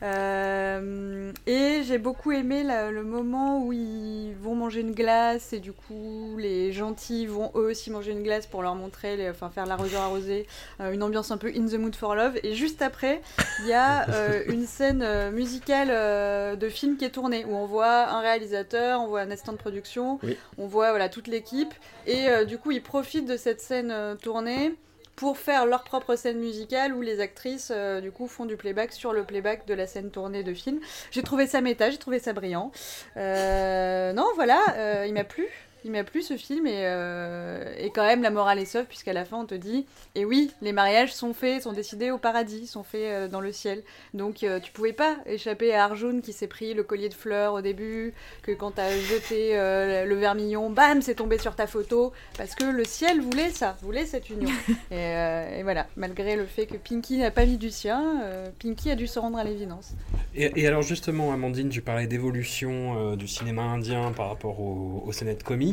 Euh, 0.04 1.32
et 1.46 1.82
j'ai 1.84 1.98
beaucoup 1.98 2.32
aimé 2.32 2.64
la- 2.64 2.90
le 2.92 3.04
moment 3.04 3.64
où 3.64 3.72
ils 3.74 4.34
vont 4.42 4.56
manger 4.56 4.82
une 4.82 4.94
glace 4.94 5.54
et 5.54 5.60
du 5.60 5.72
coup 5.74 6.36
les 6.38 6.72
gentils 6.72 7.26
vont 7.28 7.52
eux 7.56 7.68
aussi 7.70 7.92
manger 7.92 8.12
une 8.12 8.24
glace 8.24 8.48
pour 8.48 8.62
leur 8.64 8.76
montrer, 8.76 9.16
les- 9.18 9.30
enfin 9.30 9.50
faire 9.50 9.66
l'arroseur 9.66 10.02
arrosé, 10.02 10.48
euh, 10.80 10.92
une 10.92 11.04
ambiance 11.04 11.30
un 11.32 11.38
peu 11.38 11.50
in 11.56 11.66
the 11.68 11.74
mood 11.76 11.96
for 11.96 12.16
love. 12.16 12.34
Et 12.44 12.56
juste 12.56 12.82
après, 12.82 13.22
il 13.62 13.68
y 13.68 13.74
a 13.74 14.06
euh, 14.10 14.44
une 14.48 14.66
scène 14.66 15.06
musicale 15.32 16.58
de 16.58 16.70
film 16.70 16.98
qui 16.98 17.06
est 17.06 17.10
tournée 17.12 17.46
où 17.46 17.56
on 17.56 17.66
voit 17.66 18.08
un 18.10 18.22
réalisateur, 18.22 19.02
on 19.02 19.08
voit 19.08 19.22
un 19.22 19.32
assistant 19.32 19.54
de 19.54 19.58
production, 19.58 20.20
Oui. 20.24 20.38
on 20.58 20.68
voit 20.68 20.90
voilà 20.92 21.10
toute 21.10 21.28
l'équipe 21.28 21.74
et 22.08 22.46
du 22.46 22.58
coup 22.58 22.72
ils 22.72 22.82
profitent 22.84 23.28
de 23.28 23.38
cette 23.38 23.62
scène 23.62 23.94
tournée 24.22 24.74
pour 25.22 25.38
faire 25.38 25.68
leur 25.68 25.84
propre 25.84 26.16
scène 26.16 26.40
musicale 26.40 26.96
où 26.96 27.02
les 27.02 27.20
actrices 27.20 27.72
euh, 27.72 28.02
du 28.02 28.12
coup 28.12 28.28
font 28.28 28.46
du 28.46 28.58
playback 28.58 28.92
sur 28.92 29.14
le 29.14 29.24
playback 29.24 29.68
de 29.68 29.76
la 29.76 29.86
scène 29.86 30.10
tournée 30.10 30.42
de 30.42 30.52
film. 30.52 30.80
J'ai 31.12 31.22
trouvé 31.22 31.46
ça 31.46 31.62
méta, 31.62 31.92
j'ai 31.92 32.00
trouvé 32.00 32.18
ça 32.18 32.34
brillant. 32.34 32.72
Euh, 33.18 34.14
non, 34.14 34.26
voilà, 34.34 34.60
euh, 34.78 35.06
il 35.08 35.14
m'a 35.14 35.24
plu. 35.24 35.48
Il 35.84 35.92
m'a 35.92 36.04
plu 36.04 36.22
ce 36.22 36.38
film 36.38 36.68
et, 36.68 36.84
euh, 36.86 37.74
et 37.78 37.90
quand 37.90 38.06
même 38.06 38.22
la 38.22 38.30
morale 38.30 38.60
est 38.60 38.66
sauve 38.66 38.86
puisqu'à 38.86 39.14
la 39.14 39.26
fin 39.26 39.38
on 39.38 39.46
te 39.46 39.56
dit 39.56 39.86
et 40.16 40.26
oui 40.26 40.52
les 40.62 40.74
mariages 40.74 41.14
sont 41.14 41.34
faits 41.34 41.64
sont 41.64 41.74
décidés 41.74 42.12
au 42.12 42.18
paradis 42.18 42.68
sont 42.68 42.84
faits 42.84 43.02
euh, 43.02 43.28
dans 43.28 43.42
le 43.42 43.52
ciel 43.52 43.82
donc 44.14 44.44
euh, 44.44 44.60
tu 44.60 44.72
pouvais 44.72 44.94
pas 44.94 45.18
échapper 45.26 45.74
à 45.74 45.86
Arjun 45.86 46.22
qui 46.22 46.34
s'est 46.34 46.48
pris 46.48 46.74
le 46.74 46.84
collier 46.84 47.10
de 47.10 47.14
fleurs 47.14 47.54
au 47.54 47.62
début 47.62 48.14
que 48.44 48.52
quand 48.52 48.72
t'as 48.72 48.92
jeté 48.92 49.58
euh, 49.58 50.06
le 50.06 50.16
vermillon 50.16 50.70
bam 50.70 51.02
c'est 51.02 51.16
tombé 51.16 51.38
sur 51.38 51.56
ta 51.56 51.66
photo 51.68 52.14
parce 52.38 52.54
que 52.54 52.66
le 52.66 52.86
ciel 52.86 53.20
voulait 53.22 53.50
ça 53.50 53.76
voulait 53.82 54.06
cette 54.06 54.30
union. 54.30 54.50
Et, 54.92 54.96
euh, 54.96 55.60
et 55.60 55.64
voilà 55.64 55.88
malgré 55.96 56.36
le 56.36 56.46
fait 56.46 56.66
que 56.66 56.76
Pinky 56.76 57.18
n'a 57.18 57.32
pas 57.32 57.46
mis 57.46 57.58
du 57.58 57.70
sien 57.70 58.22
euh, 58.24 58.50
Pinky 58.60 58.92
a 58.92 58.96
dû 58.96 59.08
se 59.08 59.20
rendre 59.20 59.38
à 59.38 59.44
l'évidence. 59.44 59.94
Et, 60.36 60.52
et 60.56 60.68
alors 60.68 60.82
justement, 60.82 61.32
Amandine, 61.34 61.70
tu 61.70 61.82
parlais 61.82 62.08
d'évolution 62.08 62.98
euh, 62.98 63.16
du 63.16 63.28
cinéma 63.28 63.64
indien 63.64 64.12
par 64.12 64.30
rapport 64.30 64.60
au, 64.60 65.04
au 65.06 65.12
scénettes 65.12 65.44
comiques. 65.44 65.71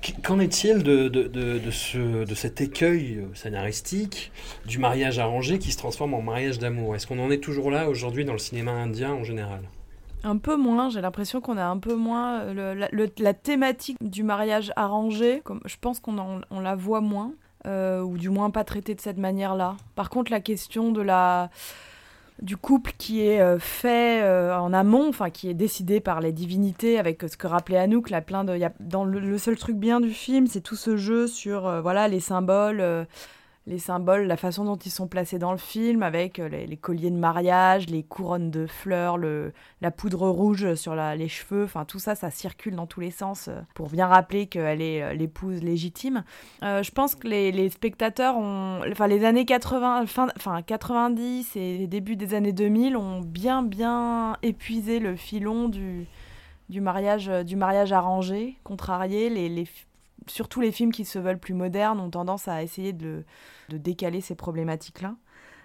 Qu- 0.00 0.12
Qu'en 0.22 0.40
est-il 0.40 0.82
de, 0.82 1.70
ce, 1.70 2.24
de 2.24 2.34
cet 2.34 2.60
écueil 2.60 3.24
scénaristique 3.34 4.32
du 4.66 4.78
mariage 4.78 5.18
arrangé 5.18 5.58
qui 5.58 5.70
se 5.70 5.78
transforme 5.78 6.14
en 6.14 6.22
mariage 6.22 6.58
d'amour? 6.58 6.96
Est-ce 6.96 7.06
qu'on 7.06 7.18
en 7.20 7.30
est 7.30 7.42
toujours 7.42 7.70
là 7.70 7.88
aujourd'hui 7.88 8.24
dans 8.24 8.32
le 8.32 8.38
cinéma 8.38 8.72
indien 8.72 9.12
en 9.12 9.24
général? 9.24 9.60
Un 10.24 10.36
peu 10.36 10.56
moins, 10.56 10.88
j'ai 10.88 11.00
l'impression 11.00 11.40
qu'on 11.40 11.56
a 11.56 11.64
un 11.64 11.78
peu 11.78 11.94
moins 11.94 12.40
euh, 12.42 12.86
la, 13.18 13.34
thématique 13.34 13.98
du 14.00 14.22
mariage 14.22 14.72
arrangé. 14.76 15.40
Comme, 15.44 15.60
je 15.64 15.76
pense 15.80 15.98
qu'on 15.98 16.42
on 16.48 16.60
la 16.60 16.76
voit 16.76 17.00
moins, 17.00 17.32
euh, 17.66 18.00
ou 18.00 18.18
du 18.18 18.28
moins 18.28 18.50
pas 18.50 18.64
traitée 18.64 18.94
de 18.94 19.00
cette 19.00 19.18
manière-là. 19.18 19.76
Par 19.96 20.10
contre, 20.10 20.30
la 20.30 20.40
question 20.40 20.92
de 20.92 21.00
la 21.00 21.50
du 22.42 22.56
couple 22.56 22.92
qui 22.98 23.24
est 23.24 23.40
euh, 23.40 23.58
fait 23.58 24.20
euh, 24.22 24.54
en 24.58 24.72
amont, 24.72 25.08
enfin 25.08 25.30
qui 25.30 25.48
est 25.48 25.54
décidé 25.54 26.00
par 26.00 26.20
les 26.20 26.32
divinités, 26.32 26.98
avec 26.98 27.22
ce 27.22 27.36
que 27.36 27.46
rappelait 27.46 27.78
Anouk, 27.78 28.10
là, 28.10 28.20
plein 28.20 28.44
de, 28.44 28.56
y 28.56 28.64
a, 28.64 28.72
dans 28.80 29.04
le, 29.04 29.20
le 29.20 29.38
seul 29.38 29.56
truc 29.56 29.76
bien 29.76 30.00
du 30.00 30.10
film, 30.10 30.48
c'est 30.48 30.60
tout 30.60 30.76
ce 30.76 30.96
jeu 30.96 31.28
sur 31.28 31.66
euh, 31.66 31.80
voilà 31.80 32.08
les 32.08 32.20
symboles, 32.20 33.06
les 33.66 33.78
symboles, 33.78 34.26
la 34.26 34.36
façon 34.36 34.64
dont 34.64 34.76
ils 34.76 34.90
sont 34.90 35.06
placés 35.06 35.38
dans 35.38 35.52
le 35.52 35.58
film, 35.58 36.02
avec 36.02 36.40
euh, 36.40 36.48
les, 36.48 36.76
colliers 36.76 37.10
de 37.10 37.16
mariage, 37.16 37.86
les 37.88 38.02
couronnes 38.02 38.50
de 38.50 38.66
fleurs, 38.66 39.18
le, 39.18 39.52
la 39.80 39.92
poudre 39.92 40.28
rouge 40.28 40.74
sur 40.74 40.96
les 40.96 41.28
cheveux, 41.28 41.64
enfin 41.64 41.84
tout 41.84 42.00
ça, 42.00 42.16
ça 42.16 42.30
circule 42.30 42.74
dans 42.74 42.86
tous 42.88 43.00
les 43.00 43.12
sens 43.12 43.46
euh, 43.48 43.60
pour 43.74 43.88
bien 43.88 44.08
rappeler 44.08 44.46
qu'elle 44.46 44.82
est 44.82 45.02
euh, 45.02 45.14
l'épouse 45.14 45.62
légitime. 45.62 46.24
Je 46.62 46.90
pense 46.90 47.14
que 47.14 47.28
les, 47.28 47.70
spectateurs 47.70 48.36
ont, 48.36 48.80
enfin 48.90 49.06
les 49.06 49.24
années 49.24 49.44
80, 49.44 50.06
fin, 50.06 50.28
enfin 50.36 50.62
90 50.62 51.56
et 51.56 51.78
les 51.78 51.86
débuts 51.86 52.16
des 52.16 52.34
années 52.34 52.52
2000 52.52 52.96
ont 52.96 53.20
bien 53.20 53.62
bien 53.62 54.36
épuisé 54.42 54.98
le 54.98 55.16
filon 55.16 55.68
du 55.68 56.06
du 56.68 56.80
mariage 56.80 57.28
du 57.28 57.56
mariage 57.56 57.92
arrangé, 57.92 58.56
contrarié. 58.64 59.28
Les, 59.28 59.48
les 59.48 59.66
surtout 60.26 60.60
les 60.60 60.72
films 60.72 60.92
qui 60.92 61.04
se 61.04 61.18
veulent 61.18 61.38
plus 61.38 61.54
modernes 61.54 62.00
ont 62.00 62.10
tendance 62.10 62.48
à 62.48 62.62
essayer 62.62 62.92
de, 62.92 63.24
de 63.68 63.76
décaler 63.76 64.20
ces 64.20 64.34
problématiques-là. 64.34 65.14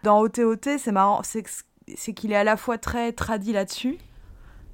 Dans 0.03 0.19
OTOT, 0.19 0.77
c'est 0.77 0.91
marrant, 0.91 1.21
c'est 1.23 2.13
qu'il 2.13 2.31
est 2.31 2.37
à 2.37 2.43
la 2.43 2.57
fois 2.57 2.77
très 2.77 3.11
tradit 3.11 3.53
là-dessus, 3.53 3.97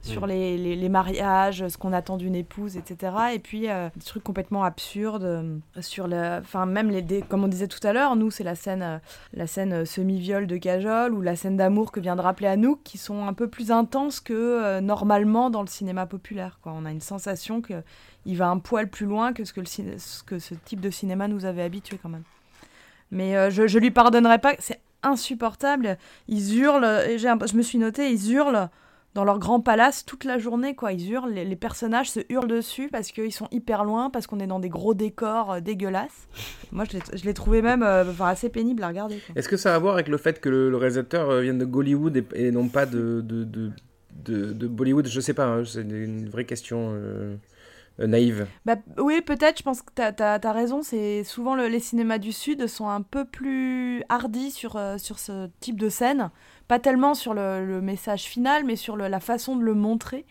sur 0.04 0.28
les, 0.28 0.58
les- 0.58 0.76
les 0.76 0.89
mariages, 0.89 1.68
ce 1.68 1.78
qu'on 1.78 1.93
attend 1.93 2.18
d'une 2.18 2.36
épouse, 2.36 2.76
etc. 2.78 3.14
Et 3.34 3.39
puis 3.39 3.70
euh, 3.70 3.88
des 3.95 4.04
trucs 4.04 4.24
complètement 4.24 4.64
absurdes 4.64 5.24
euh, 5.24 5.58
sur 5.80 6.08
le, 6.08 6.39
enfin 6.41 6.66
même 6.66 6.89
les, 6.91 7.01
dé- 7.01 7.24
comme 7.28 7.43
on 7.43 7.47
disait 7.47 7.68
tout 7.70 7.80
à 7.88 7.93
l'heure, 7.93 8.16
nous 8.16 8.30
c'est 8.30 8.43
la 8.43 8.56
scène, 8.56 8.82
euh, 8.84 8.97
la 9.34 9.47
scène 9.47 9.86
semi-viol 9.86 10.45
de 10.45 10.58
Cajol 10.58 11.14
ou 11.14 11.22
la 11.22 11.36
scène 11.38 11.56
d'amour 11.58 11.91
que 11.91 11.99
vient 12.01 12.16
de 12.18 12.22
rappeler 12.22 12.47
Anouk, 12.47 12.80
qui 12.84 12.97
sont 12.97 13.26
un 13.26 13.34
peu 13.34 13.47
plus 13.47 13.72
intenses 13.72 14.20
que 14.20 14.80
normalement 14.82 15.49
dans 15.49 15.62
le 15.62 15.68
cinéma 15.68 16.06
populaire. 16.06 16.60
Quoi. 16.62 16.74
On 16.76 16.86
a 16.86 16.91
une 16.91 17.01
sensation 17.01 17.62
que 17.62 17.82
il 18.26 18.38
va 18.38 18.49
un 18.49 18.60
poil 18.60 18.89
plus 18.89 19.06
loin 19.06 19.32
que 19.34 19.45
ce 19.45 19.54
que, 19.54 19.62
le 19.62 19.66
ce 19.66 20.24
que 20.24 20.38
ce 20.39 20.54
type 20.54 20.82
de 20.82 20.89
cinéma 20.89 21.28
nous 21.30 21.45
avait 21.45 21.64
habitués 21.64 21.99
quand 22.01 22.10
même. 22.10 22.24
Mais 23.12 23.51
je, 23.51 23.68
je 23.68 23.80
lui 23.80 23.91
pardonnerai 23.91 24.39
pas, 24.39 24.54
c'est 24.60 24.80
insupportable. 25.01 25.97
Ils 26.28 26.58
hurlent, 26.60 27.04
et 27.08 27.18
j'ai 27.18 27.30
un- 27.30 27.38
je 27.45 27.56
me 27.56 27.62
suis 27.62 27.78
noté, 27.78 28.12
ils 28.12 28.32
hurlent 28.34 28.70
dans 29.16 29.24
leur 29.24 29.38
grand 29.39 29.59
palace 29.59 30.05
toute 30.05 30.24
la 30.24 30.38
journée, 30.39 30.76
quoi. 30.76 30.91
Ils 30.93 31.11
hurlent, 31.11 31.32
les, 31.32 31.45
les 31.45 31.55
personnages 31.55 32.09
se 32.09 32.20
hurlent 32.30 32.47
dessus 32.47 32.89
parce 32.91 33.11
qu'ils 33.11 33.34
sont 33.34 33.47
hyper 33.51 33.84
loin, 33.84 34.09
parce 34.09 34.28
qu'on 34.28 34.39
est 34.39 34.47
dans 34.47 34.59
des 34.59 34.70
gros 34.70 34.93
décors 34.93 35.53
euh, 35.53 35.59
dégueulasses. 35.59 36.28
Moi, 36.72 36.86
je 36.86 37.24
l'ai- 37.24 37.34
trouvé 37.34 37.61
même 37.61 37.84
euh, 37.84 38.09
enfin, 38.09 38.28
assez 38.28 38.49
pénible 38.49 38.84
à 38.84 38.88
regarder. 38.88 39.20
Est-ce 39.36 39.49
que 39.49 39.57
ça 39.57 39.74
a 39.74 39.76
à 39.76 39.80
voir 39.80 39.93
avec 39.95 40.07
le 40.07 40.18
fait 40.18 40.39
que 40.39 40.49
le, 40.49 40.70
le 40.70 40.78
réalisateur 40.78 41.30
euh, 41.30 41.41
vienne 41.41 41.57
de 41.57 41.66
Gollywood 41.66 42.18
et, 42.18 42.26
et 42.36 42.51
non 42.51 42.68
pas 42.68 42.86
de, 42.86 43.22
de, 43.22 43.43
de, 43.43 43.72
de- 44.26 44.53
de 44.53 44.68
Bollywood? 44.68 45.07
Je 45.07 45.20
sais 45.22 45.34
pas, 45.34 45.45
hein, 45.45 45.64
c'est 45.66 45.82
une 45.82 46.30
vraie 46.30 46.45
question 46.45 46.91
euh, 46.93 47.36
euh, 47.99 48.07
naïve. 48.07 48.47
Bah, 48.66 48.76
oui, 48.97 49.22
peut-être, 49.22 49.59
je 49.59 49.64
pense 49.64 49.82
que 49.84 49.91
tu 49.95 50.01
as, 50.01 50.51
raison. 50.51 50.82
C'est 50.82 51.24
souvent 51.24 51.55
le- 51.55 51.68
les 51.68 51.80
cinémas 51.80 52.18
du 52.18 52.32
Sud 52.32 52.66
sont 52.68 52.89
un 52.89 53.01
peu 53.01 53.26
plus 53.26 54.03
hardis 54.09 54.51
sur, 54.51 54.76
euh, 54.76 54.97
sur 54.97 55.20
ce 55.20 55.49
type 55.59 55.80
de 55.80 55.89
scène. 55.89 56.32
Pas 56.68 56.80
tellement 56.80 57.14
sur 57.14 57.34
le, 57.34 57.66
le 57.66 57.82
message 57.82 58.24
final, 58.24 58.64
mais 58.66 58.76
sur 58.76 58.95
le- 58.95 59.07
la 59.07 59.20
façon 59.20 59.55
de 59.55 59.64
le 59.64 59.74
montrer. 59.74 60.26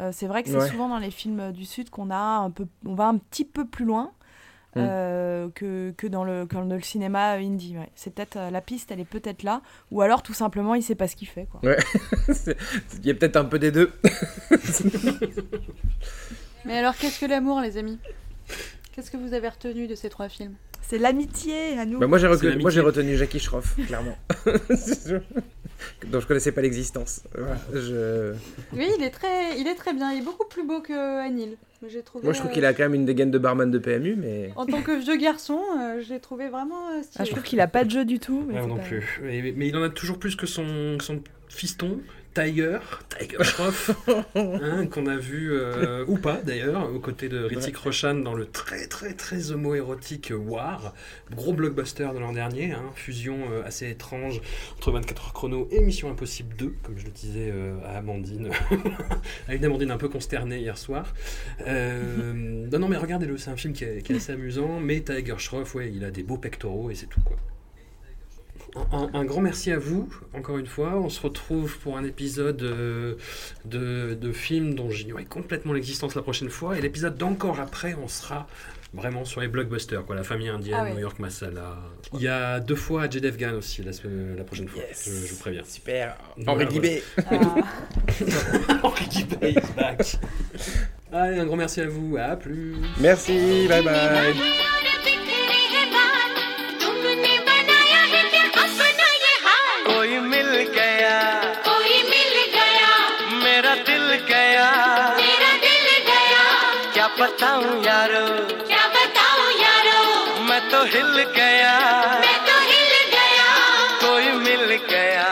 Euh, 0.00 0.10
c'est 0.12 0.26
vrai 0.26 0.42
que 0.42 0.48
c'est 0.48 0.56
Ouais. 0.56 0.68
souvent 0.68 0.88
dans 0.88 0.98
les 0.98 1.10
films 1.10 1.52
du 1.52 1.64
Sud 1.64 1.90
qu'on 1.90 2.10
a 2.10 2.16
un 2.16 2.50
peu, 2.50 2.66
on 2.84 2.94
va 2.94 3.06
un 3.06 3.16
petit 3.18 3.44
peu 3.44 3.64
plus 3.66 3.84
loin. 3.84 4.10
Mm. 4.76 4.80
euh, 4.80 5.48
que, 5.54 5.94
que, 5.96 6.08
dans 6.08 6.24
le, 6.24 6.46
que 6.46 6.54
dans 6.56 6.62
le 6.62 6.80
cinéma 6.80 7.34
indie. 7.34 7.76
ouais. 7.78 7.88
C'est 7.94 8.12
peut-être 8.12 8.36
euh, 8.36 8.50
la 8.50 8.60
piste, 8.60 8.90
elle 8.90 8.98
est 8.98 9.04
peut-être 9.04 9.44
là, 9.44 9.62
ou 9.92 10.02
alors 10.02 10.20
tout 10.24 10.34
simplement 10.34 10.74
il 10.74 10.82
sait 10.82 10.96
pas 10.96 11.06
ce 11.06 11.14
qu'il 11.14 11.28
fait. 11.28 11.46
Quoi. 11.46 11.60
Il 12.98 13.06
y 13.06 13.10
a 13.12 13.14
peut-être 13.14 13.36
un 13.36 13.44
peu 13.44 13.60
des 13.60 13.70
deux. 13.70 13.92
Mais 16.64 16.76
alors, 16.78 16.96
qu'est-ce 16.96 17.20
que 17.20 17.26
l'amour, 17.26 17.60
les 17.60 17.76
amis? 17.76 18.00
Qu'est-ce 18.92 19.12
que 19.12 19.16
vous 19.16 19.32
avez 19.34 19.48
retenu 19.48 19.86
de 19.86 19.94
ces 19.94 20.08
trois 20.10 20.28
films? 20.28 20.54
C'est 20.82 20.98
l'amitié 20.98 21.78
à 21.78 21.84
nous. 21.86 22.00
Bah, 22.00 22.08
moi, 22.08 22.18
j'ai 22.18 22.26
retenu 22.26 23.16
Jackie 23.16 23.38
Schroff, 23.38 23.76
clairement. 23.86 24.16
dont 26.06 26.20
je 26.20 26.26
connaissais 26.26 26.52
pas 26.52 26.62
l'existence. 26.62 27.22
Voilà, 27.36 27.56
je... 27.72 28.32
Oui, 28.72 28.88
il 28.98 29.02
est 29.02 29.10
très, 29.10 29.58
il 29.58 29.66
est 29.66 29.74
très 29.74 29.92
bien. 29.92 30.12
Il 30.12 30.18
est 30.18 30.24
beaucoup 30.24 30.46
plus 30.48 30.66
beau 30.66 30.80
que 30.80 31.20
Anil. 31.20 31.56
Trouvé. 32.04 32.24
Moi, 32.24 32.32
je 32.32 32.38
trouve 32.38 32.50
euh, 32.50 32.54
qu'il 32.54 32.64
a 32.64 32.72
quand 32.72 32.84
même 32.84 32.94
une 32.94 33.04
dégaine 33.04 33.30
de 33.30 33.36
barman 33.36 33.70
de 33.70 33.78
PMU, 33.78 34.16
mais... 34.16 34.52
En 34.56 34.64
tant 34.64 34.80
que 34.80 34.98
vieux 34.98 35.16
garçon, 35.16 35.60
euh, 35.78 36.00
je 36.00 36.14
l'ai 36.14 36.20
trouvé 36.20 36.48
vraiment 36.48 36.88
euh, 36.88 37.02
stylé. 37.02 37.16
Ah, 37.18 37.24
je 37.24 37.30
trouve 37.30 37.42
qu'il 37.42 37.60
a 37.60 37.66
pas 37.66 37.84
de 37.84 37.90
jeu 37.90 38.06
du 38.06 38.18
tout. 38.18 38.42
Mais 38.48 38.66
non 38.66 38.76
pas- 38.76 38.82
plus. 38.82 39.20
Mais, 39.22 39.52
mais 39.54 39.68
il 39.68 39.76
en 39.76 39.82
a 39.82 39.90
toujours 39.90 40.18
plus 40.18 40.34
que 40.34 40.46
son, 40.46 40.98
son 41.00 41.20
fiston, 41.48 42.00
Tiger, 42.34 42.80
Tiger 43.16 43.44
Schroff, 43.44 43.90
hein, 44.34 44.86
qu'on 44.86 45.06
a 45.06 45.16
vu, 45.16 45.52
euh, 45.52 46.04
ou 46.08 46.18
pas 46.18 46.42
d'ailleurs, 46.42 46.92
aux 46.92 46.98
côtés 46.98 47.28
de 47.28 47.44
Ritchik 47.44 47.76
Roshan 47.76 48.16
dans 48.16 48.34
le 48.34 48.46
très 48.46 48.88
très 48.88 49.14
très 49.14 49.52
homo-érotique 49.52 50.32
War, 50.36 50.94
gros 51.30 51.52
blockbuster 51.52 52.08
de 52.12 52.18
l'an 52.18 52.32
dernier, 52.32 52.72
hein, 52.72 52.90
fusion 52.96 53.38
euh, 53.52 53.62
assez 53.64 53.88
étrange 53.88 54.40
entre 54.76 54.90
24 54.90 55.26
heures 55.26 55.32
chrono 55.32 55.68
et 55.70 55.80
Mission 55.80 56.10
Impossible 56.10 56.56
2, 56.56 56.74
comme 56.82 56.98
je 56.98 57.04
le 57.04 57.12
disais 57.12 57.52
euh, 57.52 57.76
à 57.84 57.98
Amandine, 57.98 58.50
à 59.48 59.54
une 59.54 59.64
Amandine 59.64 59.92
un 59.92 59.98
peu 59.98 60.08
consternée 60.08 60.58
hier 60.58 60.76
soir. 60.76 61.14
Non, 61.64 62.78
non, 62.80 62.88
mais 62.88 62.96
regardez-le, 62.96 63.38
c'est 63.38 63.50
un 63.50 63.56
film 63.56 63.72
qui 63.72 63.84
est, 63.84 64.02
qui 64.02 64.12
est 64.12 64.16
assez 64.16 64.32
amusant, 64.32 64.80
mais 64.80 65.00
Tiger 65.00 65.38
Schroff, 65.38 65.74
ouais, 65.74 65.92
il 65.94 66.04
a 66.04 66.10
des 66.10 66.22
beaux 66.22 66.38
pectoraux 66.38 66.90
et 66.90 66.94
c'est 66.94 67.06
tout 67.06 67.20
quoi. 67.20 67.36
Un, 68.92 69.08
un 69.14 69.24
grand 69.24 69.40
merci 69.40 69.70
à 69.70 69.78
vous, 69.78 70.08
encore 70.34 70.58
une 70.58 70.66
fois. 70.66 70.94
On 70.96 71.08
se 71.08 71.20
retrouve 71.20 71.78
pour 71.78 71.96
un 71.96 72.04
épisode 72.04 72.62
euh, 72.62 73.14
de, 73.64 74.14
de 74.14 74.32
film 74.32 74.74
dont 74.74 74.90
j'ignorais 74.90 75.24
complètement 75.24 75.72
l'existence 75.72 76.14
la 76.16 76.22
prochaine 76.22 76.50
fois. 76.50 76.76
Et 76.76 76.80
l'épisode 76.80 77.16
d'encore 77.16 77.60
après, 77.60 77.94
on 78.02 78.08
sera 78.08 78.48
vraiment 78.92 79.24
sur 79.24 79.40
les 79.40 79.48
blockbusters, 79.48 80.04
quoi. 80.04 80.14
La 80.16 80.22
famille 80.24 80.48
indienne, 80.48 80.76
Ah 80.80 80.84
ouais. 80.84 80.94
New 80.94 81.00
York 81.00 81.18
Masala. 81.18 81.76
Il 82.14 82.20
y 82.20 82.28
a 82.28 82.60
deux 82.60 82.76
fois 82.76 83.08
Jed 83.10 83.24
Afghan 83.26 83.54
aussi 83.54 83.82
la, 83.82 83.90
la 84.36 84.44
prochaine 84.44 84.68
fois, 84.68 84.82
Yes. 84.88 85.04
je, 85.08 85.26
je 85.26 85.32
vous 85.32 85.38
préviens. 85.40 85.62
Super. 85.64 86.16
Henri. 86.46 86.66
Guibé. 86.66 87.02
Henri 88.82 89.06
Guibé 89.08 89.50
is 89.50 89.72
back. 89.76 90.16
Allez, 91.12 91.38
un 91.38 91.46
grand 91.46 91.56
merci 91.56 91.80
à 91.80 91.86
vous. 91.88 92.16
À 92.18 92.34
plus. 92.36 92.74
Merci, 93.00 93.66
bye 93.68 93.84
bye. 93.84 94.34
यारो 107.73 108.25
क्या 108.69 108.81
बताऊं 108.95 109.45
यारो 109.59 110.01
मैं 110.49 110.59
तो 110.71 110.81
हिल 110.93 111.15
गया 111.37 111.71
मैं 112.23 112.35
तो 112.49 112.57
हिल 112.65 112.91
गया 113.13 113.47
कोई 114.03 114.31
मिल 114.43 114.75
गया 114.91 115.29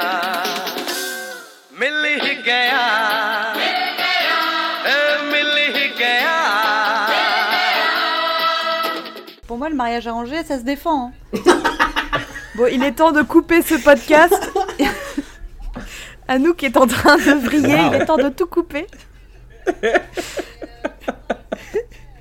मिल 1.81 2.05
ही 2.23 2.33
गया 2.47 2.81
ए, 4.93 4.97
मिल 5.31 5.51
ही 5.77 5.87
गया 6.01 6.35
Pour 9.47 9.57
moi, 9.59 9.69
le 9.69 9.75
mariage 9.75 10.05
arrangé, 10.07 10.43
ça 10.43 10.57
se 10.59 10.63
défend. 10.63 11.13
hein. 11.35 11.53
Bon, 12.55 12.65
il 12.69 12.83
est 12.83 12.91
temps 12.91 13.11
de 13.13 13.21
couper 13.21 13.61
ce 13.61 13.75
podcast. 13.75 14.51
Anouk 16.27 16.63
est 16.63 16.75
en 16.75 16.85
train 16.87 17.15
de 17.15 17.33
vriller, 17.45 17.79
il 17.87 17.93
est 18.01 18.05
temps 18.05 18.17
de 18.17 18.27
tout 18.29 18.45
couper. 18.47 18.85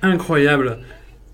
Incroyable. 0.02 0.82